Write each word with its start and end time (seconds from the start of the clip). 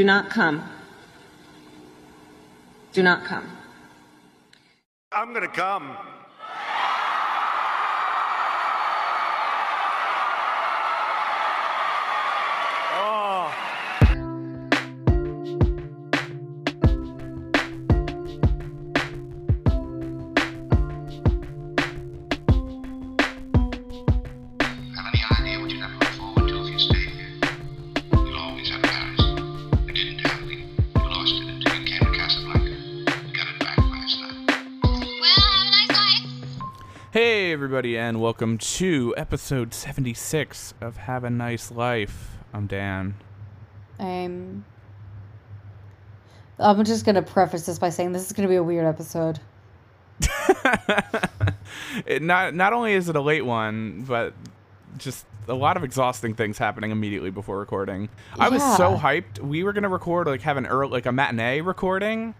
Do 0.00 0.04
not 0.06 0.30
come. 0.30 0.64
Do 2.94 3.02
not 3.02 3.22
come. 3.26 3.46
I'm 5.12 5.34
gonna 5.34 5.46
come. 5.46 5.94
Everybody, 37.80 37.96
and 37.96 38.20
welcome 38.20 38.58
to 38.58 39.14
episode 39.16 39.72
76 39.72 40.74
of 40.82 40.98
Have 40.98 41.24
a 41.24 41.30
Nice 41.30 41.70
Life. 41.70 42.36
I'm 42.52 42.66
Dan. 42.66 43.14
I'm. 43.98 44.66
I'm 46.58 46.84
just 46.84 47.06
gonna 47.06 47.22
preface 47.22 47.64
this 47.64 47.78
by 47.78 47.88
saying 47.88 48.12
this 48.12 48.26
is 48.26 48.32
gonna 48.34 48.50
be 48.50 48.56
a 48.56 48.62
weird 48.62 48.84
episode. 48.84 49.40
It, 52.04 52.20
not 52.20 52.54
not 52.54 52.74
only 52.74 52.92
is 52.92 53.08
it 53.08 53.16
a 53.16 53.20
late 53.20 53.46
one, 53.46 54.04
but 54.06 54.34
just 54.98 55.24
a 55.48 55.54
lot 55.54 55.78
of 55.78 55.84
exhausting 55.84 56.34
things 56.34 56.58
happening 56.58 56.90
immediately 56.90 57.30
before 57.30 57.58
recording. 57.58 58.10
I 58.38 58.50
was 58.50 58.62
so 58.76 58.94
hyped. 58.94 59.38
We 59.38 59.62
were 59.62 59.72
gonna 59.72 59.88
record 59.88 60.26
like 60.26 60.42
have 60.42 60.58
an 60.58 60.66
early 60.66 60.92
like 60.92 61.06
a 61.06 61.12
matinee 61.12 61.62
recording, 61.62 62.34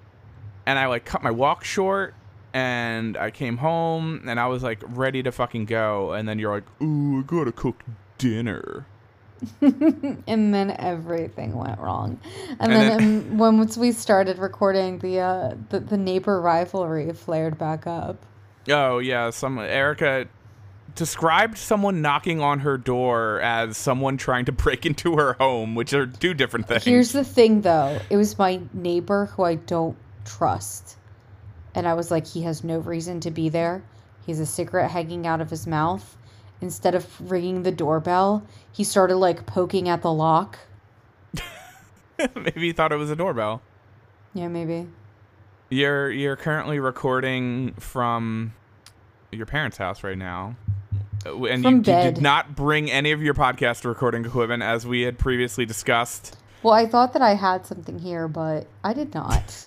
and 0.67 0.79
I 0.79 0.87
like 0.87 1.07
cut 1.07 1.23
my 1.23 1.31
walk 1.31 1.65
short, 1.65 2.15
and 2.53 3.17
I 3.17 3.31
came 3.31 3.57
home 3.57 4.23
and 4.27 4.39
I 4.41 4.47
was 4.47 4.63
like 4.63 4.83
ready 4.87 5.23
to 5.23 5.33
fucking 5.33 5.67
go, 5.67 6.13
and 6.13 6.29
then 6.29 6.39
you're 6.39 6.53
like, 6.53 6.83
"Ooh, 6.83 7.21
I 7.21 7.23
gotta 7.23 7.53
cook 7.53 7.83
dinner." 8.19 8.87
And 9.63 10.55
then 10.55 10.77
everything 10.79 11.55
went 11.55 11.79
wrong. 11.81 12.21
And, 12.59 12.73
And 12.73 12.73
then, 12.73 13.39
when 13.39 13.57
once 13.57 13.77
we 13.77 13.93
started 13.93 14.39
recording, 14.39 14.99
the 14.99 15.21
uh 15.21 15.55
the, 15.71 15.81
the 15.81 15.97
neighbor 15.97 16.41
rivalry 16.41 17.13
flared 17.13 17.59
back 17.59 17.87
up. 17.87 18.25
Oh 18.69 18.99
yeah, 18.99 19.31
some 19.31 19.59
Erica 19.59 20.27
described 20.95 21.57
someone 21.57 22.03
knocking 22.03 22.41
on 22.41 22.61
her 22.61 22.77
door 22.77 23.41
as 23.41 23.77
someone 23.77 24.17
trying 24.17 24.45
to 24.47 24.53
break 24.53 24.85
into 24.87 25.17
her 25.17 25.35
home, 25.35 25.75
which 25.75 25.93
are 25.93 26.07
two 26.07 26.35
different 26.35 26.69
things. 26.69 26.85
Here's 26.85 27.13
the 27.13 27.25
thing, 27.25 27.63
though. 27.63 27.99
It 28.11 28.17
was 28.17 28.39
my 28.39 28.61
neighbor 28.73 29.27
who 29.27 29.45
I 29.45 29.55
don't 29.57 29.97
trust, 30.25 30.97
and 31.75 31.87
I 31.87 31.95
was 31.95 32.11
like, 32.11 32.27
he 32.27 32.43
has 32.43 32.65
no 32.65 32.79
reason 32.79 33.21
to 33.21 33.31
be 33.31 33.49
there. 33.49 33.83
He 34.27 34.33
has 34.33 34.41
a 34.41 34.47
cigarette 34.47 34.91
hanging 34.91 35.27
out 35.27 35.41
of 35.41 35.51
his 35.51 35.67
mouth. 35.67 36.17
Instead 36.61 36.95
of 36.95 37.31
ringing 37.31 37.63
the 37.63 37.73
doorbell, 37.73 38.45
he 38.71 38.85
started 38.85 39.17
like 39.17 39.47
poking 39.47 39.89
at 39.89 40.03
the 40.03 40.13
lock. 40.13 40.59
Maybe 42.19 42.61
he 42.61 42.73
thought 42.73 42.93
it 42.93 42.97
was 42.97 43.11
a 43.11 43.17
doorbell. 43.17 43.63
Yeah, 44.35 44.49
maybe. 44.49 44.87
You're 45.71 46.11
you're 46.11 46.37
currently 46.37 46.79
recording 46.79 47.73
from 47.75 48.53
your 49.33 49.47
parents' 49.47 49.79
house 49.79 50.05
right 50.05 50.19
now. 50.19 50.57
Uh, 51.27 51.45
And 51.45 51.65
you, 51.65 51.71
you 51.77 51.83
did 51.83 52.21
not 52.21 52.55
bring 52.55 52.91
any 52.91 53.13
of 53.13 53.23
your 53.23 53.35
podcast 53.35 53.85
recording 53.85 54.25
equipment 54.25 54.63
as 54.63 54.87
we 54.87 55.03
had 55.03 55.19
previously 55.19 55.65
discussed. 55.67 56.37
Well, 56.63 56.75
I 56.75 56.87
thought 56.87 57.13
that 57.15 57.23
I 57.23 57.35
had 57.35 57.67
something 57.67 57.99
here, 57.99 58.29
but 58.29 58.67
I 58.85 58.93
did 58.93 59.15
not. 59.15 59.67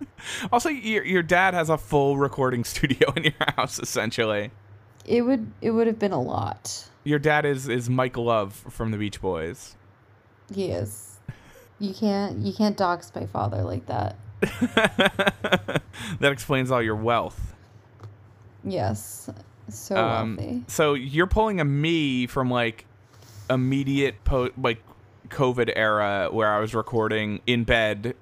Also, 0.52 0.68
your 0.68 1.04
your 1.04 1.22
dad 1.22 1.54
has 1.54 1.68
a 1.68 1.76
full 1.78 2.16
recording 2.16 2.64
studio 2.74 3.12
in 3.16 3.24
your 3.24 3.32
house 3.56 3.78
essentially. 3.78 4.50
It 5.04 5.22
would 5.22 5.50
it 5.60 5.70
would 5.70 5.86
have 5.86 5.98
been 5.98 6.12
a 6.12 6.20
lot. 6.20 6.88
Your 7.04 7.18
dad 7.18 7.44
is 7.44 7.68
is 7.68 7.90
Mike 7.90 8.16
Love 8.16 8.54
from 8.70 8.90
the 8.90 8.96
Beach 8.98 9.20
Boys. 9.20 9.76
He 10.54 10.66
is. 10.70 11.18
You 11.78 11.92
can't 11.94 12.38
you 12.38 12.52
can't 12.52 12.76
dox 12.76 13.12
my 13.14 13.26
father 13.26 13.62
like 13.62 13.86
that. 13.86 14.16
that 16.20 16.32
explains 16.32 16.70
all 16.70 16.82
your 16.82 16.96
wealth. 16.96 17.54
Yes. 18.62 19.28
So 19.68 19.96
Um, 19.96 20.36
wealthy. 20.36 20.64
so 20.68 20.94
you're 20.94 21.26
pulling 21.26 21.60
a 21.60 21.64
me 21.64 22.26
from 22.26 22.50
like 22.50 22.86
immediate 23.50 24.22
po- 24.24 24.50
like 24.56 24.82
COVID 25.28 25.72
era 25.76 26.28
where 26.30 26.50
I 26.52 26.60
was 26.60 26.74
recording 26.74 27.40
in 27.46 27.64
bed 27.64 28.14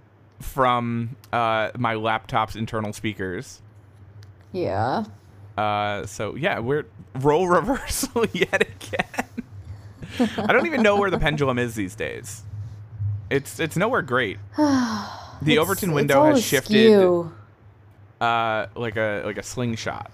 from 0.43 1.17
uh, 1.33 1.71
my 1.79 1.95
laptop's 1.95 2.57
internal 2.57 2.93
speakers. 2.93 3.63
Yeah. 4.53 5.05
Uh, 5.57 6.07
so 6.07 6.35
yeah, 6.37 6.59
we're 6.59 6.87
role 7.21 7.47
reversal 7.49 8.27
yet 8.33 8.63
again. 8.63 10.29
I 10.39 10.53
don't 10.53 10.67
even 10.67 10.83
know 10.83 10.97
where 10.97 11.11
the 11.11 11.19
pendulum 11.19 11.59
is 11.59 11.75
these 11.75 11.95
days. 11.95 12.43
It's 13.31 13.59
it's 13.59 13.77
nowhere 13.77 14.03
great. 14.03 14.39
The 15.43 15.59
Overton 15.59 15.91
it's 15.91 15.95
window 15.97 16.27
has 16.27 16.41
shifted 16.41 17.29
uh, 18.21 18.67
like 18.77 18.97
a 18.97 19.23
like 19.25 19.39
a 19.39 19.43
slingshot. 19.43 20.13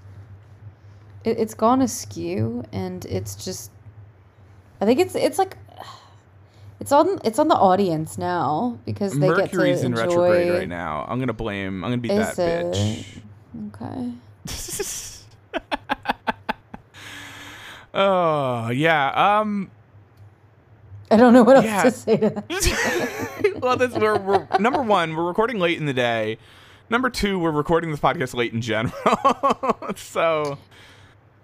It, 1.24 1.38
it's 1.38 1.52
gone 1.52 1.82
askew, 1.82 2.64
and 2.72 3.04
it's 3.04 3.44
just. 3.44 3.70
I 4.80 4.86
think 4.86 5.00
it's 5.00 5.14
it's 5.14 5.38
like. 5.38 5.58
It's 6.80 6.92
on 6.92 7.18
it's 7.24 7.38
on 7.38 7.48
the 7.48 7.56
audience 7.56 8.18
now 8.18 8.78
because 8.84 9.18
they 9.18 9.28
Mercury's 9.28 9.80
get 9.80 9.80
to 9.80 9.86
in 9.86 9.92
enjoy. 9.92 10.02
retrograde 10.30 10.52
right 10.52 10.68
now. 10.68 11.04
I'm 11.08 11.18
gonna 11.18 11.32
blame. 11.32 11.82
I'm 11.84 11.90
gonna 11.90 11.98
be 12.02 12.10
Is 12.10 12.36
that 12.36 12.72
bitch. 12.74 13.00
it? 13.00 13.06
Okay. 13.74 14.12
oh 17.94 18.68
yeah. 18.70 19.38
Um. 19.40 19.70
I 21.10 21.16
don't 21.16 21.32
know 21.32 21.42
what 21.42 21.56
else 21.56 21.64
Yeah. 21.64 21.82
to 21.84 21.90
say 21.90 22.16
to 22.18 22.30
that. 22.30 23.58
well, 23.62 23.76
this, 23.78 23.94
we're, 23.94 24.18
we're 24.18 24.46
number 24.60 24.82
one. 24.82 25.16
We're 25.16 25.26
recording 25.26 25.58
late 25.58 25.78
in 25.78 25.86
the 25.86 25.94
day. 25.94 26.36
Number 26.90 27.08
two, 27.08 27.38
we're 27.38 27.50
recording 27.50 27.90
this 27.90 28.00
podcast 28.00 28.34
late 28.34 28.52
in 28.52 28.60
general. 28.60 28.92
so 29.96 30.58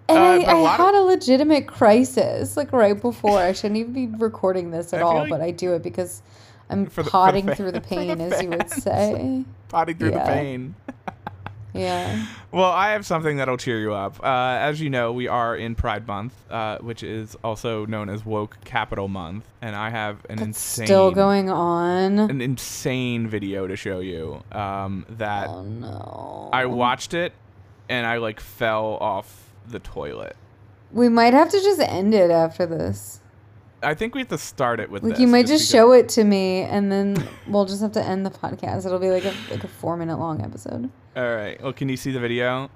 And 0.07 0.17
Uh, 0.17 0.21
I, 0.21 0.53
I 0.53 0.59
of- 0.73 0.77
had 0.77 0.93
a 0.95 1.01
legitimate 1.01 1.67
crisis 1.67 2.55
like 2.57 2.71
right 2.71 2.99
before. 2.99 3.39
I 3.39 3.53
shouldn't 3.53 3.77
even 3.77 3.93
be 3.93 4.07
recording 4.17 4.71
this 4.71 4.93
at 4.93 5.01
all, 5.01 5.19
like- 5.19 5.29
but 5.29 5.41
I 5.41 5.51
do 5.51 5.73
it 5.73 5.81
because 5.83 6.21
I'm 6.69 6.85
the- 6.85 6.91
for 6.91 7.03
the 7.03 7.09
potting 7.09 7.45
through 7.53 7.71
the 7.71 7.81
for 7.81 7.95
the 7.95 7.95
pain, 7.95 8.21
as 8.21 8.41
you 8.41 8.49
would 8.49 8.69
say. 8.69 9.43
potting 9.69 9.97
through 9.97 10.11
Yeah. 10.11 10.23
the 10.25 10.31
pain. 10.31 10.75
Yeah. 11.73 12.25
Well, 12.53 12.71
I 12.71 12.91
have 12.91 13.05
something 13.05 13.35
that'll 13.35 13.57
cheer 13.57 13.81
you 13.81 13.93
up. 13.93 14.23
Uh, 14.23 14.27
as 14.61 14.79
you 14.79 14.89
know, 14.89 15.11
we 15.11 15.27
are 15.27 15.57
in 15.57 15.75
Pride 15.75 16.07
Month, 16.07 16.33
uh, 16.49 16.77
which 16.77 17.03
is 17.03 17.35
also 17.43 17.85
known 17.85 18.07
as 18.07 18.25
Woke 18.25 18.57
Capital 18.63 19.09
Month, 19.09 19.43
and 19.61 19.75
I 19.75 19.89
have 19.89 20.19
an 20.29 20.37
That's 20.37 20.47
insane, 20.47 20.85
still 20.87 21.11
going 21.11 21.49
on. 21.49 22.17
an 22.19 22.39
insane 22.39 23.27
video 23.27 23.67
to 23.67 23.75
show 23.75 23.99
you. 23.99 24.41
Um, 24.53 25.05
that 25.09 25.49
Oh 25.49 25.63
no. 25.63 26.49
I 26.53 26.65
watched 26.67 27.13
it, 27.13 27.33
and 27.89 28.07
I 28.07 28.17
like 28.19 28.39
fell 28.39 28.97
off 29.01 29.44
the 29.69 29.79
toilet. 29.79 30.35
We 30.91 31.09
might 31.09 31.33
have 31.33 31.49
to 31.49 31.59
just 31.61 31.79
end 31.81 32.13
it 32.13 32.31
after 32.31 32.65
this. 32.65 33.21
I 33.83 33.93
think 33.93 34.15
we 34.15 34.21
have 34.21 34.29
to 34.29 34.37
start 34.37 34.79
it 34.79 34.89
with 34.89 35.03
Like 35.03 35.13
this. 35.13 35.19
you 35.19 35.27
might 35.27 35.45
just 35.47 35.63
because- 35.63 35.69
show 35.69 35.91
it 35.91 36.09
to 36.09 36.23
me 36.23 36.61
and 36.61 36.91
then 36.91 37.27
we'll 37.47 37.65
just 37.65 37.81
have 37.81 37.91
to 37.93 38.03
end 38.03 38.25
the 38.25 38.29
podcast. 38.31 38.85
It'll 38.85 38.99
be 38.99 39.09
like 39.11 39.25
a 39.25 39.33
like 39.51 39.63
a 39.63 39.67
4 39.67 39.97
minute 39.97 40.17
long 40.17 40.41
episode. 40.41 40.89
All 41.15 41.35
right. 41.35 41.61
Well, 41.61 41.73
can 41.73 41.89
you 41.89 41.97
see 41.97 42.11
the 42.11 42.19
video? 42.19 42.69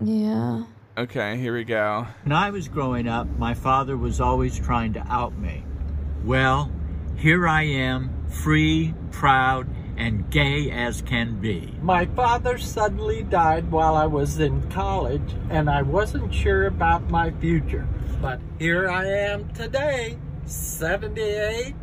Yeah. 0.00 0.64
Okay, 0.98 1.36
here 1.38 1.54
we 1.54 1.64
go. 1.64 2.06
When 2.24 2.32
I 2.32 2.50
was 2.50 2.68
growing 2.68 3.06
up, 3.08 3.26
my 3.38 3.54
father 3.54 3.96
was 3.96 4.20
always 4.20 4.58
trying 4.58 4.92
to 4.94 5.00
out 5.08 5.36
me. 5.38 5.64
Well, 6.24 6.70
here 7.16 7.46
I 7.46 7.62
am, 7.62 8.10
free, 8.28 8.94
proud, 9.10 9.66
and 10.00 10.30
gay 10.30 10.70
as 10.70 11.02
can 11.02 11.38
be. 11.40 11.74
My 11.82 12.06
father 12.06 12.56
suddenly 12.56 13.22
died 13.22 13.70
while 13.70 13.94
I 13.94 14.06
was 14.06 14.40
in 14.40 14.70
college, 14.70 15.34
and 15.50 15.68
I 15.68 15.82
wasn't 15.82 16.32
sure 16.32 16.66
about 16.66 17.10
my 17.10 17.30
future. 17.32 17.86
But 18.22 18.40
here 18.58 18.88
I 18.88 19.04
am 19.04 19.50
today, 19.50 20.16
78, 20.46 21.74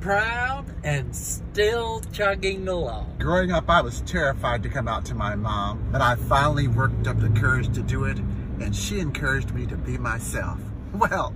proud, 0.00 0.64
and 0.82 1.14
still 1.14 2.00
chugging 2.12 2.66
along. 2.66 3.18
Growing 3.20 3.52
up, 3.52 3.70
I 3.70 3.82
was 3.82 4.00
terrified 4.00 4.64
to 4.64 4.68
come 4.68 4.88
out 4.88 5.04
to 5.06 5.14
my 5.14 5.36
mom, 5.36 5.88
but 5.92 6.00
I 6.00 6.16
finally 6.16 6.66
worked 6.66 7.06
up 7.06 7.20
the 7.20 7.30
courage 7.30 7.72
to 7.74 7.82
do 7.82 8.02
it, 8.02 8.18
and 8.58 8.74
she 8.74 8.98
encouraged 8.98 9.54
me 9.54 9.64
to 9.66 9.76
be 9.76 9.96
myself. 9.96 10.58
Well, 10.92 11.32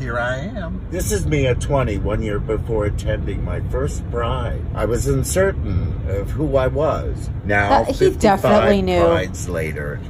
here 0.00 0.18
I 0.18 0.38
am. 0.38 0.84
This 0.90 1.12
is 1.12 1.26
me 1.26 1.46
at 1.46 1.60
20, 1.60 1.98
one 1.98 2.22
year 2.22 2.38
before 2.40 2.86
attending 2.86 3.44
my 3.44 3.60
first 3.68 4.02
bride. 4.10 4.62
I 4.74 4.86
was 4.86 5.06
uncertain 5.06 6.00
of 6.08 6.30
who 6.30 6.56
I 6.56 6.66
was. 6.68 7.28
Now, 7.44 7.84
That- 7.84 7.88
he 7.88 7.92
55 7.92 8.20
definitely 8.20 8.82
knew. 8.82 9.02
brides 9.04 9.48
later, 9.48 10.00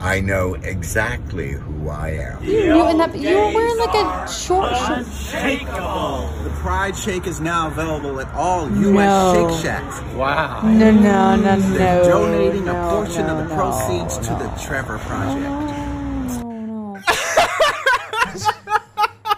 I 0.00 0.20
know 0.20 0.54
exactly 0.54 1.52
who 1.52 1.88
I 1.88 2.10
am. 2.10 2.42
You 2.44 2.72
knew 2.74 2.88
in 2.88 2.98
that 2.98 3.16
you 3.16 3.36
were 3.36 3.52
wearing 3.52 3.78
like 3.78 3.94
a 3.94 4.28
short 4.30 4.76
short 4.76 4.98
Unshakable. 4.98 6.28
The 6.44 6.50
Pride 6.50 6.96
Shake 6.96 7.26
is 7.26 7.40
now 7.40 7.66
available 7.68 8.20
at 8.20 8.32
all 8.34 8.68
U.S. 8.70 8.74
No. 8.94 9.50
Shake 9.50 9.64
Shacks. 9.64 10.00
Wow. 10.14 10.62
No, 10.62 10.90
no, 10.90 11.36
no, 11.36 11.56
no. 11.56 11.60
They're 11.60 12.04
donating 12.04 12.64
no, 12.66 12.72
a 12.76 12.90
portion 12.90 13.26
no, 13.26 13.38
of 13.38 13.48
the 13.48 13.54
no, 13.56 13.60
proceeds 13.60 14.18
to 14.18 14.34
the 14.34 14.48
Trevor 14.62 14.98
Project. 14.98 15.40
No, 15.40 15.60
no. 15.60 16.98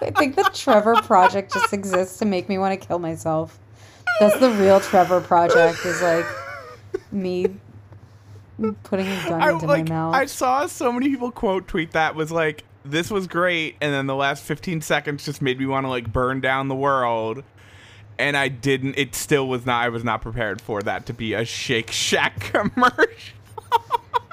I 0.03 0.10
think 0.21 0.37
the 0.37 0.51
Trevor 0.55 0.95
Project 1.03 1.53
just 1.53 1.73
exists 1.73 2.19
to 2.19 2.25
make 2.25 2.49
me 2.49 2.59
want 2.59 2.79
to 2.79 2.87
kill 2.87 2.99
myself. 2.99 3.59
That's 4.21 4.39
the 4.39 4.51
real 4.51 4.81
Trevor 4.81 5.21
Project. 5.21 5.85
Is 5.85 6.03
like 6.03 6.27
me 7.11 7.47
putting 8.83 9.09
a 9.09 9.29
gun 9.29 9.43
I 9.43 9.53
into 9.53 9.67
like 9.67 9.89
my 9.89 9.95
mouth. 9.95 10.15
I 10.15 10.27
saw 10.27 10.67
so 10.67 10.93
many 10.93 11.09
people 11.09 11.31
quote 11.31 11.67
tweet 11.67 11.93
that 11.93 12.15
was 12.15 12.31
like 12.31 12.65
this 12.85 13.11
was 13.11 13.27
great 13.27 13.77
and 13.81 13.93
then 13.93 14.07
the 14.07 14.15
last 14.15 14.43
15 14.43 14.81
seconds 14.81 15.25
just 15.25 15.43
made 15.43 15.59
me 15.59 15.67
want 15.67 15.85
to 15.85 15.89
like 15.89 16.13
burn 16.13 16.41
down 16.41 16.69
the 16.69 16.75
world 16.75 17.43
and 18.19 18.37
I 18.37 18.49
didn't 18.49 18.99
it 18.99 19.15
still 19.15 19.49
was 19.49 19.65
not 19.67 19.85
I 19.85 19.89
was 19.89 20.05
not 20.05 20.21
prepared 20.23 20.61
for 20.61 20.83
that 20.83 21.07
to 21.07 21.15
be 21.15 21.33
a 21.33 21.45
Shake 21.45 21.91
Shack 21.91 22.41
commercial. 22.53 23.35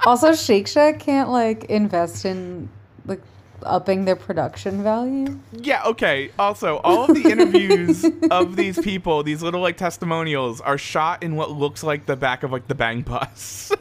also, 0.06 0.34
Shake 0.34 0.68
Shack 0.68 1.00
can't 1.00 1.30
like 1.30 1.66
invest 1.66 2.25
in 2.25 2.69
like 3.06 3.22
upping 3.67 4.05
their 4.05 4.15
production 4.15 4.83
value. 4.83 5.39
Yeah, 5.51 5.83
okay. 5.85 6.31
Also, 6.39 6.77
all 6.77 7.05
of 7.09 7.15
the 7.21 7.29
interviews 7.29 8.05
of 8.31 8.55
these 8.55 8.79
people, 8.79 9.23
these 9.23 9.43
little 9.43 9.61
like 9.61 9.77
testimonials 9.77 10.61
are 10.61 10.77
shot 10.77 11.23
in 11.23 11.35
what 11.35 11.51
looks 11.51 11.83
like 11.83 12.05
the 12.05 12.15
back 12.15 12.43
of 12.43 12.51
like 12.51 12.67
the 12.67 12.75
Bang 12.75 13.01
bus. 13.01 13.71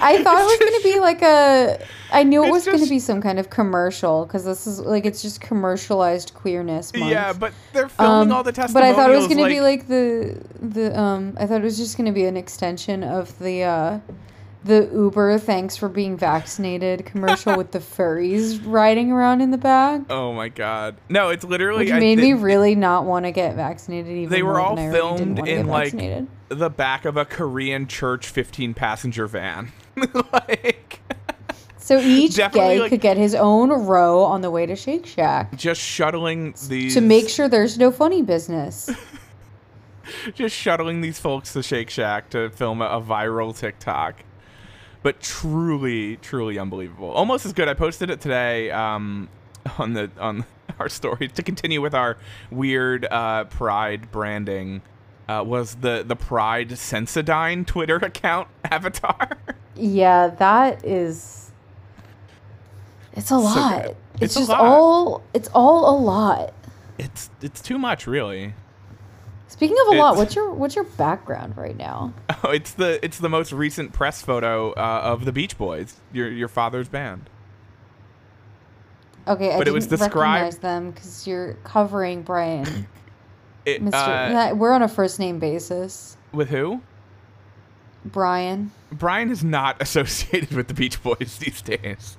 I 0.00 0.22
thought 0.22 0.38
it 0.38 0.44
was 0.44 0.58
going 0.58 0.72
to 0.72 0.80
be 0.82 1.00
like 1.00 1.22
a. 1.22 1.78
I 2.10 2.22
knew 2.22 2.44
it 2.44 2.50
was 2.50 2.64
going 2.66 2.82
to 2.82 2.88
be 2.88 2.98
some 2.98 3.20
kind 3.22 3.38
of 3.38 3.50
commercial 3.50 4.26
because 4.26 4.44
this 4.44 4.66
is 4.66 4.80
like 4.80 5.04
it's 5.06 5.22
just 5.22 5.40
commercialized 5.40 6.34
queerness. 6.34 6.92
Month. 6.94 7.10
yeah, 7.10 7.32
but 7.32 7.52
they're 7.72 7.88
filming 7.88 8.30
Um, 8.30 8.32
all 8.32 8.42
the 8.42 8.52
testimonials. 8.52 8.74
But 8.74 8.82
I 8.84 8.92
thought 9.04 9.12
it 9.12 9.16
was 9.16 9.26
going 9.26 9.38
to 9.38 9.48
be 9.48 9.60
like 9.60 9.88
the 9.88 10.42
the 10.60 10.98
um. 10.98 11.36
I 11.38 11.46
thought 11.46 11.60
it 11.60 11.64
was 11.64 11.76
just 11.78 11.96
going 11.96 12.06
to 12.06 12.12
be 12.12 12.24
an 12.24 12.36
extension 12.36 13.02
of 13.04 13.38
the 13.38 13.62
uh, 13.62 13.98
the 14.66 14.90
Uber 14.92 15.38
thanks 15.38 15.76
for 15.76 15.88
being 15.88 16.16
vaccinated 16.16 17.06
commercial 17.06 17.56
with 17.56 17.72
the 17.72 17.78
furries 17.78 18.60
riding 18.64 19.12
around 19.12 19.40
in 19.40 19.50
the 19.50 19.58
back, 19.58 20.02
Oh 20.10 20.32
my 20.32 20.48
god. 20.48 20.96
No, 21.08 21.30
it's 21.30 21.44
literally 21.44 21.84
which 21.86 21.92
I 21.92 22.00
made 22.00 22.18
me 22.18 22.32
really 22.32 22.74
not 22.74 23.04
want 23.04 23.24
to 23.24 23.30
get 23.32 23.54
vaccinated. 23.54 24.12
Even 24.12 24.30
They 24.30 24.42
were 24.42 24.60
all 24.60 24.76
than 24.76 24.94
I 24.94 24.98
already 24.98 25.18
didn't 25.24 25.36
filmed 25.36 25.48
in 25.48 25.66
like 25.66 26.26
the 26.48 26.70
back 26.70 27.04
of 27.04 27.16
a 27.16 27.24
Korean 27.24 27.86
church 27.86 28.28
15 28.28 28.74
passenger 28.74 29.26
van. 29.26 29.72
like 30.32 31.00
So 31.78 31.98
each 31.98 32.36
gay 32.36 32.80
like- 32.80 32.90
could 32.90 33.00
get 33.00 33.16
his 33.16 33.34
own 33.34 33.70
row 33.70 34.24
on 34.24 34.40
the 34.40 34.50
way 34.50 34.66
to 34.66 34.76
Shake 34.76 35.06
Shack 35.06 35.56
just 35.56 35.80
shuttling 35.80 36.54
these 36.68 36.94
to 36.94 37.00
make 37.00 37.28
sure 37.28 37.48
there's 37.48 37.78
no 37.78 37.90
funny 37.90 38.22
business. 38.22 38.90
just 40.34 40.54
shuttling 40.54 41.00
these 41.00 41.18
folks 41.18 41.52
to 41.52 41.62
Shake 41.62 41.90
Shack 41.90 42.30
to 42.30 42.50
film 42.50 42.82
a 42.82 43.00
viral 43.00 43.56
TikTok. 43.56 44.16
But 45.06 45.20
truly, 45.20 46.16
truly 46.16 46.58
unbelievable. 46.58 47.12
Almost 47.12 47.46
as 47.46 47.52
good. 47.52 47.68
I 47.68 47.74
posted 47.74 48.10
it 48.10 48.20
today 48.20 48.72
um, 48.72 49.28
on 49.78 49.92
the 49.92 50.10
on 50.18 50.44
our 50.80 50.88
story 50.88 51.28
to 51.28 51.44
continue 51.44 51.80
with 51.80 51.94
our 51.94 52.16
weird 52.50 53.04
uh, 53.04 53.44
Pride 53.44 54.10
branding. 54.10 54.82
Uh, 55.28 55.44
was 55.46 55.76
the 55.76 56.02
the 56.04 56.16
Pride 56.16 56.70
Sensodyne 56.70 57.64
Twitter 57.64 57.94
account 58.02 58.48
avatar? 58.64 59.38
Yeah, 59.76 60.26
that 60.26 60.84
is. 60.84 61.52
It's 63.12 63.30
a 63.30 63.38
lot. 63.38 63.82
good. 63.84 63.96
It's, 64.14 64.22
It's 64.22 64.34
just 64.34 64.48
lot. 64.48 64.60
all. 64.60 65.22
It's 65.32 65.48
all 65.54 65.88
a 65.88 65.96
lot. 65.96 66.52
it's 66.98 67.30
it's 67.40 67.62
too 67.62 67.78
much, 67.78 68.08
really. 68.08 68.54
Speaking 69.56 69.76
of 69.86 69.94
a 69.94 69.98
lot, 69.98 70.16
what's 70.16 70.34
your 70.34 70.52
what's 70.52 70.74
your 70.74 70.84
background 70.84 71.56
right 71.56 71.76
now? 71.76 72.12
Oh, 72.44 72.50
it's 72.52 72.72
the 72.74 73.02
it's 73.04 73.18
the 73.18 73.28
most 73.30 73.52
recent 73.52 73.92
press 73.92 74.20
photo 74.22 74.72
uh, 74.72 75.00
of 75.04 75.24
the 75.24 75.32
Beach 75.32 75.56
Boys, 75.56 75.96
your 76.12 76.30
your 76.30 76.48
father's 76.48 76.88
band. 76.88 77.30
Okay, 79.28 79.48
I 79.52 79.58
But 79.58 79.62
it 79.62 79.64
didn't 79.64 79.74
was 79.74 79.86
described- 79.86 80.14
recognize 80.14 80.58
them 80.58 80.90
because 80.92 81.26
you're 81.26 81.54
covering 81.64 82.22
Brian, 82.22 82.86
It, 83.64 83.82
Mister. 83.82 83.96
uh, 83.98 84.54
we're 84.54 84.72
on 84.72 84.82
a 84.82 84.88
first 84.88 85.18
name 85.18 85.38
basis. 85.38 86.16
with 86.32 86.50
who? 86.50 86.80
Brian. 88.04 88.70
Brian 88.92 89.30
is 89.32 89.42
not 89.42 89.76
associated 89.82 90.52
with 90.52 90.68
the 90.68 90.74
Beach 90.74 91.02
Boys 91.02 91.38
these 91.40 91.60
days. 91.62 92.16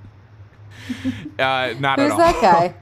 uh, 1.39 1.73
not 1.79 1.99
Who's 1.99 2.11
at 2.11 2.19
all. 2.19 2.33
Who's 2.33 2.41
that 2.41 2.41
guy? 2.41 2.75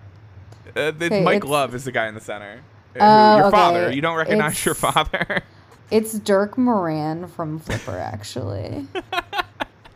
Uh, 0.81 0.91
the- 0.91 1.05
Okay, 1.05 1.23
Mike 1.23 1.37
it's- 1.37 1.51
Love 1.51 1.75
is 1.75 1.83
the 1.85 1.91
guy 1.91 2.07
in 2.07 2.15
the 2.15 2.21
center. 2.21 2.61
Uh, 3.01 3.35
your 3.37 3.47
okay. 3.47 3.55
father. 3.57 3.91
You 3.91 4.01
don't 4.01 4.17
recognize 4.17 4.63
your 4.65 4.75
father. 4.75 5.43
It's 5.91 6.17
Dirk 6.19 6.57
Moran 6.57 7.27
from 7.27 7.59
Flipper, 7.59 7.97
actually. 7.97 8.87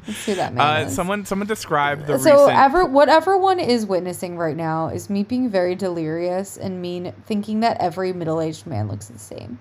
Let's 0.07 0.19
see 0.21 0.33
that 0.35 0.53
man 0.53 0.85
Uh, 0.87 0.89
someone 0.89 1.25
someone 1.25 1.47
described 1.47 2.07
the 2.07 2.17
so 2.19 2.31
recent. 2.45 2.57
ever 2.57 2.85
what 2.85 3.09
everyone 3.09 3.59
is 3.59 3.85
witnessing 3.85 4.37
right 4.37 4.55
now 4.55 4.87
is 4.87 5.09
me 5.09 5.23
being 5.23 5.49
very 5.49 5.75
delirious 5.75 6.57
and 6.57 6.81
mean 6.81 7.13
thinking 7.25 7.59
that 7.59 7.77
every 7.79 8.11
middle-aged 8.13 8.65
man 8.65 8.87
looks 8.87 9.07
the 9.07 9.19
same. 9.19 9.59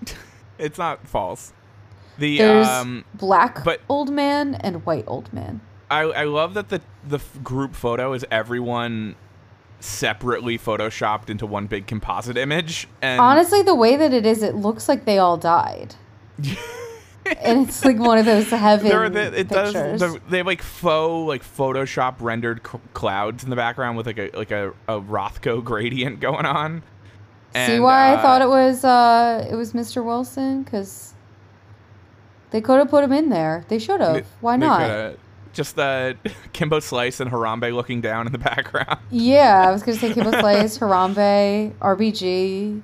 it's 0.58 0.78
not 0.78 1.06
false. 1.08 1.52
The 2.18 2.38
There's 2.38 2.68
um, 2.68 3.04
black 3.14 3.64
but- 3.64 3.80
old 3.88 4.10
man 4.10 4.54
and 4.56 4.84
white 4.86 5.04
old 5.06 5.32
man. 5.32 5.60
I 5.90 6.02
I 6.02 6.24
love 6.24 6.54
that 6.54 6.68
the 6.68 6.80
the 7.06 7.18
group 7.42 7.74
photo 7.74 8.12
is 8.12 8.24
everyone 8.30 9.16
separately 9.80 10.58
photoshopped 10.58 11.30
into 11.30 11.46
one 11.46 11.66
big 11.66 11.86
composite 11.86 12.36
image 12.36 12.86
and 13.02 13.20
Honestly, 13.20 13.62
the 13.62 13.74
way 13.74 13.96
that 13.96 14.12
it 14.12 14.26
is, 14.26 14.42
it 14.42 14.54
looks 14.54 14.88
like 14.88 15.04
they 15.04 15.18
all 15.18 15.36
died. 15.36 15.94
and 17.38 17.68
it's 17.68 17.84
like 17.84 17.98
one 17.98 18.18
of 18.18 18.24
those 18.24 18.48
heaven 18.50 19.12
the, 19.12 19.38
it 19.38 19.48
does. 19.48 19.72
The, 19.72 20.20
they 20.28 20.38
have 20.38 20.46
like 20.46 20.62
faux, 20.62 21.26
like 21.28 21.42
Photoshop 21.42 22.16
rendered 22.20 22.60
c- 22.66 22.78
clouds 22.94 23.44
in 23.44 23.50
the 23.50 23.56
background 23.56 23.96
with 23.96 24.06
like 24.06 24.18
a 24.18 24.30
like 24.34 24.50
a, 24.50 24.70
a 24.88 25.00
Rothko 25.00 25.62
gradient 25.62 26.20
going 26.20 26.46
on. 26.46 26.82
See 27.54 27.80
why 27.80 28.14
uh, 28.14 28.18
I 28.18 28.22
thought 28.22 28.42
it 28.42 28.48
was 28.48 28.84
uh 28.84 29.46
it 29.50 29.54
was 29.54 29.72
Mr. 29.72 30.04
Wilson 30.04 30.62
because 30.62 31.14
they 32.50 32.60
could 32.60 32.78
have 32.78 32.88
put 32.88 33.04
him 33.04 33.12
in 33.12 33.28
there. 33.28 33.64
They 33.68 33.78
should 33.78 34.00
have. 34.00 34.26
Why 34.40 34.56
not? 34.56 35.16
Just 35.52 35.78
uh, 35.78 36.14
Kimbo 36.52 36.80
Slice 36.80 37.20
and 37.20 37.30
Harambe 37.30 37.74
looking 37.74 38.00
down 38.00 38.26
in 38.26 38.32
the 38.32 38.38
background. 38.50 39.00
Yeah, 39.10 39.64
I 39.68 39.72
was 39.72 39.82
gonna 39.82 39.98
say 39.98 40.12
Kimbo 40.12 40.30
Slice, 40.30 40.78
Harambe, 40.78 41.72
RBG, 41.74 42.82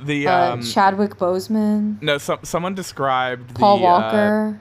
The 0.00 0.26
uh, 0.26 0.52
um, 0.54 0.62
Chadwick 0.62 1.16
Boseman, 1.16 2.00
no, 2.02 2.18
some 2.18 2.40
someone 2.42 2.74
described 2.74 3.54
Paul 3.54 3.78
the, 3.78 3.84
uh, 3.84 3.88
Walker. 3.88 4.60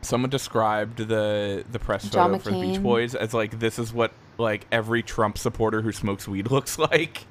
someone 0.00 0.30
described 0.30 0.98
the 0.98 1.64
the 1.70 1.78
press 1.78 2.08
John 2.08 2.30
photo 2.32 2.42
for 2.42 2.50
the 2.52 2.60
Beach 2.60 2.82
Boys 2.82 3.14
as 3.14 3.34
like 3.34 3.58
this 3.58 3.78
is 3.78 3.92
what 3.92 4.12
like 4.38 4.66
every 4.72 5.02
Trump 5.02 5.36
supporter 5.36 5.82
who 5.82 5.92
smokes 5.92 6.26
weed 6.28 6.50
looks 6.50 6.78
like. 6.78 7.26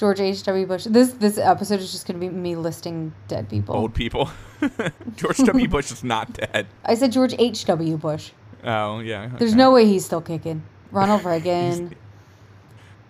George 0.00 0.18
H. 0.18 0.42
W. 0.44 0.66
Bush. 0.66 0.84
This 0.84 1.12
this 1.12 1.36
episode 1.36 1.78
is 1.78 1.92
just 1.92 2.06
gonna 2.06 2.18
be 2.18 2.30
me 2.30 2.56
listing 2.56 3.12
dead 3.28 3.50
people. 3.50 3.76
Old 3.76 3.92
people. 3.92 4.30
George 5.16 5.36
W. 5.36 5.68
Bush 5.68 5.92
is 5.92 6.02
not 6.02 6.32
dead. 6.32 6.66
I 6.86 6.94
said 6.94 7.12
George 7.12 7.34
H. 7.38 7.66
W. 7.66 7.98
Bush. 7.98 8.30
Oh 8.64 9.00
yeah. 9.00 9.28
There's 9.38 9.54
no 9.54 9.70
way 9.72 9.84
he's 9.84 10.06
still 10.06 10.22
kicking. 10.22 10.62
Ronald 10.90 11.22
Reagan. 11.26 11.94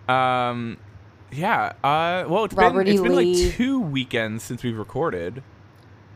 Um, 0.09 0.79
yeah. 1.31 1.71
Uh, 1.81 2.25
well, 2.27 2.43
it's 2.43 2.55
Robert 2.55 2.83
been 2.83 2.87
E. 2.89 2.91
it's 2.95 3.01
been 3.01 3.15
Lee. 3.15 3.45
like 3.45 3.53
two 3.55 3.79
weekends 3.79 4.43
since 4.43 4.61
we've 4.61 4.77
recorded. 4.77 5.43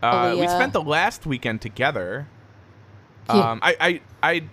Uh, 0.04 0.36
we 0.38 0.46
spent 0.46 0.74
the 0.74 0.82
last 0.82 1.26
weekend 1.26 1.62
together. 1.62 2.28
Yeah. 3.30 3.52
Um, 3.52 3.60
I, 3.62 3.78
I, 3.80 4.02
I 4.22 4.44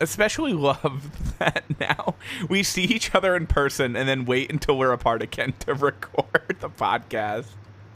especially 0.00 0.52
love 0.70 1.10
that 1.38 1.64
now 1.80 2.14
we 2.48 2.62
see 2.62 2.84
each 2.84 3.14
other 3.14 3.34
in 3.36 3.46
person 3.46 3.96
and 3.96 4.08
then 4.08 4.24
wait 4.24 4.50
until 4.50 4.76
we're 4.78 4.92
apart 4.92 5.22
again 5.22 5.54
to 5.60 5.74
record 5.88 6.56
the 6.60 6.68
podcast. 6.70 7.46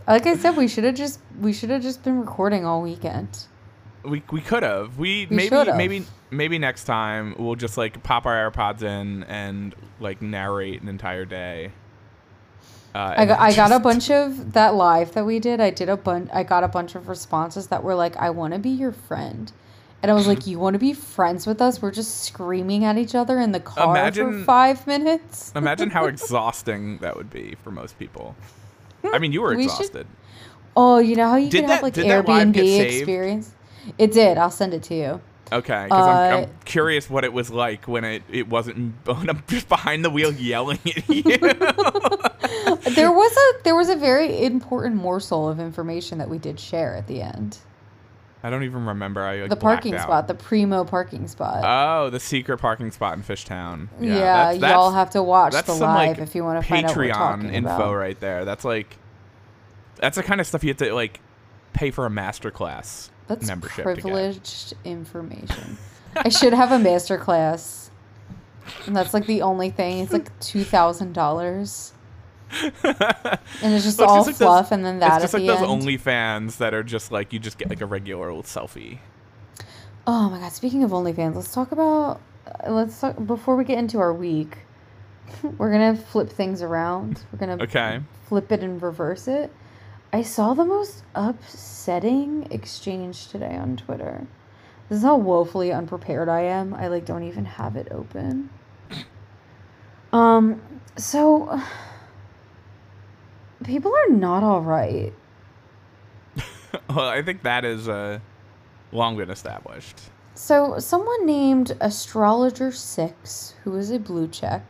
like 0.07 0.26
I 0.26 0.37
said, 0.37 0.57
we 0.57 0.69
should 0.69 0.85
have 0.85 0.95
just 0.95 1.21
we 1.40 1.52
should 1.52 1.71
have 1.71 1.83
just 1.83 2.02
been 2.02 2.19
recording 2.21 2.64
all 2.64 2.83
weekend. 2.83 3.47
We 4.02 4.23
we 4.30 4.40
could 4.40 4.62
have. 4.62 4.97
We, 4.99 5.26
We 5.26 5.37
maybe 5.37 5.49
should've. 5.50 5.76
maybe 5.76 6.04
maybe 6.30 6.59
next 6.59 6.85
time 6.85 7.35
we'll 7.38 7.54
just 7.57 7.76
like 7.76 8.02
pop 8.02 8.25
our 8.25 8.50
AirPods 8.50 8.83
in 8.83 9.25
and 9.25 9.75
like 10.00 10.23
narrate 10.23 10.80
an 10.80 10.88
entire 10.88 11.25
day. 11.26 11.73
Uh, 12.95 13.14
I 13.19 13.25
got, 13.26 13.38
I 13.38 13.54
got 13.54 13.71
a 13.73 13.78
bunch 13.78 14.11
of 14.11 14.52
that 14.54 14.75
live 14.75 15.12
that 15.12 15.25
we 15.25 15.38
did. 15.38 15.61
I 15.61 15.71
did 15.71 15.88
a 15.88 15.97
bunch. 15.97 16.28
I 16.33 16.42
got 16.42 16.64
a 16.64 16.69
bunch 16.69 16.95
of 16.97 17.09
responses 17.09 17.69
that 17.69 17.85
were 17.85 17.95
like, 17.95 18.16
"I 18.16 18.30
want 18.30 18.52
to 18.54 18.59
be 18.59 18.71
your 18.71 18.90
friend," 18.90 19.52
and 20.02 20.11
I 20.11 20.14
was 20.14 20.26
like, 20.26 20.47
"You 20.47 20.59
want 20.59 20.75
to 20.75 20.78
be 20.78 20.92
friends 20.92 21.47
with 21.47 21.61
us? 21.61 21.80
We're 21.83 21.90
just 21.90 22.25
screaming 22.25 22.85
at 22.85 22.97
each 22.99 23.14
other 23.14 23.38
in 23.38 23.52
the 23.52 23.61
car 23.61 23.85
for 23.87 23.90
Imagine- 24.00 24.45
five 24.45 24.87
minutes." 24.87 25.52
Imagine 25.57 25.90
how 25.90 26.07
exhausting 26.07 26.99
that 26.99 27.16
would 27.16 27.30
be 27.30 27.57
for 27.62 27.71
most 27.71 27.99
people. 27.99 28.35
I 29.04 29.19
mean, 29.19 29.33
you 29.33 29.40
were 29.42 29.54
We 29.57 29.64
should- 29.64 29.73
exhausted. 29.73 30.07
Oh, 30.76 30.99
you 30.99 31.16
know 31.16 31.28
how 31.28 31.37
you 31.37 31.50
Did 31.50 31.61
can 31.62 31.69
that- 31.69 31.75
have 31.75 31.83
like 31.83 31.95
Airbnb 31.95 32.57
experience? 32.80 33.52
It 33.99 34.12
did. 34.12 34.38
I'll 34.38 34.50
send 34.50 34.73
it 34.75 34.83
to 34.85 34.95
you. 34.95 35.21
Okay, 35.52 35.85
because 35.85 36.07
I'm, 36.07 36.33
Uh, 36.33 36.37
I'm 36.42 36.50
curious 36.64 37.11
what 37.11 37.25
it 37.25 37.33
was 37.33 37.50
like 37.50 37.88
when 37.88 38.04
it, 38.04 38.23
it 38.30 38.49
wasn't 38.49 38.95
when 39.04 39.28
I'm 39.28 39.42
just 39.49 39.69
behind 39.69 40.04
the 40.04 40.11
wheel 40.11 40.33
yelling 40.33 40.78
at 40.87 41.09
you. 41.09 41.23
there 42.95 43.11
was 43.11 43.37
a 43.37 43.62
there 43.64 43.75
was 43.75 43.88
a 43.88 43.97
very 43.97 44.45
important 44.45 44.95
morsel 44.97 45.49
of 45.49 45.59
information 45.59 46.19
that 46.19 46.28
we 46.30 46.38
did 46.38 46.61
share 46.61 46.95
at 46.95 47.07
the 47.09 47.23
end. 47.23 47.59
I 48.42 48.49
don't 48.50 48.64
even 48.64 48.87
remember. 48.87 49.23
I 49.23 49.42
like, 49.42 49.50
the 49.50 49.56
parking 49.56 49.94
out. 49.94 50.02
spot, 50.02 50.26
the 50.26 50.35
primo 50.35 50.85
parking 50.85 51.28
spot. 51.28 51.61
Oh, 51.62 52.09
the 52.11 52.20
secret 52.20 52.59
parking 52.59 52.90
spot 52.90 53.14
in 53.16 53.23
Fishtown. 53.23 53.88
yeah, 54.00 54.52
that's- 54.54 54.61
y'all 54.61 54.92
have 54.92 55.11
to 55.11 55.23
watch 55.23 55.52
that's 55.52 55.66
the 55.66 55.75
some, 55.75 55.88
live 55.94 56.18
like, 56.18 56.26
if 56.26 56.35
you 56.35 56.42
want 56.44 56.62
to 56.62 56.66
find 56.68 56.87
out 56.87 56.97
Patreon 56.97 57.52
info 57.52 57.75
about. 57.76 57.94
right 57.94 58.18
there. 58.18 58.44
That's 58.44 58.64
like 58.64 58.97
that's 59.97 60.16
the 60.16 60.23
kind 60.23 60.40
of 60.40 60.47
stuff 60.47 60.64
you 60.64 60.68
have 60.70 60.78
to 60.78 60.94
like 60.94 61.20
pay 61.75 61.90
for 61.90 62.06
a 62.06 62.09
masterclass 62.11 63.11
That's 63.28 63.47
membership 63.47 63.85
to 63.85 63.94
get. 63.94 64.02
privileged 64.02 64.73
information. 64.85 65.76
I 66.16 66.30
should 66.30 66.54
have 66.54 66.73
a 66.73 66.76
masterclass. 66.78 67.90
And 68.87 68.97
that's 68.97 69.12
like 69.12 69.26
the 69.26 69.42
only 69.42 69.70
thing. 69.70 69.99
It's 70.00 70.12
like 70.12 70.38
two 70.40 70.64
thousand 70.64 71.12
dollars. 71.12 71.92
And 73.62 73.75
it's 73.75 73.85
just 73.85 73.99
Well, 73.99 74.09
all 74.11 74.16
like 74.19 74.26
those- 74.26 74.37
fluff 74.38 74.73
and 74.73 74.85
then 74.85 74.99
that 75.00 75.23
It's 75.23 75.33
just 75.33 75.35
like 75.35 75.47
those 75.47 75.59
end. 75.69 75.83
OnlyFans 75.83 76.57
that 76.59 76.75
are 76.75 76.83
just 76.83 77.12
like 77.12 77.33
you 77.33 77.38
just 77.38 77.59
get 77.59 77.69
like 77.71 77.80
a 77.80 77.87
regular 77.87 78.28
old 78.30 78.45
selfie. 78.47 78.99
Oh 80.07 80.30
my 80.30 80.38
god! 80.38 80.52
Speaking 80.52 80.83
of 80.83 80.90
OnlyFans, 80.90 81.35
let's 81.37 81.52
talk 81.54 81.73
about. 81.73 82.21
uh, 82.66 82.73
Let's 82.73 82.99
talk 83.00 83.16
before 83.26 83.57
we 83.57 83.64
get 83.64 83.78
into 83.78 83.99
our 83.99 84.12
week. 84.12 84.59
We're 85.59 85.71
gonna 85.71 85.97
flip 85.97 86.30
things 86.30 86.62
around. 86.62 87.23
We're 87.33 87.38
gonna 87.38 87.62
Okay. 87.62 88.00
flip 88.26 88.50
it 88.50 88.62
and 88.62 88.83
reverse 88.83 89.28
it. 89.28 89.52
I 90.12 90.23
saw 90.23 90.54
the 90.54 90.64
most 90.64 91.04
upsetting 91.14 92.49
exchange 92.50 93.28
today 93.28 93.57
on 93.57 93.76
Twitter. 93.76 94.26
This 94.88 94.99
is 94.99 95.04
how 95.04 95.16
woefully 95.16 95.71
unprepared 95.71 96.28
I 96.28 96.40
am. 96.40 96.75
I 96.75 96.88
like 96.88 97.04
don't 97.04 97.23
even 97.23 97.45
have 97.45 97.76
it 97.76 97.88
open. 97.92 98.50
Um, 100.12 100.61
so 100.97 101.61
people 103.64 103.95
are 103.95 104.11
not 104.11 104.43
all 104.43 104.62
right. 104.62 105.12
well, 106.88 107.09
I 107.09 107.23
think 107.23 107.43
that 107.43 107.64
is 107.64 107.88
uh, 107.88 108.19
long 108.93 109.17
been 109.17 109.31
established. 109.31 110.00
So, 110.35 110.79
someone 110.79 111.26
named 111.26 111.76
Astrologer6, 111.81 113.55
who 113.64 113.76
is 113.76 113.90
a 113.90 113.99
blue 113.99 114.29
check, 114.29 114.62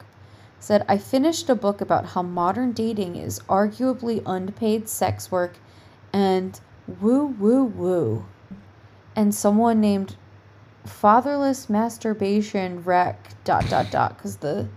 said, 0.59 0.85
I 0.89 0.99
finished 0.99 1.49
a 1.49 1.55
book 1.55 1.81
about 1.81 2.07
how 2.07 2.23
modern 2.23 2.73
dating 2.73 3.17
is 3.17 3.41
arguably 3.41 4.23
unpaid 4.27 4.89
sex 4.89 5.31
work 5.31 5.59
and 6.13 6.59
woo 7.01 7.27
woo 7.27 7.65
woo. 7.65 8.27
And 9.15 9.35
someone 9.35 9.81
named 9.81 10.17
Fatherless 10.85 11.69
Masturbation 11.69 12.83
Wreck 12.85 13.35
dot 13.45 13.69
dot 13.69 13.91
dot 13.91 14.17
because 14.17 14.37
the 14.37 14.69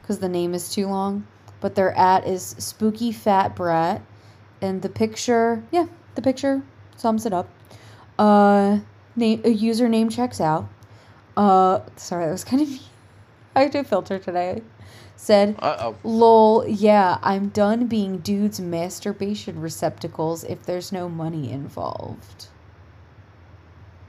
because 0.00 0.20
the 0.20 0.28
name 0.28 0.54
is 0.54 0.72
too 0.72 0.86
long. 0.86 1.26
But 1.60 1.74
their 1.74 1.92
at 1.92 2.26
is 2.26 2.54
spooky 2.58 3.12
fat 3.12 3.54
brat. 3.56 4.02
And 4.60 4.82
the 4.82 4.88
picture, 4.88 5.62
yeah, 5.70 5.86
the 6.14 6.22
picture 6.22 6.62
sums 6.96 7.26
it 7.26 7.32
up. 7.32 7.48
Uh, 8.18 8.80
name 9.14 9.40
a 9.44 9.54
username 9.54 10.10
checks 10.10 10.40
out. 10.40 10.68
Uh, 11.36 11.80
sorry, 11.96 12.26
that 12.26 12.32
was 12.32 12.44
kind 12.44 12.62
of. 12.62 12.68
I 13.56 13.62
had 13.62 13.72
to 13.72 13.84
filter 13.84 14.18
today. 14.18 14.62
Said, 15.16 15.56
Uh-oh. 15.58 15.96
"Lol, 16.04 16.64
yeah, 16.68 17.18
I'm 17.22 17.48
done 17.48 17.86
being 17.86 18.18
dudes' 18.18 18.60
masturbation 18.60 19.60
receptacles 19.60 20.44
if 20.44 20.64
there's 20.64 20.92
no 20.92 21.08
money 21.08 21.50
involved." 21.50 22.48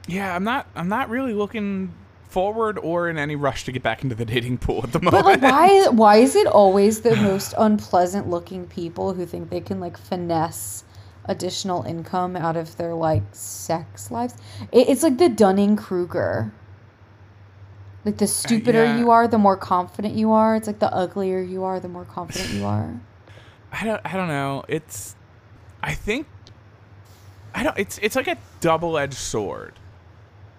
Yeah, 0.06 0.34
I'm 0.34 0.44
not. 0.44 0.66
I'm 0.74 0.88
not 0.88 1.08
really 1.08 1.32
looking 1.32 1.94
forward 2.30 2.78
or 2.78 3.08
in 3.08 3.18
any 3.18 3.36
rush 3.36 3.64
to 3.64 3.72
get 3.72 3.82
back 3.82 4.02
into 4.02 4.14
the 4.14 4.24
dating 4.24 4.58
pool 4.58 4.80
at 4.84 4.92
the 4.92 5.00
moment. 5.00 5.24
But 5.24 5.24
like, 5.24 5.42
why? 5.42 5.88
Why 5.88 6.16
is 6.16 6.36
it 6.36 6.46
always 6.46 7.00
the 7.00 7.16
most 7.30 7.54
unpleasant 7.58 8.28
looking 8.28 8.66
people 8.66 9.12
who 9.12 9.26
think 9.26 9.50
they 9.50 9.60
can 9.60 9.80
like 9.80 9.98
finesse 9.98 10.84
additional 11.26 11.82
income 11.82 12.36
out 12.36 12.56
of 12.56 12.76
their 12.76 12.94
like 12.94 13.22
sex 13.32 14.10
lives? 14.10 14.34
It, 14.72 14.88
it's 14.88 15.02
like 15.02 15.18
the 15.18 15.28
Dunning 15.28 15.76
Kruger. 15.76 16.52
Like 18.04 18.16
the 18.16 18.24
uh, 18.24 18.28
stupider 18.28 18.84
yeah. 18.84 18.98
you 18.98 19.10
are, 19.10 19.28
the 19.28 19.36
more 19.36 19.56
confident 19.56 20.14
you 20.14 20.32
are. 20.32 20.56
It's 20.56 20.66
like 20.66 20.78
the 20.78 20.92
uglier 20.94 21.42
you 21.42 21.64
are, 21.64 21.80
the 21.80 21.88
more 21.88 22.06
confident 22.06 22.50
you 22.50 22.64
are. 22.64 22.98
I 23.72 23.84
don't. 23.84 24.00
I 24.04 24.12
don't 24.12 24.28
know. 24.28 24.64
It's. 24.68 25.16
I 25.82 25.94
think. 25.94 26.26
I 27.54 27.62
don't. 27.62 27.78
It's. 27.78 27.98
It's 27.98 28.16
like 28.16 28.28
a 28.28 28.38
double-edged 28.60 29.14
sword, 29.14 29.74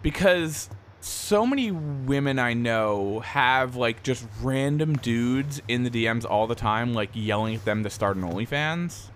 because 0.02 0.70
so 1.02 1.46
many 1.46 1.72
women 1.72 2.40
I 2.40 2.54
know 2.54 3.22
have 3.22 3.76
like 3.76 4.04
just 4.04 4.26
random 4.42 4.96
dudes 4.96 5.62
in 5.68 5.84
the 5.84 5.90
DMs 5.90 6.26
all 6.26 6.48
the 6.48 6.56
time, 6.56 6.94
like 6.94 7.10
yelling 7.14 7.56
at 7.56 7.66
them 7.66 7.84
to 7.84 7.90
start 7.90 8.18
an 8.18 8.24
OnlyFans. 8.24 9.10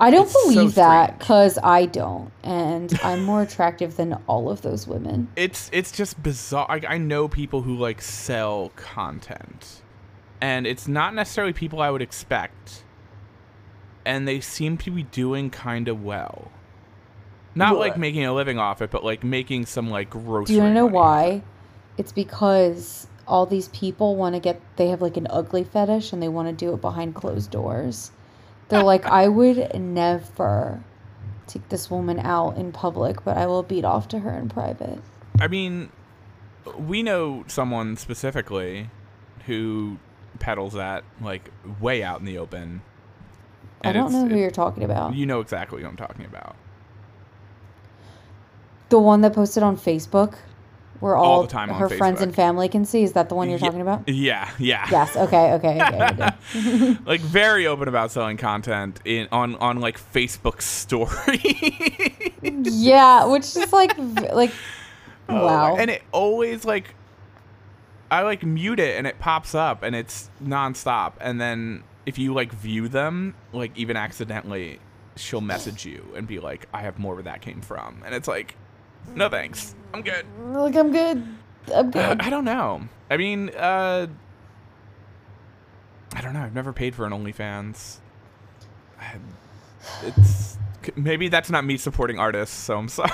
I 0.00 0.10
don't 0.10 0.30
It's 0.30 0.32
so 0.32 0.42
believe 0.48 0.74
that 0.74 1.18
because 1.18 1.58
I 1.62 1.86
don't, 1.86 2.32
and 2.42 2.92
I'm 3.02 3.22
more 3.22 3.42
attractive 3.42 3.96
than 3.96 4.14
all 4.26 4.50
of 4.50 4.62
those 4.62 4.86
women. 4.86 5.28
It's 5.36 5.70
it's 5.72 5.92
just 5.92 6.22
bizarre. 6.22 6.66
I, 6.68 6.94
I 6.94 6.98
know 6.98 7.28
people 7.28 7.62
who 7.62 7.76
like 7.76 8.00
sell 8.00 8.72
content, 8.76 9.82
and 10.40 10.66
it's 10.66 10.88
not 10.88 11.14
necessarily 11.14 11.52
people 11.52 11.80
I 11.80 11.90
would 11.90 12.02
expect, 12.02 12.84
and 14.04 14.26
they 14.26 14.40
seem 14.40 14.78
to 14.78 14.90
be 14.90 15.02
doing 15.04 15.50
kind 15.50 15.88
of 15.88 16.02
well. 16.02 16.52
Not 17.58 17.76
like 17.76 17.98
making 17.98 18.24
a 18.24 18.32
living 18.32 18.58
off 18.58 18.80
it, 18.82 18.90
but 18.90 19.04
like 19.04 19.24
making 19.24 19.66
some 19.66 19.90
like 19.90 20.10
grocery. 20.10 20.46
Do 20.46 20.52
you 20.54 20.60
want 20.60 20.70
to 20.70 20.74
know 20.74 20.84
money. 20.84 20.94
why? 20.94 21.42
It's 21.96 22.12
because 22.12 23.06
all 23.26 23.44
these 23.46 23.68
people 23.68 24.16
want 24.16 24.34
to 24.34 24.40
get, 24.40 24.60
they 24.76 24.88
have 24.88 25.02
like 25.02 25.16
an 25.16 25.26
ugly 25.28 25.64
fetish 25.64 26.12
and 26.12 26.22
they 26.22 26.28
want 26.28 26.48
to 26.48 26.54
do 26.54 26.72
it 26.72 26.80
behind 26.80 27.14
closed 27.14 27.50
doors. 27.50 28.10
They're 28.68 28.82
like, 28.82 29.04
I 29.06 29.28
would 29.28 29.74
never 29.74 30.82
take 31.46 31.68
this 31.70 31.90
woman 31.90 32.18
out 32.20 32.56
in 32.56 32.72
public, 32.72 33.24
but 33.24 33.36
I 33.36 33.46
will 33.46 33.62
beat 33.62 33.84
off 33.84 34.08
to 34.08 34.18
her 34.20 34.30
in 34.30 34.48
private. 34.48 35.00
I 35.40 35.48
mean, 35.48 35.90
we 36.78 37.02
know 37.02 37.44
someone 37.46 37.96
specifically 37.96 38.90
who 39.46 39.98
peddles 40.38 40.74
that 40.74 41.04
like 41.20 41.50
way 41.80 42.02
out 42.02 42.20
in 42.20 42.26
the 42.26 42.38
open. 42.38 42.82
I 43.82 43.92
don't 43.92 44.12
know 44.12 44.26
who 44.28 44.34
it- 44.34 44.38
you're 44.38 44.50
talking 44.50 44.84
about. 44.84 45.14
You 45.14 45.26
know 45.26 45.40
exactly 45.40 45.82
what 45.82 45.88
I'm 45.88 45.96
talking 45.96 46.24
about. 46.24 46.56
The 48.88 48.98
one 48.98 49.20
that 49.22 49.34
posted 49.34 49.62
on 49.62 49.76
Facebook 49.76 50.36
where 51.00 51.14
all, 51.14 51.24
All 51.24 51.42
the 51.42 51.48
time 51.48 51.68
her 51.68 51.88
friends 51.88 52.18
Facebook. 52.18 52.22
and 52.24 52.34
family 52.34 52.68
can 52.68 52.84
see. 52.84 53.04
Is 53.04 53.12
that 53.12 53.28
the 53.28 53.34
one 53.36 53.48
you're 53.48 53.58
Ye- 53.58 53.64
talking 53.64 53.80
about? 53.80 54.08
Yeah, 54.08 54.50
yeah. 54.58 54.86
Yes. 54.90 55.16
Okay. 55.16 55.52
Okay. 55.52 55.80
okay 55.80 56.96
like 57.06 57.20
very 57.20 57.66
open 57.66 57.86
about 57.86 58.10
selling 58.10 58.36
content 58.36 59.00
in 59.04 59.28
on 59.30 59.54
on 59.56 59.80
like 59.80 60.00
Facebook 60.12 60.60
story. 60.60 61.40
yeah, 62.64 63.26
which 63.26 63.56
is 63.56 63.72
like, 63.72 63.96
like, 64.32 64.52
Oh, 65.28 65.44
wow. 65.44 65.76
And 65.76 65.90
it 65.90 66.02
always 66.10 66.64
like 66.64 66.94
I 68.10 68.22
like 68.22 68.42
mute 68.42 68.80
it 68.80 68.96
and 68.96 69.06
it 69.06 69.18
pops 69.18 69.54
up 69.54 69.82
and 69.82 69.94
it's 69.94 70.30
nonstop. 70.42 71.12
And 71.20 71.40
then 71.40 71.84
if 72.06 72.18
you 72.18 72.32
like 72.32 72.52
view 72.52 72.88
them, 72.88 73.34
like 73.52 73.76
even 73.76 73.96
accidentally, 73.96 74.80
she'll 75.16 75.42
message 75.42 75.84
you 75.84 76.12
and 76.16 76.26
be 76.26 76.40
like, 76.40 76.66
I 76.72 76.80
have 76.80 76.98
more 76.98 77.14
where 77.14 77.22
that 77.24 77.42
came 77.42 77.60
from. 77.60 78.02
And 78.04 78.14
it's 78.14 78.26
like, 78.26 78.56
no 79.14 79.28
thanks. 79.28 79.74
I'm 79.94 80.02
good. 80.02 80.26
like 80.46 80.76
I'm 80.76 80.92
good. 80.92 81.22
I'm 81.74 81.86
Uh, 81.88 81.90
good. 81.90 82.20
I 82.20 82.30
don't 82.30 82.44
know. 82.44 82.82
I 83.10 83.16
mean, 83.16 83.50
uh 83.50 84.06
I 86.14 86.20
don't 86.20 86.32
know. 86.32 86.40
I've 86.42 86.54
never 86.54 86.72
paid 86.72 86.94
for 86.94 87.04
an 87.06 87.12
OnlyFans. 87.12 87.98
I- 89.00 89.16
It's 90.06 90.58
maybe 90.96 91.28
that's 91.28 91.50
not 91.50 91.64
me 91.64 91.76
supporting 91.76 92.18
artists, 92.18 92.56
so 92.56 92.76
I'm 92.78 92.88
sorry. 92.88 93.10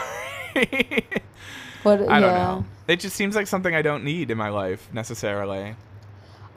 But 1.82 2.08
I 2.08 2.20
don't 2.20 2.34
know. 2.34 2.64
It 2.88 3.00
just 3.00 3.14
seems 3.16 3.34
like 3.36 3.46
something 3.46 3.74
I 3.74 3.82
don't 3.82 4.04
need 4.04 4.30
in 4.30 4.38
my 4.38 4.48
life 4.48 4.88
necessarily. 4.92 5.76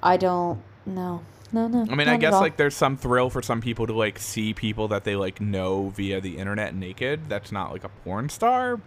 I 0.01 0.17
don't. 0.17 0.61
know. 0.85 1.21
No. 1.51 1.67
No. 1.67 1.85
I 1.89 1.95
mean, 1.95 2.07
I 2.09 2.17
guess 2.17 2.33
like 2.33 2.57
there's 2.57 2.75
some 2.75 2.97
thrill 2.97 3.29
for 3.29 3.41
some 3.41 3.61
people 3.61 3.87
to 3.87 3.93
like 3.93 4.19
see 4.19 4.53
people 4.53 4.89
that 4.89 5.03
they 5.05 5.15
like 5.15 5.39
know 5.41 5.89
via 5.89 6.19
the 6.21 6.37
internet 6.37 6.75
naked. 6.75 7.29
That's 7.29 7.51
not 7.51 7.71
like 7.71 7.83
a 7.83 7.89
porn 7.89 8.29
star. 8.29 8.79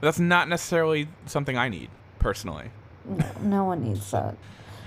But 0.00 0.06
that's 0.08 0.18
not 0.20 0.48
necessarily 0.48 1.08
something 1.26 1.56
I 1.58 1.68
need 1.68 1.90
personally. 2.18 2.70
No, 3.04 3.24
no 3.42 3.64
one 3.64 3.82
needs 3.82 4.10
that. 4.12 4.36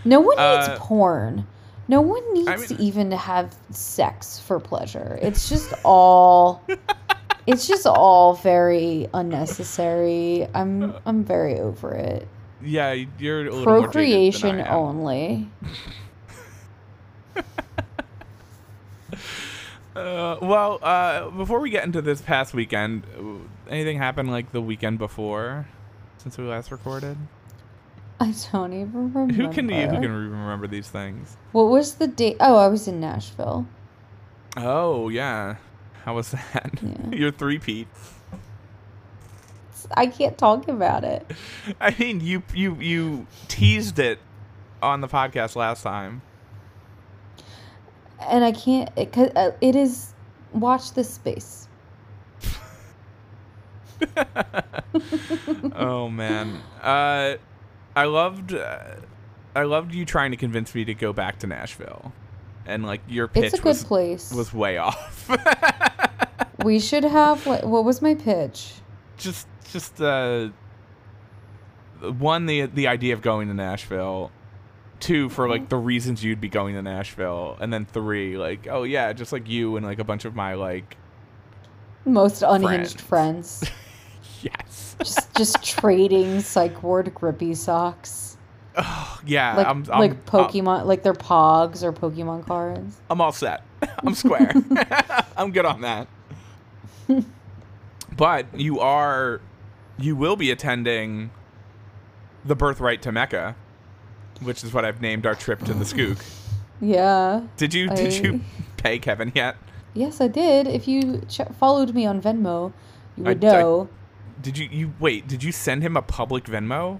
No 0.05 0.19
one 0.19 0.37
needs 0.37 0.67
Uh, 0.69 0.77
porn. 0.79 1.47
No 1.87 2.01
one 2.01 2.21
needs 2.33 2.47
mean- 2.47 2.67
to 2.77 2.81
even 2.81 3.09
to 3.09 3.17
have 3.17 3.55
sex 3.71 4.39
for 4.39 4.59
pleasure. 4.59 5.19
It's 5.21 5.49
just 5.49 5.73
all. 5.83 6.63
it's 7.47 7.67
just 7.67 7.85
all 7.85 8.35
very 8.35 9.09
unnecessary. 9.13 10.47
I'm 10.53 10.93
I'm 11.05 11.23
very 11.23 11.59
over 11.59 11.91
it. 11.93 12.27
Yeah, 12.63 12.93
you're 13.19 13.41
a 13.41 13.43
little 13.51 13.65
more 13.65 13.73
than 13.73 13.83
Procreation 13.83 14.61
I 14.61 14.69
only. 14.69 15.49
Uh, 19.95 20.37
well, 20.41 20.79
uh, 20.81 21.29
before 21.31 21.59
we 21.59 21.69
get 21.69 21.83
into 21.83 22.01
this 22.01 22.21
past 22.21 22.53
weekend, 22.53 23.03
anything 23.69 23.97
happened 23.97 24.31
like 24.31 24.51
the 24.51 24.61
weekend 24.61 24.97
before 24.99 25.67
since 26.17 26.37
we 26.37 26.45
last 26.45 26.71
recorded? 26.71 27.17
I 28.21 28.33
don't 28.51 28.71
even 28.71 29.13
remember. 29.13 29.33
Who 29.33 29.49
can 29.49 29.67
who 29.67 29.99
can 29.99 30.11
remember 30.11 30.67
these 30.67 30.87
things? 30.87 31.35
What 31.53 31.63
was 31.69 31.95
the 31.95 32.07
date? 32.07 32.37
Oh, 32.39 32.55
I 32.55 32.67
was 32.67 32.87
in 32.87 32.99
Nashville. 32.99 33.65
Oh 34.55 35.09
yeah, 35.09 35.55
how 36.05 36.15
was 36.15 36.31
that? 36.31 36.71
Yeah. 36.81 37.09
Your 37.17 37.31
three 37.31 37.57
Pete. 37.57 37.87
I 39.97 40.05
can't 40.05 40.37
talk 40.37 40.67
about 40.67 41.03
it. 41.03 41.29
I 41.81 41.95
mean, 41.97 42.21
you 42.21 42.43
you 42.53 42.75
you 42.75 43.27
teased 43.47 43.97
it 43.97 44.19
on 44.81 45.01
the 45.01 45.07
podcast 45.07 45.55
last 45.55 45.81
time. 45.81 46.21
And 48.29 48.43
I 48.43 48.51
can't. 48.51 48.89
It, 48.95 49.11
'cause, 49.11 49.29
uh, 49.35 49.51
it 49.61 49.75
is. 49.75 50.13
Watch 50.53 50.93
this 50.93 51.09
space. 51.09 51.67
oh 55.75 56.09
man, 56.09 56.59
uh, 56.81 57.35
I 57.95 58.05
loved 58.05 58.53
uh, 58.53 58.79
I 59.55 59.63
loved 59.63 59.93
you 59.93 60.05
trying 60.05 60.31
to 60.31 60.37
convince 60.37 60.73
me 60.73 60.85
to 60.85 60.93
go 60.93 61.13
back 61.13 61.39
to 61.39 61.47
Nashville, 61.47 62.11
and 62.65 62.85
like 62.85 63.01
your 63.07 63.27
pitch 63.27 63.45
It's 63.45 63.53
a 63.55 63.57
good 63.57 63.65
was 63.69 63.83
place. 63.83 64.33
was 64.33 64.53
way 64.53 64.77
off. 64.77 65.29
We 66.63 66.79
should 66.79 67.03
have. 67.05 67.43
What, 67.47 67.63
what 67.65 67.85
was 67.85 68.03
my 68.03 68.13
pitch? 68.13 68.73
just 69.17 69.47
just 69.71 69.99
uh, 69.99 70.49
one 72.19 72.45
the 72.45 72.67
the 72.67 72.87
idea 72.87 73.15
of 73.15 73.23
going 73.23 73.47
to 73.47 73.53
Nashville. 73.55 74.31
Two 75.01 75.27
for 75.27 75.49
like 75.49 75.67
the 75.67 75.77
reasons 75.77 76.23
you'd 76.23 76.39
be 76.39 76.47
going 76.47 76.75
to 76.75 76.81
Nashville, 76.81 77.57
and 77.59 77.73
then 77.73 77.85
three 77.85 78.37
like 78.37 78.67
oh 78.69 78.83
yeah, 78.83 79.11
just 79.11 79.33
like 79.33 79.49
you 79.49 79.75
and 79.75 79.85
like 79.85 79.99
a 79.99 80.03
bunch 80.05 80.23
of 80.25 80.35
my 80.35 80.53
like 80.53 80.95
Most 82.05 82.41
unhinged 82.43 83.01
friends. 83.01 83.69
yes 84.41 84.95
just 85.03 85.33
just 85.35 85.63
trading 85.63 86.39
psych 86.41 86.83
ward 86.83 87.13
grippy 87.13 87.53
socks. 87.53 88.37
Oh, 88.77 89.19
yeah 89.25 89.55
Like 89.55 89.67
I'm, 89.67 89.85
I'm 89.91 89.99
like 89.99 90.11
I'm- 90.11 90.21
Pokemon, 90.25 90.85
like 90.85 91.03
they're 91.03 91.13
Pogs 91.13 91.83
or 91.83 91.91
Pokemon 91.91 92.45
cards. 92.45 93.01
I'm 93.09 93.19
all 93.19 93.31
set. 93.33 93.63
I'm 93.99 94.13
square. 94.15 94.53
I'm 95.37 95.51
good 95.51 95.65
on 95.65 95.81
that. 95.81 96.07
but 98.15 98.45
you 98.57 98.79
are, 98.79 99.41
you 99.99 100.15
will 100.15 100.35
be 100.37 100.51
attending 100.51 101.31
the 102.45 102.55
Birthright 102.55 103.01
to 103.01 103.11
Mecca, 103.11 103.55
which 104.41 104.63
is 104.63 104.73
what 104.73 104.85
I've 104.85 105.01
named 105.01 105.25
our 105.25 105.35
trip 105.35 105.59
to 105.65 105.73
the 105.73 105.83
Skook. 105.83 106.23
Yeah. 106.81 107.41
Did 107.57 107.73
you 107.73 107.89
did 107.89 108.13
you 108.13 108.41
pay 108.77 108.99
Kevin 108.99 109.31
yet? 109.35 109.55
Yes, 109.93 110.21
I 110.21 110.27
did. 110.27 110.67
If 110.67 110.87
you 110.87 111.21
ch- 111.27 111.41
followed 111.59 111.93
me 111.93 112.05
on 112.05 112.21
Venmo, 112.21 112.71
you 113.17 113.23
would 113.25 113.43
I- 113.43 113.51
know. 113.51 113.89
Did 114.41 114.57
you 114.57 114.67
you 114.71 114.93
wait? 114.99 115.27
Did 115.27 115.43
you 115.43 115.51
send 115.51 115.83
him 115.83 115.95
a 115.95 116.01
public 116.01 116.45
Venmo? 116.45 116.99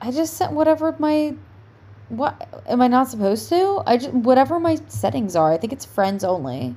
I 0.00 0.10
just 0.10 0.34
sent 0.34 0.52
whatever 0.52 0.94
my 0.98 1.34
what 2.08 2.62
am 2.66 2.80
I 2.80 2.88
not 2.88 3.08
supposed 3.08 3.48
to? 3.50 3.82
I 3.86 3.98
just 3.98 4.12
whatever 4.12 4.58
my 4.58 4.78
settings 4.88 5.36
are. 5.36 5.52
I 5.52 5.58
think 5.58 5.72
it's 5.72 5.84
friends 5.84 6.24
only. 6.24 6.74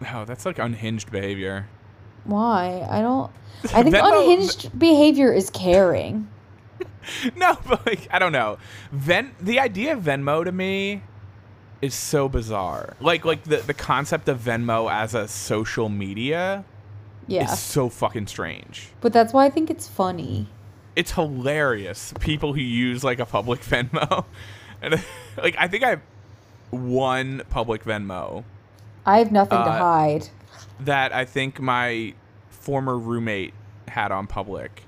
No, 0.00 0.24
that's 0.24 0.44
like 0.44 0.58
unhinged 0.58 1.10
behavior. 1.10 1.68
Why? 2.24 2.86
I 2.90 3.00
don't 3.00 3.30
I 3.72 3.82
think 3.84 3.94
Venmo- 3.94 4.22
unhinged 4.22 4.76
behavior 4.78 5.32
is 5.32 5.48
caring. 5.50 6.28
no, 7.36 7.56
but 7.66 7.84
like 7.86 8.08
I 8.10 8.18
don't 8.18 8.32
know. 8.32 8.58
Ven 8.92 9.32
the 9.40 9.58
idea 9.60 9.92
of 9.94 10.02
Venmo 10.02 10.44
to 10.44 10.52
me 10.52 11.02
is 11.80 11.94
so 11.94 12.28
bizarre. 12.28 12.96
Like 13.00 13.24
like 13.24 13.44
the 13.44 13.56
the 13.58 13.74
concept 13.74 14.28
of 14.28 14.38
Venmo 14.40 14.90
as 14.90 15.14
a 15.14 15.26
social 15.28 15.88
media 15.88 16.64
Yeah. 17.26 17.44
is 17.44 17.58
so 17.58 17.88
fucking 17.88 18.26
strange. 18.28 18.88
But 19.00 19.12
that's 19.12 19.32
why 19.32 19.46
I 19.46 19.50
think 19.50 19.70
it's 19.70 19.88
funny. 19.88 20.48
It's 20.94 21.12
hilarious. 21.12 22.12
People 22.20 22.52
who 22.52 22.60
use 22.60 23.02
like 23.02 23.18
a 23.18 23.26
public 23.26 23.60
Venmo. 23.64 24.24
And 24.80 25.02
like 25.36 25.56
I 25.58 25.68
think 25.68 25.84
I 25.84 25.90
have 25.90 26.02
one 26.70 27.42
public 27.50 27.84
Venmo 27.84 28.44
I 29.04 29.18
have 29.18 29.32
nothing 29.32 29.58
to 29.58 29.64
Uh, 29.64 29.78
hide. 29.78 30.28
that 30.80 31.12
I 31.12 31.24
think 31.24 31.60
my 31.60 32.14
former 32.50 32.96
roommate 32.96 33.52
had 33.88 34.12
on 34.12 34.26
public. 34.28 34.84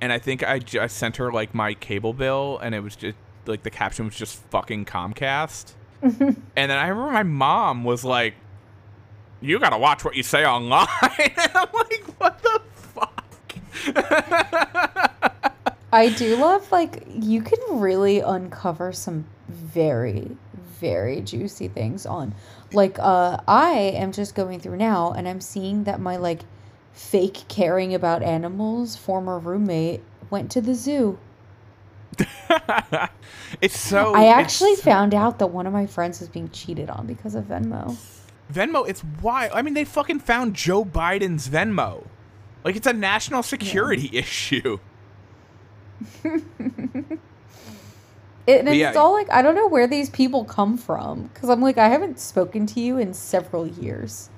And 0.00 0.12
I 0.12 0.18
think 0.18 0.42
I 0.42 0.58
just 0.58 0.96
sent 0.96 1.16
her 1.16 1.32
like 1.32 1.54
my 1.54 1.74
cable 1.74 2.12
bill 2.12 2.58
and 2.62 2.74
it 2.74 2.80
was 2.80 2.96
just 2.96 3.16
like 3.46 3.62
the 3.62 3.70
caption 3.70 4.06
was 4.06 4.16
just 4.16 4.36
fucking 4.50 4.86
Comcast. 4.86 5.74
and 6.02 6.42
then 6.54 6.70
I 6.70 6.88
remember 6.88 7.12
my 7.12 7.22
mom 7.22 7.84
was 7.84 8.04
like, 8.04 8.34
You 9.40 9.58
gotta 9.58 9.78
watch 9.78 10.04
what 10.04 10.16
you 10.16 10.22
say 10.22 10.46
online. 10.46 10.86
and 11.18 11.50
I'm 11.54 11.68
like, 11.72 12.04
What 12.18 12.42
the 12.42 12.60
fuck? 12.74 13.24
I 15.92 16.08
do 16.10 16.36
love 16.36 16.70
like 16.70 17.04
you 17.08 17.42
can 17.42 17.80
really 17.80 18.20
uncover 18.20 18.92
some 18.92 19.26
very 19.48 20.36
very 20.80 21.20
juicy 21.20 21.68
things 21.68 22.06
on 22.06 22.34
like 22.72 22.98
uh 22.98 23.38
I 23.46 23.72
am 23.72 24.12
just 24.12 24.34
going 24.34 24.60
through 24.60 24.76
now 24.76 25.12
and 25.12 25.28
I'm 25.28 25.40
seeing 25.40 25.84
that 25.84 26.00
my 26.00 26.16
like 26.16 26.40
fake 26.92 27.44
caring 27.48 27.94
about 27.94 28.22
animals 28.22 28.96
former 28.96 29.38
roommate 29.38 30.02
went 30.30 30.50
to 30.52 30.60
the 30.60 30.74
zoo. 30.74 31.18
it's 33.60 33.78
so 33.78 34.14
I 34.14 34.26
actually 34.26 34.76
found 34.76 35.14
out 35.14 35.38
that 35.38 35.46
one 35.46 35.66
of 35.66 35.72
my 35.72 35.86
friends 35.86 36.20
was 36.20 36.28
being 36.28 36.50
cheated 36.50 36.90
on 36.90 37.06
because 37.06 37.34
of 37.34 37.44
Venmo. 37.44 37.96
Venmo, 38.52 38.88
it's 38.88 39.02
wild. 39.22 39.52
I 39.54 39.62
mean, 39.62 39.74
they 39.74 39.84
fucking 39.84 40.20
found 40.20 40.54
Joe 40.54 40.84
Biden's 40.84 41.48
Venmo. 41.48 42.06
Like, 42.64 42.76
it's 42.76 42.86
a 42.86 42.92
national 42.92 43.42
security 43.42 44.10
issue. 44.16 44.78
It, 48.46 48.66
it's 48.66 48.76
yeah. 48.76 48.92
all 48.94 49.12
like 49.12 49.30
I 49.30 49.42
don't 49.42 49.54
know 49.54 49.68
where 49.68 49.86
these 49.86 50.10
people 50.10 50.44
come 50.44 50.76
from 50.76 51.24
because 51.24 51.48
I'm 51.48 51.60
like 51.60 51.78
I 51.78 51.88
haven't 51.88 52.18
spoken 52.18 52.66
to 52.66 52.80
you 52.80 52.98
in 52.98 53.14
several 53.14 53.66
years. 53.66 54.30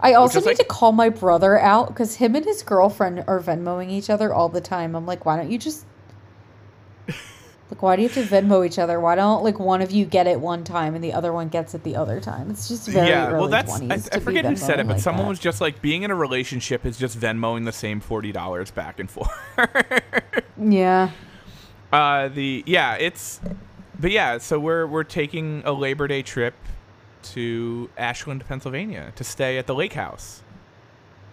I 0.00 0.14
also 0.14 0.40
need 0.40 0.46
like- 0.46 0.56
to 0.58 0.64
call 0.64 0.92
my 0.92 1.08
brother 1.08 1.58
out 1.58 1.88
because 1.88 2.16
him 2.16 2.34
and 2.34 2.44
his 2.44 2.62
girlfriend 2.62 3.24
are 3.26 3.40
Venmoing 3.40 3.90
each 3.90 4.10
other 4.10 4.32
all 4.32 4.48
the 4.48 4.60
time. 4.60 4.94
I'm 4.94 5.06
like, 5.06 5.24
why 5.24 5.36
don't 5.36 5.50
you 5.50 5.58
just 5.58 5.84
like 7.08 7.82
why 7.82 7.96
do 7.96 8.02
you 8.02 8.08
have 8.08 8.28
to 8.28 8.34
Venmo 8.34 8.66
each 8.66 8.78
other? 8.78 9.00
Why 9.00 9.14
don't 9.14 9.42
like 9.42 9.58
one 9.58 9.82
of 9.82 9.90
you 9.90 10.04
get 10.04 10.26
it 10.26 10.40
one 10.40 10.64
time 10.64 10.94
and 10.94 11.02
the 11.02 11.12
other 11.12 11.32
one 11.32 11.48
gets 11.48 11.74
it 11.74 11.82
the 11.82 11.96
other 11.96 12.20
time? 12.20 12.50
It's 12.50 12.68
just 12.68 12.88
very 12.88 13.08
yeah, 13.08 13.32
well, 13.32 13.48
that's. 13.48 13.80
20s 13.80 14.08
I, 14.12 14.16
I 14.16 14.20
forget 14.20 14.44
who 14.44 14.56
said 14.56 14.80
it, 14.80 14.86
but 14.86 14.94
like 14.94 15.02
someone 15.02 15.24
that. 15.24 15.30
was 15.30 15.38
just 15.38 15.60
like, 15.60 15.80
being 15.82 16.02
in 16.02 16.10
a 16.10 16.14
relationship 16.14 16.84
is 16.86 16.98
just 16.98 17.18
Venmoing 17.18 17.64
the 17.64 17.72
same 17.72 18.00
$40 18.00 18.74
back 18.74 19.00
and 19.00 19.10
forth. 19.10 19.30
yeah. 20.60 21.10
Uh, 21.92 22.28
the 22.28 22.64
yeah, 22.66 22.96
it's, 22.96 23.40
but 24.00 24.10
yeah. 24.10 24.38
So 24.38 24.58
we're 24.58 24.86
we're 24.86 25.04
taking 25.04 25.62
a 25.64 25.72
Labor 25.72 26.08
Day 26.08 26.22
trip 26.22 26.54
to 27.32 27.90
Ashland, 27.96 28.44
Pennsylvania, 28.46 29.12
to 29.16 29.24
stay 29.24 29.58
at 29.58 29.66
the 29.66 29.74
lake 29.74 29.94
house, 29.94 30.42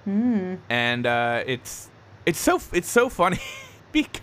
Hmm. 0.05 0.55
and 0.69 1.05
uh, 1.05 1.43
it's 1.45 1.89
it's 2.25 2.39
so 2.39 2.59
it's 2.73 2.89
so 2.89 3.07
funny 3.09 3.39
because 3.91 4.21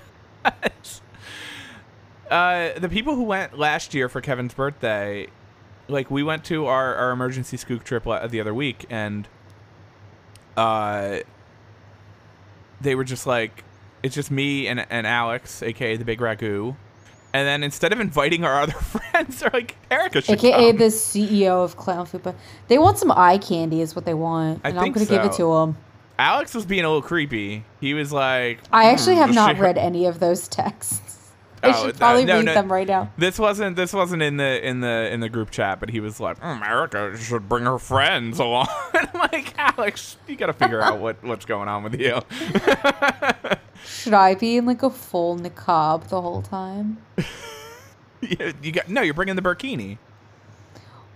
uh, 2.31 2.78
the 2.78 2.88
people 2.88 3.14
who 3.14 3.22
went 3.22 3.59
last 3.59 3.94
year 3.94 4.09
for 4.09 4.20
Kevin's 4.20 4.54
birthday, 4.54 5.28
like 5.88 6.11
we 6.11 6.22
went 6.22 6.44
to 6.46 6.66
our 6.66 6.94
our 6.94 7.11
emergency 7.12 7.57
skook 7.57 7.85
trip 7.85 8.04
the 8.04 8.40
other 8.40 8.54
week, 8.54 8.87
and 8.90 9.28
uh, 10.57 11.18
they 12.81 12.94
were 12.94 13.04
just 13.04 13.26
like, 13.26 13.64
it's 14.02 14.14
just 14.14 14.31
me 14.31 14.66
and, 14.66 14.85
and 14.90 15.07
Alex, 15.07 15.62
aka 15.62 15.96
the 15.96 16.04
Big 16.04 16.18
Ragu. 16.20 16.76
And 17.38 17.46
then 17.46 17.62
instead 17.62 17.92
of 17.92 18.01
inviting 18.01 18.44
our 18.44 18.61
other 18.62 18.72
friends, 19.12 19.38
they're 19.38 19.51
like, 19.53 19.77
Erica 19.92 20.20
should 20.22 20.38
AKA 20.38 20.70
come. 20.72 20.79
the 20.79 20.85
CEO 20.87 21.62
of 21.64 21.77
Clown 21.77 22.05
Fupa. 22.07 22.35
They 22.66 22.79
want 22.79 22.98
some 22.98 23.12
eye 23.12 23.38
candy, 23.38 23.81
is 23.81 23.94
what 23.94 24.05
they 24.05 24.14
want, 24.14 24.61
I 24.64 24.70
and 24.70 24.79
I'm 24.79 24.83
think 24.85 24.96
gonna 24.96 25.07
give 25.07 25.24
it 25.24 25.35
so. 25.35 25.38
to 25.55 25.61
them. 25.61 25.77
Alex 26.18 26.53
was 26.53 26.66
being 26.66 26.85
a 26.85 26.88
little 26.88 27.01
creepy. 27.01 27.62
He 27.81 27.94
was 27.94 28.12
like, 28.12 28.59
I 28.72 28.90
actually 28.90 29.14
"Hmm, 29.14 29.20
have 29.22 29.35
not 29.35 29.55
she- 29.57 29.62
read 29.62 29.79
any 29.79 30.07
of 30.07 30.18
those 30.18 30.48
texts. 30.48 31.14
I 31.62 31.70
Oh, 31.70 31.87
should 31.87 31.94
uh, 31.96 31.98
probably 31.98 32.24
no, 32.24 32.37
read 32.37 32.44
no. 32.46 32.55
them 32.55 32.72
right 32.72 32.87
now. 32.87 33.11
This 33.18 33.37
wasn't 33.38 33.74
this 33.77 33.92
wasn't 33.92 34.22
in 34.22 34.37
the 34.37 34.64
in 34.66 34.81
the 34.81 35.12
in 35.12 35.18
the 35.20 35.29
group 35.29 35.51
chat, 35.51 35.81
but 35.81 35.90
he 35.90 35.98
was 36.01 36.20
like, 36.20 36.38
"Hmm, 36.38 36.62
Erica 36.62 37.16
should 37.18 37.48
bring 37.48 37.64
her 37.64 37.79
friends 37.79 38.38
along. 38.38 38.68
And 38.94 39.09
I'm 39.14 39.20
like, 39.33 39.55
Alex, 39.59 40.16
you 40.29 40.37
gotta 40.37 40.53
figure 40.53 40.81
out 40.81 40.98
what 41.01 41.22
what's 41.24 41.44
going 41.44 41.68
on 41.68 41.83
with 41.85 41.98
you. 42.01 42.20
Should 43.84 44.14
I 44.14 44.34
be 44.34 44.56
in 44.56 44.66
like 44.66 44.82
a 44.82 44.90
full 44.90 45.38
niqab 45.38 46.08
the 46.08 46.20
whole 46.20 46.42
time? 46.42 46.98
you, 48.20 48.54
you 48.62 48.72
got 48.72 48.88
no, 48.88 49.02
you're 49.02 49.14
bringing 49.14 49.36
the 49.36 49.42
burkini. 49.42 49.98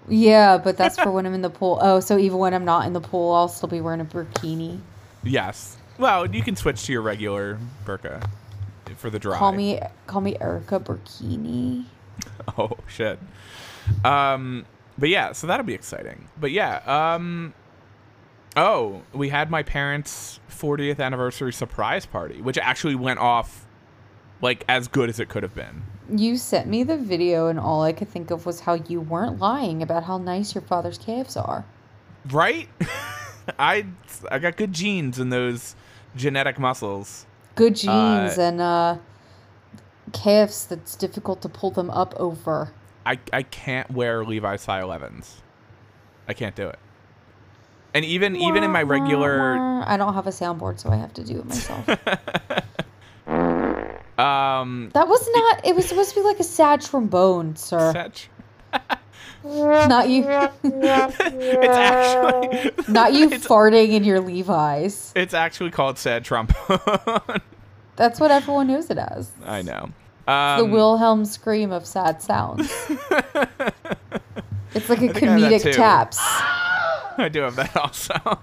Yeah, 0.09 0.59
but 0.59 0.77
that's 0.77 0.99
for 0.99 1.11
when 1.13 1.27
I'm 1.27 1.35
in 1.35 1.43
the 1.43 1.51
pool. 1.51 1.79
Oh, 1.81 2.01
so 2.01 2.19
even 2.19 2.39
when 2.39 2.55
I'm 2.55 2.65
not 2.65 2.87
in 2.87 2.93
the 2.93 3.01
pool, 3.01 3.33
I'll 3.33 3.49
still 3.49 3.69
be 3.69 3.81
wearing 3.81 4.01
a 4.01 4.05
burkini. 4.05 4.81
Yes. 5.23 5.77
Well, 5.99 6.27
you 6.35 6.43
can 6.43 6.57
switch 6.57 6.85
to 6.87 6.93
your 6.93 7.03
regular 7.03 7.59
burqa 7.85 8.29
for 8.97 9.11
the 9.11 9.19
dry. 9.19 9.39
Call 9.39 9.53
me, 9.53 9.81
call 10.07 10.21
me 10.21 10.37
Erica 10.41 10.81
Burkini. 10.81 11.85
Oh 12.59 12.77
shit. 12.89 13.19
Um, 14.05 14.67
but 14.99 15.09
yeah, 15.09 15.33
so 15.33 15.47
that'll 15.47 15.65
be 15.65 15.75
exciting. 15.75 16.29
But 16.39 16.51
yeah, 16.51 16.83
um, 16.87 17.55
oh, 18.57 19.03
we 19.13 19.29
had 19.29 19.51
my 19.51 19.63
parents' 19.63 20.41
40th 20.51 21.01
anniversary 21.01 21.53
surprise 21.53 22.07
party, 22.07 22.41
which 22.41 22.59
actually 22.59 22.95
went 22.95 23.19
off 23.19 23.67
like 24.41 24.65
as 24.69 24.89
good 24.89 25.09
as 25.09 25.21
it 25.21 25.29
could 25.29 25.43
have 25.43 25.55
been. 25.55 25.85
You 26.11 26.37
sent 26.37 26.67
me 26.67 26.83
the 26.83 26.97
video, 26.97 27.47
and 27.47 27.59
all 27.59 27.83
I 27.83 27.93
could 27.93 28.09
think 28.09 28.31
of 28.31 28.45
was 28.45 28.61
how 28.61 28.75
you 28.75 29.01
weren't 29.01 29.39
lying 29.39 29.83
about 29.83 30.05
how 30.05 30.19
nice 30.19 30.55
your 30.55 30.63
father's 30.63 30.99
calves 30.99 31.37
are. 31.37 31.65
Right? 32.31 32.69
I 33.59 33.87
I 34.31 34.39
got 34.39 34.57
good 34.57 34.73
genes 34.73 35.19
in 35.19 35.31
those 35.31 35.75
genetic 36.15 36.59
muscles. 36.59 37.27
Good 37.55 37.77
genes 37.77 38.39
Uh, 38.39 38.43
and 38.43 38.61
uh, 38.61 38.99
calves 40.13 40.67
that's 40.67 40.97
difficult 40.97 41.41
to 41.43 41.49
pull 41.49 41.71
them 41.71 41.91
up 41.91 42.15
over. 42.17 42.73
I 43.07 43.19
I 43.33 43.43
can't 43.43 43.91
wear 43.91 44.25
Levi's 44.25 44.63
size 44.63 44.85
11s. 44.85 45.37
I 46.29 46.35
can't 46.35 46.55
do 46.55 46.69
it. 46.69 46.79
And 47.95 48.05
even 48.05 48.37
even 48.37 48.63
in 48.65 48.71
my 48.71 48.83
regular 48.83 49.59
I 49.87 49.97
don't 49.97 50.15
have 50.15 50.27
a 50.27 50.31
soundboard, 50.31 50.79
so 50.79 50.91
I 50.91 50.97
have 50.97 51.13
to 51.15 51.25
do 51.25 51.39
it 51.41 51.45
myself. 51.47 51.89
um 54.19 54.91
that 54.95 55.09
was 55.09 55.29
not. 55.33 55.67
It 55.67 55.75
was 55.77 55.87
supposed 55.89 56.11
to 56.11 56.17
be 56.17 56.23
like 56.23 56.41
a 56.41 56.45
sad 56.45 56.81
trombone, 56.83 57.57
sir. 57.57 57.93
Satch- 57.95 58.29
Not 59.45 60.09
you. 60.09 60.25
it's 60.63 61.69
actually 61.77 62.93
Not 62.93 63.13
you 63.13 63.29
farting 63.31 63.91
in 63.91 64.05
your 64.05 64.21
Levi's. 64.21 65.13
it's 65.17 65.35
actually 65.35 65.71
called 65.71 65.99
sad 65.99 66.25
trombone. 66.25 67.41
That's 67.97 68.21
what 68.21 68.31
everyone 68.31 68.69
knows 68.69 68.89
it 68.91 68.99
as. 68.99 69.31
I 69.45 69.63
know. 69.63 69.91
the 70.27 70.33
Um, 70.33 70.71
Wilhelm 70.71 71.25
scream 71.25 71.73
of 71.73 71.85
sad 71.87 72.23
sounds. 72.23 72.71
it's 74.75 74.89
like 74.89 75.03
a 75.03 75.13
think 75.13 75.23
I 75.25 75.39
have 75.39 75.41
that 75.41 75.61
comedic 75.63 75.75
taps. 75.75 76.19
I 77.19 77.29
do 77.29 77.41
have 77.43 77.57
that 77.57 77.77
also. 77.77 78.15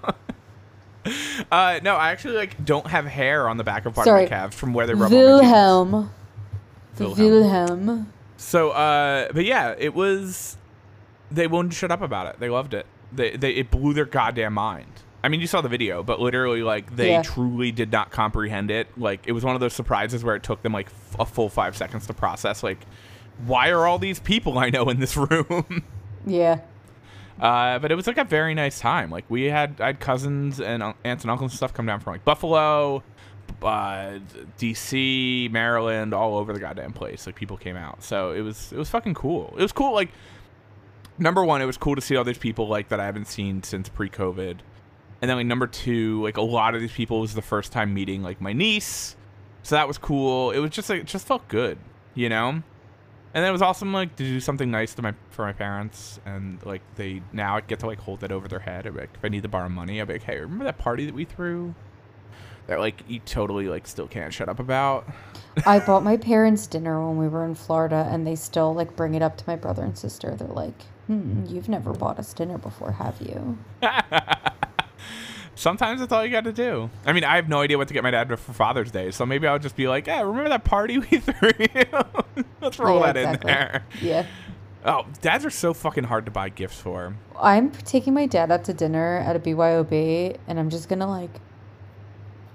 uh, 1.50 1.80
no, 1.82 1.96
I 1.96 2.10
actually 2.10 2.36
like 2.36 2.64
don't 2.64 2.86
have 2.86 3.06
hair 3.06 3.48
on 3.48 3.56
the 3.56 3.64
back 3.64 3.86
of 3.86 3.94
part 3.94 4.06
Sorry. 4.06 4.24
of 4.24 4.30
my 4.30 4.36
calves 4.36 4.56
from 4.56 4.72
where 4.74 4.86
they 4.86 4.94
rub 4.94 5.04
on 5.04 5.10
my 5.12 5.16
jeans. 5.18 5.40
Wilhelm. 5.42 6.10
The 6.96 7.04
Wilhelm. 7.08 7.26
Wilhelm. 7.86 8.12
So, 8.36 8.70
uh, 8.70 9.28
but 9.32 9.44
yeah, 9.44 9.74
it 9.78 9.94
was. 9.94 10.56
They 11.30 11.46
wouldn't 11.46 11.74
shut 11.74 11.90
up 11.90 12.02
about 12.02 12.26
it. 12.26 12.40
They 12.40 12.48
loved 12.48 12.74
it. 12.74 12.86
They, 13.12 13.36
they 13.36 13.52
it 13.52 13.70
blew 13.70 13.92
their 13.94 14.04
goddamn 14.04 14.54
mind. 14.54 14.86
I 15.22 15.28
mean, 15.28 15.40
you 15.40 15.46
saw 15.46 15.60
the 15.60 15.68
video, 15.68 16.02
but 16.02 16.18
literally, 16.18 16.62
like, 16.62 16.96
they 16.96 17.10
Yeah. 17.10 17.22
truly 17.22 17.70
did 17.72 17.92
not 17.92 18.10
comprehend 18.10 18.70
it. 18.70 18.88
Like, 18.98 19.20
it 19.26 19.32
was 19.32 19.44
one 19.44 19.54
of 19.54 19.60
those 19.60 19.74
surprises 19.74 20.24
where 20.24 20.34
it 20.34 20.42
took 20.42 20.62
them 20.62 20.72
like 20.72 20.86
f- 20.86 21.16
a 21.20 21.26
full 21.26 21.48
five 21.50 21.76
seconds 21.76 22.06
to 22.06 22.14
process. 22.14 22.62
Like, 22.62 22.78
why 23.46 23.68
are 23.70 23.86
all 23.86 23.98
these 23.98 24.18
people 24.18 24.58
I 24.58 24.70
know 24.70 24.88
in 24.88 24.98
this 24.98 25.16
room? 25.18 25.84
Yeah. 26.26 26.60
Uh, 27.40 27.78
but 27.78 27.90
it 27.90 27.94
was 27.94 28.06
like 28.06 28.18
a 28.18 28.24
very 28.24 28.54
nice 28.54 28.78
time. 28.78 29.10
Like 29.10 29.24
we 29.30 29.44
had 29.44 29.80
I 29.80 29.86
had 29.86 30.00
cousins 30.00 30.60
and 30.60 30.82
aunts 31.04 31.24
and 31.24 31.30
uncles 31.30 31.52
and 31.52 31.56
stuff 31.56 31.72
come 31.72 31.86
down 31.86 31.98
from 32.00 32.12
like 32.12 32.24
Buffalo, 32.24 33.02
uh, 33.62 34.18
D.C., 34.58 35.48
Maryland, 35.50 36.12
all 36.12 36.36
over 36.36 36.52
the 36.52 36.60
goddamn 36.60 36.92
place. 36.92 37.26
Like 37.26 37.36
people 37.36 37.56
came 37.56 37.76
out, 37.76 38.02
so 38.02 38.32
it 38.32 38.42
was 38.42 38.72
it 38.72 38.76
was 38.78 38.90
fucking 38.90 39.14
cool. 39.14 39.54
It 39.56 39.62
was 39.62 39.72
cool. 39.72 39.94
Like 39.94 40.10
number 41.18 41.42
one, 41.42 41.62
it 41.62 41.66
was 41.66 41.78
cool 41.78 41.94
to 41.94 42.02
see 42.02 42.14
all 42.14 42.24
these 42.24 42.38
people 42.38 42.68
like 42.68 42.90
that 42.90 43.00
I 43.00 43.06
haven't 43.06 43.26
seen 43.26 43.62
since 43.62 43.88
pre-COVID, 43.88 44.58
and 45.22 45.28
then 45.30 45.36
like 45.38 45.46
number 45.46 45.66
two, 45.66 46.22
like 46.22 46.36
a 46.36 46.42
lot 46.42 46.74
of 46.74 46.82
these 46.82 46.92
people 46.92 47.20
was 47.20 47.34
the 47.34 47.42
first 47.42 47.72
time 47.72 47.94
meeting 47.94 48.22
like 48.22 48.42
my 48.42 48.52
niece, 48.52 49.16
so 49.62 49.76
that 49.76 49.88
was 49.88 49.96
cool. 49.96 50.50
It 50.50 50.58
was 50.58 50.72
just 50.72 50.90
like 50.90 51.00
it 51.00 51.06
just 51.06 51.26
felt 51.26 51.48
good, 51.48 51.78
you 52.14 52.28
know. 52.28 52.62
And 53.32 53.44
then 53.44 53.50
it 53.50 53.52
was 53.52 53.62
awesome, 53.62 53.92
like 53.92 54.16
to 54.16 54.24
do 54.24 54.40
something 54.40 54.70
nice 54.70 54.94
to 54.94 55.02
my 55.02 55.14
for 55.30 55.44
my 55.44 55.52
parents, 55.52 56.18
and 56.26 56.64
like 56.66 56.82
they 56.96 57.22
now 57.32 57.56
I 57.56 57.60
get 57.60 57.78
to 57.80 57.86
like 57.86 58.00
hold 58.00 58.20
that 58.20 58.32
over 58.32 58.48
their 58.48 58.58
head. 58.58 58.86
Like, 58.92 59.10
if 59.14 59.24
I 59.24 59.28
need 59.28 59.44
to 59.44 59.48
borrow 59.48 59.68
money, 59.68 60.00
I'd 60.00 60.08
be 60.08 60.14
like, 60.14 60.24
hey, 60.24 60.40
remember 60.40 60.64
that 60.64 60.78
party 60.78 61.06
that 61.06 61.14
we 61.14 61.24
threw? 61.24 61.74
That 62.66 62.80
like 62.80 63.04
you 63.06 63.20
totally 63.20 63.68
like 63.68 63.86
still 63.86 64.08
can't 64.08 64.34
shut 64.34 64.48
up 64.48 64.58
about. 64.58 65.08
I 65.64 65.78
bought 65.78 66.02
my 66.02 66.16
parents 66.16 66.66
dinner 66.66 67.06
when 67.06 67.18
we 67.18 67.28
were 67.28 67.44
in 67.44 67.54
Florida, 67.54 68.08
and 68.10 68.26
they 68.26 68.34
still 68.34 68.74
like 68.74 68.96
bring 68.96 69.14
it 69.14 69.22
up 69.22 69.36
to 69.38 69.44
my 69.46 69.56
brother 69.56 69.84
and 69.84 69.96
sister. 69.96 70.34
They're 70.34 70.48
like, 70.48 70.82
hmm, 71.06 71.44
"You've 71.46 71.68
never 71.68 71.92
bought 71.92 72.18
us 72.18 72.32
dinner 72.32 72.58
before, 72.58 72.92
have 72.92 73.20
you?" 73.20 73.58
Sometimes 75.60 76.00
that's 76.00 76.10
all 76.10 76.24
you 76.24 76.30
got 76.30 76.44
to 76.44 76.52
do. 76.54 76.88
I 77.04 77.12
mean, 77.12 77.22
I 77.22 77.36
have 77.36 77.46
no 77.50 77.60
idea 77.60 77.76
what 77.76 77.86
to 77.88 77.92
get 77.94 78.02
my 78.02 78.10
dad 78.10 78.28
for 78.30 78.52
Father's 78.54 78.90
Day, 78.90 79.10
so 79.10 79.26
maybe 79.26 79.46
I'll 79.46 79.58
just 79.58 79.76
be 79.76 79.88
like, 79.88 80.06
yeah, 80.06 80.22
remember 80.22 80.48
that 80.48 80.64
party 80.64 80.96
we 80.98 81.06
threw? 81.18 81.50
you?" 81.58 82.44
Let's 82.62 82.78
roll 82.78 83.00
Yeah, 83.00 83.12
that 83.12 83.16
exactly. 83.18 83.50
in 83.50 83.56
there. 83.58 83.84
Yeah. 84.00 84.26
Oh, 84.86 85.04
dads 85.20 85.44
are 85.44 85.50
so 85.50 85.74
fucking 85.74 86.04
hard 86.04 86.24
to 86.24 86.30
buy 86.30 86.48
gifts 86.48 86.80
for. 86.80 87.14
I'm 87.38 87.70
taking 87.72 88.14
my 88.14 88.24
dad 88.24 88.50
out 88.50 88.64
to 88.64 88.72
dinner 88.72 89.18
at 89.18 89.36
a 89.36 89.38
BYOB, 89.38 90.38
and 90.48 90.58
I'm 90.58 90.70
just 90.70 90.88
gonna 90.88 91.06
like 91.06 91.40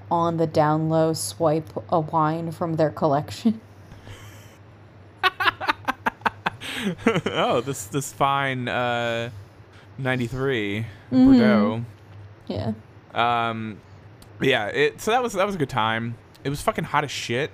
on 0.10 0.38
the 0.38 0.48
down 0.48 0.90
low 0.90 1.14
swipe 1.14 1.70
a 1.90 2.00
wine 2.00 2.52
from 2.52 2.74
their 2.78 2.90
collection. 2.90 3.62
oh, 7.28 7.62
this 7.62 7.86
this 7.86 8.12
fine 8.14 8.68
uh, 8.68 9.30
'93 10.00 10.86
Mhm. 11.12 11.26
Bordeaux. 11.26 11.86
Yeah. 12.48 12.74
Um, 13.16 13.80
yeah. 14.42 14.68
It 14.68 15.02
so 15.02 15.12
that 15.12 15.24
was 15.24 15.34
that 15.34 15.46
was 15.46 15.56
a 15.56 15.58
good 15.58 15.70
time. 15.70 16.18
It 16.44 16.50
was 16.50 16.62
fucking 16.62 16.84
hot 16.84 17.04
as 17.04 17.12
shit. 17.12 17.52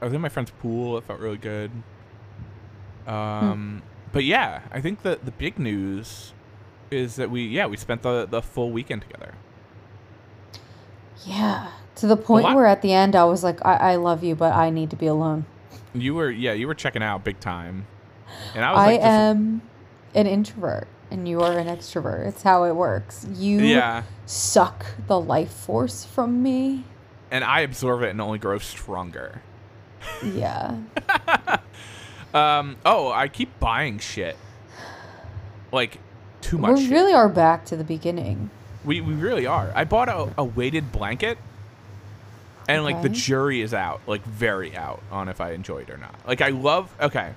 I 0.00 0.04
was 0.04 0.14
in 0.14 0.20
my 0.20 0.28
friend's 0.28 0.50
pool. 0.50 0.96
It 0.98 1.04
felt 1.04 1.20
really 1.20 1.36
good. 1.36 1.70
Um, 3.06 3.82
but 4.12 4.24
yeah, 4.24 4.62
I 4.70 4.80
think 4.80 5.02
the 5.02 5.18
the 5.22 5.32
big 5.32 5.58
news 5.58 6.32
is 6.90 7.16
that 7.16 7.30
we 7.30 7.46
yeah 7.46 7.66
we 7.66 7.76
spent 7.76 8.02
the 8.02 8.26
the 8.26 8.42
full 8.42 8.70
weekend 8.70 9.02
together. 9.02 9.34
Yeah. 11.24 11.70
To 11.96 12.06
the 12.06 12.16
point 12.16 12.54
where 12.54 12.66
at 12.66 12.82
the 12.82 12.92
end 12.92 13.14
I 13.14 13.24
was 13.24 13.44
like, 13.44 13.64
I, 13.64 13.92
I 13.92 13.96
love 13.96 14.24
you, 14.24 14.34
but 14.34 14.54
I 14.54 14.70
need 14.70 14.90
to 14.90 14.96
be 14.96 15.06
alone. 15.06 15.44
You 15.92 16.14
were 16.14 16.30
yeah 16.30 16.52
you 16.52 16.66
were 16.66 16.74
checking 16.74 17.02
out 17.02 17.24
big 17.24 17.40
time, 17.40 17.86
and 18.54 18.64
I 18.64 18.70
was 18.70 18.80
I 18.80 18.86
like, 18.92 19.00
am 19.02 19.62
an 20.14 20.26
introvert 20.26 20.86
and 21.10 21.28
you 21.28 21.40
are 21.40 21.58
an 21.58 21.66
extrovert. 21.66 22.26
It's 22.26 22.42
how 22.42 22.64
it 22.64 22.72
works. 22.74 23.26
You 23.34 23.60
Yeah. 23.60 24.02
suck 24.26 24.86
the 25.06 25.18
life 25.20 25.52
force 25.52 26.04
from 26.04 26.42
me. 26.42 26.84
and 27.30 27.44
I 27.44 27.60
absorb 27.60 28.02
it 28.02 28.10
and 28.10 28.20
only 28.20 28.38
grow 28.38 28.58
stronger. 28.58 29.42
Yeah. 30.24 30.76
Um. 32.32 32.76
Oh, 32.86 33.10
I 33.10 33.26
keep 33.26 33.58
buying 33.58 33.98
shit. 33.98 34.36
Like 35.72 35.98
too 36.40 36.58
much. 36.58 36.76
we 36.76 36.82
shit. 36.84 36.92
really 36.92 37.12
are 37.12 37.28
back 37.28 37.64
to 37.66 37.76
the 37.76 37.82
beginning. 37.82 38.50
We 38.84 39.00
we 39.00 39.14
really 39.14 39.46
are. 39.48 39.72
I 39.74 39.82
bought 39.82 40.08
a, 40.08 40.32
a 40.38 40.44
weighted 40.44 40.92
blanket, 40.92 41.38
and 42.68 42.84
like 42.84 43.02
the 43.02 43.08
jury 43.08 43.60
is 43.62 43.74
out, 43.74 44.00
like 44.06 44.22
very 44.24 44.76
out 44.76 45.02
on 45.10 45.28
if 45.28 45.40
I 45.40 45.52
enjoy 45.54 45.78
it 45.78 45.90
or 45.90 45.96
not. 45.96 46.14
Like 46.24 46.40
I 46.40 46.50
love. 46.50 46.94
Okay. 47.00 47.32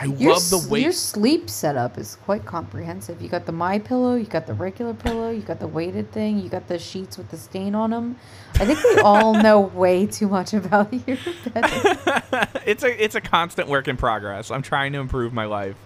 I 0.00 0.04
Your, 0.04 0.34
love 0.34 0.48
the 0.48 0.58
weight. 0.70 0.82
your 0.82 0.92
sleep 0.92 1.50
setup 1.50 1.98
is 1.98 2.16
quite 2.24 2.44
comprehensive. 2.44 3.20
You 3.20 3.28
got 3.28 3.46
the 3.46 3.52
my 3.52 3.80
pillow, 3.80 4.14
you 4.14 4.26
got 4.26 4.46
the 4.46 4.54
regular 4.54 4.94
pillow, 4.94 5.30
you 5.30 5.40
got 5.42 5.58
the 5.58 5.66
weighted 5.66 6.12
thing, 6.12 6.38
you 6.38 6.48
got 6.48 6.68
the 6.68 6.78
sheets 6.78 7.18
with 7.18 7.28
the 7.30 7.36
stain 7.36 7.74
on 7.74 7.90
them. 7.90 8.16
I 8.54 8.64
think 8.66 8.82
we 8.84 8.98
all 9.02 9.34
know 9.42 9.58
way 9.60 10.06
too 10.06 10.28
much 10.28 10.54
about 10.54 10.92
your 11.08 11.16
bed. 11.52 12.48
it's 12.64 12.84
a 12.84 13.02
it's 13.04 13.16
a 13.16 13.20
constant 13.20 13.68
work 13.68 13.88
in 13.88 13.96
progress. 13.96 14.52
I'm 14.52 14.62
trying 14.62 14.92
to 14.92 15.00
improve 15.00 15.32
my 15.32 15.46
life, 15.46 15.76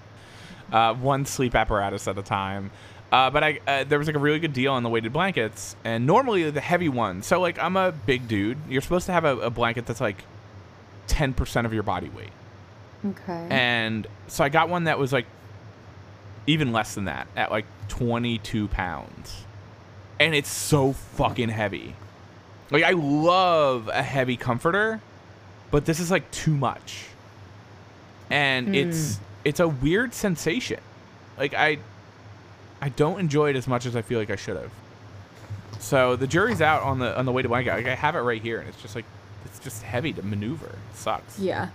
uh, 0.71 0.93
one 0.93 1.25
sleep 1.25 1.55
apparatus 1.55 2.07
at 2.07 2.19
a 2.19 2.23
time. 2.23 2.71
Uh, 3.11 3.31
but 3.31 3.43
I 3.43 3.61
uh, 3.67 3.85
there 3.85 3.99
was 3.99 4.09
like 4.09 4.17
a 4.17 4.21
really 4.21 4.41
good 4.41 4.53
deal 4.53 4.73
on 4.75 4.83
the 4.83 4.91
weighted 4.91 5.15
blankets, 5.15 5.75
and 5.85 6.07
normally 6.07 6.51
the 6.51 6.61
heavy 6.61 6.91
ones. 6.91 7.27
So 7.27 7.41
like 7.41 7.59
I'm 7.59 7.77
a 7.79 7.93
big 7.93 8.29
dude. 8.29 8.59
You're 8.69 8.83
supposed 8.83 9.07
to 9.07 9.13
have 9.13 9.25
a, 9.25 9.39
a 9.39 9.51
blanket 9.51 9.87
that's 9.87 10.03
like 10.03 10.25
ten 11.07 11.33
percent 11.33 11.67
of 11.67 11.73
your 11.73 11.83
body 11.83 12.11
weight. 12.11 12.31
Okay. 13.05 13.47
And 13.51 14.07
so 14.29 14.45
I 14.45 14.49
got 14.49 14.69
one 14.69 14.85
that 14.85 14.99
was 14.99 15.13
like 15.13 15.27
even 16.47 16.73
less 16.73 16.95
than 16.95 17.05
that 17.07 17.27
at 17.37 17.51
like 17.51 17.67
22 17.89 18.69
pounds. 18.69 19.45
And 20.21 20.35
it's 20.35 20.51
so 20.51 20.93
fucking 20.93 21.49
heavy. 21.49 21.95
Like, 22.71 22.85
I 22.85 22.93
love 22.93 23.89
a 23.89 24.03
heavy 24.03 24.37
comforter, 24.37 25.01
but 25.71 25.85
this 25.85 26.01
is 26.01 26.11
like 26.11 26.31
too 26.31 26.57
much. 26.57 27.07
And 28.31 28.69
hmm. 28.69 28.75
it's 28.75 29.21
it's 29.45 29.61
a 29.61 29.69
weird 29.69 30.15
sensation. 30.15 30.81
Like 31.37 31.55
I 31.55 31.79
I 32.81 32.89
don't 32.89 33.21
enjoy 33.21 33.51
it 33.51 33.57
as 33.57 33.69
much 33.69 33.85
as 33.85 33.95
I 33.95 34.03
feel 34.03 34.19
like 34.19 34.31
I 34.31 34.37
should 34.37 34.57
have. 34.57 34.71
So 35.81 36.17
the 36.17 36.27
jury's 36.27 36.63
out 36.63 36.83
on 36.83 36.99
the 36.99 37.17
on 37.19 37.27
the 37.27 37.33
way 37.33 37.43
to 37.43 37.49
blanket. 37.49 37.75
Like 37.75 37.87
I 37.87 37.95
have 37.95 38.15
it 38.17 38.21
right 38.21 38.41
here, 38.41 38.61
and 38.61 38.69
it's 38.69 38.81
just 38.81 38.95
like 38.95 39.05
it's 39.45 39.59
just 39.59 39.83
heavy 39.83 40.13
to 40.15 40.23
maneuver. 40.23 40.67
It 40.67 40.97
sucks. 40.97 41.39
yeah. 41.39 41.69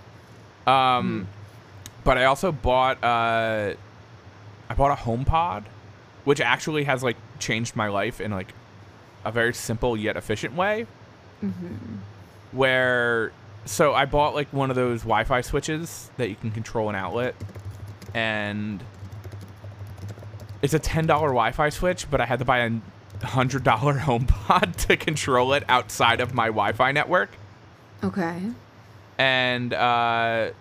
Um, 0.67 1.27
but 2.03 2.17
I 2.17 2.25
also 2.25 2.51
bought 2.51 3.03
uh, 3.03 3.73
I 4.69 4.73
bought 4.75 4.91
a 4.91 5.01
HomePod, 5.01 5.63
which 6.25 6.41
actually 6.41 6.84
has 6.84 7.03
like 7.03 7.17
changed 7.39 7.75
my 7.75 7.88
life 7.88 8.19
in 8.21 8.32
like 8.32 8.53
a 9.25 9.32
very 9.32 9.53
simple 9.53 9.95
yet 9.97 10.17
efficient 10.17 10.56
way. 10.56 10.86
Where 12.51 13.32
so 13.65 13.93
I 13.93 14.06
bought 14.06 14.34
like 14.36 14.51
one 14.53 14.69
of 14.69 14.75
those 14.75 15.01
Wi-Fi 15.01 15.41
switches 15.41 16.10
that 16.17 16.30
you 16.30 16.36
can 16.36 16.51
control 16.51 16.89
an 16.89 16.95
outlet, 16.95 17.36
and 18.13 18.84
It's 20.62 20.73
a 20.73 20.80
ten 20.80 21.06
dollar 21.06 21.27
Wi-Fi 21.30 21.69
switch, 21.69 22.10
but 22.10 22.19
I 22.21 22.25
had 22.25 22.39
to 22.39 22.45
buy 22.45 22.60
a 22.60 23.25
hundred 23.25 23.63
dollar 23.63 23.93
HomePod 23.99 24.75
to 24.88 24.97
control 24.97 25.53
it 25.53 25.63
outside 25.69 26.19
of 26.19 26.34
my 26.34 26.47
Wi-Fi 26.47 26.91
network, 26.91 27.32
Okay. 28.03 28.41
And 29.17 29.73
uh, 29.73 30.51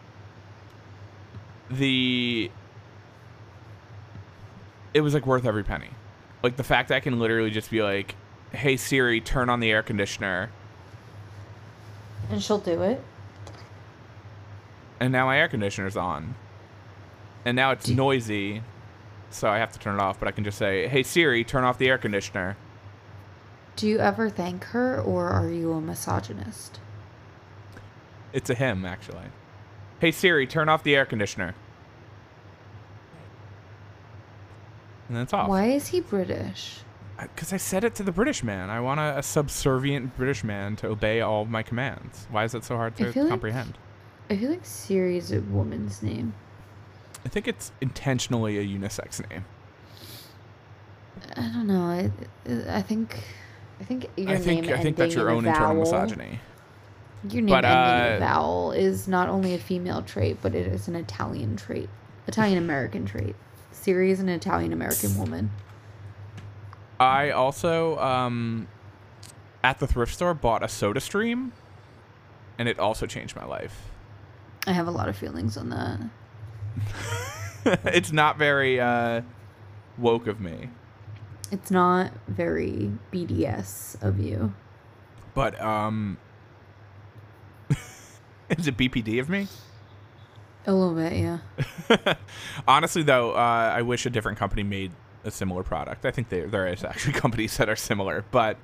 the 1.70 2.50
it 4.94 5.00
was 5.00 5.14
like 5.14 5.26
worth 5.26 5.44
every 5.44 5.64
penny. 5.64 5.90
Like 6.42 6.56
the 6.56 6.64
fact 6.64 6.88
that 6.88 6.96
I 6.96 7.00
can 7.00 7.18
literally 7.18 7.50
just 7.50 7.70
be 7.70 7.82
like, 7.82 8.14
"Hey 8.52 8.76
Siri, 8.76 9.20
turn 9.20 9.50
on 9.50 9.60
the 9.60 9.70
air 9.70 9.82
conditioner," 9.82 10.50
And 12.30 12.42
she'll 12.42 12.58
do 12.58 12.82
it. 12.82 13.02
and 15.00 15.12
now 15.12 15.26
my 15.26 15.38
air 15.38 15.48
conditioner's 15.48 15.96
on, 15.96 16.34
and 17.44 17.56
now 17.56 17.70
it's 17.72 17.88
noisy, 17.88 18.62
so 19.30 19.48
I 19.48 19.58
have 19.58 19.72
to 19.72 19.78
turn 19.78 19.96
it 19.96 20.00
off. 20.00 20.18
But 20.18 20.28
I 20.28 20.30
can 20.32 20.44
just 20.44 20.58
say, 20.58 20.88
"Hey 20.88 21.02
Siri, 21.02 21.44
turn 21.44 21.64
off 21.64 21.78
the 21.78 21.88
air 21.88 21.98
conditioner." 21.98 22.56
Do 23.76 23.86
you 23.86 23.98
ever 23.98 24.30
thank 24.30 24.64
her 24.66 24.98
or 25.02 25.28
are 25.28 25.50
you 25.50 25.72
a 25.74 25.80
misogynist? 25.82 26.80
It's 28.32 28.50
a 28.50 28.54
him, 28.54 28.84
actually. 28.84 29.26
Hey 30.00 30.10
Siri, 30.10 30.46
turn 30.46 30.68
off 30.68 30.82
the 30.82 30.94
air 30.94 31.06
conditioner. 31.06 31.54
And 35.08 35.16
that's 35.16 35.32
off. 35.32 35.48
Why 35.48 35.66
is 35.66 35.88
he 35.88 36.00
British? 36.00 36.80
Because 37.18 37.52
I 37.52 37.56
said 37.56 37.84
it 37.84 37.94
to 37.94 38.02
the 38.02 38.12
British 38.12 38.42
man. 38.42 38.68
I 38.68 38.80
want 38.80 39.00
a, 39.00 39.18
a 39.18 39.22
subservient 39.22 40.16
British 40.16 40.44
man 40.44 40.76
to 40.76 40.88
obey 40.88 41.20
all 41.22 41.42
of 41.42 41.48
my 41.48 41.62
commands. 41.62 42.26
Why 42.30 42.44
is 42.44 42.54
it 42.54 42.64
so 42.64 42.76
hard 42.76 42.96
to 42.96 43.12
feel 43.12 43.22
like- 43.24 43.30
comprehend? 43.30 43.78
I 44.28 44.36
feel 44.36 44.50
like 44.50 44.64
Siri 44.64 45.16
is 45.16 45.30
a 45.32 45.40
woman's 45.40 46.02
name. 46.02 46.34
I 47.24 47.28
think 47.28 47.46
it's 47.46 47.70
intentionally 47.80 48.58
a 48.58 48.64
unisex 48.64 49.26
name. 49.30 49.44
I 51.36 51.42
don't 51.42 51.66
know. 51.68 51.82
I, 51.84 52.10
I 52.68 52.82
think 52.82 53.16
I 53.80 53.84
think 53.84 54.08
your 54.16 54.30
I 54.30 54.36
think 54.36 54.66
name 54.66 54.74
I 54.74 54.82
think 54.82 54.96
that's 54.96 55.14
your 55.14 55.30
own 55.30 55.46
internal 55.46 55.84
vowel- 55.84 56.02
misogyny. 56.02 56.40
Your 57.30 57.42
name 57.42 57.54
But, 57.54 57.64
ending 57.64 58.06
in 58.06 58.12
uh, 58.12 58.16
a 58.16 58.20
vowel 58.20 58.72
is 58.72 59.08
not 59.08 59.28
only 59.28 59.54
a 59.54 59.58
female 59.58 60.02
trait, 60.02 60.38
but 60.42 60.54
it 60.54 60.66
is 60.66 60.88
an 60.88 60.96
Italian 60.96 61.56
trait, 61.56 61.88
Italian 62.26 62.58
American 62.58 63.04
trait. 63.06 63.34
Siri 63.72 64.10
is 64.10 64.20
an 64.20 64.28
Italian 64.28 64.72
American 64.72 65.16
woman. 65.18 65.50
I 66.98 67.30
also 67.30 67.98
um 67.98 68.68
at 69.62 69.78
the 69.78 69.86
thrift 69.86 70.14
store 70.14 70.34
bought 70.34 70.62
a 70.62 70.68
soda 70.68 71.00
stream 71.00 71.52
and 72.58 72.68
it 72.68 72.78
also 72.78 73.06
changed 73.06 73.36
my 73.36 73.44
life. 73.44 73.90
I 74.66 74.72
have 74.72 74.86
a 74.88 74.90
lot 74.90 75.08
of 75.08 75.16
feelings 75.16 75.56
on 75.56 75.70
that. 75.70 76.00
it's 77.94 78.12
not 78.12 78.38
very 78.38 78.80
uh 78.80 79.22
woke 79.98 80.26
of 80.26 80.40
me. 80.40 80.70
It's 81.52 81.70
not 81.70 82.12
very 82.26 82.92
BDS 83.12 84.02
of 84.02 84.18
you. 84.18 84.54
But 85.34 85.60
um 85.60 86.18
is 88.50 88.66
it 88.66 88.76
BPD 88.76 89.20
of 89.20 89.28
me? 89.28 89.48
A 90.66 90.72
little 90.72 90.94
bit, 90.94 91.12
yeah. 91.12 92.14
Honestly 92.68 93.02
though, 93.02 93.32
uh, 93.32 93.72
I 93.74 93.82
wish 93.82 94.04
a 94.06 94.10
different 94.10 94.38
company 94.38 94.62
made 94.64 94.90
a 95.24 95.30
similar 95.30 95.62
product. 95.62 96.04
I 96.04 96.10
think 96.10 96.28
there 96.28 96.46
there 96.46 96.66
is 96.66 96.84
actually 96.84 97.12
companies 97.24 97.56
that 97.58 97.68
are 97.68 97.76
similar, 97.76 98.24
but 98.30 98.56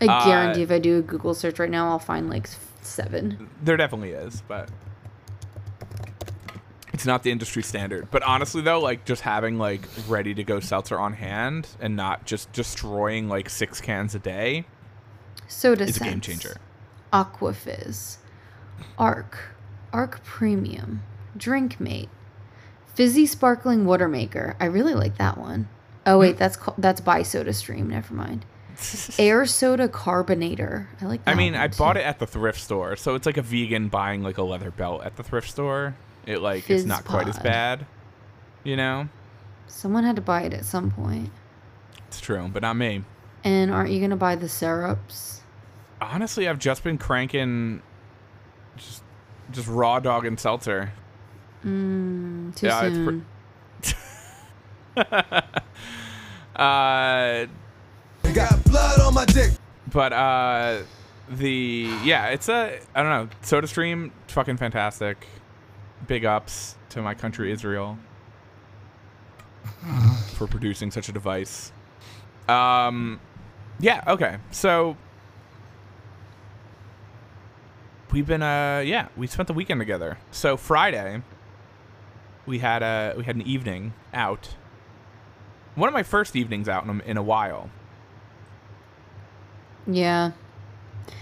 I 0.00 0.06
Uh, 0.06 0.24
guarantee 0.24 0.62
if 0.62 0.70
I 0.70 0.78
do 0.78 0.98
a 0.98 1.02
Google 1.02 1.34
search 1.34 1.58
right 1.58 1.70
now, 1.70 1.88
I'll 1.90 1.98
find 1.98 2.28
like 2.28 2.48
seven. 2.82 3.48
there 3.62 3.76
definitely 3.76 4.10
is, 4.12 4.42
but 4.48 4.68
it's 6.92 7.06
not 7.06 7.22
the 7.22 7.30
industry 7.30 7.62
standard. 7.62 8.10
But 8.10 8.22
honestly 8.24 8.62
though, 8.62 8.80
like 8.80 9.04
just 9.04 9.22
having 9.22 9.58
like 9.58 9.82
ready 10.08 10.34
to 10.34 10.42
go 10.44 10.58
seltzer 10.60 10.98
on 10.98 11.12
hand 11.12 11.68
and 11.80 11.94
not 11.94 12.24
just 12.26 12.52
destroying 12.52 13.28
like 13.28 13.48
six 13.48 13.80
cans 13.80 14.14
a 14.14 14.18
day 14.18 14.64
Soda 15.46 15.84
is 15.84 15.96
a 15.96 16.00
game 16.00 16.14
Sense, 16.22 16.26
changer. 16.26 16.56
Aquafizz, 17.12 18.16
Aarke, 18.98 19.38
Aarke 19.92 20.22
Premium, 20.24 21.02
Drinkmate, 21.36 22.08
Fizzy 22.94 23.26
Sparkling 23.26 23.84
Water 23.84 24.08
Maker. 24.08 24.56
I 24.58 24.66
really 24.66 24.94
like 24.94 25.18
that 25.18 25.38
one. 25.38 25.68
Oh 26.06 26.18
wait, 26.18 26.32
hmm. 26.32 26.38
that's 26.38 26.56
called, 26.56 26.76
that's 26.78 27.00
by 27.00 27.22
Soda 27.22 27.52
Stream. 27.52 27.88
Never 27.88 28.14
mind. 28.14 28.44
Air 29.18 29.44
Soda 29.46 29.88
Carbonator. 29.88 30.88
I 31.00 31.04
like. 31.06 31.24
That 31.24 31.32
I 31.32 31.34
mean, 31.34 31.54
I 31.54 31.68
too. 31.68 31.78
bought 31.78 31.96
it 31.96 32.04
at 32.04 32.18
the 32.18 32.26
thrift 32.26 32.60
store, 32.60 32.96
so 32.96 33.14
it's 33.14 33.26
like 33.26 33.36
a 33.36 33.42
vegan 33.42 33.88
buying 33.88 34.22
like 34.22 34.38
a 34.38 34.42
leather 34.42 34.70
belt 34.70 35.04
at 35.04 35.16
the 35.16 35.22
thrift 35.22 35.50
store. 35.50 35.96
It 36.26 36.40
like 36.40 36.68
it's 36.70 36.84
not 36.84 37.04
quite 37.04 37.28
as 37.28 37.38
bad, 37.38 37.86
you 38.64 38.76
know. 38.76 39.08
Someone 39.66 40.04
had 40.04 40.16
to 40.16 40.22
buy 40.22 40.42
it 40.42 40.54
at 40.54 40.64
some 40.64 40.90
point. 40.90 41.30
It's 42.06 42.20
true, 42.20 42.48
but 42.52 42.62
not 42.62 42.74
me. 42.74 43.04
And 43.44 43.70
aren't 43.70 43.90
you 43.90 44.00
gonna 44.00 44.16
buy 44.16 44.36
the 44.36 44.48
syrups? 44.48 45.42
Honestly, 46.00 46.48
I've 46.48 46.58
just 46.58 46.84
been 46.84 46.98
cranking 46.98 47.82
just 48.78 49.02
just 49.50 49.68
raw 49.68 49.98
dog 49.98 50.24
and 50.26 50.38
seltzer. 50.38 50.92
Mm, 51.64 52.54
too 52.56 52.66
Yeah, 52.66 52.82
it's 52.84 52.98
pre- 52.98 53.22
soon. 54.96 55.42
Uh, 56.56 57.46
Got 58.34 58.64
blood 58.64 59.00
on 59.00 59.14
my 59.14 59.24
dick. 59.26 59.52
but 59.92 60.12
uh, 60.12 60.82
the 61.30 61.88
yeah, 62.02 62.26
it's 62.28 62.48
a 62.48 62.80
I 62.96 63.02
don't 63.02 63.10
know. 63.10 63.28
Soda 63.42 63.68
Stream, 63.68 64.12
fucking 64.26 64.56
fantastic. 64.56 65.24
Big 66.08 66.24
ups 66.24 66.74
to 66.90 67.00
my 67.00 67.14
country 67.14 67.52
Israel 67.52 67.96
for 70.34 70.46
producing 70.48 70.90
such 70.90 71.08
a 71.08 71.12
device. 71.12 71.70
Um, 72.48 73.20
yeah, 73.78 74.02
okay. 74.08 74.38
So 74.50 74.96
we've 78.18 78.26
been 78.26 78.42
uh 78.42 78.82
yeah, 78.84 79.08
we 79.16 79.28
spent 79.28 79.46
the 79.46 79.52
weekend 79.52 79.80
together. 79.80 80.18
So 80.32 80.56
Friday 80.56 81.22
we 82.46 82.58
had 82.58 82.82
a 82.82 83.14
we 83.16 83.24
had 83.24 83.36
an 83.36 83.42
evening 83.42 83.94
out. 84.12 84.56
One 85.76 85.86
of 85.86 85.94
my 85.94 86.02
first 86.02 86.34
evenings 86.34 86.68
out 86.68 86.82
in 86.82 86.90
a, 86.90 87.02
in 87.04 87.16
a 87.16 87.22
while. 87.22 87.70
Yeah. 89.86 90.32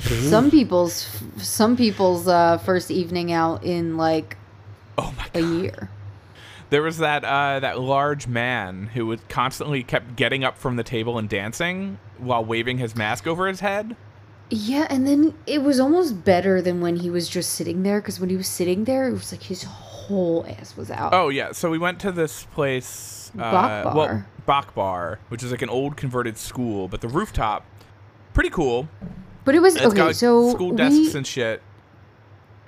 Some 0.00 0.50
people's 0.50 1.06
some 1.37 1.76
people's 1.76 2.26
uh, 2.26 2.56
first 2.59 2.90
evening 2.90 3.30
out 3.30 3.62
in 3.62 3.98
like 3.98 4.38
oh 4.96 5.14
my 5.18 5.28
a 5.35 5.42
year. 5.42 5.90
There 6.70 6.82
was 6.82 6.96
that 6.98 7.24
uh, 7.24 7.61
that 7.61 7.78
large 7.78 8.26
man 8.26 8.87
who 8.94 9.04
was 9.04 9.20
constantly 9.28 9.82
kept 9.82 10.16
getting 10.16 10.44
up 10.44 10.56
from 10.56 10.76
the 10.76 10.82
table 10.82 11.18
and 11.18 11.28
dancing 11.28 11.98
while 12.16 12.42
waving 12.42 12.78
his 12.78 12.96
mask 12.96 13.26
over 13.26 13.46
his 13.46 13.61
head. 13.61 13.96
Yeah, 14.48 14.87
and 14.88 15.06
then 15.06 15.35
it 15.46 15.62
was 15.62 15.80
almost 15.80 16.24
better 16.24 16.62
than 16.62 16.80
when 16.80 16.96
he 16.96 17.11
was 17.11 17.28
just 17.28 17.50
sitting 17.54 17.82
there 17.82 18.00
because 18.00 18.20
when 18.20 18.30
he 18.30 18.37
was 18.37 18.46
sitting 18.46 18.85
there, 18.85 19.09
it 19.09 19.12
was 19.12 19.32
like 19.32 19.42
his 19.42 19.64
whole 19.64 20.46
ass 20.48 20.76
was 20.76 20.90
out. 20.90 21.12
Oh 21.12 21.28
yeah, 21.30 21.50
so 21.52 21.68
we 21.70 21.78
went 21.78 21.98
to 22.00 22.12
this 22.12 22.44
place, 22.44 23.32
uh, 23.35 23.50
Bok 23.50 23.85
well, 23.87 23.94
Bar. 23.94 24.26
Bok 24.46 24.74
Bar, 24.74 25.18
which 25.30 25.42
is 25.42 25.50
like 25.50 25.62
an 25.62 25.68
old 25.68 25.96
converted 25.96 26.38
school, 26.38 26.87
but 26.87 27.00
the 27.00 27.09
rooftop, 27.09 27.64
pretty 28.35 28.50
cool. 28.50 28.88
But 29.44 29.56
it 29.56 29.61
was 29.61 29.74
It's 29.76 29.85
okay. 29.87 29.96
got 29.96 30.06
like, 30.09 30.16
so 30.16 30.50
school 30.50 30.70
we, 30.70 30.76
desks 30.76 31.14
and 31.16 31.26
shit. 31.26 31.61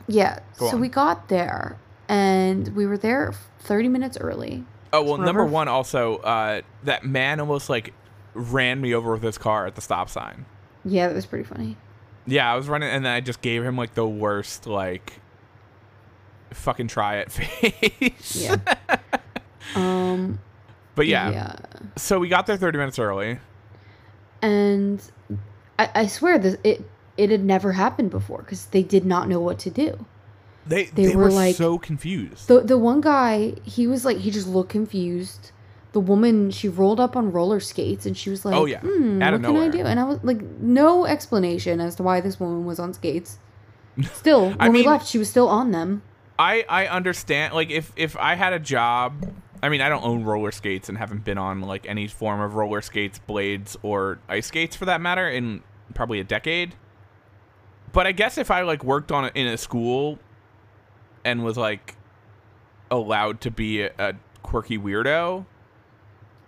yeah, 0.08 0.40
Go 0.58 0.70
so 0.70 0.74
on. 0.76 0.80
we 0.80 0.88
got 0.88 1.28
there 1.28 1.78
and 2.08 2.74
we 2.74 2.86
were 2.86 2.98
there 2.98 3.32
thirty 3.60 3.88
minutes 3.88 4.18
early. 4.20 4.64
Oh 4.92 5.02
well, 5.02 5.18
number 5.18 5.44
one 5.44 5.68
also, 5.68 6.16
uh, 6.18 6.62
that 6.82 7.04
man 7.04 7.38
almost 7.38 7.70
like 7.70 7.92
ran 8.34 8.80
me 8.80 8.94
over 8.94 9.12
with 9.12 9.22
his 9.22 9.38
car 9.38 9.66
at 9.66 9.76
the 9.76 9.80
stop 9.80 10.08
sign. 10.08 10.44
Yeah, 10.88 11.09
that 11.09 11.14
was 11.14 11.27
pretty 11.27 11.44
funny. 11.44 11.77
Yeah, 12.27 12.53
I 12.53 12.57
was 12.57 12.68
running, 12.68 12.88
and 12.90 13.05
then 13.05 13.12
I 13.12 13.20
just 13.20 13.40
gave 13.40 13.64
him 13.64 13.77
like 13.77 13.94
the 13.94 14.07
worst 14.07 14.66
like 14.66 15.14
fucking 16.51 16.88
try 16.88 17.16
it 17.18 17.33
face. 17.33 18.37
Yeah. 18.37 18.57
um. 19.74 20.38
But 20.94 21.07
yeah, 21.07 21.31
Yeah. 21.31 21.57
so 21.96 22.18
we 22.18 22.29
got 22.29 22.46
there 22.46 22.57
30 22.57 22.77
minutes 22.79 22.98
early. 22.98 23.38
and 24.42 25.01
I, 25.79 25.88
I 25.94 26.07
swear 26.07 26.38
this 26.38 26.57
it 26.64 26.85
it 27.16 27.31
had 27.31 27.44
never 27.44 27.72
happened 27.72 28.11
before 28.11 28.38
because 28.38 28.66
they 28.66 28.83
did 28.83 29.05
not 29.07 29.29
know 29.29 29.38
what 29.40 29.59
to 29.61 29.70
do. 29.70 30.07
They 30.66 30.85
They 30.87 31.07
they, 31.07 31.16
were, 31.16 31.24
were, 31.24 31.31
like- 31.31 31.55
so 31.57 31.79
confused. 31.79 32.48
The 32.48 32.61
the 32.61 32.77
one 32.79 33.01
guy 33.01 33.55
he 33.64 33.87
was 33.87 34.05
like 34.05 34.18
he 34.18 34.31
just 34.31 34.48
looked 34.48 34.70
confused. 34.70 35.53
The 35.98 36.04
woman 36.04 36.52
she 36.52 36.68
rolled 36.68 37.00
up 37.00 37.16
on 37.16 37.32
roller 37.32 37.58
skates 37.58 38.06
and 38.06 38.16
she 38.16 38.30
was 38.30 38.44
like, 38.44 38.54
Oh, 38.54 38.66
yeah. 38.66 38.78
hmm, 38.78 39.20
Out 39.20 39.32
what 39.32 39.34
of 39.34 39.40
can 39.42 39.50
I 39.50 39.52
nowhere. 39.54 39.70
do?" 39.72 39.80
And 39.80 39.98
I 39.98 40.04
was 40.04 40.20
like, 40.22 40.40
no 40.61 41.06
explanation 41.06 41.80
as 41.80 41.96
to 41.96 42.04
why 42.04 42.20
this 42.20 42.38
woman 42.38 42.64
was 42.64 42.78
on 42.78 42.92
skates. 42.94 43.38
Still, 44.12 44.50
when 44.50 44.56
I 44.61 44.68
we 44.68 44.87
left, 44.87 45.08
she 45.08 45.18
was 45.18 45.28
still 45.28 45.48
on 45.48 45.72
them. 45.72 46.02
I 46.38 46.64
I 46.68 46.87
understand 46.87 47.52
like 47.52 47.70
if 47.70 47.92
if 47.96 48.16
I 48.16 48.37
had 48.37 48.52
a 48.52 48.61
job, 48.61 49.28
I 49.61 49.68
mean 49.70 49.80
I 49.80 49.88
don't 49.88 50.04
own 50.04 50.22
roller 50.22 50.52
skates 50.52 50.88
and 50.88 50.96
haven't 50.96 51.24
been 51.24 51.37
on 51.37 51.62
like 51.62 51.84
any 51.88 52.06
form 52.06 52.40
of 52.40 52.54
roller 52.54 52.80
skates, 52.80 53.18
blades 53.18 53.76
or 53.82 54.20
ice 54.28 54.46
skates 54.46 54.76
for 54.76 54.84
that 54.84 55.00
matter 55.00 55.28
in 55.28 55.64
probably 55.94 56.20
a 56.20 56.24
decade. 56.24 56.76
But 57.92 58.06
I 58.06 58.12
guess 58.12 58.38
if 58.38 58.52
I 58.52 58.62
like 58.62 58.84
worked 58.84 59.11
on 59.11 59.32
in 59.34 59.48
a 59.48 59.56
school 59.58 60.20
and 61.24 61.42
was 61.44 61.56
like 61.56 61.96
allowed 62.88 63.40
to 63.40 63.50
be 63.50 63.82
a, 63.82 63.90
a 63.98 64.14
quirky 64.44 64.78
weirdo, 64.78 65.44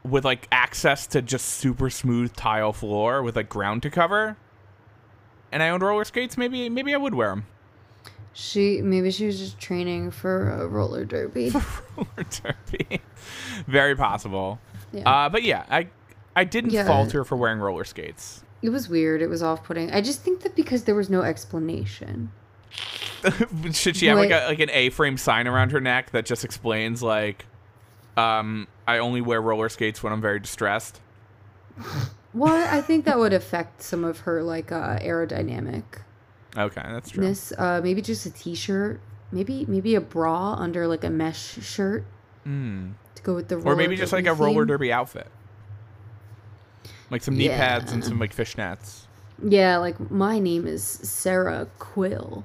with 0.03 0.25
like 0.25 0.49
access 0.51 1.07
to 1.09 1.23
just 1.23 1.47
super 1.47 1.91
smooth 1.91 2.35
tile 2.35 2.73
floor 2.73 3.23
with 3.23 3.37
like 3.37 3.49
ground 3.49 3.83
to 3.83 3.91
cover, 3.91 4.37
and 5.53 5.63
I 5.63 5.69
owned 5.69 5.83
roller 5.83 6.05
skates, 6.05 6.37
maybe 6.37 6.69
maybe 6.69 6.95
I 6.95 6.99
would 6.99 7.15
wear 7.15 7.31
them. 7.31 7.47
She 8.33 8.81
maybe 8.81 9.11
she 9.11 9.27
was 9.27 9.39
just 9.39 9.59
training 9.59 10.11
for 10.13 10.51
a 10.51 10.67
roller 10.67 11.05
derby. 11.05 11.51
roller 11.97 12.27
derby. 12.43 13.01
Very 13.67 13.97
possible. 13.97 14.59
Yeah. 14.93 15.09
Uh, 15.09 15.29
but 15.29 15.43
yeah, 15.43 15.65
I 15.69 15.89
I 16.37 16.45
didn't 16.45 16.71
Yeah. 16.71 16.87
falter 16.87 17.25
for 17.25 17.37
wearing 17.37 17.59
roller 17.59 17.85
skates. 17.85 18.45
It 18.63 18.69
was 18.69 18.89
weird. 18.89 19.23
It 19.23 19.29
was 19.29 19.43
off-putting. 19.43 19.91
I 19.91 20.01
just 20.03 20.23
think 20.23 20.43
that 20.43 20.55
because 20.55 20.85
there 20.85 20.95
was 20.95 21.09
no 21.11 21.23
explanation. 21.23 22.31
Should 23.73 23.97
she 23.97 24.07
have 24.07 24.19
like 24.19 24.31
Wait. 24.31 24.45
a 24.45 24.47
like 24.47 24.61
an 24.61 24.71
A-frame 24.71 25.17
sign 25.17 25.49
around 25.49 25.73
her 25.73 25.81
neck 25.81 26.11
that 26.13 26.25
just 26.27 26.45
explains 26.45 27.03
like, 27.03 27.47
um, 28.17 28.67
I 28.87 28.99
only 28.99 29.21
wear 29.21 29.41
roller 29.41 29.69
skates 29.69 30.03
when 30.03 30.13
I'm 30.13 30.21
very 30.21 30.41
distressed. 30.41 31.01
Well, 32.33 32.55
I 32.73 32.81
think 32.81 33.05
that 33.07 33.19
would 33.19 33.33
affect 33.33 33.83
some 33.83 34.05
of 34.05 34.21
her 34.21 34.43
like 34.43 34.71
uh, 34.71 34.99
aerodynamic. 34.99 35.83
Okay, 36.57 36.83
that's 36.85 37.11
true. 37.11 37.23
This 37.25 37.53
uh, 37.59 37.81
maybe 37.83 38.03
just 38.03 38.27
a 38.27 38.31
t-shirt, 38.31 39.01
maybe 39.33 39.65
maybe 39.67 39.95
a 39.95 40.01
bra 40.01 40.55
under 40.55 40.87
like 40.87 41.05
a 41.05 41.11
mesh 41.11 41.59
shirt 41.63 42.05
Mm. 42.47 42.93
to 43.17 43.23
go 43.23 43.35
with 43.35 43.49
the 43.49 43.59
roller 43.59 43.73
Or 43.73 43.77
maybe 43.77 43.97
just 43.97 44.13
like 44.15 44.25
a 44.25 44.29
derby 44.31 44.41
roller 44.41 44.65
derby 44.65 44.91
outfit, 44.93 45.27
like 47.11 47.23
some 47.23 47.37
knee 47.37 47.49
pads 47.49 47.93
and 47.93 48.03
some 48.05 48.19
like 48.19 48.35
fishnets. 48.35 49.03
Yeah, 49.43 49.77
like 49.79 50.11
my 50.11 50.39
name 50.39 50.67
is 50.67 50.83
Sarah 50.85 51.67
Quill, 51.79 52.45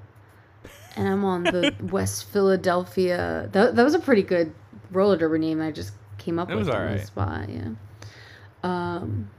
and 0.96 1.08
I'm 1.08 1.24
on 1.26 1.44
the 1.44 1.74
West 1.92 2.26
Philadelphia. 2.26 3.50
That 3.52 3.76
that 3.76 3.84
was 3.84 3.94
a 3.94 4.00
pretty 4.00 4.24
good 4.24 4.54
roller 4.96 5.18
derby 5.18 5.40
name. 5.40 5.62
I 5.62 5.72
just 5.72 5.94
came 6.18 6.40
up 6.40 6.50
It 6.50 6.56
with 6.56 6.68
was 6.68 6.76
on 6.76 6.92
the 6.94 7.06
spot. 7.06 7.50
Yeah. 7.50 7.70
Um, 8.64 9.30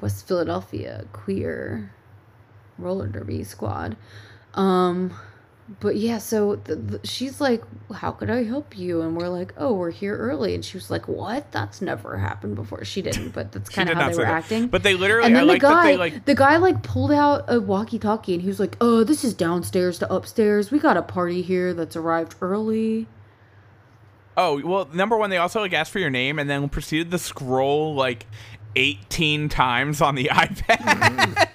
West 0.00 0.26
Philadelphia 0.28 1.04
queer 1.12 1.92
roller 2.78 3.06
derby 3.08 3.42
squad. 3.44 3.96
Um, 4.54 5.12
but 5.78 5.94
yeah, 5.96 6.18
so 6.18 6.56
the, 6.56 6.74
the, 6.74 7.06
she's 7.06 7.40
like, 7.40 7.62
"How 7.94 8.10
could 8.10 8.28
I 8.28 8.42
help 8.42 8.76
you?" 8.76 9.02
And 9.02 9.16
we're 9.16 9.28
like, 9.28 9.54
"Oh, 9.56 9.72
we're 9.74 9.92
here 9.92 10.16
early." 10.16 10.54
And 10.54 10.64
she 10.64 10.76
was 10.76 10.90
like, 10.90 11.06
"What? 11.06 11.52
That's 11.52 11.80
never 11.80 12.18
happened 12.18 12.56
before." 12.56 12.84
She 12.84 13.02
didn't, 13.02 13.30
but 13.30 13.52
that's 13.52 13.68
kind 13.70 13.88
of 13.88 13.96
how 13.96 14.08
they 14.10 14.16
were 14.16 14.24
that. 14.24 14.32
acting. 14.32 14.66
But 14.66 14.82
they 14.82 14.94
literally, 14.94 15.26
And 15.26 15.36
I 15.36 15.40
then 15.40 15.46
the 15.46 15.52
like 15.52 15.62
guy, 15.62 15.94
like 15.94 16.24
the 16.24 16.34
guy 16.34 16.56
like 16.56 16.82
pulled 16.82 17.12
out 17.12 17.44
a 17.46 17.60
walkie-talkie 17.60 18.32
and 18.34 18.42
he 18.42 18.48
was 18.48 18.58
like, 18.58 18.76
"Oh, 18.80 19.04
this 19.04 19.22
is 19.22 19.32
downstairs 19.32 20.00
to 20.00 20.12
upstairs. 20.12 20.72
We 20.72 20.80
got 20.80 20.96
a 20.96 21.02
party 21.02 21.42
here 21.42 21.72
that's 21.72 21.94
arrived 21.94 22.34
early." 22.40 23.06
Oh 24.42 24.58
well, 24.64 24.88
number 24.94 25.18
one, 25.18 25.28
they 25.28 25.36
also 25.36 25.60
like 25.60 25.74
asked 25.74 25.92
for 25.92 25.98
your 25.98 26.08
name 26.08 26.38
and 26.38 26.48
then 26.48 26.66
proceeded 26.70 27.10
to 27.10 27.18
scroll 27.18 27.94
like 27.94 28.24
eighteen 28.74 29.50
times 29.50 30.00
on 30.00 30.14
the 30.14 30.24
iPad, 30.32 31.48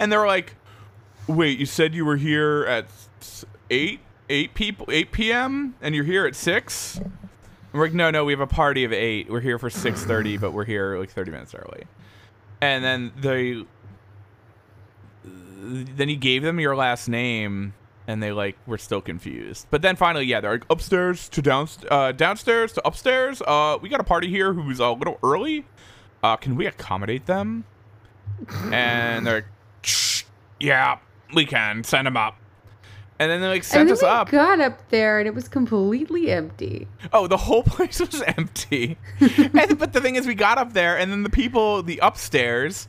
and 0.00 0.10
they 0.10 0.16
were 0.16 0.26
like, 0.26 0.56
"Wait, 1.28 1.56
you 1.56 1.66
said 1.66 1.94
you 1.94 2.04
were 2.04 2.16
here 2.16 2.64
at 2.66 2.86
eight 3.70 4.00
eight 4.28 4.54
people 4.54 4.86
eight 4.90 5.12
p.m. 5.12 5.76
and 5.80 5.94
you're 5.94 6.02
here 6.04 6.26
at 6.26 6.34
six? 6.34 6.96
And 6.96 7.12
we're 7.74 7.84
like, 7.84 7.94
"No, 7.94 8.10
no, 8.10 8.24
we 8.24 8.32
have 8.32 8.40
a 8.40 8.48
party 8.48 8.82
of 8.82 8.92
eight. 8.92 9.30
We're 9.30 9.40
here 9.40 9.60
for 9.60 9.70
six 9.70 10.02
thirty, 10.02 10.36
but 10.36 10.50
we're 10.52 10.64
here 10.64 10.98
like 10.98 11.10
thirty 11.10 11.30
minutes 11.30 11.54
early." 11.54 11.84
And 12.60 12.82
then 12.82 13.12
they, 13.20 13.64
then 15.24 16.08
you 16.08 16.16
gave 16.16 16.42
them 16.42 16.58
your 16.58 16.74
last 16.74 17.08
name 17.08 17.74
and 18.06 18.22
they 18.22 18.32
like 18.32 18.56
were 18.66 18.78
still 18.78 19.00
confused. 19.00 19.66
But 19.70 19.82
then 19.82 19.96
finally, 19.96 20.24
yeah, 20.24 20.40
they're 20.40 20.52
like 20.52 20.64
upstairs 20.70 21.28
to 21.30 21.42
down 21.42 21.68
uh, 21.90 22.12
downstairs 22.12 22.72
to 22.74 22.86
upstairs. 22.86 23.42
Uh, 23.42 23.78
we 23.80 23.88
got 23.88 24.00
a 24.00 24.04
party 24.04 24.28
here 24.28 24.52
who's 24.52 24.80
a 24.80 24.90
little 24.90 25.18
early. 25.22 25.66
Uh, 26.22 26.36
can 26.36 26.56
we 26.56 26.66
accommodate 26.66 27.26
them? 27.26 27.64
And 28.72 29.26
they're 29.26 29.34
like, 29.34 30.26
yeah, 30.60 30.98
we 31.34 31.44
can 31.44 31.84
send 31.84 32.06
them 32.06 32.16
up. 32.16 32.36
And 33.18 33.30
then 33.30 33.40
they 33.40 33.46
like 33.46 33.56
and 33.58 33.64
sent 33.64 33.90
us 33.90 34.02
we 34.02 34.08
up. 34.08 34.30
got 34.30 34.60
up 34.60 34.88
there 34.88 35.18
and 35.18 35.28
it 35.28 35.34
was 35.34 35.46
completely 35.46 36.30
empty. 36.30 36.88
Oh, 37.12 37.26
the 37.28 37.36
whole 37.36 37.62
place 37.66 38.00
was 38.00 38.22
empty. 38.22 38.96
and, 39.20 39.78
but 39.78 39.92
the 39.92 40.00
thing 40.00 40.16
is, 40.16 40.26
we 40.26 40.34
got 40.34 40.58
up 40.58 40.72
there, 40.72 40.98
and 40.98 41.12
then 41.12 41.22
the 41.22 41.30
people, 41.30 41.82
the 41.82 41.98
upstairs, 42.02 42.88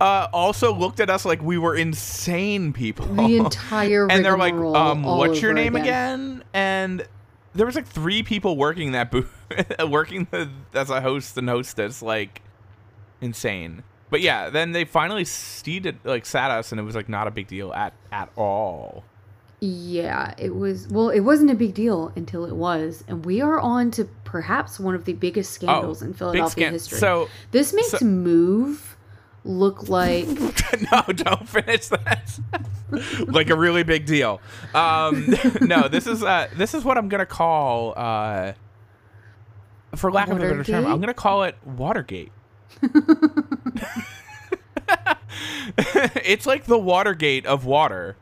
uh, 0.00 0.28
also 0.32 0.74
looked 0.74 1.00
at 1.00 1.08
us 1.10 1.24
like 1.24 1.42
we 1.42 1.58
were 1.58 1.74
insane 1.76 2.72
people. 2.72 3.06
The 3.06 3.36
entire 3.38 4.10
and 4.10 4.24
they're 4.24 4.36
like, 4.38 4.54
um, 4.54 5.02
"What's 5.02 5.40
your 5.40 5.52
name 5.52 5.76
again." 5.76 6.20
again?" 6.38 6.44
And 6.52 7.08
there 7.54 7.66
was 7.66 7.74
like 7.76 7.86
three 7.86 8.22
people 8.22 8.56
working 8.56 8.92
that 8.92 9.10
booth, 9.10 9.32
working 9.88 10.26
the, 10.30 10.50
as 10.74 10.90
a 10.90 11.00
host 11.00 11.36
and 11.38 11.48
hostess, 11.48 12.02
like 12.02 12.42
insane. 13.20 13.82
But 14.10 14.20
yeah, 14.20 14.50
then 14.50 14.72
they 14.72 14.84
finally 14.84 15.24
seated, 15.24 15.98
like, 16.04 16.24
sat 16.26 16.50
us, 16.50 16.70
and 16.72 16.80
it 16.80 16.84
was 16.84 16.94
like 16.94 17.08
not 17.08 17.26
a 17.26 17.30
big 17.30 17.46
deal 17.48 17.72
at 17.72 17.94
at 18.12 18.30
all. 18.36 19.04
Yeah, 19.60 20.34
it 20.36 20.54
was. 20.54 20.88
Well, 20.88 21.08
it 21.08 21.20
wasn't 21.20 21.50
a 21.50 21.54
big 21.54 21.74
deal 21.74 22.12
until 22.16 22.44
it 22.44 22.54
was, 22.54 23.02
and 23.08 23.24
we 23.24 23.40
are 23.40 23.58
on 23.58 23.90
to 23.92 24.04
perhaps 24.24 24.78
one 24.78 24.94
of 24.94 25.04
the 25.04 25.14
biggest 25.14 25.52
scandals 25.52 26.02
in 26.02 26.08
Oh, 26.08 26.10
big 26.10 26.18
Philadelphia 26.18 26.50
scan- 26.64 26.72
history. 26.72 26.98
so- 26.98 27.28
this 27.52 27.72
makes 27.72 27.90
so- 27.90 28.04
Move 28.04 28.93
look 29.44 29.88
like 29.88 30.26
no, 30.92 31.02
don't 31.12 31.48
finish 31.48 31.88
that. 31.88 32.38
like 33.28 33.50
a 33.50 33.56
really 33.56 33.82
big 33.82 34.06
deal. 34.06 34.40
Um, 34.74 35.34
no, 35.60 35.88
this 35.88 36.06
is 36.06 36.22
uh, 36.22 36.48
this 36.54 36.74
is 36.74 36.84
what 36.84 36.98
I'm 36.98 37.08
gonna 37.08 37.26
call, 37.26 37.94
uh, 37.96 38.52
for 39.94 40.10
lack 40.10 40.28
of 40.28 40.38
a 40.38 40.40
better 40.40 40.64
term, 40.64 40.86
I'm 40.86 41.00
gonna 41.00 41.14
call 41.14 41.44
it 41.44 41.56
Watergate. 41.64 42.32
it's 46.16 46.46
like 46.46 46.64
the 46.64 46.78
Watergate 46.78 47.46
of 47.46 47.64
water. 47.64 48.16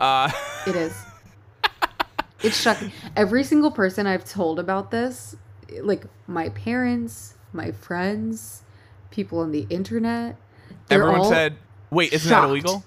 Uh, 0.00 0.30
it 0.66 0.76
is. 0.76 0.94
It's 2.42 2.60
shocking. 2.60 2.90
Every 3.14 3.44
single 3.44 3.70
person 3.70 4.06
I've 4.06 4.24
told 4.24 4.58
about 4.58 4.90
this, 4.90 5.36
like 5.80 6.04
my 6.26 6.48
parents, 6.48 7.34
my 7.52 7.70
friends, 7.70 8.64
people 9.10 9.38
on 9.38 9.52
the 9.52 9.66
internet, 9.70 10.36
they're 10.92 11.02
everyone 11.08 11.28
said, 11.28 11.56
"Wait, 11.90 12.12
isn't 12.12 12.30
that 12.30 12.44
illegal?" 12.44 12.84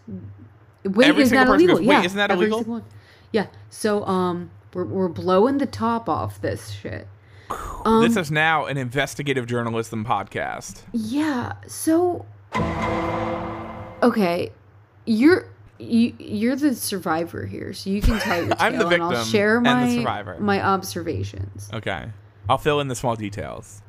Wait, 0.83 1.07
Every 1.07 1.23
is 1.23 1.29
single 1.29 1.45
that 1.45 1.51
person 1.51 1.69
illegal? 1.69 1.77
goes, 1.77 1.87
"Wait, 1.87 1.93
yeah, 1.93 2.03
isn't 2.03 2.17
that 2.17 2.31
every 2.31 2.47
illegal?" 2.47 2.83
Yeah. 3.31 3.47
So 3.69 4.05
um, 4.05 4.51
we're 4.73 4.85
we're 4.85 5.09
blowing 5.09 5.57
the 5.57 5.65
top 5.65 6.07
off 6.07 6.39
this 6.41 6.69
shit. 6.71 7.07
Um, 7.85 8.01
this 8.03 8.17
is 8.17 8.31
now 8.31 8.65
an 8.65 8.77
investigative 8.77 9.45
journalism 9.47 10.03
podcast. 10.05 10.81
Yeah. 10.93 11.53
So 11.67 12.25
okay, 14.03 14.51
you're 15.05 15.47
you 15.79 16.15
you're 16.19 16.55
the 16.55 16.73
survivor 16.75 17.45
here, 17.45 17.73
so 17.73 17.89
you 17.89 18.01
can 18.01 18.19
tell 18.19 18.37
your 18.37 18.55
tale, 18.55 18.57
I'm 18.59 18.77
the 18.77 18.87
and 18.87 19.03
I'll 19.03 19.09
victim 19.09 19.27
share 19.27 19.61
my 19.61 19.95
survivor. 19.95 20.37
my 20.39 20.61
observations. 20.63 21.69
Okay, 21.73 22.05
I'll 22.49 22.57
fill 22.57 22.79
in 22.79 22.87
the 22.87 22.95
small 22.95 23.15
details. 23.15 23.81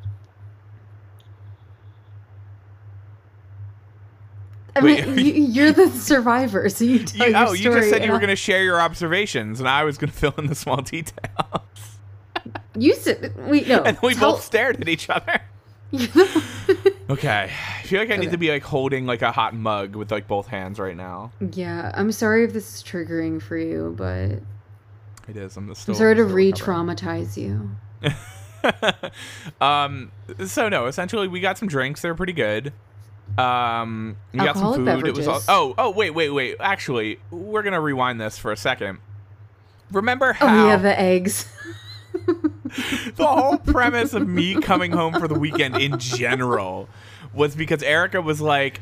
I 4.77 4.81
Wait, 4.81 5.09
mean, 5.09 5.19
you, 5.27 5.33
you're 5.45 5.73
the 5.73 5.89
survivor, 5.91 6.69
so 6.69 6.85
you 6.85 7.05
tell 7.05 7.27
You, 7.27 7.33
your 7.35 7.47
oh, 7.49 7.53
you 7.53 7.63
just 7.73 7.91
said 7.91 8.05
you 8.05 8.13
were 8.13 8.19
going 8.19 8.29
to 8.31 8.37
share 8.37 8.63
your 8.63 8.81
observations, 8.81 9.59
and 9.61 9.69
I 9.69 9.85
was 9.85 9.97
going 9.99 10.11
to 10.13 10.17
fill 10.17 10.35
in 10.39 10.47
the 10.47 10.55
small 10.55 10.83
details. 10.83 11.19
You 12.79 12.95
said 12.95 13.35
we 13.49 13.63
no. 13.63 13.83
and 13.83 13.99
we 14.03 14.15
tell- 14.15 14.33
both 14.33 14.43
stared 14.45 14.81
at 14.81 14.89
each 14.89 15.09
other. 15.11 15.41
Okay, 17.09 17.49
I 17.79 17.83
feel 17.87 18.01
like 18.01 18.11
I 18.11 18.17
need 18.17 18.23
Okay. 18.27 18.31
to 18.33 18.37
be 18.39 18.51
like 18.51 18.65
holding 18.65 19.07
like 19.07 19.23
a 19.23 19.31
hot 19.31 19.55
mug 19.55 19.95
with 19.95 20.11
like 20.11 20.27
both 20.27 20.49
hands 20.49 20.81
right 20.81 20.97
now. 20.97 21.31
yeah, 21.53 21.93
I'm 21.95 22.11
sorry 22.11 22.43
if 22.45 22.53
this 22.53 22.75
is 22.75 22.83
triggering 22.83 23.41
for 23.41 23.57
you, 23.57 23.95
but 23.97 24.41
It 25.29 25.37
is. 25.37 25.57
I'm 25.57 25.69
I'm 25.69 25.75
still. 25.77 25.95
sorry 25.95 26.17
to 26.17 26.25
re-traumatize 26.25 27.37
you. 27.37 27.71
um. 29.61 30.11
So 30.47 30.69
no, 30.69 30.87
essentially, 30.87 31.29
we 31.29 31.39
got 31.41 31.59
some 31.59 31.69
drinks. 31.69 32.03
They're 32.03 32.15
pretty 32.17 32.33
good. 32.33 32.73
Um, 33.39 34.17
we 34.33 34.39
got 34.41 34.57
some 34.57 34.67
Alcoholic 34.67 35.01
food. 35.05 35.09
It 35.09 35.17
was 35.17 35.29
all, 35.29 35.43
oh 35.49 35.75
oh 35.79 35.91
wait 35.91 36.11
wait 36.11 36.31
wait. 36.31 36.57
Actually, 36.61 37.19
we're 37.31 37.63
gonna 37.63 37.81
rewind 37.81 38.21
this 38.21 38.39
for 38.39 38.51
a 38.53 38.57
second. 38.57 38.99
Remember 39.93 40.29
Oh, 40.41 40.47
how 40.47 40.67
yeah, 40.69 40.77
the 40.77 40.99
eggs. 40.99 41.47
the 42.15 43.27
whole 43.27 43.59
premise 43.59 44.15
of 44.15 44.27
me 44.27 44.61
coming 44.61 44.93
home 44.93 45.15
for 45.15 45.29
the 45.29 45.39
weekend 45.39 45.77
in 45.77 45.99
general 45.99 46.89
was 47.35 47.55
because 47.55 47.83
Erica 47.83 48.21
was 48.23 48.41
like, 48.41 48.81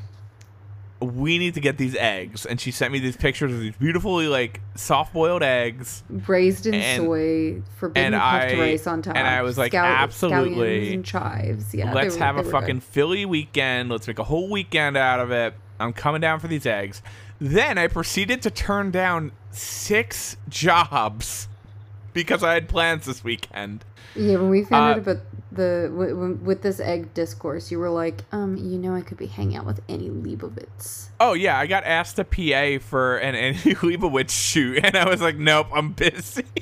"We 1.04 1.38
need 1.38 1.54
to 1.54 1.60
get 1.60 1.78
these 1.78 1.94
eggs," 1.96 2.44
and 2.46 2.60
she 2.60 2.70
sent 2.70 2.92
me 2.92 2.98
these 2.98 3.16
pictures 3.16 3.52
of 3.52 3.60
these 3.60 3.76
beautifully 3.76 4.26
like 4.28 4.60
soft-boiled 4.74 5.42
eggs. 5.42 6.02
braised 6.10 6.66
in 6.66 6.74
And- 6.74 7.02
soy, 7.04 7.62
forbidden 7.76 8.14
and 8.14 8.20
puffed 8.22 8.54
I- 8.54 8.58
rice 8.58 8.86
on 8.86 9.02
top. 9.02 9.16
and 9.16 9.26
I 9.26 9.42
was 9.42 9.56
like, 9.58 9.72
absolutely. 9.74 10.94
and 10.94 11.04
chives. 11.04 11.74
Yeah, 11.74 11.92
Let's 11.92 12.14
were- 12.16 12.22
have 12.24 12.36
a 12.36 12.44
fucking 12.44 12.76
good. 12.76 12.82
Philly 12.82 13.24
weekend. 13.26 13.90
Let's 13.90 14.06
make 14.08 14.18
a 14.18 14.24
whole 14.24 14.50
weekend 14.50 14.96
out 14.96 15.20
of 15.20 15.30
it. 15.30 15.54
I'm 15.80 15.92
coming 15.92 16.20
down 16.20 16.40
for 16.40 16.48
these 16.48 16.66
eggs. 16.66 17.02
Then 17.40 17.78
I 17.78 17.88
proceeded 17.88 18.42
to 18.42 18.50
turn 18.50 18.90
down 18.90 19.32
six 19.50 20.36
jobs 20.48 21.48
because 22.12 22.42
I 22.44 22.54
had 22.54 22.68
plans 22.68 23.06
this 23.06 23.24
weekend. 23.24 23.84
Yeah, 24.14 24.36
when 24.36 24.50
we 24.50 24.62
found 24.64 24.84
Uh, 24.84 24.90
out 24.92 24.98
about 24.98 25.16
the 25.54 25.88
w- 25.90 26.14
w- 26.14 26.34
with 26.42 26.62
this 26.62 26.80
egg 26.80 27.14
discourse, 27.14 27.70
you 27.70 27.78
were 27.78 27.90
like, 27.90 28.24
um, 28.32 28.56
you 28.56 28.78
know, 28.78 28.94
I 28.94 29.00
could 29.02 29.18
be 29.18 29.26
hanging 29.26 29.56
out 29.56 29.66
with 29.66 29.80
Annie 29.88 30.10
Leibovitz. 30.10 31.08
Oh 31.20 31.32
yeah, 31.34 31.58
I 31.58 31.66
got 31.66 31.84
asked 31.84 32.16
to 32.16 32.24
PA 32.24 32.84
for 32.84 33.16
an 33.18 33.34
Annie 33.44 33.58
Leibovitz 33.58 34.30
shoot, 34.30 34.84
and 34.84 34.96
I 34.96 35.08
was 35.08 35.20
like, 35.20 35.36
nope, 35.36 35.68
I'm 35.72 35.92
busy. 35.92 36.44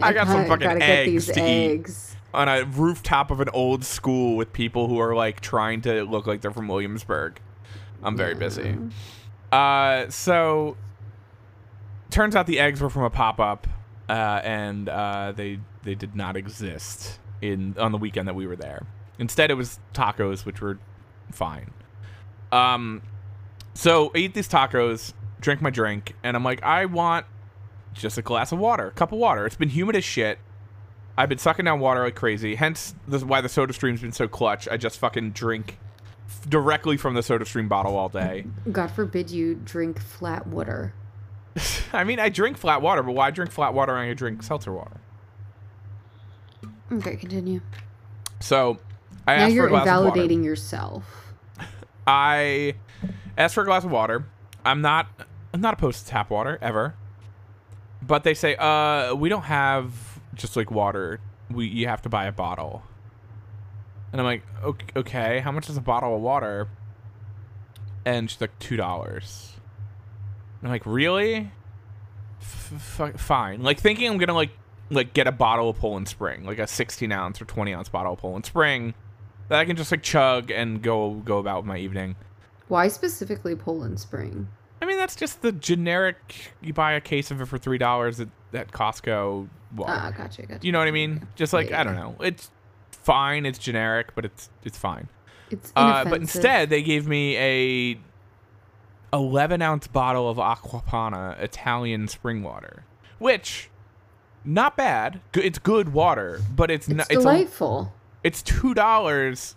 I 0.00 0.12
got 0.12 0.26
some 0.28 0.46
fucking 0.46 0.82
eggs 0.82 1.26
these 1.26 1.34
to 1.34 1.40
eggs. 1.42 2.12
eat 2.12 2.18
on 2.34 2.48
a 2.48 2.64
rooftop 2.64 3.30
of 3.30 3.40
an 3.40 3.48
old 3.52 3.84
school 3.84 4.36
with 4.36 4.52
people 4.52 4.86
who 4.88 5.00
are 5.00 5.14
like 5.14 5.40
trying 5.40 5.80
to 5.82 6.04
look 6.04 6.26
like 6.26 6.40
they're 6.40 6.50
from 6.50 6.68
Williamsburg. 6.68 7.40
I'm 8.02 8.16
very 8.16 8.34
busy. 8.34 8.76
Uh, 9.50 10.08
so 10.10 10.76
turns 12.10 12.36
out 12.36 12.46
the 12.46 12.60
eggs 12.60 12.80
were 12.80 12.90
from 12.90 13.02
a 13.04 13.10
pop 13.10 13.40
up, 13.40 13.66
uh, 14.08 14.12
and 14.44 14.88
uh, 14.88 15.32
they 15.34 15.58
they 15.88 15.94
did 15.94 16.14
not 16.14 16.36
exist 16.36 17.18
in 17.40 17.74
on 17.78 17.92
the 17.92 17.98
weekend 17.98 18.28
that 18.28 18.34
we 18.34 18.46
were 18.46 18.56
there. 18.56 18.86
Instead, 19.18 19.50
it 19.50 19.54
was 19.54 19.80
tacos, 19.94 20.44
which 20.44 20.60
were 20.60 20.78
fine. 21.32 21.70
Um, 22.52 23.00
so 23.72 24.12
I 24.14 24.18
eat 24.18 24.34
these 24.34 24.48
tacos, 24.48 25.14
drink 25.40 25.62
my 25.62 25.70
drink, 25.70 26.14
and 26.22 26.36
I'm 26.36 26.44
like, 26.44 26.62
I 26.62 26.84
want 26.84 27.24
just 27.94 28.18
a 28.18 28.22
glass 28.22 28.52
of 28.52 28.58
water, 28.58 28.88
a 28.88 28.90
cup 28.90 29.12
of 29.12 29.18
water. 29.18 29.46
It's 29.46 29.56
been 29.56 29.70
humid 29.70 29.96
as 29.96 30.04
shit. 30.04 30.38
I've 31.16 31.30
been 31.30 31.38
sucking 31.38 31.64
down 31.64 31.80
water 31.80 32.02
like 32.04 32.14
crazy. 32.14 32.54
Hence, 32.54 32.94
this 33.08 33.22
is 33.22 33.24
why 33.24 33.40
the 33.40 33.48
SodaStream's 33.48 34.02
been 34.02 34.12
so 34.12 34.28
clutch. 34.28 34.68
I 34.68 34.76
just 34.76 34.98
fucking 34.98 35.30
drink 35.30 35.78
f- 36.26 36.50
directly 36.50 36.98
from 36.98 37.14
the 37.14 37.22
SodaStream 37.22 37.66
bottle 37.66 37.96
all 37.96 38.10
day. 38.10 38.44
God 38.70 38.90
forbid 38.90 39.30
you 39.30 39.54
drink 39.54 40.00
flat 40.00 40.46
water. 40.46 40.92
I 41.94 42.04
mean, 42.04 42.20
I 42.20 42.28
drink 42.28 42.58
flat 42.58 42.82
water, 42.82 43.02
but 43.02 43.12
why 43.12 43.30
drink 43.30 43.50
flat 43.50 43.72
water 43.72 43.94
when 43.94 44.10
I 44.10 44.12
drink 44.12 44.42
seltzer 44.42 44.72
water? 44.72 45.00
Okay, 46.90 47.16
continue. 47.16 47.60
So, 48.40 48.78
I 49.26 49.36
now 49.36 49.42
asked 49.42 49.50
for 49.50 49.54
you're 49.54 49.66
a 49.66 49.68
glass 49.70 49.82
of 49.82 49.86
water. 49.86 49.96
Now 49.96 50.00
you're 50.00 50.06
invalidating 50.08 50.44
yourself. 50.44 51.04
I 52.06 52.74
asked 53.36 53.54
for 53.54 53.62
a 53.62 53.66
glass 53.66 53.84
of 53.84 53.90
water. 53.90 54.24
I'm 54.64 54.80
not 54.80 55.08
I'm 55.52 55.60
not 55.60 55.74
opposed 55.74 56.04
to 56.04 56.10
tap 56.10 56.30
water 56.30 56.58
ever. 56.62 56.94
But 58.00 58.22
they 58.22 58.34
say, 58.34 58.56
uh, 58.56 59.14
we 59.14 59.28
don't 59.28 59.42
have 59.42 60.20
just 60.34 60.56
like 60.56 60.70
water. 60.70 61.20
We 61.50 61.66
you 61.66 61.88
have 61.88 62.02
to 62.02 62.08
buy 62.08 62.26
a 62.26 62.32
bottle. 62.32 62.82
And 64.12 64.20
I'm 64.20 64.24
like, 64.24 64.42
okay, 64.62 64.86
okay 64.96 65.40
how 65.40 65.52
much 65.52 65.68
is 65.68 65.76
a 65.76 65.82
bottle 65.82 66.16
of 66.16 66.22
water? 66.22 66.68
And 68.06 68.30
she's 68.30 68.40
like, 68.40 68.58
two 68.58 68.76
dollars. 68.76 69.52
I'm 70.62 70.70
like, 70.70 70.86
really? 70.86 71.50
F- 72.40 73.12
fine. 73.16 73.62
Like 73.62 73.78
thinking 73.78 74.10
I'm 74.10 74.16
gonna 74.16 74.32
like 74.32 74.50
like 74.90 75.12
get 75.14 75.26
a 75.26 75.32
bottle 75.32 75.70
of 75.70 75.78
Poland 75.78 76.08
Spring, 76.08 76.44
like 76.44 76.58
a 76.58 76.66
16 76.66 77.10
ounce 77.12 77.40
or 77.40 77.44
20 77.44 77.74
ounce 77.74 77.88
bottle 77.88 78.14
of 78.14 78.18
Poland 78.18 78.46
Spring 78.46 78.94
that 79.48 79.58
I 79.58 79.64
can 79.64 79.76
just 79.76 79.90
like 79.90 80.02
chug 80.02 80.50
and 80.50 80.82
go 80.82 81.14
go 81.14 81.38
about 81.38 81.58
with 81.58 81.66
my 81.66 81.78
evening. 81.78 82.16
Why 82.68 82.88
specifically 82.88 83.56
Poland 83.56 84.00
Spring? 84.00 84.48
I 84.80 84.86
mean, 84.86 84.98
that's 84.98 85.16
just 85.16 85.42
the 85.42 85.52
generic. 85.52 86.52
You 86.60 86.72
buy 86.72 86.92
a 86.92 87.00
case 87.00 87.30
of 87.30 87.40
it 87.40 87.46
for 87.46 87.58
three 87.58 87.78
dollars 87.78 88.20
at, 88.20 88.28
at 88.52 88.70
Costco. 88.70 89.48
Water. 89.74 89.92
Ah, 89.94 90.10
gotcha, 90.16 90.46
gotcha. 90.46 90.66
You 90.66 90.72
know 90.72 90.78
what 90.78 90.88
I 90.88 90.92
mean? 90.92 91.26
Just 91.36 91.52
like 91.52 91.72
I 91.72 91.84
don't 91.84 91.96
know. 91.96 92.16
It's 92.20 92.50
fine. 92.90 93.44
It's 93.44 93.58
generic, 93.58 94.14
but 94.14 94.24
it's 94.24 94.48
it's 94.64 94.78
fine. 94.78 95.08
It's 95.50 95.72
Uh, 95.74 96.04
but 96.04 96.20
instead, 96.20 96.70
they 96.70 96.82
gave 96.82 97.06
me 97.06 97.36
a 97.36 97.98
11 99.12 99.62
ounce 99.62 99.86
bottle 99.86 100.28
of 100.28 100.38
Acqua 100.38 100.82
Panna 100.86 101.36
Italian 101.40 102.08
spring 102.08 102.42
water, 102.42 102.84
which 103.18 103.70
not 104.44 104.76
bad. 104.76 105.20
It's 105.34 105.58
good 105.58 105.92
water, 105.92 106.40
but 106.54 106.70
it's, 106.70 106.88
It's 106.88 106.96
not. 106.96 107.06
It's 107.10 107.18
a, 107.20 107.22
delightful. 107.22 107.92
it's 108.24 108.42
two 108.42 108.74
dollars. 108.74 109.54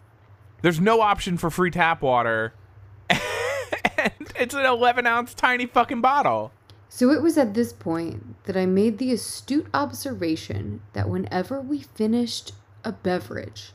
There's 0.62 0.80
no 0.80 1.02
option 1.02 1.38
for 1.38 1.50
free 1.50 1.72
tap 1.72 2.02
water, 2.02 2.54
and 3.10 4.12
it's 4.36 4.54
an 4.54 4.66
11 4.66 5.08
ounce 5.08 5.34
tiny 5.34 5.66
fucking 5.66 6.02
bottle. 6.02 6.52
So 6.88 7.10
it 7.10 7.22
was 7.22 7.38
at 7.38 7.54
this 7.54 7.72
point 7.74 8.44
that 8.46 8.58
I 8.58 8.66
made 8.66 8.98
the 8.98 9.12
astute 9.14 9.68
observation 9.74 10.82
that 10.94 11.10
whenever 11.10 11.62
we 11.62 11.82
finished 11.82 12.52
a 12.84 12.92
beverage, 12.92 13.72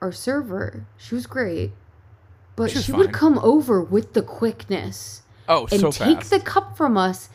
our 0.00 0.10
server, 0.12 0.86
she 0.96 1.14
was 1.14 1.26
great, 1.26 1.72
but 2.56 2.70
She 2.70 2.80
she 2.80 2.92
would 2.92 3.12
come 3.12 3.38
over 3.40 3.82
with 3.82 4.14
the 4.14 4.22
quickness 4.22 5.22
Oh, 5.48 5.66
and 5.70 5.80
so 5.80 5.90
take 5.90 6.18
fast. 6.18 6.30
the 6.30 6.40
cup 6.40 6.76
from 6.76 6.96
us 6.96 7.28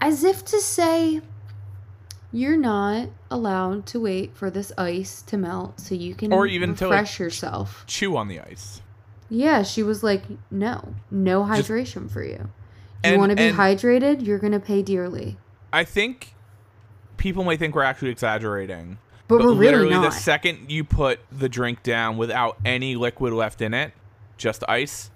as 0.00 0.22
if 0.24 0.44
to 0.46 0.60
say, 0.60 1.20
You're 2.32 2.56
not 2.56 3.08
allowed 3.30 3.86
to 3.86 4.00
wait 4.00 4.34
for 4.34 4.50
this 4.50 4.72
ice 4.78 5.20
to 5.22 5.36
melt 5.36 5.78
so 5.78 5.94
you 5.94 6.14
can 6.14 6.32
Or 6.32 6.46
even 6.46 6.74
to, 6.76 6.88
like, 6.88 6.92
refresh 6.92 7.20
yourself. 7.20 7.84
Chew 7.86 8.16
on 8.16 8.28
the 8.28 8.40
ice. 8.40 8.80
Yeah, 9.28 9.62
she 9.62 9.82
was 9.82 10.02
like, 10.02 10.24
No, 10.50 10.94
no 11.10 11.46
Just- 11.46 11.68
hydration 11.68 12.10
for 12.10 12.22
you. 12.22 12.48
You 13.04 13.18
want 13.18 13.30
to 13.30 13.36
be 13.36 13.50
hydrated? 13.50 14.24
You're 14.24 14.38
going 14.38 14.52
to 14.52 14.60
pay 14.60 14.80
dearly. 14.80 15.36
I 15.72 15.82
think 15.84 16.34
people 17.16 17.42
might 17.42 17.58
think 17.58 17.74
we're 17.74 17.82
actually 17.82 18.10
exaggerating. 18.10 18.98
But 19.26 19.40
we're 19.40 19.54
really 19.54 19.86
literally 19.86 19.94
the 19.94 20.10
second 20.10 20.70
you 20.70 20.84
put 20.84 21.20
the 21.30 21.48
drink 21.48 21.82
down 21.82 22.16
without 22.16 22.58
any 22.64 22.94
liquid 22.96 23.32
left 23.32 23.60
in 23.62 23.74
it, 23.74 23.92
just 24.36 24.62
ice, 24.68 25.10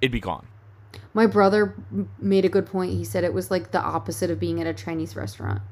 it'd 0.00 0.12
be 0.12 0.20
gone. 0.20 0.46
My 1.12 1.26
brother 1.26 1.74
made 2.20 2.44
a 2.44 2.48
good 2.48 2.66
point. 2.66 2.92
He 2.92 3.04
said 3.04 3.24
it 3.24 3.32
was 3.32 3.50
like 3.50 3.70
the 3.70 3.80
opposite 3.80 4.30
of 4.30 4.38
being 4.38 4.60
at 4.60 4.66
a 4.66 4.74
Chinese 4.74 5.16
restaurant. 5.16 5.62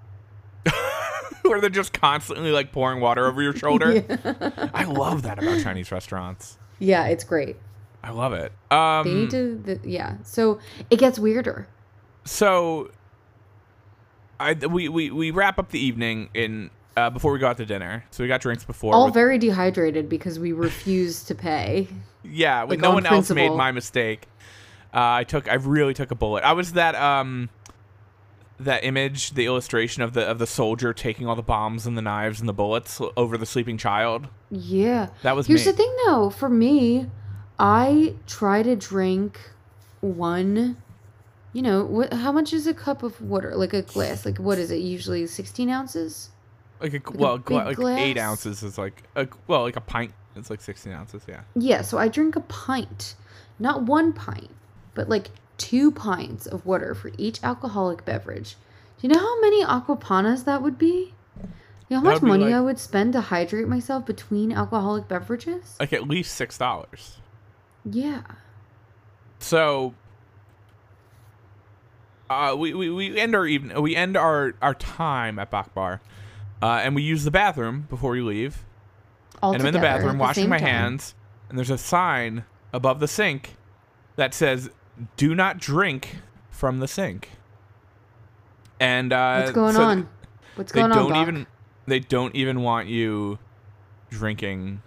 Where 1.51 1.61
they're 1.61 1.70
just 1.70 1.93
constantly 1.93 2.51
like 2.53 2.72
pouring 2.72 3.01
water 3.01 3.26
over 3.26 3.43
your 3.43 3.55
shoulder. 3.55 3.93
Yeah. 4.24 4.68
I 4.74 4.84
love 4.84 5.22
that 5.22 5.38
about 5.43 5.62
Chinese 5.62 5.90
restaurants. 5.93 6.59
Yeah, 6.78 7.07
it's 7.07 7.24
great. 7.24 7.57
I 8.03 8.11
love 8.11 8.32
it. 8.32 8.53
Um, 8.70 9.07
They 9.07 9.14
need 9.14 9.30
to, 9.30 9.57
the, 9.64 9.80
yeah. 9.88 10.16
So 10.24 10.59
it 10.90 10.97
gets 10.99 11.18
weirder. 11.18 11.68
so 12.24 12.90
I 14.40 14.55
we, 14.55 14.88
we 14.88 15.11
we 15.11 15.30
wrap 15.30 15.59
up 15.59 15.70
the 15.70 15.78
evening 15.78 16.28
in 16.34 16.70
uh, 16.97 17.11
before 17.11 17.32
we 17.32 17.38
go 17.38 17.47
out 17.49 17.57
to 17.59 17.66
dinner. 17.66 18.05
So 18.11 18.24
we 18.24 18.28
got 18.28 18.40
drinks 18.40 18.64
before. 18.64 18.95
All 18.95 19.07
with- 19.07 19.14
very 19.14 19.38
dehydrated 19.38 20.09
because 20.09 20.38
we 20.38 20.53
refused 20.53 21.28
to 21.28 21.34
pay. 21.34 21.88
yeah, 22.24 22.62
like, 22.62 22.80
no 22.80 22.88
on 22.88 22.95
one 22.95 23.07
else 23.07 23.30
made 23.30 23.51
my 23.53 23.70
mistake. 23.72 24.26
Uh, 24.95 24.99
I 25.22 25.24
took 25.24 25.49
I 25.49 25.55
really 25.55 25.95
took 25.95 26.11
a 26.11 26.14
bullet. 26.14 26.45
I 26.45 26.53
was 26.53 26.72
that 26.72 26.95
um 26.97 27.49
that 28.61 28.84
image, 28.84 29.32
the 29.32 29.46
illustration 29.46 30.03
of 30.03 30.12
the 30.12 30.26
of 30.26 30.38
the 30.38 30.46
soldier 30.46 30.92
taking 30.92 31.26
all 31.26 31.36
the 31.36 31.42
bombs 31.42 31.86
and 31.86 31.96
the 31.96 32.03
knives 32.03 32.40
and 32.40 32.48
the 32.48 32.53
bullets 32.53 33.00
over 33.16 33.36
the 33.36 33.46
sleeping 33.46 33.78
child. 33.78 34.28
Yeah. 34.50 35.09
That 35.22 35.36
was 35.36 35.46
Here's 35.46 35.66
me. 35.66 35.72
the 35.72 35.76
thing 35.76 35.96
though, 36.07 36.30
for 36.30 36.48
me, 36.48 37.07
I 37.59 38.14
try 38.26 38.62
to 38.62 38.76
drink 38.76 39.38
one 40.00 40.76
you 41.53 41.61
know, 41.61 41.84
what 41.84 42.12
how 42.14 42.32
much 42.32 42.53
is 42.53 42.66
a 42.66 42.72
cup 42.72 43.03
of 43.03 43.20
water? 43.20 43.55
Like 43.55 43.74
a 43.74 43.82
glass. 43.82 44.24
Like 44.24 44.38
what 44.38 44.59
is 44.59 44.70
it? 44.70 44.76
Usually 44.76 45.26
16 45.26 45.68
ounces? 45.68 46.30
Like 46.80 46.94
a 46.94 46.96
a 46.96 47.12
well, 47.12 47.38
gla- 47.38 47.66
big 47.66 47.78
like 47.78 47.98
eight 47.98 48.18
ounces 48.18 48.62
is 48.62 48.76
like 48.78 49.05
a, 49.14 49.28
well, 49.46 49.62
like 49.62 49.76
a 49.76 49.80
pint. 49.80 50.12
It's 50.34 50.50
like 50.50 50.61
sixteen 50.61 50.92
ounces. 50.92 51.22
Yeah. 51.28 51.42
Yeah, 51.55 51.82
so 51.82 51.98
I 51.98 52.09
drink 52.09 52.36
a 52.36 52.40
pint. 52.40 53.14
Not 53.59 53.82
one 53.82 54.12
pint, 54.12 54.50
but 54.94 55.09
like 55.09 55.28
two 55.62 55.92
pints 55.92 56.44
of 56.46 56.66
water 56.66 56.92
for 56.92 57.12
each 57.16 57.42
alcoholic 57.44 58.04
beverage. 58.04 58.56
Do 59.00 59.06
you 59.06 59.14
know 59.14 59.20
how 59.20 59.40
many 59.40 59.62
Acqua 59.62 59.96
Pannas 59.96 60.44
that 60.44 60.60
would 60.60 60.76
be? 60.76 61.14
You 61.88 61.96
know 61.96 62.00
how 62.00 62.02
much 62.02 62.22
money 62.22 62.46
like- 62.46 62.54
I 62.54 62.60
would 62.60 62.80
spend 62.80 63.12
to 63.12 63.20
hydrate 63.20 63.68
myself 63.68 64.04
between 64.04 64.50
alcoholic 64.52 65.06
beverages? 65.06 65.76
Like 65.78 65.92
at 65.92 66.08
least 66.08 66.34
six 66.34 66.58
dollars. 66.58 67.18
Yeah. 67.84 68.22
So 69.38 69.94
uh, 72.28 72.56
we, 72.56 72.74
we, 72.74 72.90
we 72.90 73.18
end 73.18 73.36
our 73.36 73.46
even 73.46 73.80
we 73.80 73.94
end 73.94 74.16
our, 74.16 74.54
our 74.60 74.74
time 74.74 75.38
at 75.38 75.50
Bok 75.50 75.72
Bar, 75.74 76.00
uh, 76.60 76.80
and 76.82 76.96
we 76.96 77.02
use 77.02 77.22
the 77.22 77.30
bathroom 77.30 77.86
before 77.88 78.12
we 78.12 78.20
leave. 78.20 78.64
All 79.42 79.52
and 79.52 79.62
I'm 79.62 79.68
in 79.68 79.74
the 79.74 79.80
bathroom 79.80 80.18
washing 80.18 80.48
my 80.48 80.58
time. 80.58 80.66
hands, 80.66 81.14
and 81.48 81.56
there's 81.56 81.70
a 81.70 81.78
sign 81.78 82.44
above 82.72 82.98
the 83.00 83.08
sink 83.08 83.56
that 84.16 84.34
says 84.34 84.70
"Do 85.16 85.34
not 85.34 85.59
drink 85.59 86.16
from 86.50 86.78
the 86.80 86.88
sink." 86.88 87.30
And 88.80 89.12
uh, 89.12 89.40
What's 89.40 89.53
going 89.53 89.74
so 89.74 89.82
on? 89.82 90.09
What's 90.57 90.72
they 90.72 90.80
going 90.80 90.92
on, 90.92 90.98
don't 90.98 91.11
Bok? 91.11 91.22
even 91.22 91.46
they 91.86 92.00
don't 92.00 92.34
even 92.34 92.62
want 92.62 92.88
you 92.88 93.38
drinking 94.11 94.82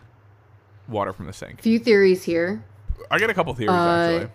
water 0.87 1.13
from 1.13 1.25
the 1.25 1.33
sink. 1.33 1.61
Few 1.61 1.79
theories 1.79 2.23
here. 2.23 2.63
I 3.09 3.19
got 3.19 3.29
a 3.29 3.33
couple 3.33 3.53
theories 3.53 3.75
Uh, 3.75 4.19
actually. 4.19 4.31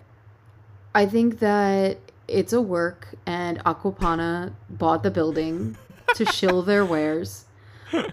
I 0.93 1.05
think 1.05 1.39
that 1.39 1.99
it's 2.27 2.53
a 2.53 2.61
work 2.61 3.09
and 3.25 3.61
Acqua 3.65 3.91
Panna 3.93 4.53
bought 4.69 5.03
the 5.03 5.11
building 5.11 5.77
to 6.15 6.25
shill 6.33 6.61
their 6.61 6.83
wares. 6.85 7.45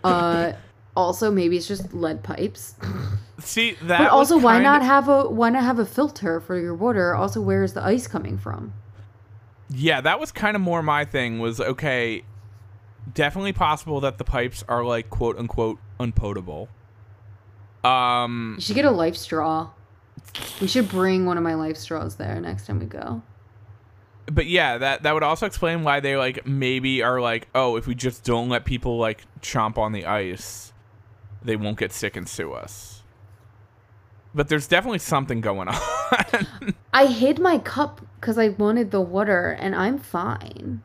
Uh 0.05 0.53
also 0.99 1.31
maybe 1.31 1.57
it's 1.57 1.69
just 1.69 1.95
lead 1.95 2.23
pipes. 2.23 2.75
See 3.39 3.77
that. 3.83 3.99
but 3.99 4.11
also 4.11 4.37
why 4.37 4.59
not 4.61 4.81
of- 4.81 4.87
have 4.89 5.09
a 5.09 5.29
why 5.31 5.49
not 5.51 5.63
have 5.63 5.79
a 5.79 5.87
filter 5.87 6.41
for 6.41 6.59
your 6.59 6.75
water? 6.75 7.15
Also 7.15 7.41
where 7.41 7.63
is 7.63 7.73
the 7.73 7.83
ice 7.85 8.07
coming 8.09 8.37
from? 8.37 8.73
Yeah, 9.71 10.01
that 10.01 10.19
was 10.19 10.33
kind 10.33 10.57
of 10.57 10.63
more 10.63 10.83
my 10.83 11.05
thing. 11.05 11.39
Was 11.39 11.61
okay. 11.61 12.25
definitely 13.15 13.53
possible 13.53 14.01
that 14.01 14.19
the 14.19 14.25
pipes 14.25 14.65
are 14.69 14.85
like 14.85 15.09
quote 15.11 15.39
unquote 15.39 15.79
unpotable. 16.01 16.69
Um, 17.85 18.55
You 18.57 18.63
should 18.63 18.75
get 18.77 18.85
a 18.85 18.91
life 18.91 19.17
straw. 19.17 19.71
We 20.61 20.67
should 20.67 20.89
bring 20.89 21.25
one 21.27 21.37
of 21.39 21.45
my 21.45 21.55
life 21.55 21.77
straws 21.77 22.17
there 22.17 22.41
next 22.41 22.67
time 22.67 22.81
we 22.81 22.87
go. 22.87 23.23
but 24.31 24.47
yeah, 24.47 24.79
that 24.79 25.05
that 25.05 25.15
would 25.15 25.23
also 25.23 25.47
explain 25.47 25.85
why 25.85 26.01
they 26.01 26.17
like 26.17 26.47
maybe 26.47 27.03
are 27.03 27.21
like, 27.21 27.49
oh, 27.55 27.77
if 27.77 27.87
we 27.87 27.95
just 27.95 28.25
don't 28.25 28.49
let 28.49 28.65
people 28.65 28.99
like 28.99 29.25
chomp 29.41 29.79
on 29.79 29.93
the 29.93 30.05
ice, 30.07 30.68
they 31.49 31.57
won't 31.57 31.79
get 31.79 31.93
sick 31.93 32.15
and 32.15 32.29
sue 32.29 32.53
us. 32.53 33.03
But 34.35 34.49
there's 34.49 34.67
definitely 34.67 34.99
something 34.99 35.41
going 35.41 35.69
on. 35.69 36.77
I 36.93 37.07
hid 37.07 37.39
my 37.39 37.57
cup 37.57 38.03
because 38.21 38.37
I 38.37 38.51
wanted 38.51 38.91
the 38.91 39.01
water, 39.01 39.57
and 39.59 39.75
I'm 39.75 39.97
fine. 39.97 40.83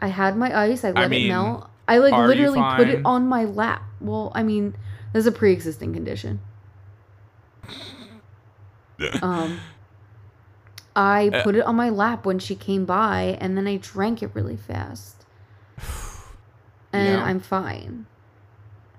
I 0.00 0.08
had 0.08 0.36
my 0.36 0.52
ice. 0.64 0.84
I 0.84 0.90
let 0.90 1.08
mean, 1.10 1.26
it 1.26 1.28
melt. 1.28 1.70
I 1.86 1.98
like 1.98 2.12
literally 2.12 2.60
put 2.76 2.88
it 2.88 3.02
on 3.04 3.28
my 3.28 3.44
lap. 3.44 3.84
Well, 4.00 4.32
I 4.34 4.42
mean, 4.42 4.74
there's 5.12 5.26
a 5.26 5.32
pre-existing 5.32 5.94
condition. 5.94 6.40
um, 9.22 9.60
I 10.96 11.30
Uh, 11.32 11.44
put 11.44 11.54
it 11.54 11.64
on 11.64 11.76
my 11.76 11.88
lap 11.88 12.26
when 12.26 12.40
she 12.40 12.56
came 12.56 12.84
by, 12.84 13.38
and 13.40 13.56
then 13.56 13.68
I 13.68 13.76
drank 13.76 14.24
it 14.24 14.32
really 14.34 14.56
fast. 14.56 15.24
And? 16.94 17.22
I'm 17.22 17.40
fine. 17.40 18.04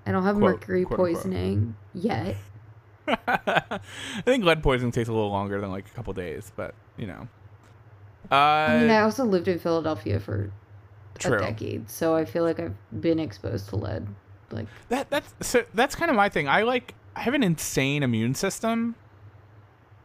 I 0.06 0.12
don't 0.12 0.24
have 0.24 0.36
Quote, 0.36 0.60
mercury 0.60 0.84
quote, 0.84 0.98
poisoning 0.98 1.76
yet. 1.94 2.36
I 3.08 3.80
think 4.24 4.44
lead 4.44 4.62
poisoning 4.62 4.92
takes 4.92 5.08
a 5.08 5.12
little 5.12 5.30
longer 5.30 5.60
than 5.60 5.70
like 5.70 5.86
a 5.86 5.90
couple 5.90 6.12
days, 6.12 6.52
but 6.56 6.74
you 6.96 7.06
know. 7.06 7.28
Uh, 8.30 8.34
I 8.34 8.78
mean, 8.80 8.90
I 8.90 9.00
also 9.00 9.24
lived 9.24 9.48
in 9.48 9.58
Philadelphia 9.58 10.18
for 10.18 10.50
True. 11.18 11.36
a 11.36 11.40
decade, 11.40 11.90
so 11.90 12.14
I 12.14 12.24
feel 12.24 12.42
like 12.44 12.58
I've 12.58 12.74
been 13.00 13.18
exposed 13.18 13.68
to 13.70 13.76
lead. 13.76 14.06
Like, 14.50 14.66
that 14.88 15.10
that's 15.10 15.34
so 15.40 15.64
that's 15.74 15.94
kind 15.94 16.10
of 16.10 16.16
my 16.16 16.28
thing. 16.28 16.48
I 16.48 16.62
like 16.62 16.94
I 17.16 17.20
have 17.20 17.34
an 17.34 17.42
insane 17.42 18.02
immune 18.02 18.34
system, 18.34 18.94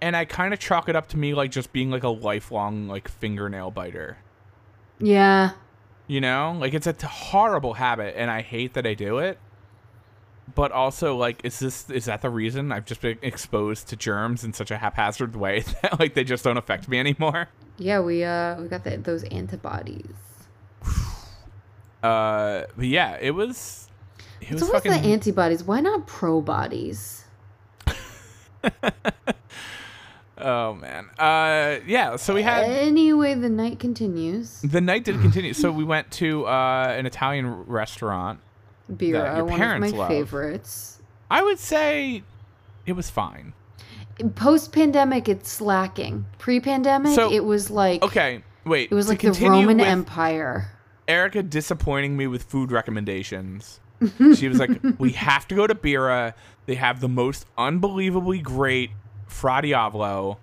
and 0.02 0.16
I 0.16 0.26
kind 0.26 0.54
of 0.54 0.60
chalk 0.60 0.90
it 0.90 0.96
up 0.96 1.08
to 1.10 1.18
me 1.18 1.34
like 1.34 1.52
just 1.52 1.72
being 1.72 1.90
like 1.90 2.04
a 2.04 2.10
lifelong 2.10 2.88
like 2.88 3.08
fingernail 3.08 3.72
biter. 3.72 4.18
yeah, 5.00 5.52
You 6.08 6.20
know, 6.22 6.58
like 6.60 6.74
it's 6.74 6.88
a 6.88 6.94
t- 6.94 7.08
horrible 7.08 7.76
habit, 7.76 8.16
and 8.18 8.30
I 8.30 8.42
hate 8.42 8.74
that 8.74 8.86
I 8.86 8.94
do 8.94 9.20
it. 9.20 9.40
But 10.56 10.72
also, 10.72 11.16
like, 11.16 11.42
is 11.44 11.60
this 11.60 11.90
is 11.90 12.06
that 12.06 12.22
the 12.22 12.30
reason 12.30 12.72
I've 12.72 12.86
just 12.86 13.02
been 13.02 13.18
exposed 13.22 13.88
to 13.90 13.96
germs 13.96 14.44
in 14.44 14.54
such 14.54 14.72
a 14.72 14.78
haphazard 14.78 15.36
way 15.36 15.60
that 15.82 16.00
like 16.00 16.14
they 16.14 16.24
just 16.24 16.44
don't 16.44 16.58
affect 16.58 16.88
me 16.88 17.00
anymore? 17.00 17.50
yeah, 17.78 18.00
we 18.00 18.24
uh 18.24 18.60
we 18.62 18.68
got 18.68 18.84
the, 18.84 18.98
those 18.98 19.24
antibodies. 19.26 20.16
Uh, 22.02 22.64
but 22.78 22.86
yeah, 22.86 23.18
it 23.20 23.32
was. 23.32 23.88
It 24.42 24.52
It's 24.52 24.52
was 24.54 24.64
always 24.64 24.84
fucking. 24.84 25.02
the 25.02 25.08
antibodies. 25.10 25.64
Why 25.66 25.82
not 25.82 26.08
pro 26.08 26.40
bodies? 26.42 27.26
oh 30.38 30.74
man. 30.76 31.10
Uh, 31.18 31.80
yeah. 31.86 32.16
So 32.16 32.34
we 32.34 32.42
had 32.44 32.64
Anyway, 32.64 33.34
the 33.36 33.50
night 33.50 33.80
continues. 33.80 34.62
the 34.62 34.82
night 34.82 35.04
did 35.04 35.20
continue. 35.22 35.54
So 35.54 35.72
we 35.72 35.84
went 35.84 36.12
to 36.12 36.46
uh 36.48 36.94
an 36.98 37.06
Italian 37.06 37.64
restaurant. 37.66 38.40
Bira, 38.92 39.36
your 39.38 39.46
one 39.46 39.62
of 39.62 39.80
my 39.80 39.88
love. 39.90 40.08
favorites. 40.08 41.02
I 41.30 41.44
would 41.44 41.60
say 41.60 42.24
it 42.86 42.94
was 42.94 43.10
fine. 43.10 43.54
Post 44.36 44.72
pandemic, 44.74 45.30
it's 45.30 45.50
slacking. 45.52 46.26
Pre 46.40 46.60
pandemic, 46.60 47.16
So- 47.16 47.32
it 47.32 47.46
was 47.46 47.70
like 47.70 48.02
Okay, 48.04 48.44
wait. 48.66 48.92
it 48.92 48.96
was 48.96 49.08
like 49.10 49.22
the 49.22 49.32
Roman 49.32 49.80
Empire. 49.80 50.72
Erica 51.08 51.42
disappointing 51.42 52.18
me 52.18 52.28
with 52.28 52.44
food 52.44 52.72
recommendations. 52.72 53.80
She 54.36 54.48
was 54.48 54.60
like, 54.60 54.72
"We 54.98 55.12
have 55.14 55.48
to 55.50 55.56
go 55.56 55.68
to 55.68 55.76
Bira. 55.76 56.34
They 56.68 56.76
have 56.76 57.00
the 57.02 57.10
most 57.10 57.46
unbelievably 57.58 58.40
great 58.40 58.92
Fra 59.28 59.62
Diavolo." 59.62 60.38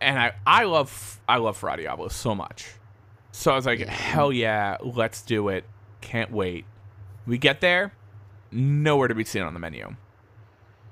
And 0.00 0.18
I 0.18 0.32
I 0.46 0.64
love 0.64 1.20
I 1.28 1.38
love 1.38 1.56
Fra 1.56 1.76
Diavolo 1.76 2.08
so 2.08 2.34
much. 2.34 2.66
So 3.32 3.50
I 3.52 3.56
was 3.56 3.66
like, 3.66 3.80
"Hell 3.80 4.32
yeah, 4.32 4.76
let's 4.82 5.22
do 5.22 5.48
it. 5.48 5.64
Can't 6.00 6.30
wait." 6.30 6.66
We 7.26 7.38
get 7.38 7.60
there, 7.60 7.92
nowhere 8.52 9.08
to 9.08 9.14
be 9.14 9.24
seen 9.24 9.42
on 9.42 9.54
the 9.54 9.60
menu. 9.60 9.96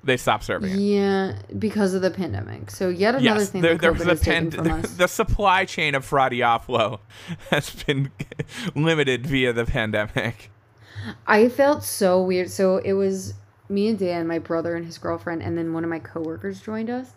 They 0.02 0.18
stopped 0.18 0.44
serving 0.44 0.70
it. 0.72 0.76
Yeah, 0.78 1.38
because 1.58 1.94
of 1.94 2.02
the 2.02 2.10
pandemic. 2.10 2.70
So 2.70 2.90
yet 2.90 3.14
another 3.14 3.40
Yes, 3.40 3.50
thing 3.50 3.62
there, 3.62 3.72
that 3.72 3.80
there 3.80 3.92
COVID 3.92 4.06
was 4.06 4.20
a 4.20 4.24
pand- 4.24 4.54
from 4.54 4.70
us. 4.70 4.90
the 4.96 5.06
supply 5.06 5.64
chain 5.64 5.94
of 5.94 6.04
Fra 6.04 6.28
Diavolo 6.28 7.00
has 7.50 7.70
been 7.70 8.10
limited 8.74 9.26
via 9.26 9.52
the 9.54 9.64
pandemic. 9.64 10.50
I 11.26 11.48
felt 11.48 11.84
so 11.84 12.22
weird. 12.22 12.50
So 12.50 12.78
it 12.78 12.92
was 12.92 13.34
me 13.68 13.88
and 13.88 13.98
Dan, 13.98 14.26
my 14.26 14.38
brother 14.38 14.76
and 14.76 14.84
his 14.84 14.98
girlfriend, 14.98 15.42
and 15.42 15.56
then 15.56 15.72
one 15.72 15.84
of 15.84 15.90
my 15.90 15.98
coworkers 16.00 16.60
joined 16.60 16.90
us. 16.90 17.12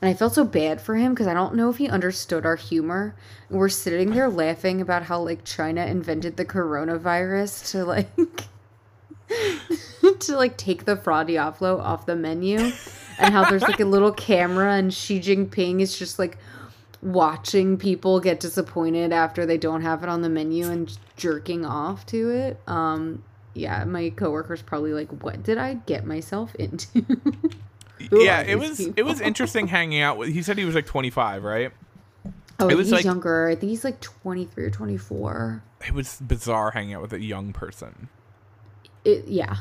And 0.00 0.08
I 0.08 0.14
felt 0.14 0.34
so 0.34 0.44
bad 0.44 0.80
for 0.80 0.94
him 0.94 1.12
because 1.12 1.26
I 1.26 1.34
don't 1.34 1.56
know 1.56 1.70
if 1.70 1.78
he 1.78 1.88
understood 1.88 2.46
our 2.46 2.54
humor. 2.54 3.16
And 3.48 3.58
we're 3.58 3.68
sitting 3.68 4.10
there 4.10 4.28
laughing 4.28 4.80
about 4.80 5.02
how 5.04 5.20
like 5.20 5.44
China 5.44 5.84
invented 5.86 6.36
the 6.36 6.44
coronavirus 6.44 7.72
to 7.72 7.84
like 7.84 8.08
to 10.20 10.36
like 10.36 10.56
take 10.56 10.84
the 10.84 10.96
Fra 10.96 11.24
Diavolo 11.24 11.78
off 11.80 12.06
the 12.06 12.16
menu. 12.16 12.72
And 13.18 13.34
how 13.34 13.48
there's 13.50 13.62
like 13.62 13.80
a 13.80 13.84
little 13.84 14.12
camera 14.12 14.74
and 14.74 14.94
Xi 14.94 15.18
Jinping 15.20 15.80
is 15.80 15.98
just 15.98 16.18
like 16.18 16.38
watching 17.02 17.76
people 17.76 18.20
get 18.20 18.40
disappointed 18.40 19.12
after 19.12 19.44
they 19.46 19.58
don't 19.58 19.82
have 19.82 20.02
it 20.02 20.08
on 20.08 20.22
the 20.22 20.28
menu 20.28 20.70
and 20.70 20.96
jerking 21.16 21.64
off 21.64 22.06
to 22.06 22.30
it. 22.30 22.60
Um 22.66 23.22
yeah, 23.54 23.84
my 23.84 24.10
coworker's 24.10 24.62
probably 24.62 24.92
like, 24.92 25.08
"What 25.22 25.42
did 25.42 25.58
I 25.58 25.74
get 25.74 26.04
myself 26.06 26.54
into?" 26.56 27.04
Yeah, 28.12 28.42
it 28.42 28.56
was 28.56 28.78
it 28.78 29.02
was 29.04 29.20
interesting 29.20 29.66
hanging 29.66 30.00
out 30.00 30.18
with. 30.18 30.28
He 30.32 30.40
said 30.42 30.56
he 30.56 30.64
was 30.64 30.76
like 30.76 30.86
25, 30.86 31.42
right? 31.42 31.72
Oh, 32.60 32.68
It 32.68 32.76
was 32.76 32.86
he's 32.86 32.92
like- 32.92 33.04
younger. 33.04 33.48
I 33.48 33.56
think 33.56 33.70
he's 33.70 33.82
like 33.82 34.00
23 34.00 34.64
or 34.66 34.70
24. 34.70 35.62
It 35.84 35.92
was 35.94 36.20
bizarre 36.20 36.70
hanging 36.70 36.94
out 36.94 37.02
with 37.02 37.12
a 37.12 37.20
young 37.20 37.52
person. 37.52 38.08
It, 39.04 39.26
yeah. 39.28 39.56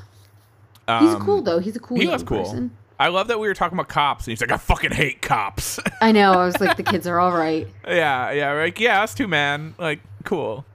He's 0.99 1.13
Um, 1.15 1.21
cool 1.25 1.41
though. 1.41 1.59
He's 1.59 1.75
a 1.75 1.79
cool 1.79 1.99
He 1.99 2.07
was 2.07 2.23
cool. 2.23 2.43
person. 2.43 2.71
I 2.99 3.09
love 3.09 3.27
that 3.27 3.39
we 3.39 3.47
were 3.47 3.53
talking 3.53 3.77
about 3.77 3.89
cops, 3.89 4.25
and 4.25 4.31
he's 4.31 4.41
like, 4.41 4.51
"I 4.51 4.57
fucking 4.57 4.91
hate 4.91 5.21
cops." 5.21 5.79
I 6.01 6.11
know. 6.11 6.31
I 6.31 6.45
was 6.45 6.59
like, 6.59 6.77
the 6.77 6.83
kids 6.83 7.05
are 7.05 7.19
all 7.19 7.31
right. 7.31 7.67
yeah, 7.87 8.31
yeah, 8.31 8.53
like 8.53 8.79
yeah, 8.79 9.03
us 9.03 9.13
too, 9.13 9.27
man. 9.27 9.75
Like, 9.77 9.99
cool. 10.23 10.65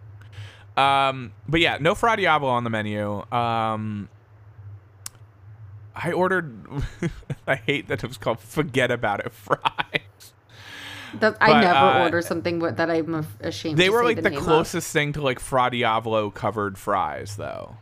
Um, 0.77 1.33
but 1.49 1.61
yeah, 1.61 1.79
no 1.81 1.95
Fra 1.95 2.17
Diavolo 2.17 2.53
on 2.53 2.65
the 2.65 2.71
menu. 2.71 3.25
Um, 3.33 4.09
I 5.97 6.13
ordered. 6.13 6.55
I 7.47 7.57
hate 7.57 7.89
that 7.89 8.05
it 8.05 8.07
was 8.07 8.19
called 8.19 8.39
"Forget 8.41 8.91
About 8.91 9.21
It" 9.21 9.33
fries. 9.33 10.33
That 11.21 11.37
I 11.41 11.61
never 11.61 11.75
uh, 11.79 12.05
order 12.05 12.23
something 12.23 12.61
that 12.61 12.89
I'm 12.91 13.27
ashamed. 13.41 13.79
They 13.79 13.91
were 13.91 14.05
like 14.05 14.17
the, 14.17 14.23
the 14.23 14.31
name 14.31 14.39
of. 14.39 14.45
closest 14.45 14.93
thing 14.93 15.13
to 15.15 15.21
like 15.23 15.41
Fra 15.41 15.71
Diavolo 15.71 16.31
covered 16.31 16.79
fries, 16.79 17.37
though. 17.37 17.77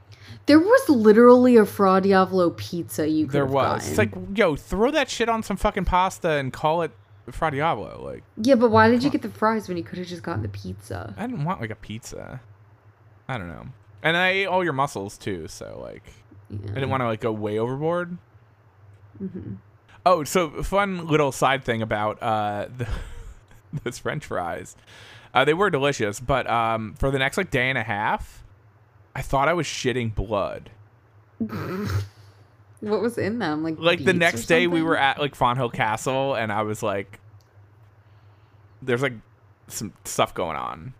There 0.47 0.59
was 0.59 0.89
literally 0.89 1.57
a 1.57 1.65
Fra 1.65 2.01
Diavolo 2.01 2.51
pizza 2.51 3.09
you 3.09 3.27
could 3.27 3.33
There 3.33 3.47
was. 3.47 3.89
It's 3.89 3.99
like, 3.99 4.13
yo, 4.35 4.57
throw 4.57 4.91
that 4.91 5.09
shit 5.09 5.29
on 5.29 5.43
some 5.43 5.57
fucking 5.57 5.85
pasta 5.85 6.31
and 6.31 6.53
call 6.53 6.83
it 6.83 6.91
Fra 7.31 7.51
Diavolo. 7.51 8.03
Like, 8.05 8.25
yeah, 8.37 8.57
but 8.57 8.71
why 8.71 8.89
did 8.91 9.03
you 9.05 9.11
get 9.11 9.23
the 9.23 9.29
fries 9.31 9.69
when 9.69 9.77
you 9.77 9.85
could 9.85 9.99
have 9.99 10.09
just 10.09 10.23
gotten 10.23 10.43
the 10.43 10.49
pizza? 10.49 11.15
I 11.17 11.27
didn't 11.27 11.45
want 11.45 11.61
like 11.61 11.71
a 11.71 11.77
pizza. 11.77 12.41
I 13.29 13.39
don't 13.39 13.49
know. 13.49 13.67
And 14.03 14.17
I 14.17 14.29
ate 14.31 14.47
all 14.47 14.65
your 14.65 14.73
mussels 14.73 15.17
too, 15.19 15.47
so 15.47 15.79
like, 15.81 16.03
I 16.53 16.75
didn't 16.75 16.91
want 16.91 17.03
to 17.03 17.07
like 17.07 17.21
go 17.21 17.31
way 17.33 17.59
overboard. 17.59 18.17
Mhm. 19.23 19.59
Oh, 20.05 20.25
so 20.25 20.63
fun 20.63 21.07
little 21.07 21.31
side 21.31 21.63
thing 21.63 21.83
about 21.83 22.21
uh 22.23 22.67
the, 22.77 22.89
those 23.85 23.99
French 23.99 24.27
fries. 24.27 24.75
Uh, 25.33 25.45
they 25.45 25.55
were 25.55 25.71
delicious, 25.71 26.19
but 26.19 26.51
um, 26.51 26.95
for 26.95 27.13
the 27.13 27.19
next 27.19 27.37
like 27.37 27.53
day 27.53 27.69
and 27.69 27.79
a 27.79 27.85
half, 27.85 28.43
I 29.21 29.23
thought 29.23 29.49
I 29.49 29.53
was 29.53 29.67
shitting 29.67 30.15
blood. 30.15 30.71
What 32.81 33.03
was 33.03 33.19
in 33.19 33.39
them? 33.39 33.63
Like 33.63 33.79
like 33.79 34.03
the 34.03 34.15
next 34.15 34.47
day 34.47 34.67
we 34.67 34.81
were 34.81 34.97
at 34.97 35.19
like 35.19 35.35
Fonthill 35.35 35.69
Castle 35.69 36.35
and 36.35 36.51
I 36.51 36.63
was 36.63 36.83
like 36.83 37.21
there's 38.81 39.03
like 39.03 39.13
some 39.69 39.93
stuff 40.07 40.33
going 40.33 40.57
on. 40.57 40.95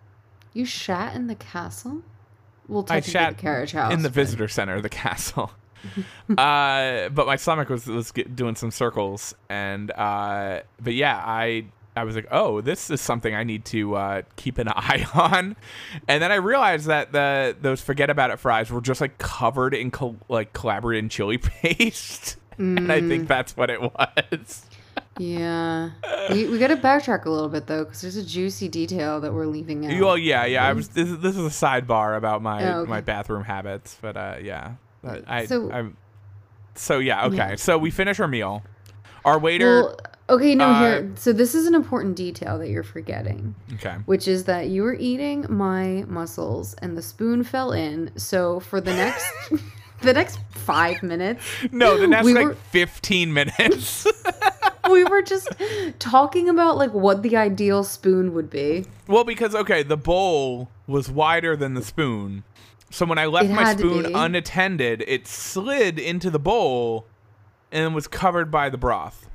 You 0.53 0.67
shat 0.67 1.17
in 1.17 1.27
the 1.29 1.35
castle? 1.35 2.03
Well, 2.69 2.85
I 2.91 3.01
shat 3.01 3.39
the 3.39 3.41
carriage 3.41 3.73
house. 3.73 3.95
in 3.95 4.03
the 4.03 4.11
but- 4.11 4.15
visitor 4.15 4.47
center 4.47 4.75
of 4.75 4.83
the 4.83 4.91
castle. 4.91 5.53
uh 6.37 7.09
but 7.09 7.27
my 7.27 7.37
stomach 7.37 7.71
was 7.71 7.87
was 7.87 8.13
doing 8.13 8.57
some 8.57 8.71
circles 8.71 9.35
and 9.49 9.91
uh 9.93 10.61
but 10.83 10.93
yeah, 10.93 11.17
I 11.25 11.65
I 12.01 12.05
was 12.05 12.15
like, 12.17 12.27
"Oh, 12.31 12.61
this 12.61 12.91
is 12.91 13.01
something 13.01 13.35
I 13.35 13.45
need 13.45 13.65
to 13.67 13.95
uh, 13.95 14.23
keep 14.37 14.59
an 14.59 14.69
eye 14.75 15.07
on," 15.15 15.57
and 16.09 16.23
then 16.23 16.33
I 16.33 16.37
realized 16.37 16.87
that 16.87 17.13
the 17.13 17.57
those 17.61 17.81
forget 17.81 18.11
about 18.11 18.31
it 18.31 18.39
fries 18.39 18.71
were 18.71 18.81
just 18.81 19.01
like 19.01 19.19
covered 19.19 19.75
in 19.75 19.91
col- 19.91 20.17
like 20.29 20.53
Calabrian 20.53 21.09
chili 21.09 21.39
paste, 21.39 22.37
and 22.59 22.91
I 22.91 23.01
think 23.01 23.25
Mm. 23.25 23.29
that's 23.29 23.57
what 23.57 23.71
it 23.71 23.81
was. 23.81 24.67
Yeah. 25.19 25.91
We, 26.31 26.47
we 26.49 26.59
got 26.61 26.69
to 26.69 26.77
backtrack 26.77 27.25
a 27.25 27.31
little 27.31 27.49
bit 27.49 27.67
though, 27.67 27.85
because 27.85 28.03
there's 28.03 28.15
a 28.17 28.25
juicy 28.25 28.69
detail 28.69 29.21
that 29.21 29.33
we're 29.33 29.47
leaving 29.47 29.85
out. 29.87 30.01
Well, 30.01 30.17
yeah, 30.17 30.45
yeah. 30.45 30.65
I 30.65 30.73
was. 30.75 30.89
This 30.91 31.09
is, 31.09 31.19
this 31.19 31.37
is 31.37 31.45
a 31.45 31.49
sidebar 31.49 32.17
about 32.17 32.41
my 32.41 32.73
Oh, 32.73 32.81
okay. 32.83 32.91
my 32.91 33.01
bathroom 33.01 33.43
habits, 33.43 33.97
but 34.01 34.17
uh, 34.17 34.37
yeah. 34.41 34.75
I. 35.27 35.47
So- 35.47 35.73
I'm, 35.73 35.97
so 36.77 36.99
yeah. 37.01 37.27
Okay. 37.27 37.37
Yeah. 37.37 37.55
So 37.57 37.79
we 37.79 37.91
finish 37.91 38.21
our 38.21 38.29
meal. 38.29 38.63
Our 39.25 39.39
waiter. 39.41 39.83
Well, 39.83 39.99
okay, 40.31 40.55
no, 40.55 40.67
uh, 40.69 40.81
here. 40.81 41.13
So 41.17 41.33
this 41.33 41.55
is 41.55 41.67
an 41.67 41.75
important 41.75 42.17
detail 42.17 42.59
that 42.59 42.69
you're 42.69 42.83
forgetting, 42.83 43.55
okay. 43.75 43.97
which 44.07 44.27
is 44.27 44.45
that 44.45 44.69
you 44.69 44.83
were 44.83 44.95
eating 44.95 45.45
my 45.49 46.05
mussels 46.09 46.75
and 46.75 46.97
the 46.97 47.03
spoon 47.03 47.45
fell 47.45 47.73
in. 47.73 48.11
So 48.17 48.61
for 48.61 48.81
the 48.81 48.95
next, 48.95 49.27
the 50.03 50.13
next 50.15 50.39
five 50.51 51.03
minutes, 51.03 51.45
No, 51.73 51.99
the 51.99 52.07
next 52.07 52.25
we 52.25 52.33
like 52.35 52.47
were- 52.47 52.55
15 52.55 53.33
minutes. 53.33 54.07
we 54.91 55.05
were 55.05 55.23
just 55.23 55.49
talking 55.99 56.49
about 56.49 56.77
like 56.77 56.93
what 56.93 57.23
the 57.23 57.37
ideal 57.37 57.85
spoon 57.85 58.33
would 58.35 58.49
be. 58.51 58.87
well, 59.07 59.25
because 59.25 59.55
okay, 59.55 59.83
the 59.83 59.97
bowl 59.97 60.71
was 60.87 61.11
wider 61.11 61.57
than 61.57 61.75
the 61.75 61.83
spoon. 61.83 62.45
So 62.93 63.07
when 63.07 63.19
I 63.19 63.27
left 63.27 63.51
my 63.51 63.77
spoon 63.77 64.17
unattended, 64.17 65.05
it 65.07 65.29
slid 65.29 65.97
into 66.01 66.29
the 66.29 66.41
bowl 66.41 67.07
and 67.71 67.95
was 67.95 68.09
covered 68.09 68.51
by 68.51 68.69
the 68.69 68.77
broth. 68.79 69.29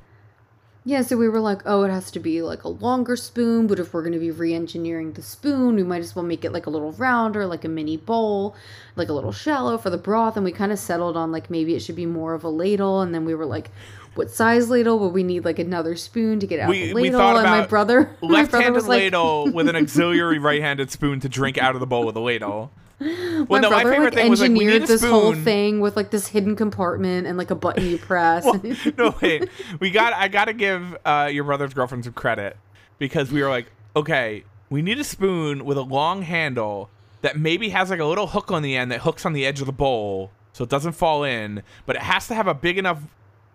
Yeah, 0.88 1.02
so 1.02 1.16
we 1.16 1.28
were 1.28 1.40
like, 1.40 1.62
oh, 1.66 1.82
it 1.82 1.90
has 1.90 2.12
to 2.12 2.20
be 2.20 2.42
like 2.42 2.62
a 2.62 2.68
longer 2.68 3.16
spoon, 3.16 3.66
but 3.66 3.80
if 3.80 3.92
we're 3.92 4.02
going 4.02 4.12
to 4.12 4.20
be 4.20 4.30
re 4.30 4.54
engineering 4.54 5.12
the 5.14 5.20
spoon, 5.20 5.74
we 5.74 5.82
might 5.82 6.00
as 6.00 6.14
well 6.14 6.24
make 6.24 6.44
it 6.44 6.52
like 6.52 6.66
a 6.66 6.70
little 6.70 6.92
rounder, 6.92 7.44
like 7.44 7.64
a 7.64 7.68
mini 7.68 7.96
bowl, 7.96 8.54
like 8.94 9.08
a 9.08 9.12
little 9.12 9.32
shallow 9.32 9.78
for 9.78 9.90
the 9.90 9.98
broth. 9.98 10.36
And 10.36 10.44
we 10.44 10.52
kind 10.52 10.70
of 10.70 10.78
settled 10.78 11.16
on 11.16 11.32
like 11.32 11.50
maybe 11.50 11.74
it 11.74 11.80
should 11.80 11.96
be 11.96 12.06
more 12.06 12.34
of 12.34 12.44
a 12.44 12.48
ladle. 12.48 13.00
And 13.00 13.12
then 13.12 13.24
we 13.24 13.34
were 13.34 13.46
like, 13.46 13.72
what 14.14 14.30
size 14.30 14.70
ladle? 14.70 15.00
But 15.00 15.08
we 15.08 15.24
need 15.24 15.44
like 15.44 15.58
another 15.58 15.96
spoon 15.96 16.38
to 16.38 16.46
get 16.46 16.60
out 16.60 16.68
We- 16.70 16.86
the 16.88 16.94
we 16.94 17.02
ladle. 17.10 17.18
thought 17.18 17.36
and 17.38 17.46
my 17.46 17.56
about 17.58 17.68
brother, 17.68 18.00
my 18.22 18.28
brother 18.28 18.32
Left-handed 18.34 18.72
was 18.74 18.86
like, 18.86 19.00
ladle 19.00 19.50
with 19.52 19.68
an 19.68 19.74
auxiliary 19.74 20.38
right-handed 20.38 20.92
spoon 20.92 21.18
to 21.18 21.28
drink 21.28 21.58
out 21.58 21.74
of 21.74 21.80
the 21.80 21.86
bowl 21.88 22.06
with 22.06 22.14
a 22.14 22.20
ladle. 22.20 22.70
Well, 23.48 23.60
my 23.60 23.60
no, 23.60 23.70
my 23.70 23.82
brother 23.82 23.90
favorite 23.90 24.14
like 24.14 24.22
thing 24.22 24.30
was 24.30 24.40
like 24.40 24.50
engineered 24.50 24.86
this 24.86 25.04
whole 25.04 25.34
thing 25.34 25.80
with 25.80 25.96
like 25.96 26.10
this 26.10 26.28
hidden 26.28 26.56
compartment 26.56 27.26
and 27.26 27.36
like 27.36 27.50
a 27.50 27.54
button 27.54 27.86
you 27.86 27.98
press. 27.98 28.44
no 28.98 29.14
wait. 29.20 29.48
We 29.78 29.90
got 29.90 30.14
i 30.14 30.28
gotta 30.28 30.54
give 30.54 30.96
uh, 31.04 31.28
your 31.30 31.44
brother's 31.44 31.74
girlfriend 31.74 32.04
some 32.04 32.14
credit 32.14 32.56
because 32.98 33.30
we 33.30 33.42
were 33.42 33.50
like 33.50 33.70
okay 33.94 34.44
we 34.70 34.80
need 34.80 34.98
a 34.98 35.04
spoon 35.04 35.66
with 35.66 35.76
a 35.76 35.82
long 35.82 36.22
handle 36.22 36.88
that 37.20 37.38
maybe 37.38 37.68
has 37.68 37.90
like 37.90 38.00
a 38.00 38.04
little 38.04 38.28
hook 38.28 38.50
on 38.50 38.62
the 38.62 38.74
end 38.74 38.90
that 38.90 39.00
hooks 39.02 39.26
on 39.26 39.34
the 39.34 39.44
edge 39.44 39.60
of 39.60 39.66
the 39.66 39.72
bowl 39.72 40.30
so 40.54 40.64
it 40.64 40.70
doesn't 40.70 40.92
fall 40.92 41.22
in 41.22 41.62
but 41.84 41.96
it 41.96 42.02
has 42.02 42.26
to 42.28 42.34
have 42.34 42.46
a 42.46 42.54
big 42.54 42.78
enough 42.78 43.02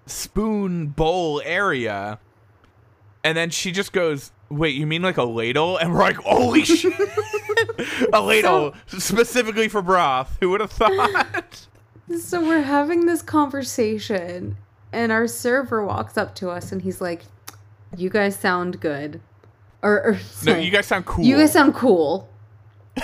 spoon 0.06 0.88
bowl 0.88 1.42
area. 1.44 2.20
And 3.24 3.38
then 3.38 3.50
she 3.50 3.72
just 3.72 3.94
goes 3.94 4.32
wait 4.52 4.76
you 4.76 4.86
mean 4.86 5.02
like 5.02 5.18
a 5.18 5.24
ladle 5.24 5.78
and 5.78 5.91
we're 5.93 5.99
like 5.99 6.18
holy 6.18 6.64
shit 6.66 6.93
a 8.14 8.22
ladle 8.22 8.74
specifically 8.88 9.68
for 9.68 9.82
broth 9.82 10.38
who 10.39 10.49
would 10.49 10.62
have 10.62 10.72
thought 10.72 11.68
So 12.20 12.41
we're 12.45 12.62
having 12.62 13.06
this 13.06 13.22
conversation, 13.22 14.58
and 14.91 15.14
our 15.14 15.28
server 15.28 15.86
walks 15.86 16.18
up 16.18 16.36
to 16.36 16.49
us 16.49 16.74
and 16.74 16.82
he's 16.82 16.99
like, 16.99 17.22
"You 17.95 18.10
guys 18.10 18.38
sound 18.38 18.82
good," 18.82 19.22
or, 19.82 20.04
or 20.04 20.20
no 20.43 20.58
you 20.58 20.72
guys 20.72 20.88
sound 20.88 21.06
cool 21.06 21.24
You 21.24 21.38
guys 21.38 21.54
sound 21.54 21.74
cool. 21.74 22.28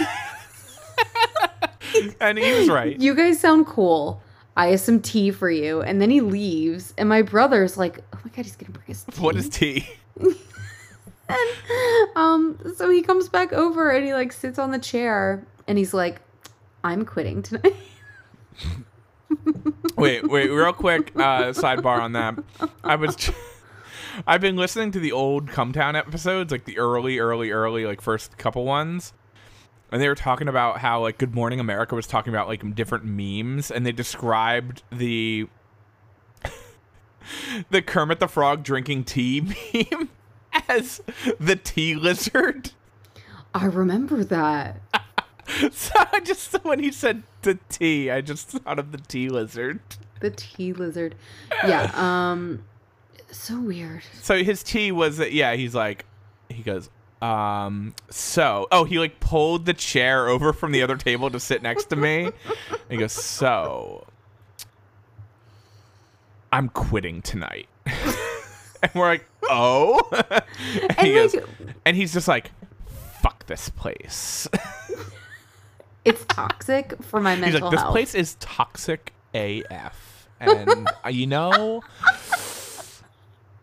and 2.20 2.38
he 2.38 2.52
was 2.52 2.68
right 2.68 3.00
You 3.00 3.16
guys 3.16 3.40
sound 3.40 3.66
cool. 3.68 4.22
I 4.58 4.68
have 4.68 4.82
some 4.82 5.00
tea 5.02 5.32
for 5.32 5.50
you." 5.50 5.82
And 5.82 6.02
then 6.02 6.10
he 6.10 6.20
leaves, 6.20 6.94
and 6.98 7.08
my 7.08 7.22
brother's 7.22 7.78
like, 7.78 8.00
"Oh 8.14 8.20
my 8.26 8.32
god, 8.36 8.44
he's 8.44 8.58
gonna 8.58 8.72
bring 8.72 8.90
us 8.90 9.06
tea." 9.06 9.22
What 9.22 9.38
is 9.38 9.48
tea? 9.48 9.88
Um, 12.16 12.58
so 12.76 12.90
he 12.90 13.02
comes 13.02 13.30
back 13.30 13.54
over 13.54 13.92
and 13.92 14.06
he 14.06 14.14
like 14.14 14.32
sits 14.32 14.58
on 14.58 14.72
the 14.72 14.80
chair, 14.80 15.46
and 15.68 15.78
he's 15.78 15.94
like, 15.94 16.22
"I'm 16.84 17.06
quitting 17.06 17.44
tonight." 17.44 17.76
wait, 19.98 20.28
wait, 20.28 20.50
real 20.50 20.74
quick 20.74 21.12
uh, 21.16 21.52
sidebar 21.52 22.00
on 22.00 22.14
that. 22.14 22.36
I 22.84 22.96
was, 22.96 23.32
I've 24.26 24.42
been 24.42 24.56
listening 24.56 24.92
to 24.92 25.00
the 25.00 25.12
old 25.12 25.50
Cum 25.50 25.74
Town 25.74 25.96
episodes, 25.96 26.52
like 26.52 26.66
the 26.66 26.78
early, 26.80 27.20
early, 27.20 27.52
early, 27.52 27.86
like 27.86 28.02
first 28.02 28.38
couple 28.38 28.66
ones, 28.66 29.14
and 29.92 30.02
they 30.02 30.08
were 30.08 30.16
talking 30.16 30.48
about 30.48 30.80
how 30.80 31.02
like 31.02 31.18
Good 31.18 31.36
Morning 31.36 31.60
America 31.60 31.96
was 31.96 32.08
talking 32.08 32.34
about 32.34 32.48
like 32.48 32.76
different 32.76 33.06
memes, 33.06 33.70
and 33.70 33.86
they 33.86 33.92
described 33.92 34.84
the 34.92 35.48
the 37.70 37.82
Kermit 37.82 38.20
the 38.20 38.28
Frog 38.28 38.64
drinking 38.64 39.04
tea 39.04 39.42
meme 39.92 40.10
as 40.68 41.02
the 41.40 41.56
tea 41.56 41.96
lizard. 41.96 42.72
I 43.54 43.66
remember 43.66 44.24
that. 44.26 44.82
So 45.72 45.94
I 46.12 46.20
just 46.20 46.52
when 46.66 46.80
he 46.80 46.92
said 46.92 47.24
the 47.44 47.58
tea, 47.70 48.12
I 48.12 48.20
just 48.20 48.50
thought 48.50 48.80
of 48.80 48.92
the 48.92 48.98
tea 48.98 49.30
lizard. 49.30 49.80
The 50.20 50.30
tea 50.32 50.74
lizard. 50.74 51.16
Yeah. 51.66 51.90
Um. 51.96 52.66
So 53.32 53.58
weird. 53.62 54.04
So 54.22 54.44
his 54.44 54.62
tea 54.62 54.92
was 54.92 55.16
that 55.18 55.32
yeah, 55.32 55.54
he's 55.56 55.74
like 55.74 56.06
he 56.50 56.64
goes, 56.64 56.90
um 57.22 57.96
so 58.10 58.68
oh 58.74 58.84
he 58.84 59.00
like 59.00 59.22
pulled 59.22 59.66
the 59.66 59.74
chair 59.74 60.28
over 60.28 60.52
from 60.52 60.74
the 60.74 60.84
other 60.84 60.98
table 60.98 61.30
to 61.30 61.40
sit 61.40 61.62
next 61.64 61.86
to 61.92 61.96
me. 61.96 62.26
and 62.26 62.34
he 62.90 62.98
goes, 62.98 63.14
So 63.14 64.06
I'm 66.52 66.68
quitting 66.68 67.22
tonight. 67.22 67.70
And 68.84 68.92
we're 68.96 69.08
like, 69.08 69.26
Oh 69.50 70.00
and, 70.12 70.92
he 71.00 71.18
And, 71.20 71.32
goes, 71.32 71.36
and 71.86 71.98
he's 71.98 72.14
just 72.14 72.28
like, 72.28 72.52
fuck 73.22 73.46
this 73.48 73.70
place. 73.70 74.48
It's 76.06 76.24
toxic 76.26 76.94
for 77.04 77.20
my 77.20 77.36
mental 77.36 77.52
he's 77.52 77.62
like, 77.62 77.72
This 77.72 77.82
health. 77.82 77.92
place 77.92 78.16
is 78.16 78.36
toxic 78.40 79.12
AF. 79.34 80.30
And 80.40 80.90
uh, 81.06 81.10
you 81.10 81.28
know 81.28 81.82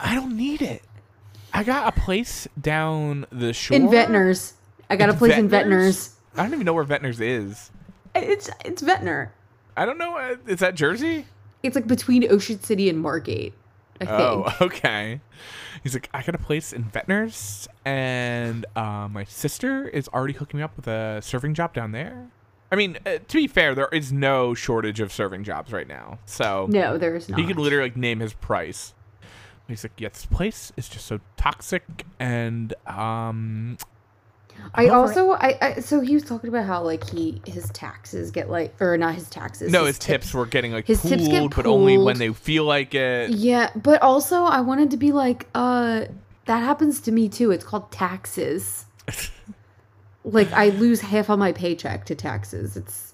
I 0.00 0.14
don't 0.14 0.36
need 0.36 0.60
it. 0.60 0.82
I 1.52 1.62
got 1.62 1.96
a 1.96 2.00
place 2.00 2.46
down 2.60 3.26
the 3.30 3.52
shore. 3.52 3.76
in 3.76 3.88
Ventnors. 3.88 4.52
I 4.90 4.96
got 4.96 5.08
a 5.08 5.14
place 5.14 5.36
in 5.38 5.48
Ventnors. 5.48 6.12
I 6.36 6.42
don't 6.42 6.52
even 6.52 6.66
know 6.66 6.74
where 6.74 6.84
Ventnors 6.84 7.20
is. 7.20 7.70
It's 8.14 8.50
it's 8.64 8.82
Ventnor. 8.82 9.32
I 9.76 9.86
don't 9.86 9.96
know. 9.98 10.16
uh, 10.16 10.36
Is 10.46 10.58
that 10.60 10.74
Jersey? 10.74 11.26
It's 11.62 11.74
like 11.76 11.86
between 11.86 12.30
Ocean 12.30 12.62
City 12.62 12.88
and 12.90 12.98
Margate. 13.00 13.54
I 14.00 14.04
think. 14.04 14.10
Oh, 14.10 14.52
okay. 14.60 15.20
He's 15.82 15.94
like, 15.94 16.08
I 16.14 16.22
got 16.22 16.34
a 16.34 16.38
place 16.38 16.72
in 16.72 16.84
Ventnors, 16.84 17.68
and 17.84 18.64
uh, 18.74 19.08
my 19.10 19.24
sister 19.24 19.88
is 19.88 20.08
already 20.08 20.32
hooking 20.34 20.58
me 20.58 20.64
up 20.64 20.76
with 20.76 20.86
a 20.88 21.20
serving 21.22 21.54
job 21.54 21.74
down 21.74 21.92
there. 21.92 22.28
I 22.72 22.76
mean, 22.76 22.98
uh, 23.06 23.18
to 23.28 23.36
be 23.36 23.46
fair, 23.46 23.74
there 23.74 23.88
is 23.92 24.12
no 24.12 24.54
shortage 24.54 24.98
of 25.00 25.12
serving 25.12 25.44
jobs 25.44 25.72
right 25.72 25.86
now. 25.86 26.18
So 26.26 26.66
No, 26.68 26.98
there 26.98 27.14
is 27.14 27.28
not. 27.28 27.38
He 27.38 27.46
could 27.46 27.58
literally 27.58 27.90
like 27.90 27.96
name 27.96 28.20
his 28.20 28.32
price. 28.32 28.94
He's 29.68 29.84
like, 29.84 29.92
yeah, 29.98 30.08
this 30.08 30.26
place 30.26 30.72
is 30.76 30.88
just 30.88 31.06
so 31.06 31.20
toxic, 31.36 32.04
and 32.18 32.74
um, 32.86 33.78
I 34.74 34.88
also 34.88 35.32
I, 35.32 35.58
I 35.62 35.74
so 35.80 36.00
he 36.00 36.14
was 36.14 36.24
talking 36.24 36.48
about 36.48 36.66
how 36.66 36.82
like 36.82 37.08
he 37.08 37.40
his 37.46 37.70
taxes 37.70 38.30
get 38.30 38.50
like 38.50 38.74
or 38.80 38.98
not 38.98 39.14
his 39.14 39.30
taxes. 39.30 39.72
no, 39.72 39.84
his 39.84 39.98
tips 39.98 40.34
were 40.34 40.46
getting 40.46 40.72
like 40.72 40.86
his 40.86 41.00
pooled, 41.00 41.18
tips 41.18 41.28
get 41.28 41.54
but 41.54 41.66
only 41.66 41.96
when 41.96 42.18
they 42.18 42.32
feel 42.32 42.64
like 42.64 42.94
it. 42.94 43.30
Yeah, 43.30 43.70
but 43.76 44.02
also 44.02 44.42
I 44.44 44.60
wanted 44.60 44.90
to 44.90 44.96
be 44.96 45.12
like, 45.12 45.46
uh, 45.54 46.06
that 46.46 46.60
happens 46.60 47.00
to 47.02 47.12
me 47.12 47.28
too. 47.28 47.50
It's 47.50 47.64
called 47.64 47.90
taxes. 47.92 48.84
like 50.24 50.50
I 50.52 50.70
lose 50.70 51.00
half 51.00 51.28
of 51.28 51.38
my 51.38 51.52
paycheck 51.52 52.04
to 52.06 52.14
taxes. 52.14 52.76
It's 52.76 53.13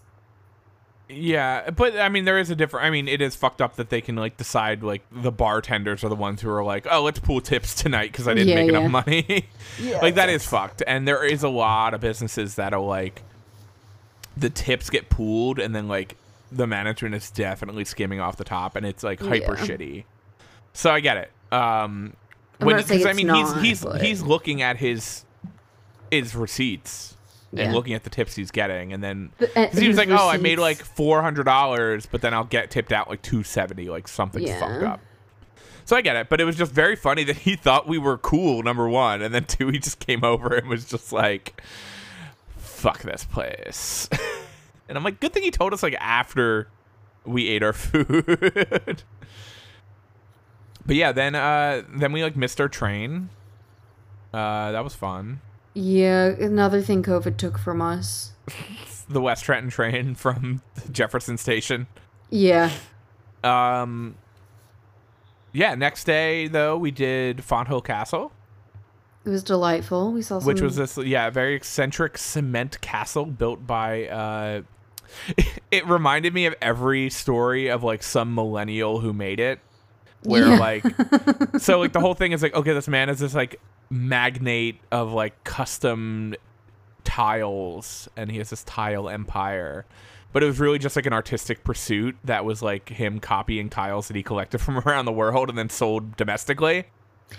Yeah, 1.12 1.70
but 1.70 1.98
I 1.98 2.08
mean, 2.08 2.24
there 2.24 2.38
is 2.38 2.50
a 2.50 2.54
different. 2.56 2.86
I 2.86 2.90
mean, 2.90 3.08
it 3.08 3.20
is 3.20 3.34
fucked 3.34 3.60
up 3.60 3.76
that 3.76 3.90
they 3.90 4.00
can 4.00 4.16
like 4.16 4.36
decide 4.36 4.82
like 4.82 5.02
the 5.10 5.32
bartenders 5.32 6.04
are 6.04 6.08
the 6.08 6.14
ones 6.16 6.40
who 6.40 6.50
are 6.50 6.62
like, 6.62 6.86
oh, 6.90 7.02
let's 7.02 7.18
pool 7.18 7.40
tips 7.40 7.74
tonight 7.74 8.12
because 8.12 8.28
I 8.28 8.34
didn't 8.34 8.48
Yeah, 8.48 8.54
make 8.56 8.70
yeah. 8.72 8.78
enough 8.78 8.90
money. 8.92 9.46
like 10.02 10.14
that 10.14 10.28
is 10.28 10.46
fucked, 10.46 10.82
and 10.86 11.08
there 11.08 11.24
is 11.24 11.42
a 11.42 11.48
lot 11.48 11.94
of 11.94 12.00
businesses 12.00 12.54
that 12.56 12.72
are 12.72 12.80
like, 12.80 13.22
the 14.36 14.50
tips 14.50 14.88
get 14.90 15.08
pooled, 15.10 15.58
and 15.58 15.74
then 15.74 15.88
like 15.88 16.16
the 16.52 16.66
management 16.66 17.14
is 17.14 17.30
definitely 17.30 17.84
skimming 17.84 18.20
off 18.20 18.36
the 18.36 18.44
top, 18.44 18.76
and 18.76 18.86
it's 18.86 19.02
like 19.02 19.20
hyper 19.20 19.56
Yeah. 19.56 19.64
shitty. 19.66 20.04
So 20.72 20.90
I 20.90 21.00
get 21.00 21.16
it. 21.16 21.30
Um, 21.52 22.14
I'm 22.60 22.66
when 22.66 22.76
not 22.76 22.84
saying 22.86 23.00
because 23.00 23.12
I 23.12 23.16
mean 23.16 23.26
not, 23.26 23.54
he's 23.56 23.62
he's 23.62 23.84
but- 23.84 24.00
he's 24.02 24.22
looking 24.22 24.62
at 24.62 24.76
his 24.76 25.24
his 26.10 26.34
receipts 26.36 27.16
and 27.52 27.58
Yeah. 27.60 27.72
looking 27.72 27.94
at 27.94 28.04
the 28.04 28.10
tips 28.10 28.34
he's 28.36 28.50
getting, 28.50 28.92
and 28.92 29.02
then 29.02 29.30
The- 29.38 29.58
uh, 29.58 29.68
he 29.70 29.88
was 29.88 29.96
like, 29.96 30.08
"Oh, 30.10 30.28
I 30.28 30.36
made 30.36 30.58
like 30.58 30.78
four 30.78 31.20
hundred 31.22 31.44
dollars, 31.44 32.06
but 32.06 32.20
then 32.22 32.32
I'll 32.34 32.44
get 32.44 32.70
tipped 32.70 32.92
out 32.92 33.08
like 33.10 33.22
two 33.22 33.42
seventy, 33.42 33.88
like 33.88 34.06
something's 34.08 34.48
Yeah. 34.50 34.60
fucked 34.60 34.82
up." 34.84 35.00
So 35.84 35.96
I 35.96 36.02
get 36.02 36.14
it, 36.14 36.28
but 36.28 36.40
it 36.40 36.44
was 36.44 36.54
just 36.56 36.70
very 36.72 36.94
funny 36.94 37.24
that 37.24 37.38
he 37.38 37.56
thought 37.64 37.88
we 37.88 37.98
were 37.98 38.18
cool, 38.18 38.62
number 38.62 38.88
one, 38.88 39.22
and 39.22 39.34
then 39.34 39.44
two, 39.44 39.68
he 39.68 39.78
just 39.80 39.98
came 39.98 40.22
over 40.22 40.54
and 40.54 40.68
was 40.68 40.84
just 40.84 41.12
like, 41.12 41.60
"Fuck 42.56 43.02
this 43.02 43.24
place," 43.24 44.08
and 44.88 44.96
I'm 44.96 45.02
like, 45.02 45.18
"Good 45.18 45.32
thing 45.32 45.42
he 45.42 45.50
told 45.50 45.72
us 45.72 45.82
like 45.82 45.96
after 45.98 46.68
we 47.24 47.48
ate 47.48 47.62
our 47.64 47.72
food." 47.74 49.02
but 50.86 50.96
yeah, 50.96 51.12
then 51.12 51.34
uh 51.34 51.82
then 51.88 52.12
we 52.12 52.22
like 52.22 52.36
missed 52.36 52.60
our 52.60 52.68
train. 52.68 53.28
Uh 54.32 54.70
that 54.72 54.84
was 54.84 54.94
fun. 54.94 55.40
Yeah, 55.74 56.26
another 56.26 56.82
thing 56.82 57.02
COVID 57.02 57.36
took 57.36 57.58
from 57.58 57.80
us. 57.82 58.32
The 59.08 59.20
West 59.20 59.42
Trenton 59.44 59.70
train 59.70 60.14
from 60.14 60.62
Jefferson 60.92 61.36
Station. 61.36 61.88
Yeah. 62.30 62.70
Um 63.42 64.14
Yeah, 65.52 65.74
next 65.74 66.04
day 66.04 66.46
though 66.46 66.76
we 66.78 66.92
did 66.92 67.42
Fonthill 67.42 67.80
Castle, 67.82 68.30
It 69.24 69.30
was 69.30 69.42
delightful. 69.42 70.12
We 70.12 70.22
saw 70.22 70.38
some 70.38 70.46
which 70.46 70.60
was 70.60 70.76
this 70.76 70.96
yeah, 70.96 71.28
very 71.28 71.56
eccentric 71.56 72.18
cement 72.18 72.80
castle 72.82 73.26
built 73.26 73.66
by 73.66 74.06
uh 74.06 74.62
it 75.72 75.84
reminded 75.88 76.32
me 76.32 76.46
of 76.46 76.54
every 76.62 77.10
story 77.10 77.66
of 77.66 77.82
like 77.82 78.04
some 78.04 78.32
millennial 78.32 79.00
who 79.00 79.12
made 79.12 79.40
it 79.40 79.58
where 80.24 80.48
Yeah. 80.48 80.58
like 80.58 80.84
so 81.58 81.78
like 81.80 81.92
the 81.92 82.00
whole 82.00 82.14
thing 82.14 82.32
is 82.32 82.42
like 82.42 82.54
okay 82.54 82.72
this 82.72 82.88
man 82.88 83.08
is 83.08 83.18
this 83.20 83.34
like 83.34 83.60
magnate 83.90 84.80
of 84.92 85.12
like 85.12 85.42
custom 85.44 86.34
tiles 87.04 88.08
and 88.16 88.30
he 88.30 88.38
has 88.38 88.50
this 88.50 88.62
tile 88.64 89.08
empire 89.08 89.86
but 90.32 90.42
it 90.42 90.46
was 90.46 90.60
really 90.60 90.78
just 90.78 90.94
like 90.94 91.06
an 91.06 91.12
artistic 91.12 91.64
pursuit 91.64 92.16
that 92.24 92.44
was 92.44 92.62
like 92.62 92.88
him 92.88 93.18
copying 93.18 93.68
tiles 93.68 94.06
that 94.08 94.16
he 94.16 94.22
collected 94.22 94.58
from 94.60 94.78
around 94.78 95.06
the 95.06 95.12
world 95.12 95.48
and 95.48 95.58
then 95.58 95.68
sold 95.68 96.16
domestically 96.16 96.84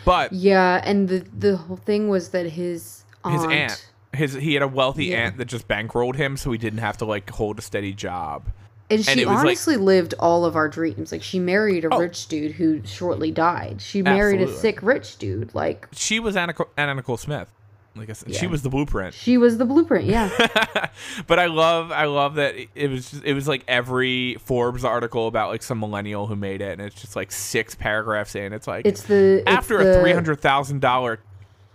but 0.05 0.31
Yeah, 0.31 0.79
and 0.85 1.09
the 1.09 1.25
the 1.37 1.57
whole 1.57 1.75
thing 1.75 2.07
was 2.07 2.29
that 2.29 2.45
his 2.45 3.03
aunt, 3.25 3.33
his 3.33 3.43
aunt 3.45 3.91
his 4.13 4.33
he 4.33 4.53
had 4.53 4.63
a 4.63 4.67
wealthy 4.67 5.07
Yeah. 5.07 5.17
aunt 5.25 5.37
that 5.37 5.45
just 5.45 5.67
bankrolled 5.67 6.15
him 6.15 6.37
so 6.37 6.51
he 6.51 6.57
didn't 6.57 6.79
have 6.79 6.97
to 6.97 7.05
like 7.05 7.29
hold 7.29 7.59
a 7.59 7.61
steady 7.61 7.93
job 7.93 8.49
and 8.91 8.99
and 8.99 9.05
she 9.17 9.21
it 9.21 9.27
was, 9.27 9.35
like- 9.37 9.45
honestly 9.45 9.77
lived 9.77 10.13
all 10.19 10.45
of 10.45 10.55
our 10.55 10.67
dreams. 10.69 11.11
Like 11.11 11.23
she 11.23 11.39
married 11.39 11.85
a 11.85 11.89
Oh. 11.93 11.99
rich 11.99 12.27
dude 12.27 12.51
who 12.53 12.81
shortly 12.85 13.31
died. 13.31 13.81
She 13.81 14.01
married 14.01 14.41
a 14.41 14.51
sick 14.51 14.81
rich 14.81 15.17
dude. 15.17 15.53
Like 15.55 15.87
she 15.93 16.19
was 16.19 16.35
Anna, 16.35 16.53
Anna 16.77 16.95
Nicole 16.95 17.17
Smith 17.17 17.51
like 17.93 18.09
I 18.09 18.13
said, 18.13 18.33
she 18.33 18.47
was 18.47 18.61
the 18.61 18.69
blueprint 18.69 19.13
she 19.13 19.37
was 19.37 19.57
the 19.57 19.65
blueprint. 19.65 20.05
Yeah. 20.05 20.29
but 21.27 21.39
I 21.39 21.47
love 21.47 21.91
I 21.91 22.05
love 22.05 22.35
that 22.35 22.55
it 22.73 22.89
was 22.89 23.11
just, 23.11 23.23
it 23.25 23.33
was 23.33 23.49
like 23.49 23.65
every 23.67 24.35
Forbes 24.35 24.85
article 24.85 25.27
about 25.27 25.49
like 25.49 25.61
some 25.61 25.81
millennial 25.81 26.25
who 26.27 26.37
made 26.37 26.61
it, 26.61 26.71
and 26.79 26.81
it's 26.81 27.01
just 27.01 27.17
like 27.17 27.33
six 27.33 27.75
paragraphs 27.75 28.33
in. 28.33 28.53
It's 28.53 28.65
like 28.65 28.85
It's 28.85 29.03
the 29.03 29.43
after 29.45 29.83
the- 29.83 29.99
a 29.99 30.01
three 30.01 30.13
hundred 30.13 30.39
thousand 30.39 30.79
dollar 30.79 31.19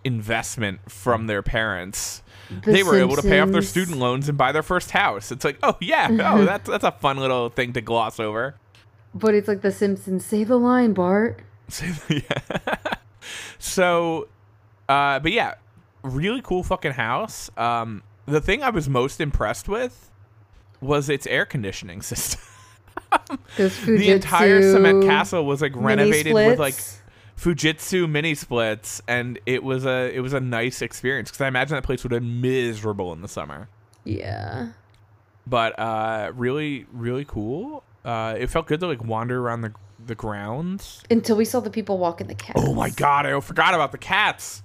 investment 0.04 0.90
from 0.90 1.26
their 1.26 1.42
parents. 1.42 2.22
The 2.62 2.72
they 2.72 2.82
were 2.82 2.96
able 2.96 3.16
to 3.16 3.22
pay 3.22 3.40
off 3.40 3.50
their 3.50 3.62
student 3.62 3.98
loans 3.98 4.28
and 4.28 4.38
buy 4.38 4.52
their 4.52 4.62
first 4.62 4.92
house. 4.92 5.32
It's 5.32 5.44
like, 5.44 5.58
oh 5.62 5.76
yeah, 5.80 6.08
oh 6.10 6.44
that's 6.44 6.68
that's 6.68 6.84
a 6.84 6.92
fun 6.92 7.16
little 7.16 7.48
thing 7.48 7.72
to 7.72 7.80
gloss 7.80 8.20
over. 8.20 8.56
But 9.14 9.34
it's 9.34 9.48
like 9.48 9.62
the 9.62 9.72
Simpsons. 9.72 10.24
Say 10.24 10.44
the 10.44 10.58
line, 10.58 10.92
Bart. 10.92 11.40
yeah. 12.08 12.20
so, 13.58 14.28
uh, 14.88 15.18
but 15.18 15.32
yeah, 15.32 15.54
really 16.02 16.42
cool 16.42 16.62
fucking 16.62 16.92
house. 16.92 17.50
Um, 17.56 18.02
the 18.26 18.40
thing 18.40 18.62
I 18.62 18.70
was 18.70 18.88
most 18.88 19.20
impressed 19.20 19.68
with 19.68 20.10
was 20.80 21.08
its 21.08 21.26
air 21.26 21.46
conditioning 21.46 22.02
system. 22.02 22.40
The 23.86 24.10
entire 24.10 24.62
cement 24.62 25.04
castle 25.04 25.44
was 25.44 25.62
like 25.62 25.72
renovated 25.74 26.34
with 26.34 26.58
like. 26.58 26.76
Fujitsu 27.36 28.08
mini 28.08 28.34
splits, 28.34 29.02
and 29.06 29.38
it 29.46 29.62
was 29.62 29.84
a 29.84 30.10
it 30.14 30.20
was 30.20 30.32
a 30.32 30.40
nice 30.40 30.80
experience 30.80 31.30
because 31.30 31.42
I 31.42 31.48
imagine 31.48 31.74
that 31.74 31.84
place 31.84 32.02
would 32.02 32.12
have 32.12 32.22
been 32.22 32.40
miserable 32.40 33.12
in 33.12 33.20
the 33.20 33.28
summer. 33.28 33.68
Yeah. 34.04 34.68
But 35.46 35.78
uh, 35.78 36.32
really, 36.34 36.86
really 36.92 37.24
cool. 37.24 37.84
Uh, 38.04 38.36
it 38.38 38.48
felt 38.48 38.66
good 38.66 38.80
to 38.80 38.86
like 38.86 39.04
wander 39.04 39.38
around 39.40 39.60
the 39.60 39.72
the 40.04 40.14
grounds. 40.14 41.02
Until 41.10 41.36
we 41.36 41.44
saw 41.44 41.60
the 41.60 41.70
people 41.70 41.98
walking 41.98 42.26
the 42.26 42.34
cats. 42.34 42.60
Oh 42.62 42.74
my 42.74 42.90
god, 42.90 43.26
I 43.26 43.38
forgot 43.40 43.74
about 43.74 43.92
the 43.92 43.98
cats. 43.98 44.62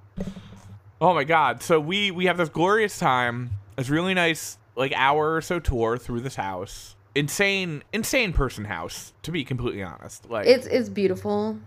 Oh 1.01 1.13
my 1.13 1.24
god. 1.24 1.61
So 1.63 1.80
we 1.80 2.11
we 2.11 2.26
have 2.26 2.38
this 2.38 2.49
glorious 2.49 2.97
time. 2.97 3.51
This 3.76 3.89
really 3.89 4.13
nice 4.13 4.57
like 4.76 4.93
hour 4.95 5.36
or 5.36 5.41
so 5.41 5.59
tour 5.59 5.97
through 5.97 6.22
this 6.22 6.36
house. 6.36 6.95
Insane 7.15 7.84
insane 7.91 8.32
person 8.32 8.65
house, 8.65 9.11
to 9.24 9.32
be 9.32 9.43
completely 9.43 9.84
honest. 9.84 10.30
Like 10.30 10.47
It's 10.47 10.67
it's 10.67 10.88
beautiful. 10.89 11.57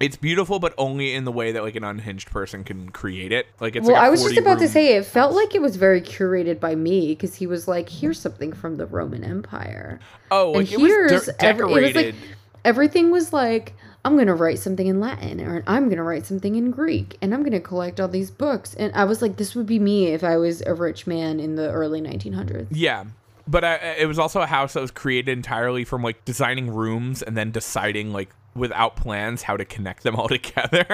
It's 0.00 0.16
beautiful 0.16 0.58
but 0.58 0.74
only 0.78 1.12
in 1.12 1.24
the 1.24 1.32
way 1.32 1.52
that 1.52 1.62
like 1.62 1.76
an 1.76 1.84
unhinged 1.84 2.30
person 2.30 2.64
can 2.64 2.90
create 2.90 3.32
it. 3.32 3.46
Like 3.60 3.76
it's 3.76 3.86
well, 3.86 3.96
like 3.96 4.02
a 4.02 4.06
I 4.06 4.10
was 4.10 4.20
just 4.22 4.34
40 4.34 4.46
about 4.46 4.58
to 4.60 4.68
say 4.68 4.96
it 4.96 5.04
felt 5.04 5.34
like 5.34 5.54
it 5.54 5.62
was 5.62 5.76
very 5.76 6.00
curated 6.00 6.60
by 6.60 6.74
me 6.74 7.08
because 7.08 7.34
he 7.34 7.46
was 7.46 7.66
like, 7.66 7.88
"Here's 7.88 8.18
something 8.20 8.52
from 8.52 8.76
the 8.76 8.86
Roman 8.86 9.24
Empire." 9.24 9.98
Oh, 10.30 10.52
like 10.52 10.66
and 10.66 10.74
it 10.74 10.80
was 10.80 10.92
here's 10.92 11.26
de- 11.26 11.44
every- 11.44 11.64
was 11.64 11.74
decorated. 11.82 12.14
like 12.14 12.24
everything 12.64 13.10
was 13.10 13.32
like, 13.32 13.74
"I'm 14.04 14.16
gonna 14.16 14.34
write 14.34 14.60
something 14.60 14.86
in 14.86 15.00
Latin," 15.00 15.40
or 15.40 15.64
"I'm 15.66 15.88
gonna 15.88 16.04
write 16.04 16.26
something 16.26 16.54
in 16.54 16.70
Greek," 16.70 17.16
and 17.20 17.34
I'm 17.34 17.42
gonna 17.42 17.60
collect 17.60 17.98
all 17.98 18.08
these 18.08 18.30
books. 18.30 18.74
And 18.74 18.92
I 18.94 19.04
was 19.04 19.20
like, 19.20 19.36
"This 19.36 19.56
would 19.56 19.66
be 19.66 19.80
me 19.80 20.08
if 20.08 20.22
I 20.22 20.36
was 20.36 20.62
a 20.62 20.74
rich 20.74 21.06
man 21.06 21.40
in 21.40 21.56
the 21.56 21.70
early 21.70 22.00
1900s." 22.00 22.68
Yeah. 22.70 23.04
But 23.48 23.64
I, 23.64 23.76
it 23.98 24.06
was 24.06 24.18
also 24.18 24.42
a 24.42 24.46
house 24.46 24.74
that 24.74 24.80
was 24.80 24.90
created 24.90 25.32
entirely 25.32 25.82
from 25.82 26.02
like 26.02 26.22
designing 26.26 26.70
rooms 26.70 27.22
and 27.22 27.34
then 27.34 27.50
deciding 27.50 28.12
like 28.12 28.28
without 28.54 28.96
plans 28.96 29.42
how 29.42 29.56
to 29.56 29.64
connect 29.64 30.02
them 30.02 30.16
all 30.16 30.28
together. 30.28 30.86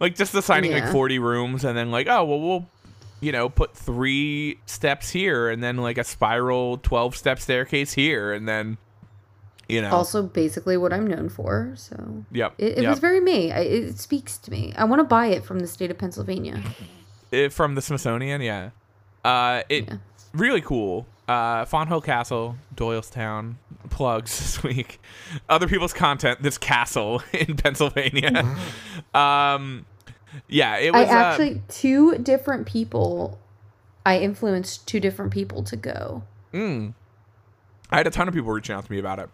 like 0.00 0.14
just 0.16 0.32
designing 0.32 0.72
like 0.72 0.90
40 0.90 1.18
rooms 1.18 1.64
and 1.64 1.76
then 1.76 1.90
like, 1.90 2.06
oh, 2.08 2.24
well, 2.24 2.40
we'll, 2.40 2.66
you 3.20 3.32
know, 3.32 3.48
put 3.48 3.76
three 3.76 4.58
steps 4.66 5.10
here 5.10 5.48
and 5.48 5.62
then 5.62 5.76
like 5.76 5.98
a 5.98 6.04
spiral 6.04 6.78
12 6.78 7.16
step 7.16 7.38
staircase 7.38 7.92
here 7.92 8.32
and 8.32 8.48
then, 8.48 8.78
you 9.68 9.82
know. 9.82 9.90
Also, 9.90 10.22
basically 10.22 10.76
what 10.76 10.92
I'm 10.92 11.06
known 11.06 11.28
for. 11.28 11.72
So 11.76 12.24
Yep, 12.32 12.54
it, 12.58 12.78
it 12.78 12.82
yep. 12.82 12.90
was 12.90 12.98
very 12.98 13.20
me. 13.20 13.52
I, 13.52 13.60
it 13.60 13.98
speaks 13.98 14.38
to 14.38 14.50
me. 14.50 14.72
I 14.76 14.84
want 14.84 15.00
to 15.00 15.04
buy 15.04 15.26
it 15.26 15.44
from 15.44 15.60
the 15.60 15.66
state 15.66 15.90
of 15.90 15.98
Pennsylvania. 15.98 16.62
It- 17.30 17.52
from 17.52 17.74
the 17.74 17.82
Smithsonian, 17.82 18.40
yeah. 18.40 18.70
Uh, 19.24 19.62
it 19.68 19.90
really 20.32 20.60
cool. 20.60 21.06
Uh, 21.26 21.64
Fonthill 21.66 22.02
Castle, 22.02 22.56
Doylestown 22.74 23.56
plugs 23.90 24.38
this 24.38 24.62
week. 24.62 25.00
Other 25.48 25.66
people's 25.68 25.92
content. 25.92 26.42
This 26.42 26.56
castle 26.58 27.22
in 27.32 27.56
Pennsylvania. 27.56 28.56
um, 29.14 29.84
yeah, 30.48 30.76
it 30.76 30.94
I 30.94 31.00
was. 31.02 31.08
uh, 31.10 31.12
actually 31.12 31.62
two 31.68 32.16
different 32.18 32.66
people. 32.66 33.38
I 34.06 34.18
influenced 34.20 34.86
two 34.88 35.00
different 35.00 35.32
people 35.32 35.62
to 35.64 35.76
go. 35.76 36.22
mm, 36.54 36.94
I 37.90 37.96
had 37.98 38.06
a 38.06 38.10
ton 38.10 38.26
of 38.28 38.32
people 38.34 38.50
reaching 38.52 38.74
out 38.74 38.86
to 38.86 38.92
me 38.92 38.98
about 38.98 39.18
it. 39.18 39.28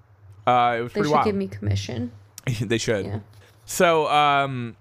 Uh, 0.47 0.76
it 0.78 0.82
was 0.82 0.92
They 0.92 1.01
pretty 1.01 1.09
should 1.11 1.14
wild. 1.14 1.24
give 1.26 1.34
me 1.36 1.47
commission. 1.49 2.11
they 2.61 2.78
should. 2.78 3.07
Yeah. 3.07 3.18
So, 3.66 4.09
um, 4.09 4.76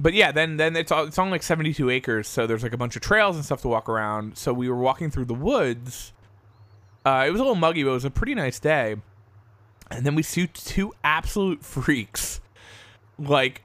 but 0.00 0.14
yeah, 0.14 0.32
then 0.32 0.56
then 0.56 0.76
it's 0.76 0.92
all, 0.92 1.04
it's 1.04 1.18
on 1.18 1.30
like 1.30 1.42
seventy 1.42 1.74
two 1.74 1.90
acres, 1.90 2.28
so 2.28 2.46
there's 2.46 2.62
like 2.62 2.72
a 2.72 2.76
bunch 2.76 2.96
of 2.96 3.02
trails 3.02 3.36
and 3.36 3.44
stuff 3.44 3.62
to 3.62 3.68
walk 3.68 3.88
around. 3.88 4.36
So 4.38 4.52
we 4.52 4.68
were 4.68 4.76
walking 4.76 5.10
through 5.10 5.26
the 5.26 5.34
woods. 5.34 6.12
Uh, 7.04 7.24
it 7.26 7.30
was 7.30 7.40
a 7.40 7.44
little 7.44 7.56
muggy, 7.56 7.82
but 7.82 7.90
it 7.90 7.94
was 7.94 8.04
a 8.04 8.10
pretty 8.10 8.34
nice 8.34 8.58
day. 8.58 8.96
And 9.90 10.04
then 10.04 10.14
we 10.14 10.22
see 10.22 10.46
two 10.46 10.92
absolute 11.02 11.64
freaks, 11.64 12.40
like, 13.18 13.62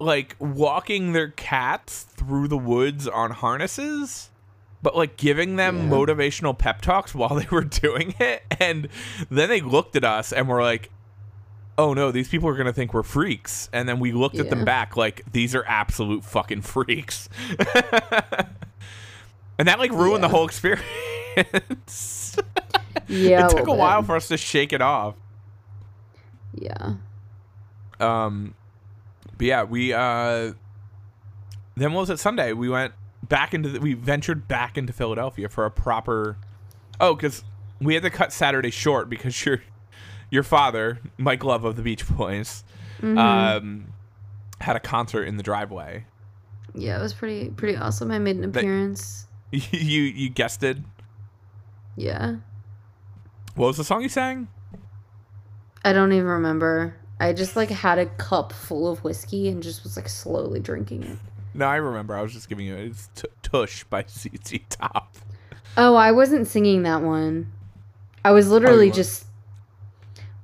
like 0.00 0.34
walking 0.40 1.12
their 1.12 1.28
cats 1.28 2.02
through 2.02 2.48
the 2.48 2.58
woods 2.58 3.06
on 3.06 3.30
harnesses 3.30 4.30
but 4.82 4.94
like 4.94 5.16
giving 5.16 5.56
them 5.56 5.88
motivational 5.88 6.56
pep 6.56 6.82
talks 6.82 7.14
while 7.14 7.34
they 7.34 7.46
were 7.50 7.64
doing 7.82 8.14
it 8.20 8.42
and 8.60 8.88
then 9.30 9.48
they 9.48 9.60
looked 9.60 9.96
at 9.96 10.04
us 10.04 10.32
and 10.32 10.46
were 10.46 10.62
like 10.62 10.90
oh 11.76 11.92
no 11.94 12.10
these 12.12 12.28
people 12.28 12.48
are 12.48 12.56
gonna 12.56 12.72
think 12.72 12.94
we're 12.94 13.02
freaks. 13.02 13.68
And 13.72 13.88
then 13.88 13.98
we 14.00 14.12
looked 14.12 14.38
at 14.38 14.50
them 14.50 14.64
back 14.64 14.96
like 14.96 15.22
these 15.32 15.54
are 15.54 15.64
absolute 15.66 16.24
fucking 16.24 16.62
freaks. 16.62 17.28
And 19.56 19.68
that 19.68 19.78
like 19.78 19.92
ruined 19.92 20.24
the 20.24 20.28
whole 20.28 20.44
experience. 20.46 22.36
Yeah, 23.08 23.46
it 23.46 23.50
took 23.50 23.58
a 23.58 23.62
little 23.62 23.76
while 23.76 24.02
for 24.02 24.16
us 24.16 24.28
to 24.28 24.36
shake 24.36 24.72
it 24.72 24.80
off. 24.80 25.14
Yeah. 26.54 26.94
um 28.00 28.54
but 29.36 29.46
yeah 29.46 29.64
we 29.64 29.92
uh 29.92 30.52
then 31.76 31.92
what 31.92 32.00
was 32.02 32.10
it 32.10 32.18
sunday? 32.18 32.52
We 32.52 32.68
went 32.68 32.94
back 33.28 33.52
into 33.52 33.68
the, 33.68 33.80
we 33.80 33.94
ventured 33.94 34.46
back 34.48 34.78
into 34.78 34.92
philadelphia 34.92 35.48
for 35.48 35.64
a 35.66 35.70
proper 35.70 36.36
oh 37.00 37.14
because 37.14 37.42
we 37.80 37.94
had 37.94 38.02
to 38.04 38.10
cut 38.10 38.32
saturday 38.32 38.70
short 38.70 39.08
because 39.10 39.44
your 39.46 39.62
your 40.34 40.42
father 40.42 40.98
mike 41.16 41.44
love 41.44 41.64
of 41.64 41.76
the 41.76 41.82
beach 41.82 42.04
boys 42.08 42.64
Mhm. 43.00 43.18
um 43.18 43.86
had 44.60 44.76
a 44.76 44.80
concert 44.80 45.24
in 45.24 45.36
the 45.36 45.42
driveway 45.42 46.04
Yeah, 46.74 46.98
it 46.98 47.02
was 47.02 47.14
pretty 47.14 47.50
pretty 47.50 47.76
awesome. 47.76 48.10
I 48.10 48.18
made 48.18 48.36
an 48.36 48.50
That- 48.50 48.58
appearance. 48.60 49.26
you 49.52 50.02
you 50.02 50.28
guessed 50.28 50.62
it 50.64 50.78
Yeah. 51.96 52.36
what 53.54 53.68
was 53.68 53.76
the 53.76 53.84
song 53.84 54.02
you 54.02 54.08
sang 54.08 54.48
I 55.84 55.92
don't 55.92 56.12
even 56.12 56.26
remember. 56.26 56.96
I 57.20 57.32
just 57.34 57.56
like 57.56 57.68
had 57.68 57.98
a 57.98 58.06
cup 58.06 58.52
full 58.52 58.88
of 58.90 59.04
whiskey 59.04 59.48
and 59.48 59.62
just 59.62 59.82
was 59.84 59.96
like 59.96 60.08
slowly 60.08 60.58
drinking 60.60 61.02
it. 61.04 61.18
no 61.54 61.66
i 61.66 61.76
remember 61.76 62.16
i 62.16 62.22
was 62.22 62.32
just 62.32 62.48
giving 62.48 62.66
you 62.66 62.74
it's 62.74 63.08
T- 63.14 63.28
tush 63.42 63.84
by 63.84 64.04
ZZ 64.08 64.58
top 64.68 65.14
Oh, 65.76 65.96
I 65.96 66.12
wasn't 66.12 66.46
singing 66.46 66.84
that 66.84 67.02
one. 67.02 67.50
I 68.24 68.30
was 68.30 68.48
literally 68.48 68.86
weren't? 68.86 68.94
just 68.94 69.26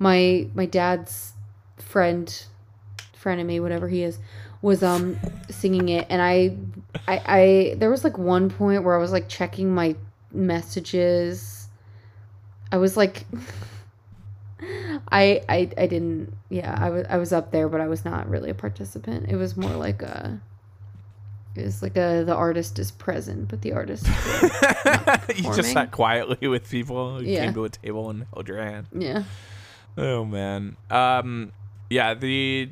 my 0.01 0.48
my 0.55 0.66
dad's 0.66 1.34
friend, 1.78 2.44
friend 3.14 3.40
of 3.40 3.46
me, 3.46 3.61
whatever 3.61 3.86
he 3.88 4.03
is, 4.03 4.18
was 4.62 4.82
um 4.82 5.16
singing 5.51 5.88
it, 5.90 6.07
and 6.11 6.20
I, 6.20 6.57
I, 7.07 7.22
I 7.26 7.74
there 7.78 7.90
was 7.90 8.03
like 8.03 8.18
one 8.18 8.51
point 8.51 8.82
where 8.82 8.96
I 8.96 8.98
was 8.98 9.12
like 9.12 9.28
checking 9.28 9.72
my 9.72 9.94
messages. 10.32 11.68
I 12.72 12.78
was 12.78 12.96
like. 12.96 13.26
I, 15.11 15.40
I 15.48 15.70
I 15.78 15.86
didn't 15.86 16.34
yeah 16.51 16.76
I 16.78 16.90
was 16.90 17.07
I 17.09 17.16
was 17.16 17.32
up 17.32 17.51
there 17.51 17.66
but 17.68 17.80
I 17.80 17.88
was 17.88 18.05
not 18.05 18.28
really 18.28 18.51
a 18.51 18.55
participant 18.55 19.30
it 19.30 19.36
was 19.36 19.57
more 19.57 19.70
like 19.74 20.03
a 20.03 20.38
it 21.57 21.64
was 21.64 21.80
like 21.82 21.96
a 21.96 22.24
the 22.24 22.34
artist 22.34 22.78
is 22.78 22.90
present 22.90 23.48
but 23.48 23.62
the 23.62 23.72
artist 23.72 24.07
is 24.07 24.42
not 24.84 25.22
you 25.34 25.55
just 25.55 25.72
sat 25.72 25.90
quietly 25.90 26.46
with 26.46 26.68
people 26.70 27.16
who 27.18 27.24
Yeah. 27.24 27.46
came 27.46 27.55
to 27.55 27.64
a 27.64 27.68
table 27.70 28.11
and 28.11 28.26
held 28.34 28.48
your 28.48 28.59
hand. 28.62 28.86
yeah 28.92 29.24
Oh 29.97 30.24
man. 30.24 30.76
Um 30.91 31.53
yeah, 31.88 32.14
the 32.14 32.70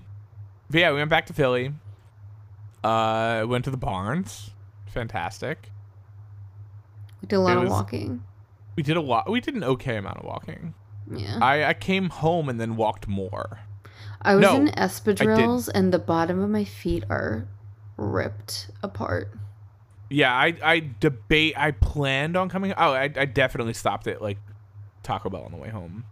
but 0.70 0.80
yeah, 0.80 0.90
we 0.92 0.98
went 0.98 1.10
back 1.10 1.26
to 1.26 1.32
Philly. 1.32 1.72
Uh 2.84 3.44
went 3.48 3.64
to 3.64 3.70
the 3.70 3.76
Barnes. 3.76 4.50
Fantastic. 4.86 5.70
we 7.20 7.26
did 7.28 7.36
a 7.36 7.40
lot 7.40 7.58
of 7.58 7.68
walking 7.68 8.22
We 8.76 8.82
did 8.82 8.96
a 8.96 9.00
lot 9.00 9.30
we 9.30 9.40
did 9.40 9.54
an 9.54 9.64
okay 9.64 9.96
amount 9.96 10.18
of 10.18 10.24
walking. 10.24 10.74
yeah 11.10 11.38
I, 11.40 11.64
I 11.64 11.74
came 11.74 12.10
home 12.10 12.48
and 12.48 12.60
then 12.60 12.76
walked 12.76 13.08
more. 13.08 13.60
I 14.22 14.34
was 14.34 14.42
No, 14.42 14.56
in 14.56 14.68
espadrilles 14.68 15.68
and 15.72 15.92
the 15.92 15.98
bottom 15.98 16.40
of 16.40 16.50
my 16.50 16.64
feet 16.64 17.04
are 17.08 17.46
ripped 17.96 18.70
apart 18.82 19.32
Yeah, 20.10 20.32
I 20.32 20.56
I 20.62 20.90
debate 21.00 21.54
I 21.56 21.72
planned 21.72 22.36
on 22.36 22.48
coming 22.48 22.72
oh 22.76 22.92
I, 22.92 23.04
I 23.04 23.24
definitely 23.26 23.74
stopped 23.74 24.06
at 24.06 24.22
like 24.22 24.38
Taco 25.02 25.28
Bell 25.30 25.42
on 25.44 25.52
the 25.52 25.58
way 25.58 25.68
home. 25.70 26.04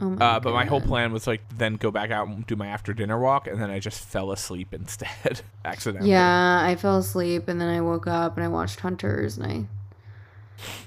Oh 0.00 0.10
my 0.10 0.24
Uh, 0.24 0.40
but 0.40 0.52
my 0.52 0.64
whole 0.64 0.80
plan 0.80 1.12
was 1.12 1.26
like 1.26 1.42
then 1.56 1.74
go 1.76 1.90
back 1.90 2.10
out 2.10 2.28
and 2.28 2.46
do 2.46 2.54
my 2.56 2.66
after 2.66 2.92
dinner 2.92 3.18
walk 3.18 3.46
and 3.46 3.60
then 3.60 3.70
I 3.70 3.78
just 3.78 4.04
fell 4.04 4.30
asleep 4.32 4.72
instead 4.74 5.40
accidentally. 5.64 6.10
yeah 6.10 6.60
I 6.62 6.76
fell 6.76 6.96
asleep 6.98 7.48
and 7.48 7.60
then 7.60 7.68
I 7.68 7.80
woke 7.80 8.06
up 8.06 8.36
and 8.36 8.44
I 8.44 8.48
watched 8.48 8.80
Hunters 8.80 9.38
and 9.38 9.46
I 9.46 9.64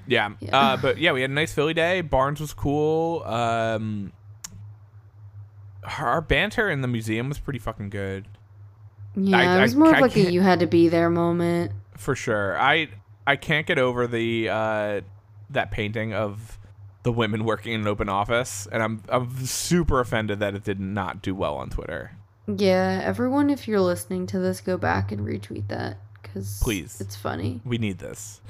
Yeah. 0.07 0.31
Yeah. 0.39 0.57
Uh, 0.57 0.77
but 0.77 0.97
yeah, 0.97 1.11
we 1.11 1.21
had 1.21 1.29
a 1.29 1.33
nice 1.33 1.53
Philly 1.53 1.73
day. 1.73 2.01
Barnes 2.01 2.39
was 2.39 2.53
cool. 2.53 3.23
Um, 3.23 4.11
our 5.99 6.21
banter 6.21 6.69
in 6.69 6.81
the 6.81 6.87
museum 6.87 7.29
was 7.29 7.39
pretty 7.39 7.59
fucking 7.59 7.89
good 7.89 8.27
yeah 9.15 9.37
I- 9.37 9.57
it 9.57 9.61
was 9.61 9.73
I- 9.75 9.77
more 9.77 9.87
I 9.93 9.97
of 9.97 10.01
like 10.01 10.15
a 10.17 10.31
you 10.31 10.41
had 10.41 10.59
to 10.59 10.67
be 10.67 10.87
there 10.87 11.09
moment 11.09 11.71
for 11.97 12.15
sure. 12.15 12.57
I 12.59 12.89
I 13.27 13.35
can't 13.35 13.65
get 13.67 13.77
over 13.79 14.07
the 14.07 14.49
uh, 14.49 15.01
that 15.49 15.71
painting 15.71 16.13
of 16.13 16.58
the 17.03 17.11
women 17.11 17.45
working 17.45 17.73
in 17.73 17.81
an 17.81 17.87
open 17.87 18.09
office, 18.09 18.67
and 18.71 18.83
I'm 18.83 19.03
I'm 19.09 19.45
super 19.45 19.99
offended 19.99 20.39
that 20.39 20.55
it 20.55 20.63
did 20.63 20.79
not 20.79 21.21
do 21.21 21.33
well 21.33 21.55
on 21.55 21.69
Twitter. 21.69 22.11
Yeah, 22.47 23.01
everyone, 23.03 23.49
if 23.49 23.67
you're 23.67 23.79
listening 23.79 24.25
to 24.27 24.39
this, 24.39 24.59
go 24.59 24.77
back 24.77 25.11
and 25.11 25.21
retweet 25.21 25.67
that 25.67 25.97
because 26.21 26.59
Please. 26.61 26.99
it's 26.99 27.15
funny. 27.15 27.61
We 27.63 27.77
need 27.77 27.99
this. 27.99 28.41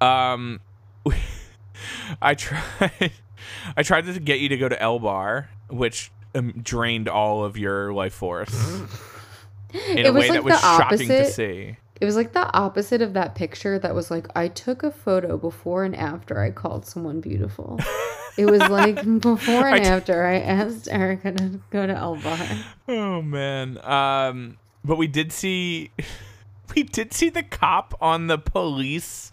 Um, 0.00 0.60
I 2.22 2.34
tried. 2.34 3.12
I 3.76 3.82
tried 3.82 4.06
to 4.06 4.18
get 4.20 4.40
you 4.40 4.48
to 4.48 4.56
go 4.56 4.68
to 4.68 4.80
L 4.80 4.98
Bar, 4.98 5.50
which 5.68 6.10
um, 6.34 6.52
drained 6.62 7.08
all 7.08 7.44
of 7.44 7.56
your 7.56 7.92
life 7.92 8.14
force 8.14 8.52
in 9.72 9.98
It 9.98 10.06
a 10.06 10.12
was 10.12 10.22
way 10.22 10.28
like 10.30 10.36
that 10.38 10.44
was 10.44 10.60
shocking 10.60 11.08
to 11.08 11.30
see. 11.30 11.76
It 12.00 12.04
was 12.04 12.16
like 12.16 12.32
the 12.32 12.52
opposite 12.56 13.02
of 13.02 13.12
that 13.14 13.34
picture 13.34 13.78
that 13.78 13.94
was 13.94 14.10
like 14.10 14.26
I 14.34 14.48
took 14.48 14.82
a 14.82 14.90
photo 14.90 15.36
before 15.36 15.84
and 15.84 15.94
after 15.94 16.40
I 16.40 16.50
called 16.50 16.86
someone 16.86 17.20
beautiful. 17.20 17.78
it 18.36 18.46
was 18.46 18.60
like 18.68 18.96
before 19.20 19.68
and 19.68 19.84
t- 19.84 19.90
after 19.90 20.24
I 20.24 20.40
asked 20.40 20.88
Erica 20.90 21.32
to 21.32 21.60
go 21.70 21.86
to 21.86 21.94
Elbar. 21.94 22.64
Oh 22.88 23.22
man. 23.22 23.78
Um, 23.84 24.58
but 24.84 24.96
we 24.96 25.06
did 25.06 25.32
see, 25.32 25.92
we 26.74 26.82
did 26.82 27.12
see 27.12 27.28
the 27.30 27.44
cop 27.44 27.94
on 28.00 28.26
the 28.26 28.38
police 28.38 29.30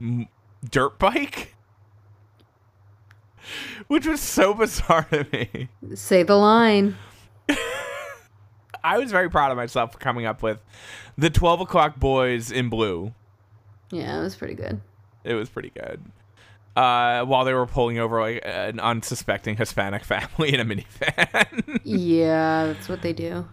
m- 0.00 0.28
dirt 0.68 0.98
bike, 0.98 1.54
which 3.86 4.06
was 4.06 4.20
so 4.20 4.54
bizarre 4.54 5.06
to 5.10 5.26
me. 5.30 5.68
Say 5.94 6.22
the 6.22 6.36
line. 6.36 6.96
I 8.84 8.98
was 8.98 9.10
very 9.10 9.30
proud 9.30 9.50
of 9.50 9.56
myself 9.56 9.92
for 9.92 9.98
coming 9.98 10.26
up 10.26 10.42
with 10.42 10.62
the 11.16 11.30
twelve 11.30 11.60
o'clock 11.60 11.98
boys 11.98 12.50
in 12.50 12.68
blue. 12.68 13.14
Yeah, 13.90 14.18
it 14.18 14.22
was 14.22 14.36
pretty 14.36 14.54
good. 14.54 14.80
It 15.24 15.34
was 15.34 15.48
pretty 15.48 15.70
good. 15.70 16.02
Uh, 16.76 17.24
while 17.24 17.44
they 17.44 17.52
were 17.54 17.66
pulling 17.66 17.98
over 17.98 18.20
like 18.20 18.40
an 18.44 18.78
unsuspecting 18.78 19.56
Hispanic 19.56 20.04
family 20.04 20.54
in 20.54 20.60
a 20.60 20.64
minivan. 20.64 21.80
yeah, 21.82 22.66
that's 22.66 22.88
what 22.88 23.02
they 23.02 23.12
do. 23.12 23.48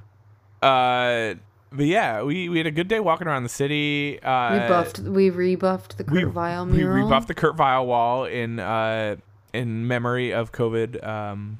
uh, 0.61 1.33
but 1.71 1.87
yeah, 1.87 2.21
we, 2.23 2.47
we 2.47 2.57
had 2.59 2.67
a 2.67 2.71
good 2.71 2.87
day 2.87 2.99
walking 3.01 3.27
around 3.27 3.43
the 3.43 3.49
city. 3.49 4.21
Uh, 4.21 4.53
We 4.53 4.59
buffed. 4.59 4.99
We 4.99 5.29
rebuffed 5.29 5.97
the 5.97 6.03
Kurt 6.05 6.13
we, 6.13 6.23
Vile 6.23 6.65
we 6.67 6.83
rebuffed 6.83 7.27
the 7.27 7.33
Kurt 7.33 7.55
Vile 7.57 7.85
wall 7.85 8.25
in 8.25 8.59
uh 8.59 9.17
in 9.53 9.87
memory 9.87 10.31
of 10.33 10.51
COVID. 10.51 11.05
Um, 11.05 11.59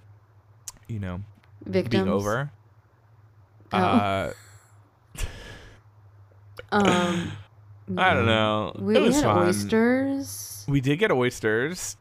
you 0.88 1.00
know, 1.00 1.22
Victims. 1.66 2.04
being 2.04 2.08
over. 2.14 2.52
Oh. 3.74 3.78
Uh, 3.78 4.34
Um, 6.72 7.32
I 7.98 8.14
don't 8.14 8.26
know. 8.26 8.76
we 8.80 9.00
was 9.00 9.16
had 9.16 9.24
fun. 9.26 9.48
oysters. 9.48 10.66
We 10.68 10.82
did 10.82 10.98
get 11.00 11.12
oysters. 11.12 11.96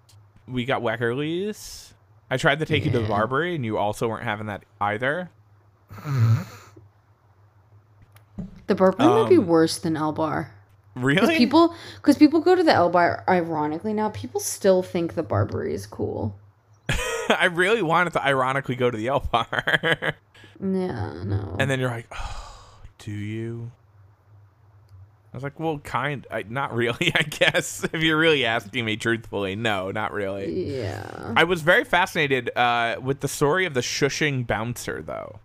We 0.48 0.64
got 0.64 0.82
Weckerly's. 0.82 1.92
I 2.30 2.36
tried 2.38 2.58
to 2.60 2.66
take 2.66 2.84
you 2.84 2.90
to 2.92 3.00
the 3.00 3.06
Barbary, 3.08 3.54
and 3.54 3.64
you 3.64 3.76
also 3.78 4.08
weren't 4.08 4.24
having 4.24 4.46
that 4.46 4.64
either. 4.80 5.30
The 8.66 8.74
Barbary 8.74 9.08
might 9.08 9.28
be 9.28 9.36
Um, 9.36 9.46
worse 9.46 9.78
than 9.78 9.96
El 9.96 10.12
Bar. 10.12 10.52
Really? 10.96 11.18
Cause 11.20 11.36
people, 11.36 11.74
because 11.96 12.16
people 12.16 12.40
go 12.40 12.54
to 12.54 12.62
the 12.62 12.72
El 12.72 12.88
Bar. 12.90 13.24
Ironically, 13.28 13.92
now 13.92 14.08
people 14.10 14.40
still 14.40 14.82
think 14.82 15.14
the 15.14 15.22
Barbary 15.22 15.74
is 15.74 15.86
cool. 15.86 16.34
I 17.38 17.46
really 17.46 17.82
wanted 17.82 18.12
to 18.14 18.24
ironically 18.24 18.76
go 18.76 18.90
to 18.90 18.96
the 18.96 19.08
L 19.08 19.20
Bar. 19.30 20.14
Yeah, 20.60 21.24
no. 21.24 21.56
and 21.58 21.68
then 21.68 21.80
you're 21.80 21.90
like, 21.90 22.06
oh, 22.12 22.80
do 22.98 23.10
you? 23.10 23.72
I 25.32 25.36
was 25.36 25.42
like, 25.42 25.58
well, 25.58 25.78
kind, 25.78 26.24
I, 26.30 26.44
not 26.48 26.72
really, 26.72 27.12
I 27.14 27.22
guess. 27.22 27.82
If 27.92 28.02
you're 28.02 28.16
really 28.16 28.46
asking 28.46 28.84
me 28.84 28.96
truthfully, 28.96 29.56
no, 29.56 29.90
not 29.90 30.12
really. 30.12 30.78
yeah. 30.78 31.32
I 31.36 31.42
was 31.42 31.60
very 31.60 31.84
fascinated 31.84 32.56
uh, 32.56 32.96
with 33.02 33.18
the 33.18 33.26
story 33.26 33.66
of 33.66 33.74
the 33.74 33.80
shushing 33.80 34.46
bouncer, 34.46 35.02
though. 35.02 35.40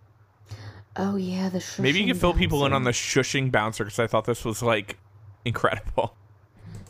Oh 0.96 1.16
yeah, 1.16 1.50
the 1.50 1.58
shushing. 1.58 1.80
Maybe 1.80 2.00
you 2.02 2.06
can 2.06 2.16
fill 2.20 2.36
people 2.36 2.66
in 2.68 2.72
on 2.72 2.84
the 2.84 2.92
shushing 2.92 3.52
bouncer 3.52 3.84
because 3.84 4.00
I 4.00 4.06
thought 4.06 4.26
this 4.26 4.46
was 4.46 4.62
like 4.62 5.00
incredible. 5.44 6.16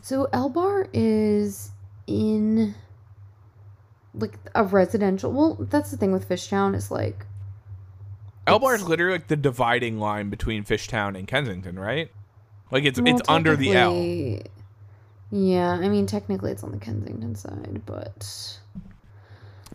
So 0.01 0.27
Elbar 0.33 0.89
is 0.93 1.71
in 2.07 2.75
like 4.13 4.37
a 4.55 4.63
residential. 4.63 5.31
Well, 5.31 5.55
that's 5.59 5.91
the 5.91 5.97
thing 5.97 6.11
with 6.11 6.27
Fishtown 6.27 6.75
is 6.75 6.91
like 6.91 7.25
Elbar 8.47 8.75
is 8.75 8.83
literally 8.83 9.13
like 9.13 9.27
the 9.27 9.35
dividing 9.35 9.99
line 9.99 10.29
between 10.29 10.63
Fishtown 10.63 11.17
and 11.17 11.27
Kensington, 11.27 11.77
right? 11.77 12.11
Like 12.71 12.83
it's 12.83 12.99
well, 12.99 13.15
it's 13.15 13.29
under 13.29 13.55
the 13.55 13.75
L. 13.75 13.93
Yeah, 15.31 15.71
I 15.71 15.89
mean 15.89 16.07
technically 16.07 16.51
it's 16.51 16.63
on 16.63 16.71
the 16.71 16.77
Kensington 16.77 17.35
side, 17.35 17.81
but 17.85 18.59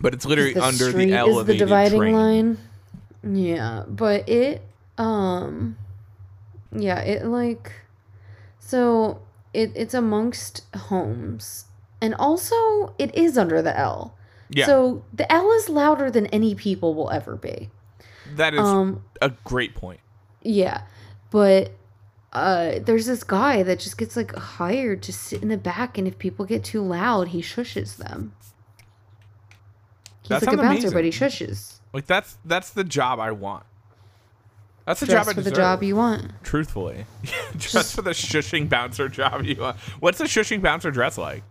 But 0.01 0.14
it's 0.14 0.26
literally 0.26 0.55
the 0.55 0.64
under 0.64 0.91
the 0.91 1.05
is 1.09 1.12
elevated 1.12 1.61
the 1.61 1.64
dividing 1.66 1.99
train. 2.01 2.14
line. 2.14 2.59
Yeah, 3.22 3.85
but 3.87 4.28
it 4.28 4.62
um 4.99 5.76
yeah, 6.72 7.01
it 7.01 7.24
like 7.26 7.72
so 8.59 9.20
it 9.53 9.72
it's 9.76 9.95
amongst 9.95 10.64
homes. 10.74 11.66
And 12.01 12.14
also 12.16 12.95
it 12.99 13.14
is 13.14 13.39
under 13.39 13.62
the 13.62 13.78
L. 13.78 14.16
Yeah, 14.51 14.67
So 14.67 15.05
the 15.13 15.31
L 15.33 15.51
is 15.53 15.69
louder 15.69 16.11
than 16.11 16.27
any 16.27 16.55
people 16.55 16.95
will 16.95 17.11
ever 17.11 17.37
be. 17.37 17.71
that 18.37 18.55
is 18.55 18.61
Um 18.61 19.03
a 19.23 19.31
great 19.45 19.75
point. 19.75 20.01
yeah. 20.43 20.83
But 21.31 21.73
uh 22.33 22.81
there's 22.81 23.07
this 23.07 23.23
guy 23.25 23.63
that 23.63 23.79
just 23.79 23.97
gets 23.97 24.17
like 24.17 24.35
hired 24.35 25.03
to 25.05 25.13
sit 25.13 25.43
in 25.43 25.49
the 25.49 25.57
back 25.57 25.97
and 25.99 26.07
if 26.09 26.19
people 26.19 26.45
get 26.45 26.63
too 26.65 26.83
loud, 26.83 27.29
he 27.29 27.41
shushes 27.41 27.97
them. 27.97 28.35
He's 30.23 30.29
That 30.29 30.47
like 30.47 30.55
a 30.55 30.61
bouncer, 30.63 30.91
but 30.91 31.05
he 31.05 31.11
shushes. 31.11 31.81
Like 31.93 32.07
that's 32.07 32.37
that's 32.45 32.71
the 32.71 32.85
job 32.85 33.21
I 33.21 33.31
want. 33.33 33.65
That's 34.87 35.01
the 35.01 35.07
Dress 35.07 35.25
job 35.27 35.31
I 35.31 35.35
for 35.35 35.41
the 35.43 35.51
job 35.51 35.83
you 35.83 35.97
want. 35.97 36.31
Truthfully, 36.43 37.07
just, 37.57 37.73
Just- 37.73 37.95
for 37.95 38.03
the 38.03 38.11
shushing 38.11 38.69
bouncer 38.69 39.09
job 39.09 39.45
you 39.45 39.57
want. 39.61 39.77
What's 40.01 40.19
the 40.19 40.25
shushing 40.25 40.61
bouncer 40.61 40.91
dress 40.91 41.17
like? 41.17 41.43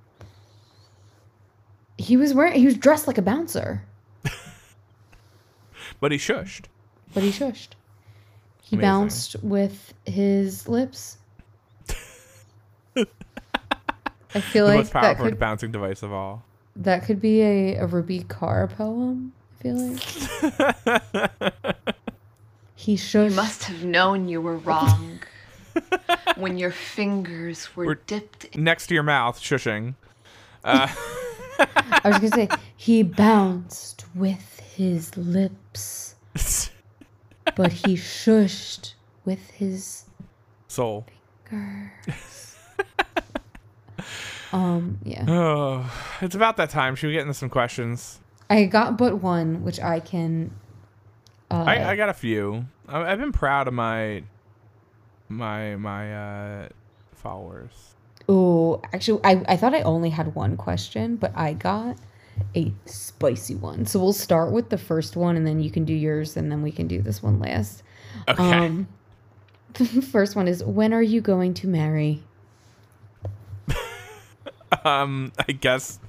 He 1.97 2.17
was 2.17 2.33
wearing 2.33 2.53
he 2.59 2.65
was 2.65 2.75
dressed 2.77 3.07
like 3.07 3.17
a 3.17 3.21
bouncer, 3.21 3.83
But 5.99 6.11
he 6.11 6.17
shushed. 6.17 6.65
but 7.13 7.23
he 7.23 7.29
shushed. 7.31 7.69
He 8.61 8.75
Amazing. 8.75 8.89
bounced 8.89 9.35
with 9.43 9.93
his 10.05 10.67
lips. 10.67 11.17
I 12.95 13.05
feel 14.39 14.65
The 14.67 14.71
like 14.71 14.77
most 14.79 14.93
that 14.93 15.01
powerful 15.01 15.25
could 15.25 15.39
bouncing 15.39 15.71
device 15.71 16.01
of 16.03 16.11
all. 16.11 16.43
that 16.75 17.05
could 17.05 17.21
be 17.21 17.41
a, 17.41 17.75
a 17.77 17.87
Rupi 17.87 18.25
Kaur 18.25 18.69
poem. 18.75 19.33
I 19.59 19.63
feel 19.63 19.75
like 19.77 21.75
he 22.75 22.95
should. 22.95 23.29
You 23.31 23.35
must 23.35 23.63
have 23.65 23.83
known 23.85 24.27
you 24.27 24.41
were 24.41 24.57
wrong 24.57 25.19
when 26.37 26.57
your 26.57 26.71
fingers 26.71 27.75
were 27.75 27.85
We're- 27.85 27.99
dipped 28.07 28.55
Next 28.57 28.87
to 28.87 28.93
your 28.93 29.03
mouth, 29.03 29.39
shushing. 29.39 29.93
Uh, 30.63 30.87
I 31.59 32.01
was 32.05 32.17
gonna 32.17 32.29
say 32.29 32.49
he 32.75 33.03
bounced 33.03 34.05
with 34.15 34.59
his 34.75 35.15
lips, 35.17 36.15
but 37.55 37.71
he 37.71 37.95
shushed 37.95 38.93
with 39.25 39.51
his 39.51 40.05
soul. 40.67 41.05
fingers. 41.49 42.57
um, 44.53 44.99
yeah. 45.03 45.25
Oh, 45.27 46.17
it's 46.21 46.35
about 46.35 46.57
that 46.57 46.69
time. 46.69 46.95
Should 46.95 47.07
we 47.07 47.13
get 47.13 47.21
into 47.21 47.33
some 47.33 47.49
questions? 47.49 48.19
I 48.49 48.65
got 48.65 48.97
but 48.97 49.21
one, 49.21 49.63
which 49.63 49.79
I 49.79 49.99
can. 49.99 50.51
Uh, 51.49 51.63
I, 51.67 51.91
I 51.91 51.95
got 51.95 52.09
a 52.09 52.13
few. 52.13 52.65
I, 52.87 53.11
I've 53.11 53.19
been 53.19 53.31
proud 53.31 53.67
of 53.67 53.73
my 53.73 54.23
my 55.29 55.75
my 55.75 56.63
uh, 56.63 56.69
followers. 57.15 57.95
Oh, 58.29 58.81
actually, 58.93 59.19
I, 59.23 59.43
I 59.47 59.57
thought 59.57 59.73
I 59.73 59.81
only 59.81 60.09
had 60.09 60.33
one 60.35 60.55
question, 60.55 61.17
but 61.17 61.31
I 61.35 61.53
got 61.53 61.97
a 62.55 62.71
spicy 62.85 63.55
one. 63.55 63.85
So 63.85 63.99
we'll 63.99 64.13
start 64.13 64.51
with 64.51 64.69
the 64.69 64.77
first 64.77 65.15
one, 65.15 65.35
and 65.35 65.45
then 65.45 65.59
you 65.59 65.69
can 65.69 65.85
do 65.85 65.93
yours, 65.93 66.37
and 66.37 66.51
then 66.51 66.61
we 66.61 66.71
can 66.71 66.87
do 66.87 67.01
this 67.01 67.21
one 67.21 67.39
last. 67.39 67.83
Okay. 68.27 68.43
Um, 68.43 68.87
the 69.73 69.85
first 70.11 70.35
one 70.35 70.47
is 70.47 70.63
When 70.63 70.93
are 70.93 71.01
you 71.01 71.21
going 71.21 71.53
to 71.55 71.67
marry? 71.67 72.23
Um, 74.83 75.31
I 75.47 75.51
guess 75.51 75.99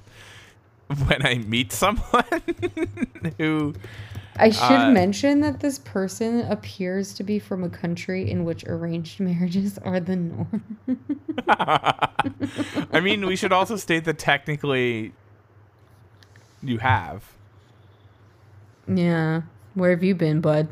when 0.87 1.25
I 1.25 1.35
meet 1.35 1.71
someone 1.71 2.23
who 3.37 3.73
I 4.37 4.49
should 4.49 4.61
Uh, 4.81 4.91
mention 4.91 5.39
that 5.41 5.61
this 5.61 5.79
person 5.79 6.41
appears 6.51 7.13
to 7.13 7.23
be 7.23 7.39
from 7.39 7.63
a 7.63 7.69
country 7.69 8.29
in 8.29 8.43
which 8.43 8.63
arranged 8.65 9.19
marriages 9.19 9.77
are 9.85 9.99
the 9.99 10.15
norm. 10.17 10.77
I 11.47 12.99
mean, 13.01 13.25
we 13.25 13.35
should 13.35 13.53
also 13.53 13.75
state 13.77 14.05
that 14.05 14.17
technically 14.17 15.13
you 16.61 16.79
have 16.79 17.31
yeah. 18.87 19.41
Where 19.73 19.89
have 19.89 20.03
you 20.03 20.13
been, 20.13 20.41
bud? 20.41 20.67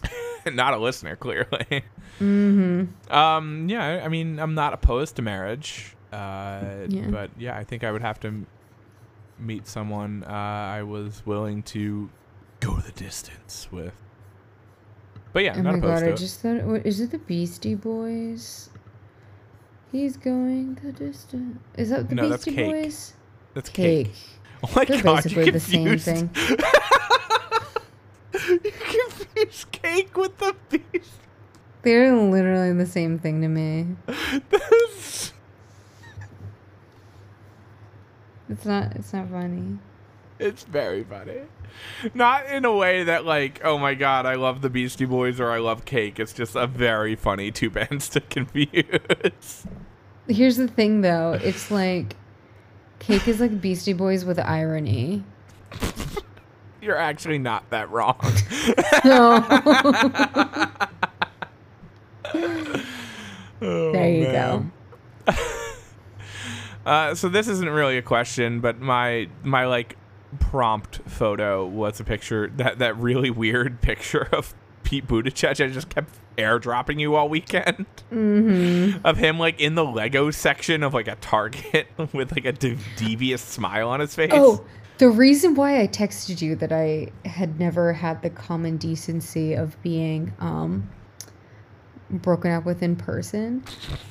not 0.52 0.74
a 0.74 0.76
listener, 0.76 1.16
clearly. 1.16 1.84
Mm-hmm. 2.20 3.12
Um, 3.12 3.68
yeah, 3.68 4.02
I- 4.04 4.08
mean, 4.08 4.38
I'm 4.38 4.54
not 4.54 4.74
opposed 4.74 5.16
to 5.16 5.22
marriage. 5.22 5.94
Uh, 6.12 6.84
Yeah. 6.88 7.08
but 7.08 7.30
yeah, 7.38 7.56
I 7.56 7.64
think 7.64 7.82
I 7.82 7.90
would 7.92 8.02
have 8.02 8.20
to 8.20 8.44
meet 9.38 9.66
someone 9.66 10.22
uh, 10.24 10.30
I 10.32 10.82
was 10.82 11.22
willing 11.26 11.62
to 11.64 12.08
go 12.60 12.76
the 12.76 12.92
distance 12.92 13.68
with. 13.70 13.92
But 15.32 15.44
yeah, 15.44 15.54
oh 15.56 15.62
not 15.62 15.72
my 15.72 15.78
opposed 15.78 15.94
god, 15.94 16.00
to 16.00 16.06
I 16.06 16.10
it. 16.12 16.16
just 16.16 16.40
thought, 16.40 16.62
what, 16.64 16.86
is 16.86 17.00
it 17.00 17.10
the 17.10 17.18
Beastie 17.18 17.74
Boys? 17.74 18.70
He's 19.92 20.16
going 20.16 20.78
the 20.82 20.92
distance. 20.92 21.58
Is 21.76 21.90
that 21.90 22.08
the 22.08 22.14
No, 22.14 22.28
that's 22.28 22.44
Beastie 22.44 22.56
Cake. 22.56 22.72
Boys? 22.72 23.12
That's 23.54 23.68
Cake. 23.70 24.06
cake. 24.06 24.14
Oh 24.64 24.72
my 24.74 24.84
They're 24.84 25.02
god, 25.02 25.24
you 25.30 25.36
basically 25.36 25.50
the 25.50 25.60
same 25.60 25.98
thing. 25.98 26.30
you 28.34 28.60
confused 28.72 29.72
cake 29.72 30.16
with 30.16 30.36
the 30.38 30.54
beast. 30.70 31.10
They're 31.82 32.16
literally 32.16 32.72
the 32.72 32.86
same 32.86 33.18
thing 33.18 33.42
to 33.42 33.48
me. 33.48 33.86
This- 34.50 35.32
It's 38.48 38.64
not. 38.64 38.94
It's 38.94 39.12
not 39.12 39.28
funny. 39.28 39.78
It's 40.38 40.64
very 40.64 41.02
funny. 41.04 41.42
Not 42.14 42.46
in 42.46 42.64
a 42.64 42.74
way 42.74 43.04
that 43.04 43.24
like, 43.24 43.60
oh 43.64 43.78
my 43.78 43.94
god, 43.94 44.26
I 44.26 44.34
love 44.34 44.60
the 44.62 44.70
Beastie 44.70 45.04
Boys 45.04 45.40
or 45.40 45.50
I 45.50 45.58
love 45.58 45.84
cake. 45.84 46.18
It's 46.20 46.32
just 46.32 46.54
a 46.56 46.66
very 46.66 47.16
funny 47.16 47.50
two 47.50 47.70
bands 47.70 48.08
to 48.10 48.20
confuse. 48.30 49.66
Here's 50.28 50.56
the 50.56 50.68
thing, 50.68 51.02
though. 51.02 51.34
It's 51.42 51.70
like 51.70 52.16
Cake 52.98 53.28
is 53.28 53.40
like 53.40 53.60
Beastie 53.60 53.92
Boys 53.92 54.24
with 54.24 54.38
irony. 54.38 55.22
You're 56.82 56.96
actually 56.98 57.38
not 57.38 57.68
that 57.70 57.90
wrong. 57.90 58.18
No. 59.04 59.44
Oh, 63.62 63.92
there 63.92 64.10
you 64.10 64.26
man. 64.28 64.72
go. 65.26 65.34
Uh, 66.84 67.14
so 67.14 67.28
this 67.28 67.48
isn't 67.48 67.70
really 67.70 67.96
a 67.98 68.02
question, 68.02 68.60
but 68.60 68.80
my 68.80 69.28
my 69.42 69.64
like 69.66 69.96
prompt 70.36 71.00
photo 71.08 71.66
was 71.66 72.00
a 72.00 72.04
picture 72.04 72.48
that 72.56 72.78
that 72.78 72.96
really 72.98 73.30
weird 73.30 73.80
picture 73.82 74.28
of 74.32 74.54
Pete 74.84 75.06
Buttigieg. 75.06 75.64
I 75.64 75.68
just 75.68 75.88
kept 75.88 76.14
airdropping 76.38 77.00
you 77.00 77.14
all 77.16 77.28
weekend 77.28 77.86
Mm-hmm. 78.12 79.04
of 79.04 79.16
him 79.16 79.38
like 79.38 79.60
in 79.60 79.74
the 79.74 79.84
Lego 79.84 80.30
section 80.30 80.82
of 80.82 80.94
like 80.94 81.08
a 81.08 81.16
Target 81.16 81.88
with 82.12 82.30
like 82.32 82.44
a 82.44 82.52
de- 82.52 82.78
devious 82.96 83.42
smile 83.42 83.88
on 83.88 84.00
his 84.00 84.14
face. 84.14 84.30
Oh, 84.32 84.64
the 84.98 85.08
reason 85.08 85.54
why 85.54 85.80
I 85.80 85.86
texted 85.88 86.40
you 86.40 86.54
that 86.56 86.72
I 86.72 87.08
had 87.28 87.58
never 87.58 87.92
had 87.92 88.22
the 88.22 88.30
common 88.30 88.76
decency 88.76 89.54
of 89.54 89.80
being 89.82 90.32
um 90.40 90.88
broken 92.08 92.52
up 92.52 92.64
with 92.64 92.82
in 92.84 92.94
person, 92.94 93.64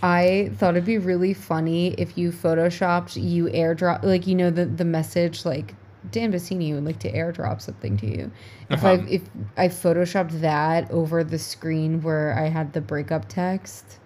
I 0.03 0.51
thought 0.57 0.71
it'd 0.75 0.83
be 0.85 0.97
really 0.97 1.33
funny 1.33 1.93
if 1.93 2.17
you 2.17 2.31
photoshopped 2.31 3.21
you 3.21 3.45
airdrop 3.45 4.03
like 4.03 4.27
you 4.27 4.35
know 4.35 4.49
the 4.49 4.65
the 4.65 4.83
message 4.85 5.45
like 5.45 5.73
Dan 6.11 6.31
Bassini 6.31 6.73
would 6.73 6.85
like 6.85 6.99
to 6.99 7.11
airdrop 7.11 7.61
something 7.61 7.97
to 7.97 8.05
you. 8.07 8.31
If 8.69 8.83
I 8.83 8.93
Uh-huh. 8.95 9.05
if 9.09 9.21
I 9.57 9.67
photoshopped 9.67 10.41
that 10.41 10.89
over 10.91 11.23
the 11.23 11.37
screen 11.39 12.01
where 12.01 12.33
I 12.37 12.49
had 12.49 12.73
the 12.73 12.81
breakup 12.81 13.27
text. 13.27 13.99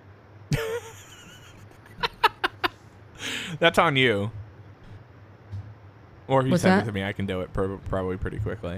That's 3.60 3.78
on 3.78 3.96
you. 3.96 4.32
Or 6.28 6.42
if 6.42 6.46
you 6.46 6.52
What's 6.52 6.62
send 6.64 6.80
that? 6.80 6.84
it 6.84 6.86
to 6.88 6.92
me, 6.92 7.04
I 7.04 7.12
can 7.14 7.26
do 7.26 7.42
it 7.42 7.52
prob- 7.54 7.84
probably 7.90 8.18
pretty 8.18 8.38
quickly. 8.40 8.78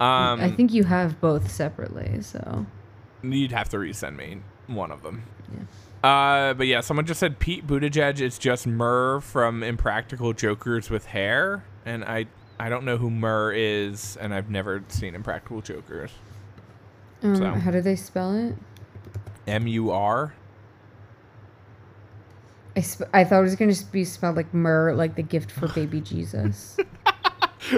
Um, 0.00 0.40
I 0.40 0.50
think 0.50 0.72
you 0.72 0.84
have 0.84 1.20
both 1.20 1.50
separately, 1.50 2.20
so 2.22 2.66
You'd 3.22 3.52
have 3.52 3.68
to 3.70 3.78
resend 3.78 4.16
me 4.16 4.38
one 4.66 4.90
of 4.90 5.02
them. 5.02 5.24
Yeah. 5.52 6.08
Uh, 6.48 6.54
but 6.54 6.66
yeah, 6.66 6.80
someone 6.82 7.06
just 7.06 7.18
said 7.20 7.38
Pete 7.38 7.66
Buttigieg 7.66 8.20
is 8.20 8.38
just 8.38 8.66
Murr 8.66 9.20
from 9.20 9.62
Impractical 9.62 10.32
Jokers 10.34 10.90
with 10.90 11.06
hair, 11.06 11.64
and 11.86 12.04
I 12.04 12.26
I 12.58 12.68
don't 12.68 12.84
know 12.84 12.96
who 12.96 13.10
Murr 13.10 13.52
is, 13.52 14.16
and 14.16 14.32
I've 14.34 14.48
never 14.50 14.82
seen 14.88 15.14
Impractical 15.14 15.60
Jokers. 15.60 16.10
um, 17.22 17.36
So. 17.36 17.50
how 17.52 17.70
do 17.70 17.80
they 17.80 17.96
spell 17.96 18.34
it? 18.34 18.54
M 19.46 19.66
U 19.66 19.90
R. 19.90 20.34
I, 22.76 22.80
sp- 22.82 23.10
I 23.12 23.24
thought 23.24 23.38
it 23.40 23.42
was 23.42 23.54
going 23.56 23.72
to 23.72 23.84
be 23.86 24.04
spelled 24.04 24.36
like 24.36 24.52
myrrh, 24.52 24.94
like 24.94 25.14
the 25.14 25.22
gift 25.22 25.50
for 25.50 25.68
baby 25.68 26.00
Jesus. 26.12 26.76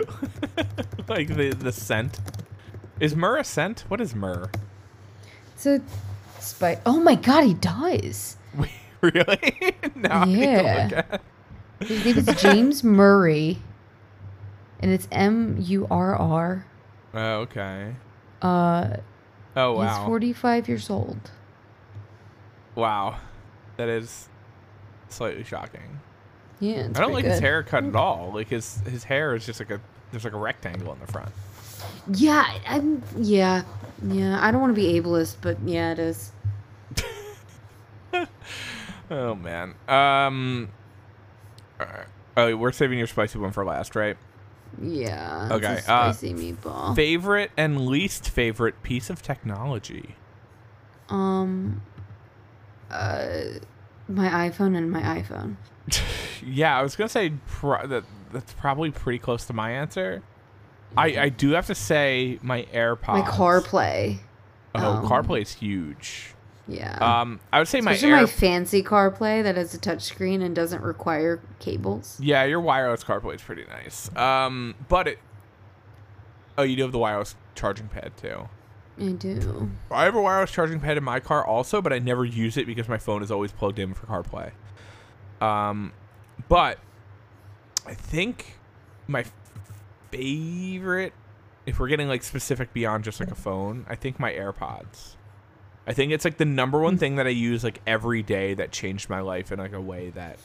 like 1.08 1.28
the 1.28 1.54
the 1.58 1.72
scent. 1.72 2.18
Is 3.00 3.14
Murr 3.14 3.38
a 3.38 3.44
scent? 3.44 3.84
What 3.88 4.00
is 4.00 4.14
Murr? 4.14 4.50
So, 5.56 5.80
spite. 6.40 6.80
Oh 6.86 6.98
my 7.00 7.14
god, 7.14 7.44
he 7.44 7.54
does. 7.54 8.36
really? 9.02 9.38
I 10.04 10.24
to 10.24 10.30
Yeah. 10.30 10.88
look 10.90 10.92
at. 11.12 11.22
His 11.88 12.04
name 12.06 12.18
is 12.18 12.40
James 12.40 12.82
Murray, 12.82 13.58
and 14.80 14.90
it's 14.90 15.08
M 15.10 15.56
U 15.60 15.86
R 15.90 16.14
R. 16.16 16.66
Oh, 17.14 17.32
okay. 17.40 17.94
Uh, 18.42 18.96
Oh 19.56 19.80
he's 19.82 19.96
45 20.06 20.68
years 20.68 20.90
old. 20.90 21.30
Wow, 22.74 23.16
that 23.78 23.88
is 23.88 24.28
slightly 25.08 25.44
shocking. 25.44 26.00
Yeah, 26.60 26.88
I 26.94 27.00
don't 27.00 27.12
like 27.12 27.24
pretty 27.24 27.28
his 27.28 27.36
good. 27.40 27.44
haircut 27.46 27.84
at 27.84 27.96
all. 27.96 28.32
Like 28.34 28.48
his 28.48 28.80
his 28.86 29.04
hair 29.04 29.34
is 29.34 29.46
just 29.46 29.60
like 29.60 29.70
a 29.70 29.80
there's 30.10 30.24
like 30.24 30.34
a 30.34 30.38
rectangle 30.38 30.92
in 30.92 31.00
the 31.00 31.06
front. 31.06 31.30
Yeah, 32.12 32.44
I'm. 32.66 33.02
Yeah, 33.16 33.62
yeah. 34.06 34.38
I 34.40 34.50
don't 34.50 34.60
want 34.60 34.74
to 34.74 34.80
be 34.80 35.00
ableist, 35.00 35.36
but 35.40 35.56
yeah, 35.64 35.92
it 35.92 35.98
is. 35.98 36.32
Oh 39.10 39.36
man. 39.36 39.74
Um. 39.88 40.68
alright. 41.80 42.06
Oh, 42.36 42.56
we're 42.56 42.72
saving 42.72 42.98
your 42.98 43.06
spicy 43.06 43.38
one 43.38 43.52
for 43.52 43.64
last, 43.64 43.94
right? 43.94 44.16
Yeah. 44.82 45.48
Okay. 45.52 45.80
Uh, 45.88 46.12
spicy 46.12 46.34
meatball. 46.34 46.94
Favorite 46.94 47.50
and 47.56 47.86
least 47.86 48.28
favorite 48.28 48.82
piece 48.82 49.10
of 49.10 49.22
technology. 49.22 50.16
um. 51.08 51.82
Uh, 52.90 53.58
my 54.08 54.28
iPhone 54.48 54.76
and 54.76 54.90
my 54.90 55.02
iPhone. 55.02 55.56
Yeah, 56.44 56.78
I 56.78 56.82
was 56.82 56.94
gonna 56.94 57.08
say 57.08 57.32
pro- 57.46 57.86
that 57.86 58.04
that's 58.30 58.52
probably 58.52 58.90
pretty 58.90 59.18
close 59.18 59.46
to 59.46 59.52
my 59.54 59.72
answer. 59.72 60.22
I 60.96 61.06
I 61.18 61.28
do 61.30 61.52
have 61.52 61.66
to 61.66 61.74
say 61.74 62.38
my 62.42 62.64
AirPods. 62.72 63.08
My 63.08 63.22
CarPlay. 63.22 64.18
Oh, 64.74 64.84
um, 64.98 65.08
CarPlay 65.08 65.42
is 65.42 65.54
huge. 65.54 66.34
Yeah. 66.68 66.96
Um, 67.20 67.38
I 67.52 67.60
would 67.60 67.68
say 67.68 67.80
my 67.80 67.92
Especially 67.92 68.10
Air. 68.14 68.22
my 68.22 68.26
fancy 68.26 68.82
CarPlay 68.82 69.42
that 69.44 69.56
has 69.56 69.72
a 69.74 69.78
touchscreen 69.78 70.42
and 70.42 70.54
doesn't 70.54 70.82
require 70.82 71.40
cables. 71.60 72.18
yeah, 72.20 72.42
your 72.44 72.60
wireless 72.60 73.04
CarPlay 73.04 73.36
is 73.36 73.42
pretty 73.42 73.64
nice. 73.68 74.14
Um, 74.16 74.74
but 74.88 75.06
it. 75.08 75.18
Oh, 76.58 76.62
you 76.62 76.74
do 76.76 76.82
have 76.82 76.92
the 76.92 76.98
wireless 76.98 77.36
charging 77.54 77.88
pad 77.88 78.12
too. 78.16 78.48
I 78.98 79.12
do. 79.12 79.70
I 79.90 80.04
have 80.04 80.14
a 80.14 80.20
wireless 80.22 80.50
charging 80.50 80.80
pad 80.80 80.96
in 80.96 81.04
my 81.04 81.20
car 81.20 81.46
also, 81.46 81.82
but 81.82 81.92
I 81.92 81.98
never 81.98 82.24
use 82.24 82.56
it 82.56 82.66
because 82.66 82.88
my 82.88 82.96
phone 82.98 83.22
is 83.22 83.30
always 83.30 83.52
plugged 83.52 83.78
in 83.78 83.92
for 83.94 84.06
CarPlay. 84.06 84.52
Um, 85.44 85.92
but 86.48 86.78
I 87.86 87.92
think 87.94 88.58
my 89.06 89.24
favorite, 90.10 91.12
if 91.66 91.78
we're 91.78 91.88
getting 91.88 92.08
like 92.08 92.22
specific 92.22 92.72
beyond 92.72 93.04
just 93.04 93.20
like 93.20 93.30
a 93.30 93.34
phone, 93.34 93.84
I 93.88 93.94
think 93.96 94.18
my 94.18 94.32
AirPods. 94.32 95.15
I 95.86 95.92
think 95.92 96.12
it's 96.12 96.24
like 96.24 96.38
the 96.38 96.44
number 96.44 96.80
one 96.80 96.98
thing 96.98 97.16
that 97.16 97.26
I 97.26 97.30
use 97.30 97.62
like 97.62 97.80
every 97.86 98.22
day 98.22 98.54
that 98.54 98.72
changed 98.72 99.08
my 99.08 99.20
life 99.20 99.52
in 99.52 99.58
like 99.58 99.72
a 99.72 99.80
way 99.80 100.10
that 100.10 100.38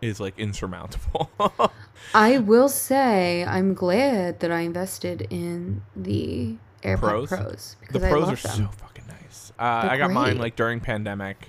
is 0.00 0.20
like 0.20 0.38
insurmountable. 0.38 1.30
I 2.14 2.38
will 2.38 2.68
say 2.68 3.44
I'm 3.44 3.74
glad 3.74 4.40
that 4.40 4.52
I 4.52 4.60
invested 4.60 5.26
in 5.30 5.82
the 5.96 6.56
AirPod 6.82 6.98
Pros? 6.98 7.28
Pros, 7.28 7.76
the 7.80 7.86
because 7.86 8.04
I 8.04 8.10
pros 8.10 8.28
are 8.28 8.48
them. 8.48 8.56
so 8.56 8.70
fucking 8.76 9.04
nice. 9.08 9.52
Uh, 9.58 9.88
I 9.90 9.98
got 9.98 10.12
mine 10.12 10.38
like 10.38 10.54
during 10.54 10.80
pandemic, 10.80 11.48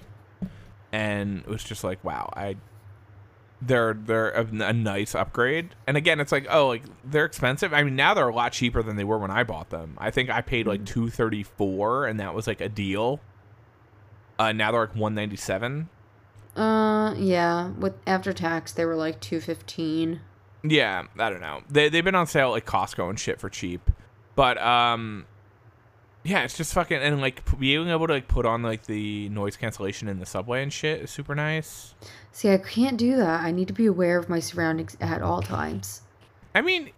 and 0.92 1.40
it 1.40 1.48
was 1.48 1.64
just 1.64 1.84
like, 1.84 2.04
wow, 2.04 2.32
I 2.36 2.58
they're 3.62 3.94
they're 3.94 4.30
a, 4.32 4.46
a 4.46 4.74
nice 4.74 5.16
upgrade. 5.16 5.76
And 5.88 5.98
again, 5.98 6.20
it's 6.20 6.32
like, 6.32 6.48
oh, 6.50 6.68
like 6.68 6.84
they're 7.04 7.26
expensive. 7.26 7.74
I 7.74 7.84
mean, 7.84 7.96
now 7.96 8.14
they're 8.14 8.30
a 8.30 8.34
lot 8.34 8.54
cheaper 8.54 8.82
than 8.82 8.96
they 8.96 9.04
were 9.04 9.18
when 9.18 9.32
I 9.32 9.44
bought 9.44 9.70
them. 9.70 9.96
I 9.98 10.12
think 10.12 10.30
I 10.30 10.42
paid 10.42 10.68
like 10.68 10.86
two 10.86 11.10
thirty 11.10 11.44
four, 11.44 12.06
and 12.06 12.20
that 12.20 12.34
was 12.34 12.48
like 12.48 12.62
a 12.62 12.70
deal. 12.70 13.20
Uh, 14.38 14.52
now 14.54 14.72
they're 14.72 14.82
like 14.82 14.96
one 14.96 15.16
ninety 15.16 15.36
seven. 15.36 15.90
Uh, 16.56 17.14
yeah. 17.18 17.70
With 17.72 17.94
after 18.08 18.34
tax, 18.34 18.72
they 18.72 18.86
were 18.86 18.96
like 18.96 19.20
two 19.20 19.40
fifteen. 19.42 20.22
Yeah, 20.64 21.04
I 21.18 21.30
don't 21.30 21.42
know. 21.42 21.62
They 21.70 21.90
they've 21.90 22.04
been 22.04 22.16
on 22.16 22.28
sale 22.28 22.48
at 22.48 22.52
like 22.52 22.66
Costco 22.66 23.10
and 23.10 23.20
shit 23.20 23.40
for 23.40 23.50
cheap, 23.50 23.92
but 24.36 24.58
um, 24.62 25.26
yeah, 26.30 26.44
it's 26.44 26.56
just 26.56 26.74
fucking 26.74 26.98
and 26.98 27.20
like 27.22 27.44
p- 27.46 27.58
being 27.58 27.88
able 27.90 28.08
to 28.08 28.14
like 28.14 28.28
put 28.28 28.46
on 28.46 28.62
like 28.62 28.86
the 28.86 29.30
noise 29.30 29.58
cancellation 29.58 30.08
in 30.08 30.20
the 30.20 30.26
subway 30.26 30.62
and 30.62 30.72
shit 30.72 31.02
is 31.02 31.10
super 31.10 31.34
nice. 31.34 31.96
See, 32.32 32.50
I 32.52 32.58
can't 32.58 32.98
do 32.98 33.16
that. 33.18 33.42
I 33.42 33.52
need 33.52 33.68
to 33.68 33.74
be 33.74 33.86
aware 33.88 34.18
of 34.18 34.30
my 34.30 34.40
surroundings 34.40 34.96
at 35.02 35.22
all 35.22 35.42
times. 35.42 36.02
I 36.54 36.62
mean, 36.62 36.90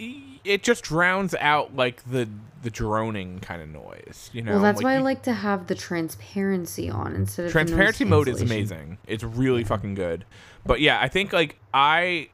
it 0.43 0.63
just 0.63 0.83
drowns 0.83 1.33
out 1.35 1.75
like 1.75 2.03
the 2.09 2.27
the 2.63 2.69
droning 2.69 3.39
kind 3.39 3.61
of 3.61 3.69
noise, 3.69 4.29
you 4.33 4.41
know. 4.41 4.53
well, 4.53 4.61
that's 4.61 4.83
why 4.83 4.93
I 4.93 4.97
you- 4.97 5.03
like 5.03 5.23
to 5.23 5.33
have 5.33 5.67
the 5.67 5.75
transparency 5.75 6.89
on 6.89 7.15
instead 7.15 7.45
of 7.47 7.53
the 7.53 7.59
noise 7.59 7.67
transparency 7.69 8.05
mode 8.05 8.27
is 8.27 8.37
cancellation. 8.39 8.71
amazing. 8.77 8.97
It's 9.07 9.23
really 9.23 9.63
fucking 9.63 9.95
good. 9.95 10.25
But 10.65 10.79
yeah, 10.81 10.99
I 11.01 11.07
think 11.07 11.33
like 11.33 11.57
I 11.73 12.29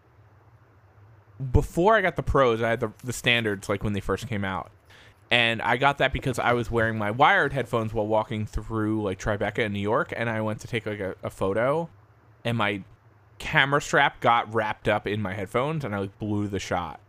before 1.51 1.95
I 1.95 2.01
got 2.01 2.15
the 2.15 2.23
pros, 2.23 2.61
I 2.61 2.69
had 2.69 2.79
the 2.79 2.91
the 3.03 3.13
standards 3.13 3.69
like 3.69 3.83
when 3.83 3.93
they 3.93 3.99
first 3.99 4.27
came 4.27 4.43
out. 4.43 4.71
And 5.29 5.61
I 5.61 5.77
got 5.77 5.97
that 5.97 6.13
because 6.13 6.39
I 6.39 6.53
was 6.53 6.71
wearing 6.71 6.97
my 6.97 7.11
wired 7.11 7.51
headphones 7.53 7.93
while 7.93 8.07
walking 8.07 8.45
through 8.45 9.03
like 9.03 9.19
Tribeca 9.19 9.59
in 9.59 9.73
New 9.73 9.79
York 9.79 10.13
and 10.15 10.29
I 10.29 10.41
went 10.41 10.61
to 10.61 10.67
take 10.67 10.85
like 10.85 10.99
a, 10.99 11.15
a 11.21 11.29
photo 11.29 11.89
and 12.45 12.57
my 12.57 12.83
camera 13.39 13.81
strap 13.81 14.21
got 14.21 14.53
wrapped 14.53 14.87
up 14.87 15.05
in 15.05 15.21
my 15.21 15.33
headphones 15.33 15.83
and 15.83 15.93
I 15.93 15.99
like 15.99 16.17
blew 16.17 16.47
the 16.47 16.59
shot. 16.59 17.01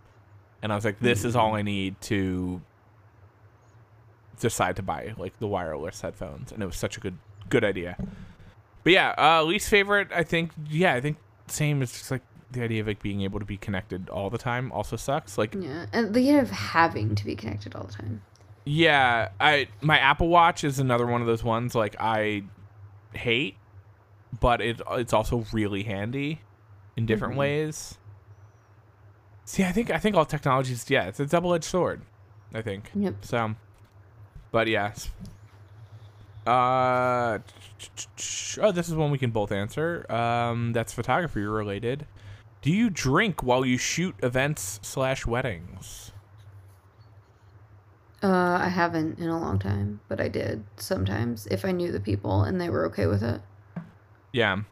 And 0.63 0.73
I 0.73 0.75
was 0.75 0.85
like, 0.85 0.99
this 0.99 1.25
is 1.25 1.37
all 1.37 1.55
I 1.55 1.63
need 1.63 2.01
to 2.03 2.61
decide 4.41 4.77
to 4.77 4.83
buy 4.83 5.15
like 5.17 5.39
the 5.39 5.47
wireless 5.47 6.01
headphones, 6.01 6.53
and 6.53 6.63
it 6.63 6.67
was 6.67 6.77
such 6.77 6.97
a 6.97 7.01
good 7.01 7.19
good 7.49 7.65
idea. 7.65 7.97
But 8.85 8.93
yeah, 8.93 9.15
uh, 9.19 9.43
least 9.45 9.69
favorite, 9.69 10.09
I 10.15 10.23
think. 10.23 10.53
Yeah, 10.69 10.95
I 10.95 11.01
think 11.01 11.19
same 11.49 11.83
as 11.83 11.93
just 11.93 12.11
like 12.11 12.23
the 12.51 12.63
idea 12.63 12.81
of 12.81 12.87
like 12.87 13.03
being 13.03 13.21
able 13.23 13.39
to 13.41 13.45
be 13.45 13.57
connected 13.57 14.09
all 14.09 14.31
the 14.31 14.39
time 14.39 14.73
also 14.73 14.97
sucks. 14.97 15.37
Like, 15.39 15.55
Yeah, 15.55 15.87
and 15.93 16.15
the 16.15 16.21
idea 16.21 16.41
of 16.41 16.51
having 16.51 17.15
to 17.15 17.25
be 17.25 17.37
connected 17.37 17.75
all 17.75 17.85
the 17.85 17.93
time. 17.93 18.23
yeah, 18.65 19.29
I 19.41 19.69
my 19.81 19.99
Apple 19.99 20.29
Watch 20.29 20.65
is 20.65 20.79
another 20.79 21.07
one 21.07 21.21
of 21.21 21.27
those 21.27 21.45
ones 21.45 21.75
like 21.75 21.97
I 22.01 22.45
hate, 23.15 23.57
but 24.41 24.61
it 24.61 24.81
it's 24.93 25.13
also 25.13 25.45
really 25.53 25.83
handy 25.83 26.41
in 26.97 27.05
different 27.07 27.35
Mhm. 27.35 27.39
ways. 27.39 27.99
See, 29.45 29.65
I 29.65 29.73
think 29.73 29.91
I 29.91 29.99
think 29.99 30.17
all 30.17 30.25
technologies, 30.27 30.89
yeah, 30.91 31.05
it's 31.05 31.21
a 31.21 31.27
double 31.27 31.55
edged 31.55 31.65
sword. 31.65 32.03
I 32.55 32.63
think. 32.63 32.91
Yep. 32.95 33.17
So, 33.27 33.55
but 34.53 34.69
yeah. 34.69 34.93
Uh, 36.47 37.39
oh, 38.61 38.73
this 38.73 38.89
is 38.89 38.95
one 38.95 39.11
we 39.11 39.19
can 39.19 39.31
both 39.31 39.53
answer. 39.53 40.11
Um, 40.11 40.73
that's 40.73 40.93
photography 40.95 41.43
related. 41.43 42.07
Do 42.61 42.73
you 42.73 42.91
drink 42.91 43.43
while 43.43 43.65
you 43.65 43.79
shoot 43.79 44.15
events 44.23 44.81
slash 44.83 45.27
weddings? 45.27 46.13
Uh, 48.23 48.59
I 48.61 48.69
haven't 48.69 49.19
in 49.19 49.29
a 49.29 49.39
long 49.39 49.59
time, 49.59 50.01
but 50.09 50.21
I 50.21 50.29
did 50.29 50.65
sometimes 50.77 51.47
if 51.49 51.65
I 51.65 51.71
knew 51.71 51.93
the 51.93 52.01
people 52.01 52.43
and 52.43 52.61
they 52.61 52.69
were 52.69 52.85
okay 52.87 53.07
with 53.07 53.23
it. 53.23 53.41
Yeah. 54.33 54.63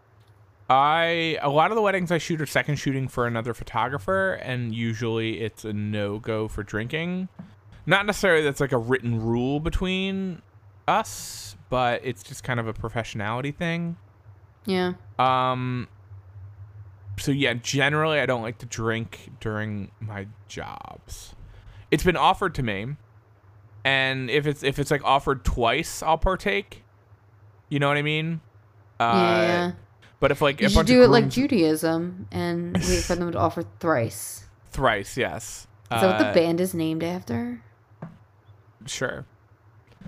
I 0.68 1.39
a 1.41 1.49
lot 1.49 1.70
of 1.70 1.76
the 1.76 1.82
weddings 1.82 2.11
I 2.11 2.18
shoot 2.18 2.41
are 2.41 2.47
second 2.47 2.76
shooting 2.76 3.07
for 3.07 3.26
another 3.26 3.55
photographer 3.55 4.32
and 4.32 4.74
usually 4.74 5.41
it's 5.41 5.64
a 5.64 5.72
no-go 5.72 6.49
for 6.49 6.64
drinking. 6.64 7.28
Not 7.87 8.05
necessarily 8.05 8.43
that's 8.43 8.61
like 8.61 8.72
a 8.72 8.78
written 8.78 9.20
rule 9.20 9.61
between 9.61 10.43
us, 10.89 11.57
but 11.70 12.01
it's 12.03 12.24
just 12.24 12.43
kind 12.43 12.59
of 12.59 12.66
a 12.66 12.74
professionality 12.74 13.55
thing. 13.55 13.97
Yeah. 14.64 14.95
Um 15.20 15.87
so 17.18 17.32
yeah, 17.32 17.54
generally 17.54 18.20
I 18.20 18.26
don't 18.26 18.42
like 18.42 18.58
to 18.58 18.66
drink 18.66 19.30
during 19.40 19.90
my 20.00 20.26
jobs. 20.48 21.34
It's 21.90 22.04
been 22.04 22.16
offered 22.16 22.54
to 22.56 22.62
me. 22.62 22.96
And 23.84 24.28
if 24.30 24.46
it's 24.46 24.62
if 24.62 24.78
it's 24.78 24.90
like 24.90 25.04
offered 25.04 25.44
twice, 25.44 26.02
I'll 26.02 26.18
partake. 26.18 26.82
You 27.68 27.78
know 27.78 27.88
what 27.88 27.96
I 27.96 28.02
mean? 28.02 28.40
Uh 28.98 29.04
yeah. 29.42 29.72
But 30.18 30.30
if 30.32 30.40
like 30.40 30.60
You 30.60 30.68
should 30.68 30.86
do 30.86 31.02
it 31.02 31.08
like 31.08 31.28
Judaism 31.28 32.26
and 32.32 32.74
wait 32.74 33.02
for 33.04 33.14
them 33.14 33.30
to 33.32 33.38
offer 33.38 33.64
thrice. 33.80 34.44
thrice, 34.72 35.16
yes. 35.16 35.66
Is 35.92 36.00
that 36.00 36.06
what 36.06 36.18
the 36.18 36.26
Uh, 36.28 36.34
band 36.34 36.60
is 36.60 36.74
named 36.74 37.04
after? 37.04 37.62
Sure. 38.86 39.24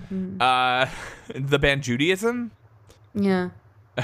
Hmm. 0.09 0.41
Uh, 0.41 0.87
the 1.35 1.59
band 1.59 1.83
Judaism. 1.85 2.51
Yeah. 3.15 3.51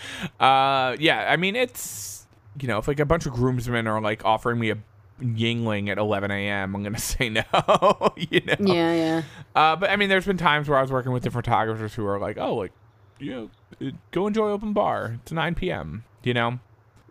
Uh, 0.40 0.96
yeah. 0.98 1.26
I 1.30 1.36
mean, 1.36 1.56
it's 1.56 2.26
you 2.60 2.68
know, 2.68 2.78
if 2.78 2.88
like 2.88 3.00
a 3.00 3.04
bunch 3.04 3.26
of 3.26 3.32
groomsmen 3.32 3.86
are 3.86 4.00
like 4.00 4.24
offering 4.24 4.58
me 4.58 4.70
a 4.70 4.78
Yuengling 5.20 5.88
at 5.88 5.98
11 5.98 6.30
a.m., 6.30 6.74
I'm 6.76 6.82
gonna 6.82 6.98
say 7.12 7.28
no. 7.28 7.42
you 8.16 8.40
know. 8.46 8.54
Yeah, 8.60 8.94
yeah. 8.94 9.22
Uh, 9.54 9.76
but 9.76 9.90
I 9.90 9.96
mean, 9.96 10.08
there's 10.08 10.26
been 10.26 10.38
times 10.38 10.68
where 10.68 10.78
I 10.78 10.82
was 10.82 10.92
working 10.92 11.12
with 11.12 11.22
different 11.22 11.44
photographers 11.46 11.94
who 11.94 12.06
are 12.06 12.18
like, 12.18 12.38
oh, 12.38 12.54
like, 12.54 12.72
you 13.18 13.50
know, 13.80 13.90
go 14.12 14.26
enjoy 14.28 14.50
open 14.50 14.72
bar. 14.72 15.18
It's 15.22 15.32
9 15.32 15.54
p.m. 15.56 16.04
You 16.22 16.34
know. 16.34 16.58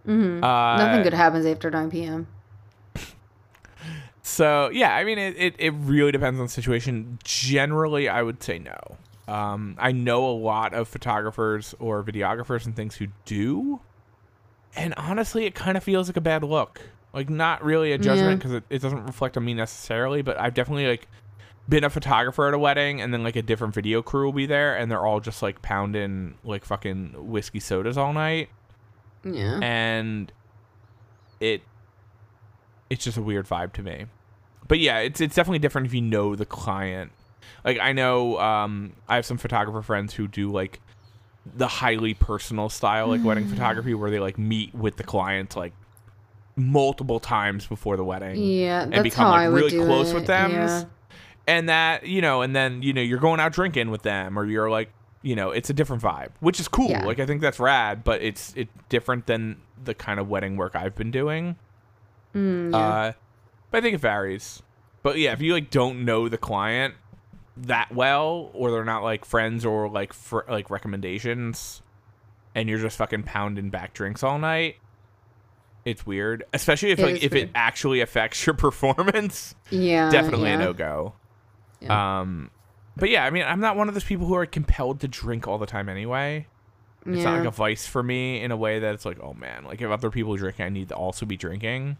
hmm 0.06 0.44
Uh, 0.44 0.78
Nothing 0.78 1.04
good 1.04 1.14
happens 1.14 1.46
after 1.46 1.70
9 1.70 1.92
p.m. 1.92 2.28
So 4.22 4.70
yeah, 4.74 4.94
I 4.96 5.04
mean, 5.06 5.18
it, 5.18 5.36
it, 5.38 5.56
it 5.58 5.72
really 5.72 6.12
depends 6.12 6.40
on 6.40 6.48
the 6.48 6.52
situation. 6.52 7.18
Generally, 7.24 8.09
I 8.09 8.22
would 8.22 8.43
say 8.43 8.59
no. 8.59 8.97
Um, 9.28 9.75
I 9.78 9.91
know 9.91 10.25
a 10.29 10.32
lot 10.32 10.74
of 10.74 10.87
photographers 10.87 11.75
or 11.79 12.04
videographers 12.04 12.66
and 12.66 12.75
things 12.75 12.95
who 12.95 13.08
do, 13.25 13.82
and 14.75 14.93
honestly, 14.95 15.45
it 15.45 15.54
kind 15.55 15.75
of 15.78 15.83
feels 15.83 16.08
like 16.08 16.17
a 16.17 16.21
bad 16.21 16.43
look. 16.43 16.82
Like 17.13 17.29
not 17.29 17.63
really 17.63 17.91
a 17.93 17.97
judgment 17.97 18.29
Yeah. 18.32 18.36
because 18.36 18.51
it, 18.54 18.63
it 18.70 18.82
doesn't 18.82 19.05
reflect 19.05 19.36
on 19.37 19.43
me 19.45 19.54
necessarily, 19.54 20.21
but 20.21 20.39
I've 20.39 20.54
definitely 20.54 20.87
like 20.87 21.08
been 21.67 21.83
a 21.83 21.89
photographer 21.89 22.47
at 22.47 22.54
a 22.54 22.59
wedding, 22.59 23.01
and 23.01 23.13
then 23.13 23.24
like 23.24 23.36
a 23.36 23.41
different 23.41 23.74
video 23.74 24.01
crew 24.01 24.25
will 24.25 24.33
be 24.33 24.45
there, 24.45 24.75
and 24.78 24.89
they're 24.91 25.05
all 25.05 25.20
just 25.20 25.41
like 25.41 25.62
pounding 25.62 26.36
like 26.43 26.63
fucking 26.63 27.13
whiskey 27.29 27.59
sodas 27.59 27.97
all 27.97 28.13
night 28.13 28.49
Yeah. 29.25 29.59
and 29.62 30.32
it 31.41 31.63
it's 32.89 33.04
just 33.04 33.17
a 33.17 33.21
weird 33.21 33.45
vibe 33.47 33.74
to 33.74 33.83
me. 33.83 34.05
But 34.67 34.79
yeah, 34.79 34.99
it's 34.99 35.20
it's 35.20 35.36
definitely 35.36 35.59
different 35.59 35.87
if 35.87 35.93
you 35.93 36.01
know 36.01 36.36
the 36.36 36.45
client. 36.45 37.12
Like 37.65 37.79
I 37.79 37.91
know 37.93 38.39
um 38.39 38.93
I 39.07 39.15
have 39.15 39.25
some 39.25 39.37
photographer 39.37 39.82
friends 39.82 40.13
who 40.13 40.28
do 40.28 40.51
like 40.51 40.79
the 41.55 41.67
highly 41.67 42.13
personal 42.13 42.67
style 42.69 43.07
like 43.07 43.24
wedding 43.24 43.47
photography 43.47 43.93
where 43.93 44.11
they 44.11 44.19
like 44.19 44.37
meet 44.37 44.75
with 44.75 44.97
the 44.97 45.03
client 45.03 45.55
like 45.55 45.74
multiple 46.55 47.19
times 47.19 47.65
before 47.67 47.95
the 47.97 48.03
wedding 48.03 48.36
Yeah, 48.41 48.82
and 48.91 49.03
become 49.03 49.29
like 49.29 49.51
really 49.53 49.71
close 49.78 50.11
it, 50.11 50.15
with 50.15 50.25
them 50.28 50.51
yeah. 50.51 50.83
and 51.47 51.69
that 51.69 52.05
you 52.07 52.19
know 52.21 52.41
and 52.41 52.55
then 52.55 52.82
you 52.82 52.93
know 52.93 53.01
you're 53.01 53.19
going 53.19 53.39
out 53.39 53.53
drinking 53.53 53.91
with 53.91 54.01
them 54.01 54.37
or 54.37 54.45
you're 54.45 54.69
like 54.69 54.89
you 55.21 55.36
know 55.36 55.51
it's 55.51 55.69
a 55.69 55.74
different 55.74 56.01
vibe 56.01 56.29
which 56.39 56.59
is 56.59 56.67
cool 56.67 56.89
Yeah. 56.89 57.05
like 57.05 57.19
i 57.19 57.25
think 57.28 57.41
that's 57.41 57.59
rad 57.59 58.03
but 58.03 58.21
it's 58.21 58.53
it's 58.55 58.71
different 58.89 59.28
than 59.28 59.57
the 59.83 59.93
kind 59.93 60.19
of 60.19 60.28
wedding 60.29 60.57
work 60.57 60.75
i've 60.75 60.95
been 60.95 61.11
doing 61.11 61.55
Mm, 62.33 62.71
yeah. 62.71 62.78
uh 62.78 63.11
but 63.71 63.78
i 63.78 63.82
think 63.82 63.95
it 63.95 64.01
varies 64.01 64.61
but 65.03 65.17
yeah 65.17 65.32
if 65.33 65.41
you 65.41 65.53
like 65.53 65.69
don't 65.69 66.03
know 66.05 66.28
the 66.28 66.37
client 66.37 66.95
that 67.63 67.92
well 67.93 68.51
or 68.54 68.71
they're 68.71 68.86
not 68.86 69.04
like 69.04 69.25
friends 69.25 69.66
or 69.66 69.89
like 69.89 70.13
for 70.13 70.46
like 70.50 70.70
recommendations 70.70 71.82
and 72.55 72.70
you're 72.70 72.79
just 72.79 72.97
fucking 72.97 73.24
pounding 73.24 73.70
back 73.70 73.93
drinks 73.93 74.24
all 74.24 74.38
night 74.39 74.75
it's 75.86 76.05
weird 76.05 76.43
especially 76.54 76.92
if 76.92 77.00
It 77.00 77.04
like 77.05 77.24
if 77.24 77.32
weird. 77.32 77.50
it 77.50 77.51
actually 77.55 78.01
affects 78.01 78.46
your 78.46 78.54
performance 78.55 79.55
Yeah, 79.70 80.09
definitely 80.12 80.50
yeah. 80.50 80.55
a 80.55 80.59
no-go 80.59 81.13
Um, 81.88 82.51
but 82.96 83.09
yeah, 83.09 83.24
I 83.25 83.29
mean, 83.29 83.43
I'm 83.43 83.59
not 83.59 83.75
one 83.78 83.88
of 83.88 83.93
those 83.93 84.04
people 84.04 84.25
who 84.25 84.34
are 84.36 84.46
compelled 84.47 85.00
to 85.01 85.08
drink 85.08 85.47
all 85.47 85.59
the 85.59 85.67
time 85.67 85.88
anyway. 85.89 86.47
It's 87.05 87.24
not 87.24 87.38
like 87.38 87.47
a 87.47 87.51
vice 87.51 87.86
for 87.86 88.01
me 88.04 88.42
in 88.42 88.51
a 88.51 88.58
way 88.58 88.79
that 88.79 88.93
it's 88.96 89.05
like, 89.05 89.20
oh 89.21 89.34
man, 89.34 89.63
like 89.63 89.82
if 89.82 89.89
other 89.89 90.09
people 90.09 90.36
drinking, 90.36 90.66
I 90.66 90.70
need 90.70 90.89
to 90.89 90.96
also 90.96 91.25
be 91.25 91.38
drinking. 91.38 91.97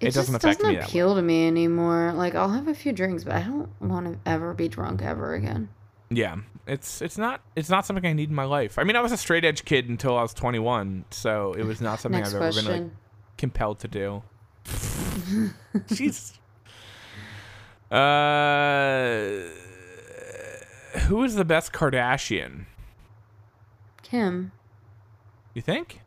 It, 0.00 0.08
It, 0.08 0.14
doesn't 0.14 0.34
just 0.34 0.44
affect 0.44 0.60
doesn't 0.60 0.74
me 0.74 0.80
appeal 0.80 1.14
to 1.14 1.22
me 1.22 1.46
anymore. 1.46 2.12
Like 2.14 2.34
I'll 2.34 2.50
have 2.50 2.68
a 2.68 2.74
few 2.74 2.92
drinks, 2.92 3.24
but 3.24 3.34
I 3.34 3.42
don't 3.42 3.70
want 3.80 4.06
to 4.06 4.18
ever 4.28 4.52
be 4.52 4.68
drunk 4.68 5.02
ever 5.02 5.34
again. 5.34 5.68
Yeah, 6.10 6.36
it's 6.66 7.00
it's 7.00 7.16
not 7.16 7.40
it's 7.56 7.70
not 7.70 7.86
something 7.86 8.04
I 8.04 8.12
need 8.12 8.28
in 8.28 8.34
my 8.34 8.44
life. 8.44 8.78
I 8.78 8.84
mean, 8.84 8.96
I 8.96 9.00
was 9.00 9.12
a 9.12 9.16
straight 9.16 9.44
edge 9.44 9.64
kid 9.64 9.88
until 9.88 10.16
I 10.16 10.22
was 10.22 10.34
21, 10.34 11.06
so 11.10 11.52
it 11.54 11.64
was 11.64 11.80
not 11.80 12.00
something 12.00 12.22
I've 12.22 12.34
ever 12.34 12.52
been 12.52 12.64
like 12.64 12.90
compelled 13.36 13.80
to 13.80 13.88
do. 13.88 14.22
Jeez. 14.64 16.38
Uh, 17.90 19.48
who 21.00 21.22
is 21.22 21.34
the 21.34 21.44
best 21.44 21.72
Kardashian? 21.72 22.66
Kim. 24.02 24.52
You 25.54 25.62
think? 25.62 26.00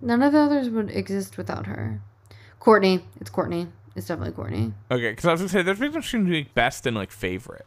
None 0.00 0.22
of 0.22 0.32
the 0.32 0.38
others 0.38 0.68
would 0.68 0.90
exist 0.90 1.38
without 1.38 1.66
her. 1.66 2.02
Kourtney. 2.60 3.02
It's 3.20 3.30
Kourtney. 3.30 3.68
It's 3.96 4.06
definitely 4.06 4.32
Kourtney. 4.34 4.72
Okay, 4.90 5.10
because 5.10 5.24
I 5.24 5.32
was 5.32 5.40
gonna 5.40 5.48
say 5.48 5.62
there's 5.62 5.78
between 5.78 6.00
between 6.24 6.32
like 6.32 6.54
best 6.54 6.86
and 6.86 6.96
like 6.96 7.10
favorite. 7.10 7.66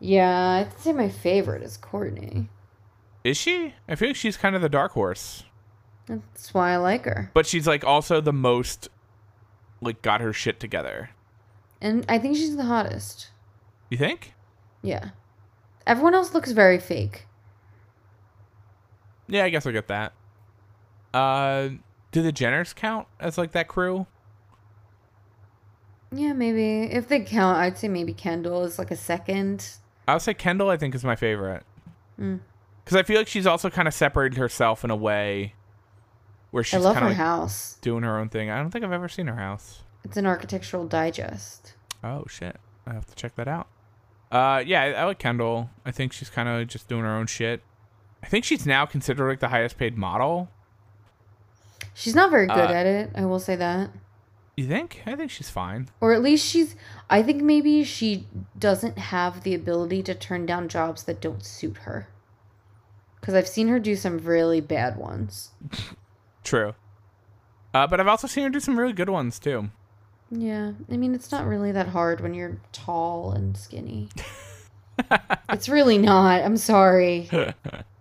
Yeah, 0.00 0.66
I'd 0.66 0.78
say 0.80 0.92
my 0.92 1.08
favorite 1.08 1.62
is 1.62 1.78
Kourtney. 1.78 2.48
Is 3.22 3.36
she? 3.36 3.74
I 3.88 3.94
feel 3.94 4.08
like 4.10 4.16
she's 4.16 4.36
kind 4.36 4.54
of 4.54 4.60
the 4.62 4.68
dark 4.68 4.92
horse, 4.92 5.44
That's 6.06 6.52
why 6.52 6.72
I 6.72 6.76
like 6.76 7.04
her. 7.06 7.30
but 7.32 7.46
she's 7.46 7.66
like 7.66 7.84
also 7.84 8.20
the 8.20 8.32
most 8.32 8.88
like 9.80 10.02
got 10.02 10.20
her 10.20 10.32
shit 10.32 10.60
together. 10.60 11.10
And 11.80 12.04
I 12.08 12.18
think 12.18 12.36
she's 12.36 12.56
the 12.56 12.64
hottest. 12.64 13.28
You 13.90 13.96
think? 13.98 14.32
Yeah. 14.82 15.10
Everyone 15.86 16.14
else 16.14 16.32
looks 16.34 16.52
very 16.52 16.78
fake. 16.78 17.26
Yeah, 19.26 19.44
I 19.44 19.50
guess 19.50 19.66
I'll 19.66 19.72
get 19.72 19.88
that. 19.88 20.12
Uh, 21.12 21.70
do 22.14 22.22
the 22.22 22.32
Jenners 22.32 22.72
count 22.74 23.08
as 23.18 23.36
like 23.36 23.50
that 23.52 23.66
crew? 23.66 24.06
Yeah, 26.12 26.32
maybe. 26.32 26.82
If 26.92 27.08
they 27.08 27.20
count, 27.20 27.58
I'd 27.58 27.76
say 27.76 27.88
maybe 27.88 28.12
Kendall 28.14 28.62
is 28.62 28.78
like 28.78 28.92
a 28.92 28.96
second. 28.96 29.68
I 30.06 30.12
would 30.14 30.22
say 30.22 30.32
Kendall. 30.32 30.70
I 30.70 30.76
think 30.76 30.94
is 30.94 31.04
my 31.04 31.16
favorite 31.16 31.64
Mm. 32.20 32.38
because 32.84 32.96
I 32.96 33.02
feel 33.02 33.18
like 33.18 33.26
she's 33.26 33.46
also 33.48 33.68
kind 33.68 33.88
of 33.88 33.94
separated 33.94 34.38
herself 34.38 34.84
in 34.84 34.90
a 34.92 34.96
way 34.96 35.54
where 36.52 36.62
she's 36.62 36.80
love 36.80 36.94
kind 36.94 37.06
her 37.06 37.10
of 37.10 37.18
like 37.18 37.26
house. 37.26 37.78
doing 37.80 38.04
her 38.04 38.16
own 38.16 38.28
thing. 38.28 38.48
I 38.48 38.58
don't 38.58 38.70
think 38.70 38.84
I've 38.84 38.92
ever 38.92 39.08
seen 39.08 39.26
her 39.26 39.34
house. 39.36 39.82
It's 40.04 40.16
an 40.16 40.24
architectural 40.26 40.86
digest. 40.86 41.74
Oh 42.04 42.24
shit, 42.28 42.56
I 42.86 42.92
have 42.92 43.06
to 43.06 43.14
check 43.16 43.34
that 43.34 43.48
out. 43.48 43.66
Uh, 44.30 44.62
yeah, 44.64 44.82
I, 44.82 44.92
I 44.92 45.04
like 45.04 45.18
Kendall. 45.18 45.70
I 45.84 45.90
think 45.90 46.12
she's 46.12 46.30
kind 46.30 46.48
of 46.48 46.68
just 46.68 46.86
doing 46.86 47.02
her 47.02 47.10
own 47.10 47.26
shit. 47.26 47.62
I 48.22 48.26
think 48.28 48.44
she's 48.44 48.64
now 48.66 48.86
considered 48.86 49.28
like 49.28 49.40
the 49.40 49.48
highest 49.48 49.76
paid 49.76 49.96
model. 49.98 50.48
She's 51.94 52.14
not 52.14 52.30
very 52.30 52.46
good 52.46 52.70
Uh, 52.70 52.72
at 52.74 52.86
it, 52.86 53.10
I 53.14 53.24
will 53.24 53.38
say 53.38 53.56
that. 53.56 53.90
You 54.56 54.66
think? 54.66 55.02
I 55.06 55.16
think 55.16 55.30
she's 55.30 55.50
fine. 55.50 55.88
Or 56.00 56.12
at 56.12 56.22
least 56.22 56.46
she's 56.46 56.76
I 57.10 57.22
think 57.22 57.42
maybe 57.42 57.82
she 57.84 58.26
doesn't 58.58 58.98
have 58.98 59.42
the 59.42 59.54
ability 59.54 60.02
to 60.04 60.14
turn 60.14 60.46
down 60.46 60.68
jobs 60.68 61.04
that 61.04 61.20
don't 61.20 61.44
suit 61.44 61.78
her. 61.78 62.08
Cuz 63.20 63.34
I've 63.34 63.48
seen 63.48 63.68
her 63.68 63.78
do 63.78 63.96
some 63.96 64.18
really 64.18 64.60
bad 64.60 64.96
ones. 64.96 65.50
True. 66.44 66.74
Uh, 67.72 67.86
but 67.88 67.98
I've 67.98 68.06
also 68.08 68.28
seen 68.28 68.44
her 68.44 68.50
do 68.50 68.60
some 68.60 68.78
really 68.78 68.92
good 68.92 69.08
ones 69.08 69.38
too. 69.38 69.70
Yeah. 70.30 70.72
I 70.90 70.96
mean, 70.96 71.14
it's 71.14 71.32
not 71.32 71.46
really 71.46 71.72
that 71.72 71.88
hard 71.88 72.20
when 72.20 72.34
you're 72.34 72.58
tall 72.72 73.32
and 73.32 73.56
skinny. 73.56 74.08
it's 75.48 75.68
really 75.68 75.98
not. 75.98 76.42
I'm 76.42 76.56
sorry. 76.56 77.28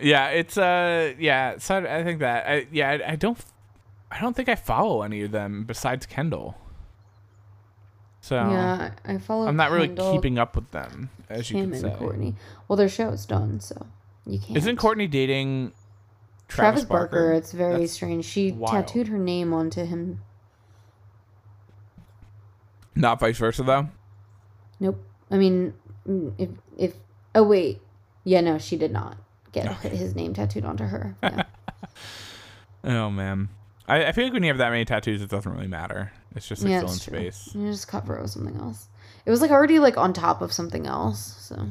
Yeah, 0.00 0.28
it's 0.28 0.58
uh, 0.58 1.14
yeah. 1.18 1.58
So 1.58 1.76
I 1.76 1.98
I 1.98 2.04
think 2.04 2.20
that 2.20 2.46
I 2.46 2.66
yeah 2.70 2.90
I, 2.90 3.12
I 3.12 3.16
don't 3.16 3.38
I 4.10 4.20
don't 4.20 4.34
think 4.34 4.48
I 4.48 4.54
follow 4.54 5.02
any 5.02 5.22
of 5.22 5.30
them 5.30 5.64
besides 5.64 6.06
Kendall. 6.06 6.56
So 8.20 8.36
Yeah, 8.36 8.90
I 9.04 9.18
follow 9.18 9.46
I'm 9.46 9.56
not 9.56 9.70
really 9.70 9.88
Kendall, 9.88 10.12
keeping 10.12 10.38
up 10.38 10.56
with 10.56 10.70
them, 10.70 11.10
as 11.30 11.50
you 11.50 11.60
can 11.62 11.72
and 11.72 11.80
say. 11.80 11.90
Kourtney. 11.90 12.34
Well, 12.66 12.76
their 12.76 12.88
show 12.88 13.10
is 13.10 13.24
done, 13.24 13.60
so 13.60 13.86
you 14.26 14.38
can't. 14.38 14.56
Isn't 14.56 14.78
Kourtney 14.78 15.10
dating 15.10 15.72
Travis, 16.48 16.82
Travis, 16.82 16.84
Barker? 16.84 17.32
It's 17.32 17.52
very 17.52 17.80
That's 17.80 17.92
strange. 17.92 18.24
She 18.24 18.52
wild. 18.52 18.72
tattooed 18.72 19.08
her 19.08 19.18
name 19.18 19.52
onto 19.52 19.84
him. 19.84 20.22
Not 22.94 23.20
vice 23.20 23.38
versa 23.38 23.62
though. 23.62 23.88
Nope. 24.80 25.02
I 25.30 25.36
mean, 25.36 25.74
mm, 26.06 26.32
if 26.38 26.50
if 26.76 26.94
oh 27.34 27.44
wait, 27.44 27.80
yeah, 28.24 28.40
no, 28.40 28.58
she 28.58 28.76
did 28.76 28.92
not 28.92 29.18
get 29.62 29.92
his 29.92 30.14
name 30.14 30.34
tattooed 30.34 30.64
onto 30.64 30.84
her. 30.84 31.16
No. 31.22 31.42
Oh 32.84 33.10
man, 33.10 33.48
I, 33.88 34.04
I 34.06 34.12
feel 34.12 34.24
like 34.24 34.32
when 34.32 34.44
you 34.44 34.48
have 34.50 34.58
that 34.58 34.70
many 34.70 34.84
tattoos, 34.84 35.20
it 35.20 35.28
doesn't 35.28 35.50
really 35.50 35.66
matter. 35.66 36.12
It's 36.36 36.46
just 36.46 36.62
like 36.62 36.70
yeah, 36.70 36.78
still 36.86 36.92
in 36.92 36.98
true. 37.00 37.30
space. 37.32 37.50
You 37.54 37.68
just 37.70 37.88
cover 37.88 38.16
it 38.16 38.22
with 38.22 38.30
something 38.30 38.56
else. 38.58 38.86
It 39.24 39.30
was 39.32 39.40
like 39.40 39.50
already 39.50 39.80
like 39.80 39.96
on 39.96 40.12
top 40.12 40.40
of 40.40 40.52
something 40.52 40.86
else. 40.86 41.34
So 41.40 41.66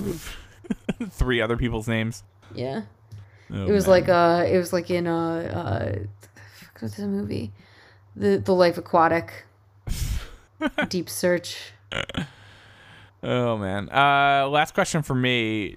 Three 1.10 1.40
other 1.40 1.56
people's 1.56 1.88
names. 1.88 2.22
yeah, 2.54 2.82
Oh, 3.52 3.66
it 3.66 3.72
was 3.72 3.86
man. 3.88 3.90
like 3.90 4.08
uh, 4.08 4.44
it 4.46 4.58
was 4.58 4.72
like 4.72 4.90
in 4.90 5.08
uh, 5.08 5.98
uh, 5.98 6.40
what's 6.78 6.96
the 6.96 7.08
movie, 7.08 7.52
the 8.14 8.38
the 8.38 8.54
Life 8.54 8.78
Aquatic, 8.78 9.44
Deep 10.88 11.10
Search. 11.10 11.72
Oh 13.24 13.56
man. 13.58 13.88
Uh, 13.90 14.46
last 14.48 14.72
question 14.74 15.02
for 15.02 15.14
me. 15.16 15.76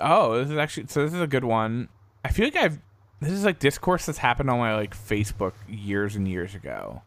Oh, 0.00 0.38
this 0.38 0.50
is 0.50 0.58
actually 0.58 0.86
so. 0.88 1.04
This 1.04 1.14
is 1.14 1.20
a 1.20 1.26
good 1.26 1.44
one. 1.44 1.88
I 2.24 2.28
feel 2.30 2.46
like 2.46 2.56
I've. 2.56 2.78
This 3.20 3.32
is 3.32 3.44
like 3.44 3.58
discourse 3.58 4.06
that's 4.06 4.18
happened 4.18 4.48
on 4.48 4.58
my 4.58 4.74
like 4.74 4.96
Facebook 4.96 5.52
years 5.68 6.16
and 6.16 6.26
years 6.26 6.54
ago. 6.54 7.02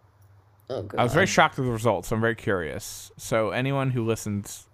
Oh 0.69 0.83
god. 0.83 0.99
I 0.99 1.03
was 1.03 1.13
very 1.13 1.25
shocked 1.25 1.57
with 1.57 1.65
the 1.65 1.71
results. 1.71 2.09
So 2.09 2.15
I'm 2.15 2.21
very 2.21 2.35
curious. 2.35 3.11
So 3.17 3.49
anyone 3.49 3.91
who 3.91 4.05
listens, 4.05 4.67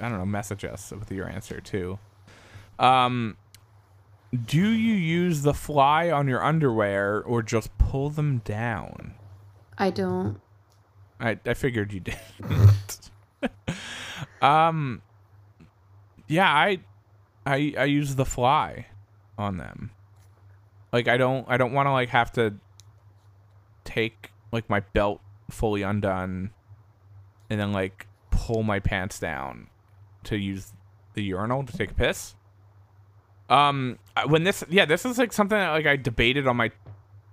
I 0.00 0.08
don't 0.08 0.18
know, 0.18 0.26
message 0.26 0.64
us 0.64 0.90
with 0.90 1.10
your 1.12 1.28
answer 1.28 1.60
too. 1.60 1.98
Um, 2.78 3.36
do 4.46 4.68
you 4.68 4.94
use 4.94 5.42
the 5.42 5.54
fly 5.54 6.10
on 6.10 6.28
your 6.28 6.42
underwear 6.42 7.22
or 7.22 7.42
just 7.42 7.76
pull 7.78 8.10
them 8.10 8.38
down? 8.38 9.14
I 9.76 9.90
don't. 9.90 10.40
I 11.20 11.38
I 11.44 11.54
figured 11.54 11.92
you 11.92 12.00
did. 12.00 12.18
um, 14.42 15.02
yeah, 16.28 16.50
I, 16.50 16.80
I 17.46 17.74
I 17.76 17.84
use 17.84 18.14
the 18.14 18.24
fly 18.24 18.86
on 19.38 19.58
them. 19.58 19.90
Like 20.92 21.08
I 21.08 21.16
don't 21.16 21.46
I 21.48 21.56
don't 21.56 21.72
want 21.72 21.86
to 21.86 21.92
like 21.92 22.10
have 22.10 22.32
to 22.32 22.54
take 23.84 24.30
like 24.52 24.68
my 24.70 24.80
belt 24.80 25.20
fully 25.50 25.82
undone 25.82 26.50
and 27.50 27.60
then 27.60 27.72
like 27.72 28.06
pull 28.30 28.62
my 28.62 28.80
pants 28.80 29.18
down 29.18 29.68
to 30.24 30.36
use 30.36 30.72
the 31.14 31.22
urinal 31.22 31.64
to 31.64 31.76
take 31.76 31.90
a 31.90 31.94
piss. 31.94 32.34
Um, 33.48 33.98
when 34.26 34.44
this 34.44 34.64
yeah 34.68 34.84
this 34.84 35.04
is 35.04 35.18
like 35.18 35.32
something 35.32 35.58
that 35.58 35.70
like 35.70 35.86
I 35.86 35.96
debated 35.96 36.46
on 36.46 36.56
my 36.56 36.70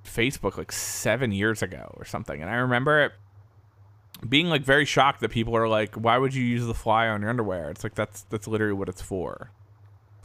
Facebook 0.05 0.57
like 0.57 0.71
seven 0.71 1.31
years 1.31 1.61
ago 1.61 1.93
or 1.95 2.05
something, 2.05 2.41
and 2.41 2.49
I 2.49 2.55
remember 2.55 3.01
it 3.01 3.11
being 4.27 4.47
like 4.47 4.63
very 4.63 4.85
shocked 4.85 5.21
that 5.21 5.29
people 5.29 5.55
are 5.55 5.67
like, 5.67 5.95
"Why 5.95 6.17
would 6.17 6.33
you 6.33 6.43
use 6.43 6.65
the 6.65 6.73
fly 6.73 7.07
on 7.07 7.21
your 7.21 7.29
underwear?" 7.29 7.69
It's 7.69 7.83
like 7.83 7.95
that's 7.95 8.23
that's 8.23 8.47
literally 8.47 8.73
what 8.73 8.89
it's 8.89 9.01
for. 9.01 9.51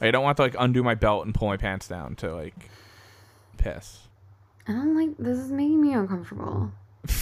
I 0.01 0.11
don't 0.11 0.23
want 0.25 0.37
to 0.39 0.43
like 0.43 0.57
undo 0.59 0.83
my 0.83 0.95
belt 0.95 1.25
and 1.25 1.35
pull 1.35 1.49
my 1.49 1.57
pants 1.57 1.89
down 1.89 2.17
to 2.17 2.35
like 2.35 2.71
piss. 3.57 4.01
I 4.69 4.73
don't 4.73 4.97
like. 4.97 5.17
This 5.19 5.39
is 5.39 5.51
making 5.53 5.81
me 5.81 5.93
uncomfortable. 5.95 6.73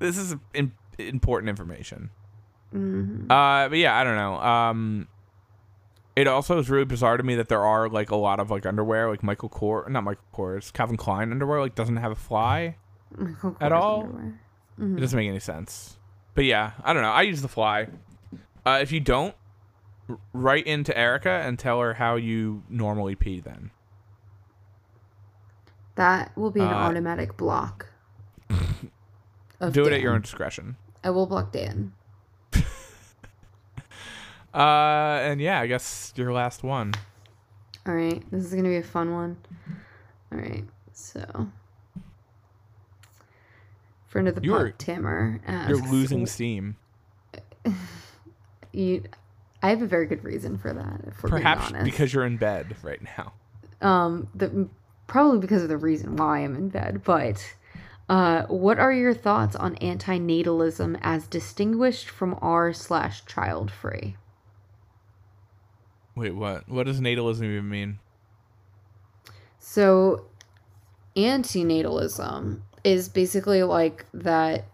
This 0.00 0.18
is 0.18 0.34
in, 0.52 0.72
important 0.98 1.48
information. 1.48 2.10
Mhm. 2.74 3.24
Uh, 3.30 3.68
but 3.68 3.78
yeah, 3.78 3.96
I 3.96 4.04
don't 4.04 4.16
know. 4.16 4.34
Um, 4.34 5.08
it 6.16 6.26
also 6.26 6.58
is 6.58 6.68
really 6.68 6.84
bizarre 6.84 7.16
to 7.16 7.22
me 7.22 7.36
that 7.36 7.48
there 7.48 7.64
are 7.64 7.88
like 7.88 8.10
a 8.10 8.16
lot 8.16 8.40
of 8.40 8.50
like 8.50 8.66
underwear, 8.66 9.08
like 9.08 9.22
Michael 9.22 9.48
Kors, 9.48 9.88
not 9.88 10.02
Michael 10.04 10.24
Kors, 10.34 10.72
Calvin 10.72 10.96
Klein 10.96 11.30
underwear, 11.30 11.60
like 11.60 11.74
doesn't 11.76 11.96
have 11.96 12.10
a 12.12 12.16
fly 12.16 12.76
at 13.60 13.72
all. 13.72 14.02
underwear. 14.02 14.40
It 14.78 15.00
doesn't 15.00 15.16
make 15.16 15.28
any 15.28 15.38
sense. 15.40 15.96
But 16.34 16.44
yeah, 16.44 16.72
I 16.82 16.92
don't 16.92 17.02
know. 17.02 17.12
I 17.12 17.22
use 17.22 17.40
the 17.40 17.48
fly. 17.48 17.86
Uh, 18.66 18.80
if 18.82 18.90
you 18.90 18.98
don't, 18.98 19.34
r- 20.08 20.18
write 20.32 20.66
into 20.66 20.96
Erica 20.96 21.30
and 21.44 21.58
tell 21.58 21.80
her 21.80 21.94
how 21.94 22.16
you 22.16 22.62
normally 22.68 23.14
pee. 23.14 23.40
Then 23.40 23.70
That 25.96 26.36
will 26.36 26.50
be 26.50 26.60
an 26.60 26.66
Uh, 26.68 26.74
automatic 26.74 27.36
block. 27.36 27.86
do 29.70 29.86
it 29.86 29.92
at 29.92 30.00
your 30.00 30.14
own 30.14 30.20
discretion. 30.22 30.76
I 31.02 31.10
will 31.10 31.26
block 31.26 31.52
Dan. 31.52 31.92
Uh, 34.52 35.18
and 35.22 35.40
yeah, 35.40 35.58
I 35.60 35.66
guess 35.66 36.12
your 36.14 36.32
last 36.32 36.62
one. 36.62 36.94
All 37.86 37.94
right, 37.94 38.22
this 38.30 38.44
is 38.44 38.54
gonna 38.54 38.68
be 38.68 38.76
a 38.76 38.84
fun 38.84 39.12
one. 39.12 39.36
All 40.30 40.38
right, 40.38 40.64
so 40.92 41.48
friend 44.06 44.28
of 44.28 44.36
the 44.36 44.42
You 44.42 44.52
pod, 44.52 44.74
Timmer 44.78 45.40
asks, 45.44 45.70
You're 45.70 45.90
losing 45.90 46.24
steam. 46.26 46.76
you, 48.72 49.02
I 49.64 49.70
have 49.70 49.80
a 49.80 49.86
very 49.86 50.04
good 50.04 50.22
reason 50.24 50.58
for 50.58 50.74
that. 50.74 51.00
If 51.06 51.22
we're 51.22 51.30
Perhaps 51.30 51.68
being 51.70 51.76
honest. 51.80 51.90
because 51.90 52.12
you're 52.12 52.26
in 52.26 52.36
bed 52.36 52.76
right 52.82 53.00
now. 53.16 53.32
um, 53.80 54.28
the, 54.34 54.68
probably 55.06 55.38
because 55.38 55.62
of 55.62 55.70
the 55.70 55.78
reason 55.78 56.16
why 56.16 56.40
I'm 56.40 56.54
in 56.54 56.68
bed. 56.68 57.02
But 57.02 57.54
uh, 58.10 58.42
what 58.48 58.78
are 58.78 58.92
your 58.92 59.14
thoughts 59.14 59.56
on 59.56 59.76
antinatalism 59.76 60.98
as 61.00 61.26
distinguished 61.26 62.10
from 62.10 62.38
r 62.42 62.74
slash 62.74 63.24
child 63.24 63.70
free? 63.70 64.16
Wait, 66.14 66.32
what? 66.32 66.68
What 66.68 66.84
does 66.84 67.00
natalism 67.00 67.44
even 67.44 67.68
mean? 67.70 67.98
So, 69.58 70.26
antinatalism 71.16 72.60
is 72.84 73.08
basically 73.08 73.62
like 73.62 74.04
that 74.12 74.66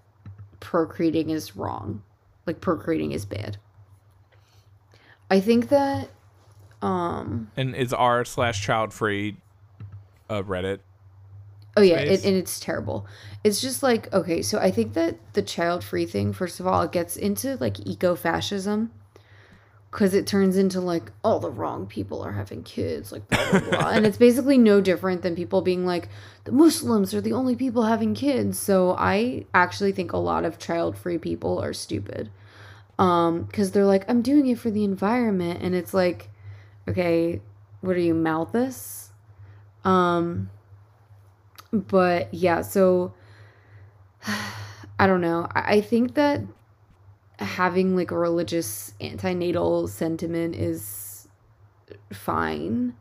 procreating 0.58 1.30
is 1.30 1.54
wrong, 1.56 2.02
like 2.44 2.60
procreating 2.60 3.12
is 3.12 3.24
bad. 3.24 3.56
I 5.30 5.40
think 5.40 5.68
that, 5.68 6.10
um, 6.82 7.50
And 7.56 7.74
is 7.74 7.92
r 7.92 8.24
slash 8.24 8.62
child 8.62 8.92
free 8.92 9.36
a 10.28 10.42
Reddit? 10.42 10.80
oh 11.76 11.82
yeah, 11.82 11.98
it, 11.98 12.24
and 12.24 12.36
it's 12.36 12.58
terrible. 12.58 13.06
It's 13.44 13.60
just 13.60 13.82
like 13.82 14.12
okay, 14.12 14.42
so 14.42 14.58
I 14.58 14.70
think 14.70 14.94
that 14.94 15.16
the 15.34 15.42
child 15.42 15.84
free 15.84 16.04
thing, 16.06 16.32
first 16.32 16.58
of 16.60 16.66
all, 16.66 16.82
it 16.82 16.92
gets 16.92 17.16
into 17.16 17.56
like 17.60 17.86
eco 17.86 18.14
fascism. 18.16 18.90
Because 19.90 20.14
it 20.14 20.24
turns 20.24 20.56
into 20.56 20.80
like 20.80 21.10
all 21.24 21.40
the 21.40 21.50
wrong 21.50 21.84
people 21.84 22.22
are 22.22 22.30
having 22.30 22.62
kids, 22.62 23.10
like 23.10 23.26
blah 23.28 23.50
blah 23.50 23.70
blah, 23.70 23.88
and 23.94 24.06
it's 24.06 24.18
basically 24.18 24.56
no 24.56 24.80
different 24.80 25.22
than 25.22 25.34
people 25.34 25.62
being 25.62 25.84
like 25.84 26.08
the 26.44 26.52
Muslims 26.52 27.12
are 27.12 27.20
the 27.20 27.32
only 27.32 27.56
people 27.56 27.82
having 27.82 28.14
kids. 28.14 28.56
So 28.56 28.94
I 28.96 29.46
actually 29.52 29.90
think 29.90 30.12
a 30.12 30.16
lot 30.16 30.44
of 30.44 30.60
child-free 30.60 31.18
people 31.18 31.58
are 31.58 31.72
stupid, 31.72 32.30
um, 33.00 33.44
because 33.44 33.72
they're 33.72 33.86
like 33.86 34.04
I'm 34.08 34.20
doing 34.20 34.46
it 34.46 34.58
for 34.58 34.70
the 34.70 34.84
environment, 34.84 35.60
and 35.62 35.74
it's 35.74 35.94
like, 35.94 36.28
okay, 36.86 37.40
what 37.80 37.96
are 37.96 38.00
you 38.00 38.14
Malthus? 38.14 39.10
Um, 39.84 40.50
but 41.72 42.32
yeah, 42.32 42.60
so 42.60 43.14
I 44.98 45.06
don't 45.06 45.22
know. 45.22 45.48
I, 45.54 45.80
think 45.80 46.14
that 46.14 46.42
having 47.38 47.96
like 47.96 48.10
a 48.10 48.18
religious 48.18 48.92
antinatal 49.00 49.88
sentiment 49.88 50.54
is 50.54 51.26
fine. 52.12 52.94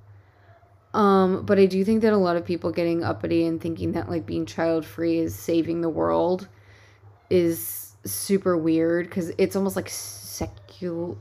Um, 0.94 1.46
but 1.46 1.60
I 1.60 1.66
do 1.66 1.84
think 1.84 2.04
that 2.04 2.14
a 2.14 2.18
lot 2.18 2.38
of 2.38 2.46
people 2.46 2.72
getting 2.72 3.04
uppity 3.04 3.46
and 3.46 3.60
thinking 3.60 3.92
that 3.92 4.10
like 4.10 4.26
being 4.26 4.46
child 4.46 4.86
free 4.86 5.20
is 5.20 5.36
saving 5.36 5.82
the 5.82 5.90
world 5.90 6.48
is 7.30 7.79
super 8.06 8.58
weird 8.58 9.08
because 9.08 9.32
it's 9.38 9.56
almost 9.56 9.76
like 9.76 9.90
secular. 9.90 11.16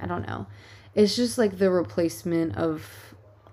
I 0.00 0.06
don't 0.06 0.26
know. 0.26 0.46
It's 0.94 1.16
just 1.16 1.38
like 1.38 1.58
the 1.58 1.70
replacement 1.70 2.56
of. 2.56 2.86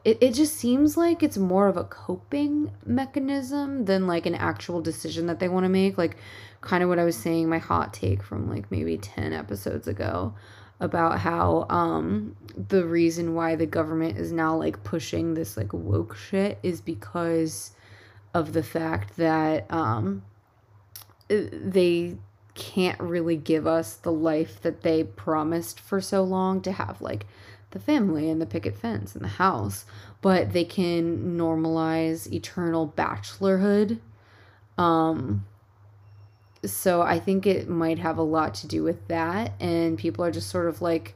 It, 0.05 0.17
it 0.21 0.33
just 0.33 0.55
seems 0.55 0.95
like 0.95 1.23
it's 1.23 1.37
more 1.37 1.67
of 1.67 1.75
a 1.75 1.83
coping 1.83 2.71
mechanism 2.85 3.83
than 3.83 4.07
like 4.07 4.25
an 4.25 4.33
actual 4.33 4.79
decision 4.79 5.25
that 5.25 5.39
they 5.39 5.49
want 5.49 5.65
to 5.65 5.69
make. 5.69 5.97
Like, 5.97 6.15
kind 6.61 6.83
of 6.83 6.89
what 6.89 6.99
I 6.99 7.03
was 7.03 7.17
saying, 7.17 7.49
my 7.49 7.57
hot 7.57 7.93
take 7.93 8.23
from 8.23 8.49
like 8.49 8.71
maybe 8.71 8.97
10 8.97 9.33
episodes 9.33 9.89
ago 9.89 10.33
about 10.79 11.19
how 11.19 11.65
um 11.69 12.35
the 12.69 12.85
reason 12.85 13.35
why 13.35 13.55
the 13.55 13.65
government 13.65 14.17
is 14.17 14.31
now 14.31 14.55
like 14.55 14.81
pushing 14.83 15.33
this 15.33 15.57
like 15.57 15.73
woke 15.73 16.15
shit 16.15 16.57
is 16.63 16.79
because 16.79 17.71
of 18.33 18.53
the 18.53 18.63
fact 18.63 19.17
that 19.17 19.69
um 19.71 20.23
they 21.27 22.17
can't 22.59 22.99
really 22.99 23.35
give 23.35 23.65
us 23.65 23.95
the 23.95 24.11
life 24.11 24.61
that 24.61 24.81
they 24.81 25.03
promised 25.03 25.79
for 25.79 26.01
so 26.01 26.23
long 26.23 26.61
to 26.61 26.71
have 26.71 27.01
like 27.01 27.25
the 27.71 27.79
family 27.79 28.29
and 28.29 28.41
the 28.41 28.45
picket 28.45 28.75
fence 28.75 29.15
and 29.15 29.23
the 29.23 29.29
house 29.29 29.85
but 30.21 30.53
they 30.53 30.65
can 30.65 31.37
normalize 31.37 32.31
eternal 32.31 32.93
bachelorhood 32.97 33.99
um 34.77 35.45
so 36.65 37.01
I 37.01 37.19
think 37.19 37.47
it 37.47 37.69
might 37.69 37.99
have 37.99 38.17
a 38.17 38.23
lot 38.23 38.53
to 38.55 38.67
do 38.67 38.83
with 38.83 39.07
that. 39.07 39.53
And 39.59 39.97
people 39.97 40.25
are 40.25 40.31
just 40.31 40.49
sort 40.49 40.67
of 40.67 40.81
like, 40.81 41.15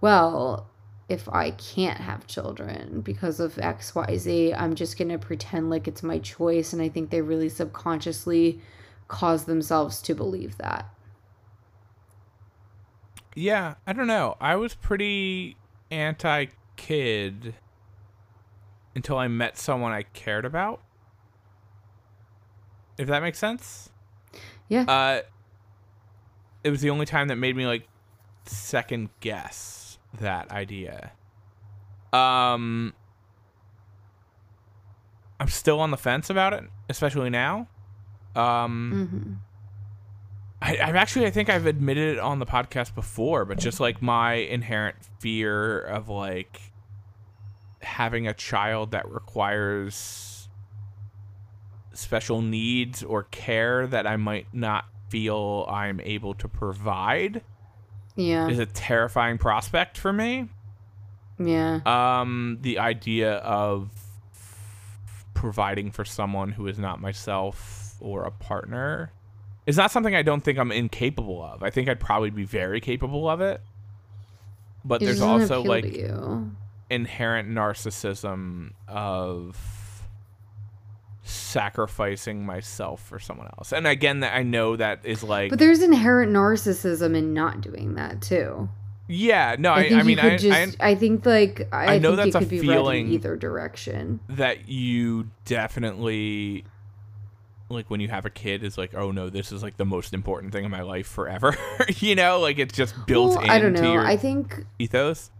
well, 0.00 0.68
if 1.08 1.28
I 1.28 1.50
can't 1.52 2.00
have 2.00 2.26
children 2.26 3.00
because 3.00 3.38
of 3.40 3.54
XYZ, 3.54 4.54
I'm 4.58 4.74
just 4.74 4.98
going 4.98 5.10
to 5.10 5.18
pretend 5.18 5.70
like 5.70 5.86
it's 5.86 6.02
my 6.02 6.18
choice. 6.18 6.72
And 6.72 6.82
I 6.82 6.88
think 6.88 7.10
they 7.10 7.20
really 7.20 7.48
subconsciously 7.48 8.60
cause 9.08 9.44
themselves 9.44 10.00
to 10.02 10.14
believe 10.14 10.56
that. 10.58 10.88
Yeah, 13.34 13.74
I 13.86 13.92
don't 13.92 14.06
know. 14.06 14.36
I 14.40 14.56
was 14.56 14.74
pretty 14.74 15.56
anti 15.90 16.46
kid 16.76 17.54
until 18.94 19.18
I 19.18 19.28
met 19.28 19.58
someone 19.58 19.92
I 19.92 20.02
cared 20.02 20.44
about. 20.44 20.80
If 22.96 23.08
that 23.08 23.22
makes 23.22 23.38
sense? 23.38 23.90
Yeah. 24.68 24.82
Uh 24.82 25.22
it 26.62 26.70
was 26.70 26.80
the 26.80 26.90
only 26.90 27.06
time 27.06 27.28
that 27.28 27.36
made 27.36 27.56
me 27.56 27.66
like 27.66 27.88
second 28.46 29.10
guess 29.20 29.98
that 30.20 30.50
idea. 30.50 31.12
Um 32.12 32.94
I'm 35.40 35.48
still 35.48 35.80
on 35.80 35.90
the 35.90 35.96
fence 35.96 36.30
about 36.30 36.52
it, 36.52 36.64
especially 36.88 37.30
now. 37.30 37.68
Um 38.36 39.08
hmm 39.10 39.32
I, 40.62 40.78
I've 40.82 40.94
actually, 40.96 41.26
I 41.26 41.30
think 41.30 41.50
I've 41.50 41.66
admitted 41.66 42.14
it 42.16 42.18
on 42.18 42.38
the 42.38 42.46
podcast 42.46 42.94
before, 42.94 43.44
but 43.44 43.58
just 43.58 43.80
like 43.80 44.00
my 44.00 44.34
inherent 44.34 44.96
fear 45.18 45.78
of 45.80 46.08
like 46.08 46.58
having 47.82 48.26
a 48.26 48.32
child 48.32 48.92
that 48.92 49.06
requires 49.10 50.48
special 51.92 52.40
needs 52.40 53.02
or 53.02 53.24
care 53.24 53.86
that 53.88 54.06
I 54.06 54.16
might 54.16 54.46
not 54.54 54.86
feel 55.10 55.66
I'm 55.70 56.00
able 56.00 56.32
to 56.34 56.48
provide 56.48 57.42
Yeah. 58.16 58.48
is 58.48 58.58
a 58.58 58.64
terrifying 58.66 59.36
prospect 59.36 59.98
for 59.98 60.14
me. 60.14 60.48
Yeah. 61.38 61.80
Um, 61.84 62.56
the 62.62 62.78
idea 62.78 63.34
of 63.34 63.90
providing 65.34 65.90
for 65.90 66.06
someone 66.06 66.52
who 66.52 66.66
is 66.68 66.78
not 66.78 67.02
myself 67.02 67.83
or 68.04 68.24
a 68.24 68.30
partner 68.30 69.10
is 69.66 69.76
not 69.78 69.90
something 69.90 70.14
I 70.14 70.22
don't 70.22 70.42
think 70.42 70.58
I'm 70.58 70.70
incapable 70.70 71.42
of. 71.42 71.62
I 71.62 71.70
think 71.70 71.88
I'd 71.88 71.98
probably 72.00 72.30
be 72.30 72.44
very 72.44 72.80
capable 72.80 73.28
of 73.28 73.40
it. 73.40 73.60
But 74.84 75.00
It 75.00 75.06
there's 75.06 75.22
also 75.22 75.62
like 75.62 75.86
inherent 76.90 77.48
narcissism 77.48 78.72
of 78.86 79.56
sacrificing 81.22 82.44
myself 82.44 83.02
for 83.02 83.18
someone 83.18 83.48
else. 83.58 83.72
And 83.72 83.86
again, 83.86 84.20
that 84.20 84.34
I 84.36 84.42
know 84.42 84.76
that 84.76 85.00
is 85.04 85.22
like 85.22 85.50
But 85.50 85.58
there's 85.58 85.80
inherent 85.82 86.32
narcissism 86.32 87.16
in 87.16 87.32
not 87.32 87.60
doing 87.62 87.94
that 87.94 88.20
too. 88.20 88.68
yeah, 89.08 89.56
no, 89.58 89.72
I 89.72 89.84
I, 89.84 89.94
I 90.00 90.02
mean, 90.02 90.18
I, 90.18 90.36
just. 90.36 90.76
I 90.80 90.90
I, 90.90 90.94
think 90.94 91.24
like 91.24 91.66
I, 91.72 91.94
I 91.94 91.98
know 91.98 92.14
think 92.16 92.32
that's 92.32 92.34
a 92.34 92.38
it 92.38 92.40
could 92.42 92.48
be 92.50 92.60
feeling- 92.60 93.08
either 93.08 93.36
direction. 93.36 94.20
that 94.28 94.68
you 94.68 95.30
definitely 95.46 96.64
like 97.70 97.90
when 97.90 98.00
you 98.00 98.08
have 98.08 98.24
a 98.26 98.30
kid 98.30 98.62
is 98.62 98.76
like 98.78 98.94
oh 98.94 99.10
no 99.10 99.30
this 99.30 99.50
is 99.50 99.62
like 99.62 99.76
the 99.78 99.84
most 99.84 100.12
important 100.14 100.52
thing 100.52 100.64
in 100.64 100.70
my 100.70 100.82
life 100.82 101.06
forever 101.06 101.56
you 101.98 102.14
know 102.14 102.38
like 102.38 102.58
it's 102.58 102.74
just 102.76 102.94
built 103.06 103.30
Well, 103.30 103.40
into 103.40 103.52
I 103.52 103.58
don't 103.58 103.72
know. 103.72 103.92
your 103.92 104.04
I 104.06 104.16
think 104.16 104.64
ethos 104.78 105.30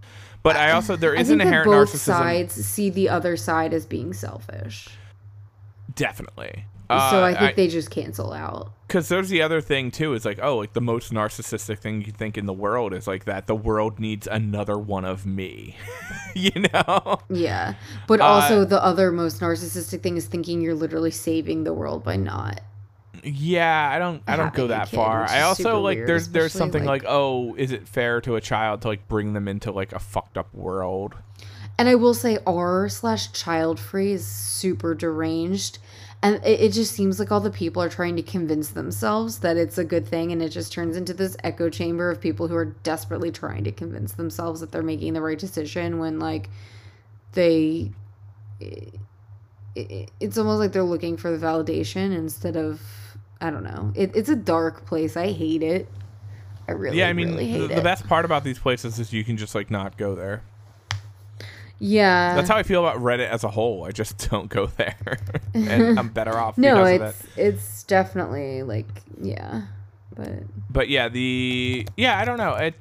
but 0.42 0.56
i 0.56 0.72
also 0.72 0.96
there 0.96 1.16
I 1.16 1.20
is 1.20 1.30
an 1.30 1.40
inherent 1.40 1.66
both 1.70 1.90
narcissism 1.92 1.98
sides 2.06 2.54
see 2.54 2.90
the 2.90 3.08
other 3.08 3.36
side 3.36 3.72
as 3.74 3.84
being 3.86 4.12
selfish. 4.12 4.88
definitely 5.94 6.64
so 6.90 7.22
I 7.24 7.32
Uh, 7.32 7.38
think 7.40 7.56
they 7.56 7.68
just 7.68 7.90
cancel 7.90 8.32
out. 8.32 8.70
because 8.86 9.08
there's 9.08 9.28
the 9.30 9.40
other 9.42 9.60
thing 9.60 9.90
too 9.90 10.12
is 10.14 10.24
like 10.24 10.38
oh 10.42 10.58
like 10.58 10.72
the 10.74 10.80
most 10.80 11.12
narcissistic 11.12 11.78
thing 11.78 12.02
you 12.02 12.12
think 12.12 12.36
in 12.36 12.46
the 12.46 12.52
world 12.52 12.92
is 12.92 13.06
like 13.06 13.24
that 13.24 13.46
the 13.46 13.54
world 13.54 13.98
needs 13.98 14.26
another 14.26 14.76
one 14.78 15.04
of 15.04 15.24
me 15.24 15.76
you 16.34 16.52
know 16.72 17.20
Yeah. 17.30 17.74
But 18.06 18.20
Uh, 18.20 18.24
also 18.24 18.64
the 18.64 18.82
other 18.84 19.10
most 19.10 19.40
narcissistic 19.40 20.02
thing 20.02 20.16
is 20.16 20.26
thinking 20.26 20.60
you're 20.60 20.74
literally 20.74 21.10
saving 21.10 21.64
the 21.64 21.72
world 21.72 22.04
by 22.04 22.16
not. 22.16 22.60
Yeah, 23.22 23.90
I 23.90 23.98
don't 23.98 24.22
I 24.28 24.36
don't 24.36 24.52
go 24.52 24.66
that 24.66 24.88
far. 24.90 25.24
I 25.26 25.40
also 25.42 25.80
like 25.80 25.96
weird, 25.96 26.08
there's 26.08 26.28
there's 26.28 26.52
something 26.52 26.84
like- 26.84 27.04
like, 27.04 27.10
oh, 27.10 27.54
is 27.54 27.72
it 27.72 27.88
fair 27.88 28.20
to 28.20 28.36
a 28.36 28.40
child 28.40 28.82
to 28.82 28.88
like 28.88 29.08
bring 29.08 29.32
them 29.32 29.48
into 29.48 29.72
like 29.72 29.92
a 29.94 29.98
fucked 29.98 30.36
up 30.36 30.52
world? 30.54 31.14
And 31.78 31.88
I 31.88 31.94
will 31.96 32.14
say 32.14 32.38
R 32.46 32.88
slash 32.88 33.32
child 33.32 33.80
free 33.80 34.12
is 34.12 34.26
super 34.26 34.94
deranged. 34.94 35.78
And 36.22 36.36
it, 36.36 36.60
it 36.60 36.72
just 36.72 36.92
seems 36.92 37.18
like 37.18 37.32
all 37.32 37.40
the 37.40 37.50
people 37.50 37.82
are 37.82 37.88
trying 37.88 38.16
to 38.16 38.22
convince 38.22 38.70
themselves 38.70 39.40
that 39.40 39.56
it's 39.56 39.76
a 39.76 39.84
good 39.84 40.06
thing. 40.06 40.32
And 40.32 40.40
it 40.40 40.50
just 40.50 40.72
turns 40.72 40.96
into 40.96 41.12
this 41.12 41.36
echo 41.42 41.68
chamber 41.68 42.10
of 42.10 42.20
people 42.20 42.48
who 42.48 42.56
are 42.56 42.64
desperately 42.64 43.30
trying 43.30 43.64
to 43.64 43.72
convince 43.72 44.12
themselves 44.12 44.60
that 44.60 44.72
they're 44.72 44.82
making 44.82 45.12
the 45.14 45.20
right 45.20 45.38
decision 45.38 45.98
when, 45.98 46.18
like, 46.18 46.48
they. 47.32 47.90
It, 48.60 48.94
it, 49.74 50.10
it's 50.20 50.38
almost 50.38 50.60
like 50.60 50.72
they're 50.72 50.84
looking 50.84 51.16
for 51.16 51.36
the 51.36 51.44
validation 51.44 52.16
instead 52.16 52.56
of. 52.56 52.80
I 53.40 53.50
don't 53.50 53.64
know. 53.64 53.92
It, 53.94 54.14
it's 54.14 54.28
a 54.30 54.36
dark 54.36 54.86
place. 54.86 55.16
I 55.16 55.32
hate 55.32 55.62
it. 55.62 55.88
I 56.66 56.72
really, 56.72 56.98
yeah, 56.98 57.08
I 57.08 57.12
mean, 57.12 57.32
really 57.32 57.58
the, 57.58 57.74
the 57.74 57.82
best 57.82 58.06
part 58.06 58.24
about 58.24 58.44
these 58.44 58.58
places 58.58 58.98
is 58.98 59.12
you 59.12 59.24
can 59.24 59.36
just 59.36 59.54
like 59.54 59.70
not 59.70 59.98
go 59.98 60.14
there. 60.14 60.42
Yeah. 61.86 62.34
That's 62.34 62.48
how 62.48 62.56
I 62.56 62.62
feel 62.62 62.86
about 62.86 63.02
Reddit 63.02 63.28
as 63.28 63.44
a 63.44 63.50
whole. 63.50 63.84
I 63.84 63.90
just 63.90 64.30
don't 64.30 64.48
go 64.48 64.66
there, 64.66 65.18
and 65.54 65.98
I'm 65.98 66.08
better 66.08 66.36
off. 66.38 66.56
no, 66.56 66.76
because 66.84 67.00
of 67.00 67.02
it's 67.02 67.24
it. 67.38 67.46
it's 67.46 67.82
definitely 67.84 68.62
like 68.62 68.86
yeah, 69.20 69.62
but 70.16 70.30
But 70.70 70.88
yeah, 70.88 71.08
the 71.08 71.86
yeah, 71.96 72.18
I 72.18 72.24
don't 72.24 72.38
know. 72.38 72.54
It 72.54 72.74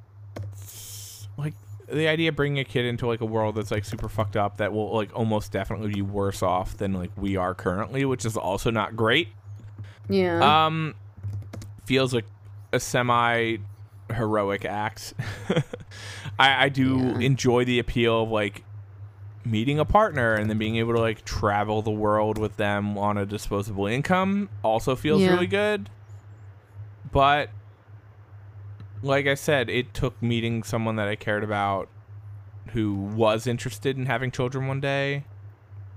like 1.38 1.54
the 1.88 2.08
idea 2.08 2.30
of 2.30 2.36
bringing 2.36 2.60
a 2.60 2.64
kid 2.64 2.86
into 2.86 3.06
like 3.08 3.22
a 3.22 3.26
world 3.26 3.56
that's 3.56 3.72
like 3.72 3.84
super 3.86 4.08
fucked 4.08 4.38
up 4.38 4.58
that 4.58 4.72
will 4.72 4.94
like 4.96 5.10
almost 5.14 5.52
definitely 5.52 5.94
be 5.94 6.02
worse 6.02 6.42
off 6.42 6.78
than 6.78 6.94
like 6.94 7.12
we 7.18 7.36
are 7.36 7.54
currently, 7.54 8.06
which 8.06 8.26
is 8.26 8.38
also 8.38 8.72
not 8.72 8.96
great. 8.96 9.28
yeah. 10.10 10.66
Um, 10.66 10.96
feels 11.86 12.14
like 12.14 12.26
a 12.72 12.80
semi 12.80 13.58
heroic 14.14 14.64
act. 14.66 15.14
I 16.40 16.66
I 16.66 16.70
do 16.70 16.98
Yeah. 16.98 17.20
enjoy 17.20 17.66
the 17.66 17.80
appeal 17.80 18.24
of 18.24 18.30
like 18.30 18.64
meeting 19.46 19.78
a 19.80 19.86
partner 19.86 20.34
and 20.36 20.50
then 20.50 20.58
being 20.58 20.78
able 20.78 20.94
to 20.94 21.00
like 21.00 21.26
travel 21.26 21.82
the 21.82 21.92
world 21.92 22.38
with 22.38 22.56
them 22.58 22.98
on 22.98 23.18
a 23.18 23.26
disposable 23.26 23.86
income 23.88 24.50
also 24.64 24.96
feels 24.96 25.22
Yeah. 25.22 25.32
really 25.34 25.48
good. 25.48 25.90
But 27.12 27.50
like 29.02 29.28
I 29.28 29.34
said, 29.36 29.70
it 29.70 29.94
took 29.94 30.22
meeting 30.22 30.64
someone 30.64 30.96
that 30.96 31.08
I 31.08 31.16
cared 31.16 31.44
about 31.44 31.90
who 32.72 32.94
was 32.96 33.46
interested 33.46 33.98
in 33.98 34.06
having 34.06 34.32
children 34.32 34.68
one 34.68 34.80
day 34.80 35.26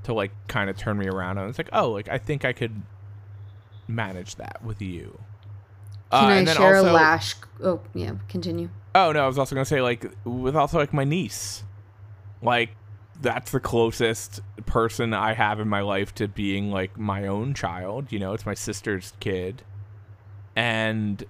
to 0.03 0.13
like 0.13 0.33
kind 0.49 0.69
of 0.69 0.77
turn 0.77 0.99
me 0.99 1.07
around. 1.07 1.39
I 1.39 1.47
was 1.47 1.57
like, 1.59 1.69
"Oh, 1.73 1.91
like 1.91 2.09
I 2.09 2.19
think 2.19 2.45
I 2.45 2.53
could 2.53 2.83
manage 3.89 4.35
that 4.37 4.63
with 4.65 4.83
you." 4.83 5.19
Can 6.11 6.25
Uh, 6.25 6.27
I 6.29 6.35
and 6.39 6.49
share 6.49 6.77
also- 6.77 6.91
a 6.91 6.93
Lasch? 6.93 7.35
Oh 7.63 7.81
yeah, 7.95 8.13
continue. 8.29 8.71
Oh 8.95 9.13
no, 9.13 9.25
I 9.25 9.27
was 9.27 9.39
also 9.39 9.55
gonna 9.55 9.65
say 9.65 9.81
like 9.81 10.11
with 10.25 10.57
also 10.57 10.79
like 10.79 10.93
my 10.93 11.05
niece, 11.05 11.63
like 12.43 12.71
that's 13.21 13.51
the 13.51 13.61
closest 13.61 14.41
person 14.67 15.15
I 15.15 15.35
have 15.35 15.61
in 15.61 15.69
my 15.69 15.81
life 15.81 16.15
to 16.17 16.29
being 16.29 16.71
like 16.71 16.99
my 16.99 17.27
own 17.27 17.55
child. 17.55 18.13
You 18.13 18.19
know, 18.19 18.33
it's 18.33 18.47
my 18.47 18.55
sister's 18.55 19.13
kid, 19.21 19.63
and 20.55 21.25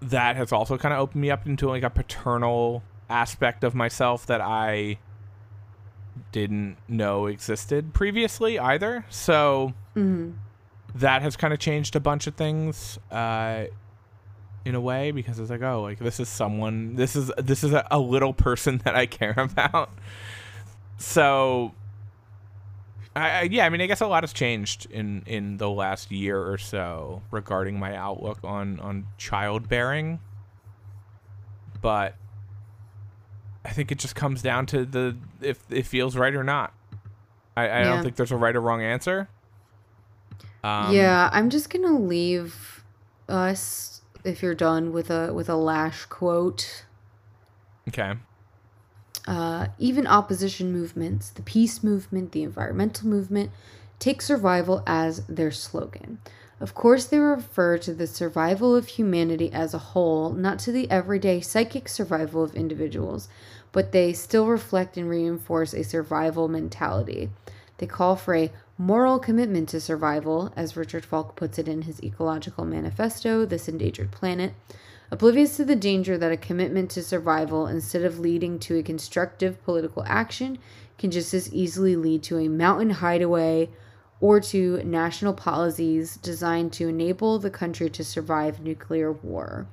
that 0.00 0.36
has 0.36 0.52
also 0.52 0.76
kind 0.76 0.92
of 0.92 1.00
opened 1.00 1.22
me 1.22 1.30
up 1.30 1.46
into 1.46 1.68
like 1.68 1.82
a 1.82 1.90
paternal 1.90 2.82
aspect 3.08 3.64
of 3.64 3.74
myself 3.74 4.26
that 4.26 4.40
I 4.40 4.98
didn't 6.32 6.76
know 6.88 7.26
existed 7.26 7.94
previously 7.94 8.58
either. 8.58 9.04
So 9.10 9.74
hmm 9.94 10.32
that 10.94 11.20
has 11.20 11.36
kind 11.36 11.52
of 11.52 11.60
changed 11.60 11.94
a 11.94 12.00
bunch 12.00 12.26
of 12.26 12.34
things 12.36 12.98
uh 13.10 13.66
in 14.66 14.74
a 14.74 14.80
way 14.80 15.12
because 15.12 15.38
it's 15.38 15.48
like 15.48 15.62
oh 15.62 15.80
like 15.80 15.98
this 16.00 16.18
is 16.18 16.28
someone 16.28 16.96
this 16.96 17.14
is 17.14 17.30
this 17.38 17.62
is 17.62 17.72
a, 17.72 17.86
a 17.90 17.98
little 17.98 18.34
person 18.34 18.78
that 18.84 18.96
i 18.96 19.06
care 19.06 19.34
about. 19.38 19.90
So 20.98 21.72
I, 23.14 23.30
I 23.30 23.42
yeah 23.42 23.64
i 23.64 23.68
mean 23.68 23.80
i 23.80 23.86
guess 23.86 24.00
a 24.00 24.06
lot 24.06 24.22
has 24.24 24.32
changed 24.32 24.86
in 24.90 25.22
in 25.26 25.56
the 25.58 25.70
last 25.70 26.10
year 26.10 26.38
or 26.50 26.58
so 26.58 27.22
regarding 27.30 27.78
my 27.78 27.94
outlook 27.96 28.38
on 28.42 28.80
on 28.80 29.06
childbearing. 29.18 30.18
But 31.80 32.16
i 33.64 33.70
think 33.70 33.92
it 33.92 33.98
just 33.98 34.14
comes 34.16 34.42
down 34.42 34.66
to 34.66 34.84
the 34.84 35.16
if 35.40 35.60
it 35.70 35.86
feels 35.86 36.16
right 36.16 36.34
or 36.34 36.44
not. 36.44 36.74
I, 37.56 37.64
I 37.64 37.66
Yeah. 37.66 37.84
don't 37.84 38.02
think 38.02 38.16
there's 38.16 38.32
a 38.32 38.36
right 38.36 38.54
or 38.54 38.60
wrong 38.60 38.82
answer. 38.82 39.28
Um, 40.64 40.92
yeah, 40.92 41.30
I'm 41.32 41.48
just 41.50 41.70
gonna 41.70 41.96
leave 41.98 42.82
us 43.28 43.95
if 44.26 44.42
you're 44.42 44.54
done 44.54 44.92
with 44.92 45.10
a 45.10 45.32
with 45.32 45.48
a 45.48 45.56
Lasch 45.56 46.04
quote. 46.06 46.84
Okay. 47.88 48.14
Uh, 49.26 49.68
even 49.78 50.06
opposition 50.06 50.72
movements, 50.72 51.30
the 51.30 51.42
peace 51.42 51.82
movement, 51.82 52.32
the 52.32 52.44
environmental 52.44 53.08
movement, 53.08 53.50
take 53.98 54.22
survival 54.22 54.82
as 54.86 55.26
their 55.26 55.50
slogan. 55.50 56.18
Of 56.60 56.74
course, 56.74 57.04
they 57.04 57.18
refer 57.18 57.76
to 57.78 57.92
the 57.92 58.06
survival 58.06 58.74
of 58.74 58.86
humanity 58.86 59.52
as 59.52 59.74
a 59.74 59.78
whole, 59.78 60.32
not 60.32 60.58
to 60.60 60.72
the 60.72 60.90
everyday 60.90 61.40
psychic 61.40 61.88
survival 61.88 62.42
of 62.42 62.54
individuals, 62.54 63.28
but 63.72 63.92
they 63.92 64.12
still 64.12 64.46
reflect 64.46 64.96
and 64.96 65.08
reinforce 65.08 65.74
a 65.74 65.84
survival 65.84 66.48
mentality. 66.48 67.30
They 67.78 67.86
call 67.86 68.16
for 68.16 68.34
a 68.34 68.52
moral 68.78 69.18
commitment 69.18 69.68
to 69.70 69.80
survival, 69.80 70.52
as 70.56 70.76
Richard 70.76 71.04
Falk 71.04 71.34
puts 71.34 71.58
it 71.58 71.68
in 71.68 71.82
his 71.82 72.02
ecological 72.02 72.64
manifesto, 72.64 73.46
This 73.46 73.68
Endangered 73.68 74.10
Planet. 74.10 74.52
Oblivious 75.10 75.56
to 75.56 75.64
the 75.64 75.76
danger 75.76 76.18
that 76.18 76.32
a 76.32 76.36
commitment 76.36 76.90
to 76.90 77.02
survival, 77.02 77.66
instead 77.66 78.04
of 78.04 78.18
leading 78.18 78.58
to 78.58 78.76
a 78.76 78.82
constructive 78.82 79.62
political 79.64 80.02
action, 80.06 80.58
can 80.98 81.10
just 81.10 81.32
as 81.32 81.52
easily 81.52 81.96
lead 81.96 82.22
to 82.24 82.38
a 82.38 82.48
mountain 82.48 82.90
hideaway 82.90 83.70
or 84.20 84.40
to 84.40 84.82
national 84.84 85.32
policies 85.32 86.16
designed 86.16 86.72
to 86.72 86.88
enable 86.88 87.38
the 87.38 87.50
country 87.50 87.88
to 87.90 88.02
survive 88.02 88.60
nuclear 88.60 89.12
war. 89.12 89.66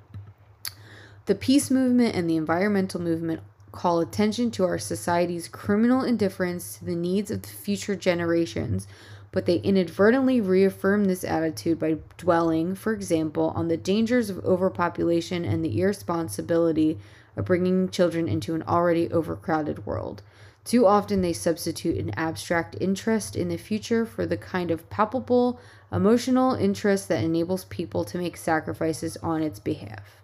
The 1.25 1.35
peace 1.35 1.71
movement 1.71 2.15
and 2.15 2.29
the 2.29 2.35
environmental 2.35 3.01
movement 3.01 3.41
call 3.73 3.99
attention 3.99 4.51
to 4.51 4.63
our 4.63 4.77
society's 4.77 5.49
criminal 5.49 6.03
indifference 6.03 6.77
to 6.77 6.85
the 6.85 6.95
needs 6.95 7.29
of 7.29 7.41
the 7.41 7.49
future 7.49 7.95
generations, 7.95 8.87
but 9.31 9.45
they 9.45 9.57
inadvertently 9.57 10.39
reaffirm 10.39 11.05
this 11.05 11.23
attitude 11.23 11.79
by 11.79 11.97
dwelling, 12.17 12.75
for 12.75 12.93
example, 12.93 13.51
on 13.55 13.67
the 13.67 13.75
dangers 13.75 14.29
of 14.29 14.45
overpopulation 14.45 15.43
and 15.43 15.65
the 15.65 15.81
irresponsibility 15.81 16.99
of 17.35 17.45
bringing 17.45 17.89
children 17.89 18.29
into 18.29 18.53
an 18.53 18.63
already 18.63 19.11
overcrowded 19.11 19.85
world. 19.85 20.21
Too 20.63 20.85
often 20.85 21.21
they 21.21 21.33
substitute 21.33 21.97
an 21.97 22.11
abstract 22.11 22.77
interest 22.79 23.35
in 23.35 23.49
the 23.49 23.57
future 23.57 24.05
for 24.05 24.25
the 24.25 24.37
kind 24.37 24.71
of 24.71 24.89
palpable, 24.89 25.59
emotional 25.91 26.53
interest 26.53 27.09
that 27.09 27.23
enables 27.23 27.65
people 27.65 28.05
to 28.05 28.17
make 28.17 28.37
sacrifices 28.37 29.17
on 29.17 29.41
its 29.41 29.59
behalf. 29.59 30.22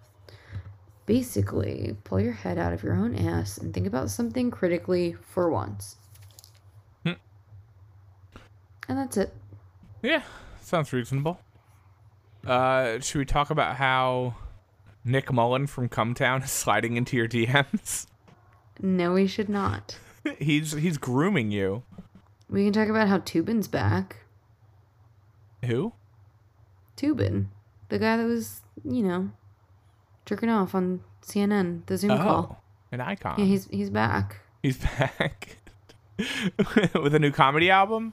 Basically, 1.10 1.96
pull 2.04 2.20
your 2.20 2.34
head 2.34 2.56
out 2.56 2.72
of 2.72 2.84
your 2.84 2.94
own 2.94 3.16
ass 3.16 3.58
and 3.58 3.74
think 3.74 3.84
about 3.84 4.10
something 4.10 4.48
critically 4.48 5.16
for 5.20 5.50
once. 5.50 5.96
Hmm. 7.04 7.14
And 8.88 8.96
that's 8.96 9.16
it. 9.16 9.34
Yeah, 10.04 10.22
sounds 10.60 10.92
reasonable. 10.92 11.40
Uh, 12.46 13.00
should 13.00 13.18
we 13.18 13.24
talk 13.24 13.50
about 13.50 13.74
how 13.74 14.36
Nick 15.04 15.32
Mullen 15.32 15.66
from 15.66 15.88
Cum 15.88 16.14
Town 16.14 16.42
is 16.44 16.52
sliding 16.52 16.96
into 16.96 17.16
your 17.16 17.26
DMs? 17.26 18.06
No, 18.80 19.14
we 19.14 19.26
should 19.26 19.48
not. 19.48 19.98
he's 20.38 20.70
he's 20.70 20.96
grooming 20.96 21.50
you. 21.50 21.82
We 22.48 22.62
can 22.62 22.72
talk 22.72 22.88
about 22.88 23.08
how 23.08 23.18
Toobin's 23.18 23.66
back. 23.66 24.18
Who? 25.64 25.92
Toobin, 26.96 27.46
the 27.88 27.98
guy 27.98 28.16
that 28.16 28.26
was, 28.26 28.60
you 28.84 29.02
know, 29.02 29.32
jerking 30.30 30.48
off 30.48 30.76
on 30.76 31.00
CNN, 31.22 31.84
the 31.86 31.98
Zoom 31.98 32.16
call. 32.16 32.48
Oh, 32.52 32.56
an 32.92 33.00
icon. 33.00 33.34
Yeah, 33.36 33.46
he's 33.46 33.66
he's 33.66 33.90
back. 33.90 34.36
he's 34.62 34.78
back 34.98 35.58
with 36.94 37.14
a 37.14 37.18
new 37.18 37.32
comedy 37.32 37.68
album. 37.68 38.12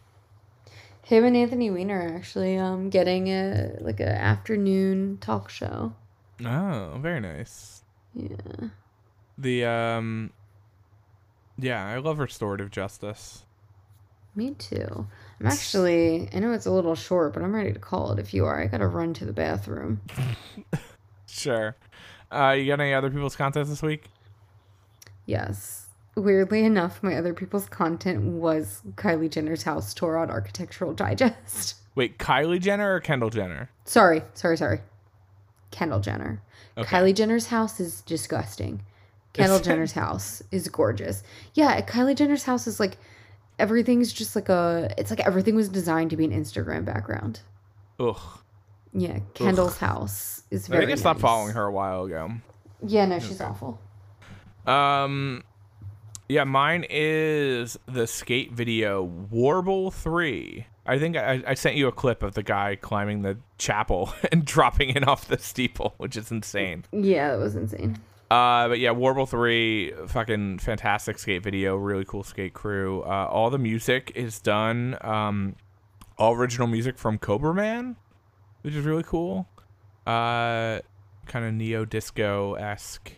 Him 1.03 1.23
and 1.23 1.37
Anthony 1.37 1.69
Weiner 1.69 2.01
are 2.01 2.15
actually 2.15 2.57
um 2.57 2.89
getting 2.89 3.27
a 3.27 3.77
like 3.81 3.99
a 3.99 4.09
afternoon 4.09 5.19
talk 5.21 5.49
show. 5.49 5.93
Oh, 6.43 6.97
very 6.99 7.19
nice. 7.19 7.83
Yeah. 8.15 8.69
The 9.37 9.65
um, 9.65 10.31
yeah, 11.59 11.85
I 11.85 11.99
love 11.99 12.17
restorative 12.17 12.71
justice. 12.71 13.45
Me 14.35 14.55
too. 14.55 15.07
I'm 15.39 15.45
actually 15.45 16.29
I 16.33 16.39
know 16.39 16.51
it's 16.51 16.65
a 16.65 16.71
little 16.71 16.95
short, 16.95 17.33
but 17.33 17.43
I'm 17.43 17.55
ready 17.55 17.73
to 17.73 17.79
call 17.79 18.11
it 18.11 18.17
if 18.19 18.33
you 18.33 18.45
are. 18.45 18.59
I 18.59 18.65
gotta 18.65 18.87
run 18.87 19.13
to 19.15 19.25
the 19.25 19.33
bathroom. 19.33 20.01
Sure. 21.27 21.75
Uh, 22.31 22.51
you 22.57 22.67
got 22.67 22.79
any 22.79 22.93
other 22.93 23.09
people's 23.09 23.35
content 23.35 23.69
this 23.69 23.81
week? 23.81 24.05
Yes. 25.25 25.87
Weirdly 26.15 26.63
enough, 26.65 27.03
my 27.03 27.15
other 27.15 27.33
people's 27.33 27.67
content 27.67 28.23
was 28.23 28.81
Kylie 28.95 29.29
Jenner's 29.29 29.63
house 29.63 29.93
tour 29.93 30.17
on 30.17 30.31
Architectural 30.31 30.93
Digest. 30.93 31.75
Wait, 31.95 32.17
Kylie 32.17 32.59
Jenner 32.59 32.95
or 32.95 32.99
Kendall 32.99 33.29
Jenner? 33.29 33.69
Sorry, 33.85 34.23
sorry, 34.33 34.57
sorry. 34.57 34.81
Kendall 35.71 35.99
Jenner. 35.99 36.41
Okay. 36.77 36.87
Kylie 36.87 37.15
Jenner's 37.15 37.47
house 37.47 37.79
is 37.79 38.01
disgusting. 38.01 38.83
Kendall? 39.33 39.59
Jenner's 39.61 39.91
house 39.91 40.41
is 40.51 40.67
gorgeous. 40.69 41.23
Yeah, 41.53 41.81
Kylie 41.81 42.15
Jenner's 42.15 42.43
house 42.43 42.67
is 42.67 42.79
like 42.79 42.97
everything's 43.59 44.13
just 44.13 44.35
like 44.35 44.49
a 44.49 44.93
it's 44.97 45.09
like 45.09 45.19
everything 45.21 45.55
was 45.55 45.69
designed 45.69 46.09
to 46.11 46.17
be 46.17 46.25
an 46.25 46.31
Instagram 46.31 46.85
background. 46.85 47.41
Ugh. 47.99 48.17
Yeah, 48.97 49.19
Kendall's 49.35 49.77
house 49.77 50.41
is 50.49 50.67
I 50.67 50.73
very 50.73 50.85
think 50.87 50.97
I 50.97 50.99
stopped 50.99 51.19
nice. 51.19 51.29
following 51.29 51.53
her 51.53 51.65
a 51.65 51.71
while 51.71 52.05
ago. 52.05 52.31
Yeah, 52.85 53.05
no, 53.05 53.19
she's 53.19 53.39
awful. 53.39 53.79
Um, 54.65 55.43
yeah, 56.27 56.43
mine 56.43 56.83
is 56.89 57.77
the 57.85 58.07
skate 58.07 58.53
video 58.53 59.03
Warble 59.03 59.91
Three. 59.91 60.65
I 60.85 60.97
think 60.97 61.15
I, 61.15 61.43
I 61.45 61.53
sent 61.53 61.75
you 61.75 61.87
a 61.87 61.91
clip 61.91 62.23
of 62.23 62.33
the 62.33 62.41
guy 62.43 62.75
climbing 62.75 63.21
the 63.21 63.37
chapel 63.59 64.13
and 64.31 64.43
dropping 64.45 64.89
it 64.89 65.07
off 65.07 65.27
the 65.27 65.37
steeple, 65.37 65.93
which 65.97 66.17
is 66.17 66.31
insane. 66.31 66.85
Yeah, 66.91 67.31
that 67.31 67.39
was 67.39 67.55
insane. 67.55 67.99
Uh, 68.31 68.67
but 68.67 68.79
yeah, 68.79 68.91
Warble 68.91 69.27
Three, 69.27 69.93
fucking 70.07 70.57
fantastic 70.59 71.19
skate 71.19 71.43
video, 71.43 71.75
really 71.75 72.03
cool 72.03 72.23
skate 72.23 72.53
crew. 72.53 73.03
Uh, 73.03 73.27
all 73.29 73.51
the 73.51 73.59
music 73.59 74.11
is 74.15 74.41
done, 74.41 74.97
um, 75.01 75.55
all 76.17 76.33
original 76.33 76.67
music 76.67 76.97
from 76.97 77.19
Cobra 77.19 77.53
Man, 77.53 77.95
which 78.61 78.73
is 78.73 78.85
really 78.85 79.03
cool. 79.03 79.47
Uh, 80.05 80.79
kind 81.25 81.45
of 81.45 81.53
neo 81.53 81.85
disco 81.85 82.53
esque. 82.55 83.11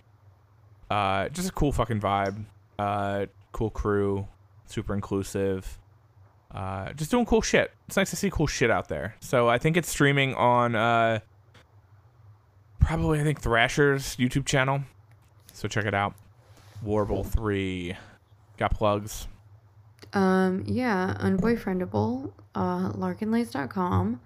Uh, 0.89 1.29
just 1.29 1.49
a 1.49 1.51
cool 1.51 1.71
fucking 1.71 1.99
vibe. 1.99 2.45
Uh, 2.77 3.27
cool 3.51 3.69
crew, 3.69 4.27
super 4.65 4.93
inclusive. 4.93 5.77
Uh, 6.51 6.93
just 6.93 7.11
doing 7.11 7.25
cool 7.25 7.41
shit. 7.41 7.71
It's 7.87 7.97
nice 7.97 8.09
to 8.09 8.15
see 8.15 8.29
cool 8.29 8.47
shit 8.47 8.71
out 8.71 8.87
there. 8.87 9.15
So 9.19 9.47
I 9.47 9.57
think 9.59 9.77
it's 9.77 9.89
streaming 9.89 10.33
on 10.33 10.75
uh, 10.75 11.19
probably 12.79 13.19
I 13.19 13.23
think 13.23 13.41
Thrasher's 13.41 14.15
YouTube 14.15 14.45
channel. 14.45 14.81
So 15.53 15.67
check 15.67 15.85
it 15.85 15.93
out. 15.93 16.15
Warble 16.81 17.23
three. 17.23 17.95
Got 18.57 18.73
plugs. 18.73 19.27
Um, 20.13 20.63
yeah, 20.65 21.15
unboyfriendable, 21.19 22.31
uh, 22.55 22.91
larkinlace.com. 22.93 24.19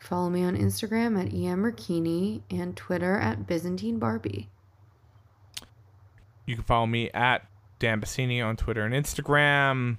Follow 0.00 0.30
me 0.30 0.42
on 0.42 0.56
Instagram 0.56 1.20
at 1.20 1.30
emmerkini 1.30 2.40
and 2.50 2.74
Twitter 2.74 3.18
at 3.18 3.46
Byzantine 3.46 3.98
Barbie. 3.98 4.48
You 6.46 6.56
can 6.56 6.64
follow 6.64 6.86
me 6.86 7.10
at 7.10 7.46
Dan 7.78 8.00
Bassini 8.00 8.44
on 8.44 8.56
Twitter 8.56 8.84
and 8.84 8.94
Instagram. 8.94 9.98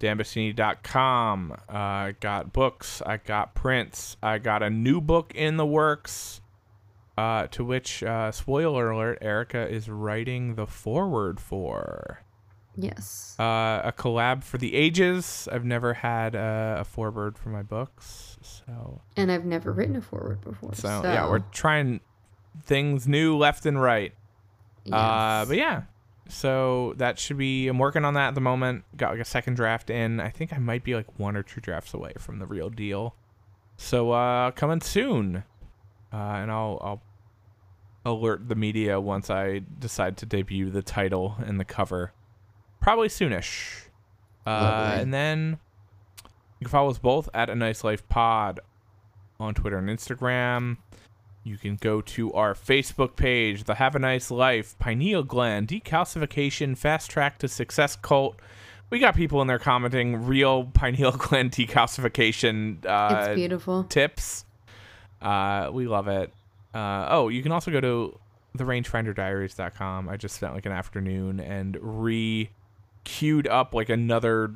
danbassini.com. 0.00 1.56
I 1.68 2.08
uh, 2.10 2.12
got 2.20 2.52
books. 2.52 3.02
I 3.04 3.16
got 3.16 3.54
prints. 3.54 4.16
I 4.22 4.38
got 4.38 4.62
a 4.62 4.70
new 4.70 5.00
book 5.00 5.32
in 5.34 5.56
the 5.56 5.66
works. 5.66 6.40
Uh, 7.16 7.48
to 7.48 7.64
which, 7.64 8.04
uh, 8.04 8.30
spoiler 8.30 8.90
alert, 8.90 9.18
Erica 9.20 9.66
is 9.68 9.88
writing 9.88 10.54
the 10.54 10.66
forward 10.66 11.40
for. 11.40 12.20
Yes. 12.80 13.34
Uh, 13.40 13.80
a 13.84 13.92
collab 13.96 14.44
for 14.44 14.56
the 14.56 14.74
ages. 14.74 15.48
I've 15.50 15.64
never 15.64 15.94
had 15.94 16.36
uh, 16.36 16.76
a 16.78 16.84
foreword 16.84 17.36
for 17.36 17.48
my 17.48 17.62
books, 17.62 18.36
so. 18.40 19.00
And 19.16 19.32
I've 19.32 19.44
never 19.44 19.72
written 19.72 19.96
a 19.96 20.00
foreword 20.00 20.40
before. 20.42 20.74
So, 20.74 21.02
So, 21.02 21.02
yeah, 21.02 21.28
we're 21.28 21.40
trying 21.50 22.00
things 22.62 23.08
new 23.08 23.36
left 23.36 23.66
and 23.66 23.82
right. 23.82 24.14
Uh, 24.90 25.44
but 25.44 25.56
yeah, 25.56 25.82
so 26.28 26.94
that 26.98 27.18
should 27.18 27.36
be. 27.36 27.66
I'm 27.66 27.78
working 27.78 28.04
on 28.04 28.14
that 28.14 28.28
at 28.28 28.34
the 28.36 28.40
moment. 28.40 28.84
Got 28.96 29.10
like 29.10 29.20
a 29.20 29.24
second 29.24 29.54
draft 29.54 29.90
in. 29.90 30.20
I 30.20 30.28
think 30.28 30.52
I 30.52 30.58
might 30.58 30.84
be 30.84 30.94
like 30.94 31.18
one 31.18 31.36
or 31.36 31.42
two 31.42 31.60
drafts 31.60 31.92
away 31.94 32.12
from 32.16 32.38
the 32.38 32.46
real 32.46 32.70
deal. 32.70 33.16
So 33.76 34.12
uh, 34.12 34.52
coming 34.52 34.80
soon, 34.80 35.42
uh, 36.12 36.16
and 36.16 36.50
I'll 36.50 36.78
I'll 36.80 37.02
alert 38.12 38.48
the 38.48 38.54
media 38.54 39.00
once 39.00 39.30
I 39.30 39.62
decide 39.78 40.16
to 40.18 40.26
debut 40.26 40.70
the 40.70 40.82
title 40.82 41.36
and 41.44 41.58
the 41.58 41.64
cover. 41.64 42.12
Probably 42.80 43.08
soonish. 43.08 43.86
Uh, 44.46 44.96
and 44.98 45.12
then 45.12 45.58
you 46.60 46.64
can 46.66 46.68
follow 46.70 46.90
us 46.90 46.98
both 46.98 47.28
at 47.34 47.50
a 47.50 47.54
nice 47.54 47.84
life 47.84 48.08
pod 48.08 48.60
on 49.38 49.54
Twitter 49.54 49.76
and 49.78 49.88
Instagram. 49.88 50.78
You 51.44 51.56
can 51.56 51.76
go 51.76 52.00
to 52.02 52.32
our 52.32 52.54
Facebook 52.54 53.16
page, 53.16 53.64
the 53.64 53.76
Have 53.76 53.94
a 53.94 53.98
Nice 53.98 54.30
Life, 54.30 54.78
Pineal 54.78 55.22
Gland, 55.22 55.68
Decalcification, 55.68 56.76
Fast 56.76 57.10
Track 57.10 57.38
to 57.38 57.48
Success 57.48 57.96
Cult. 57.96 58.38
We 58.90 58.98
got 58.98 59.14
people 59.14 59.40
in 59.42 59.48
there 59.48 59.58
commenting 59.58 60.26
real 60.26 60.64
pineal 60.74 61.12
gland 61.12 61.52
decalcification 61.52 62.84
uh, 62.86 63.26
It's 63.28 63.34
beautiful. 63.34 63.84
tips. 63.84 64.44
Uh, 65.20 65.68
we 65.72 65.86
love 65.86 66.08
it. 66.08 66.32
Uh, 66.74 67.06
oh, 67.10 67.28
you 67.28 67.42
can 67.42 67.52
also 67.52 67.70
go 67.70 67.80
to 67.80 68.18
therangefinderdiaries.com. 68.56 70.08
I 70.08 70.16
just 70.16 70.36
spent 70.36 70.54
like 70.54 70.66
an 70.66 70.72
afternoon 70.72 71.40
and 71.40 71.76
re 71.80 72.50
queued 73.08 73.48
up 73.48 73.72
like 73.72 73.88
another 73.88 74.52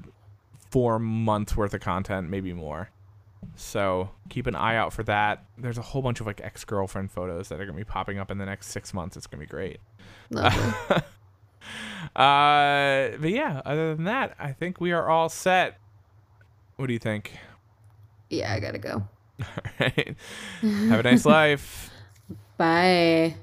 four 0.70 0.98
months 0.98 1.56
worth 1.56 1.72
of 1.72 1.80
content, 1.80 2.28
maybe 2.28 2.52
more. 2.52 2.90
So 3.56 4.10
keep 4.28 4.46
an 4.46 4.54
eye 4.54 4.76
out 4.76 4.92
for 4.92 5.02
that. 5.04 5.46
There's 5.56 5.78
a 5.78 5.82
whole 5.82 6.02
bunch 6.02 6.20
of 6.20 6.26
like 6.26 6.42
ex 6.42 6.62
girlfriend 6.64 7.10
photos 7.10 7.48
that 7.48 7.58
are 7.58 7.64
gonna 7.64 7.78
be 7.78 7.84
popping 7.84 8.18
up 8.18 8.30
in 8.30 8.36
the 8.36 8.44
next 8.44 8.68
six 8.68 8.92
months. 8.92 9.16
It's 9.16 9.26
gonna 9.26 9.40
be 9.40 9.46
great. 9.46 9.80
Lovely. 10.28 10.60
uh, 12.14 13.16
but 13.18 13.30
yeah, 13.30 13.62
other 13.64 13.94
than 13.94 14.04
that, 14.04 14.36
I 14.38 14.52
think 14.52 14.80
we 14.80 14.92
are 14.92 15.08
all 15.08 15.30
set. 15.30 15.78
What 16.76 16.88
do 16.88 16.92
you 16.92 16.98
think? 16.98 17.32
yeah, 18.28 18.52
I 18.52 18.60
gotta 18.60 18.78
go. 18.78 19.08
All 19.40 19.46
right. 19.80 20.16
Have 20.60 21.00
a 21.00 21.02
nice 21.02 21.24
life. 21.26 21.90
Bye. 22.56 23.34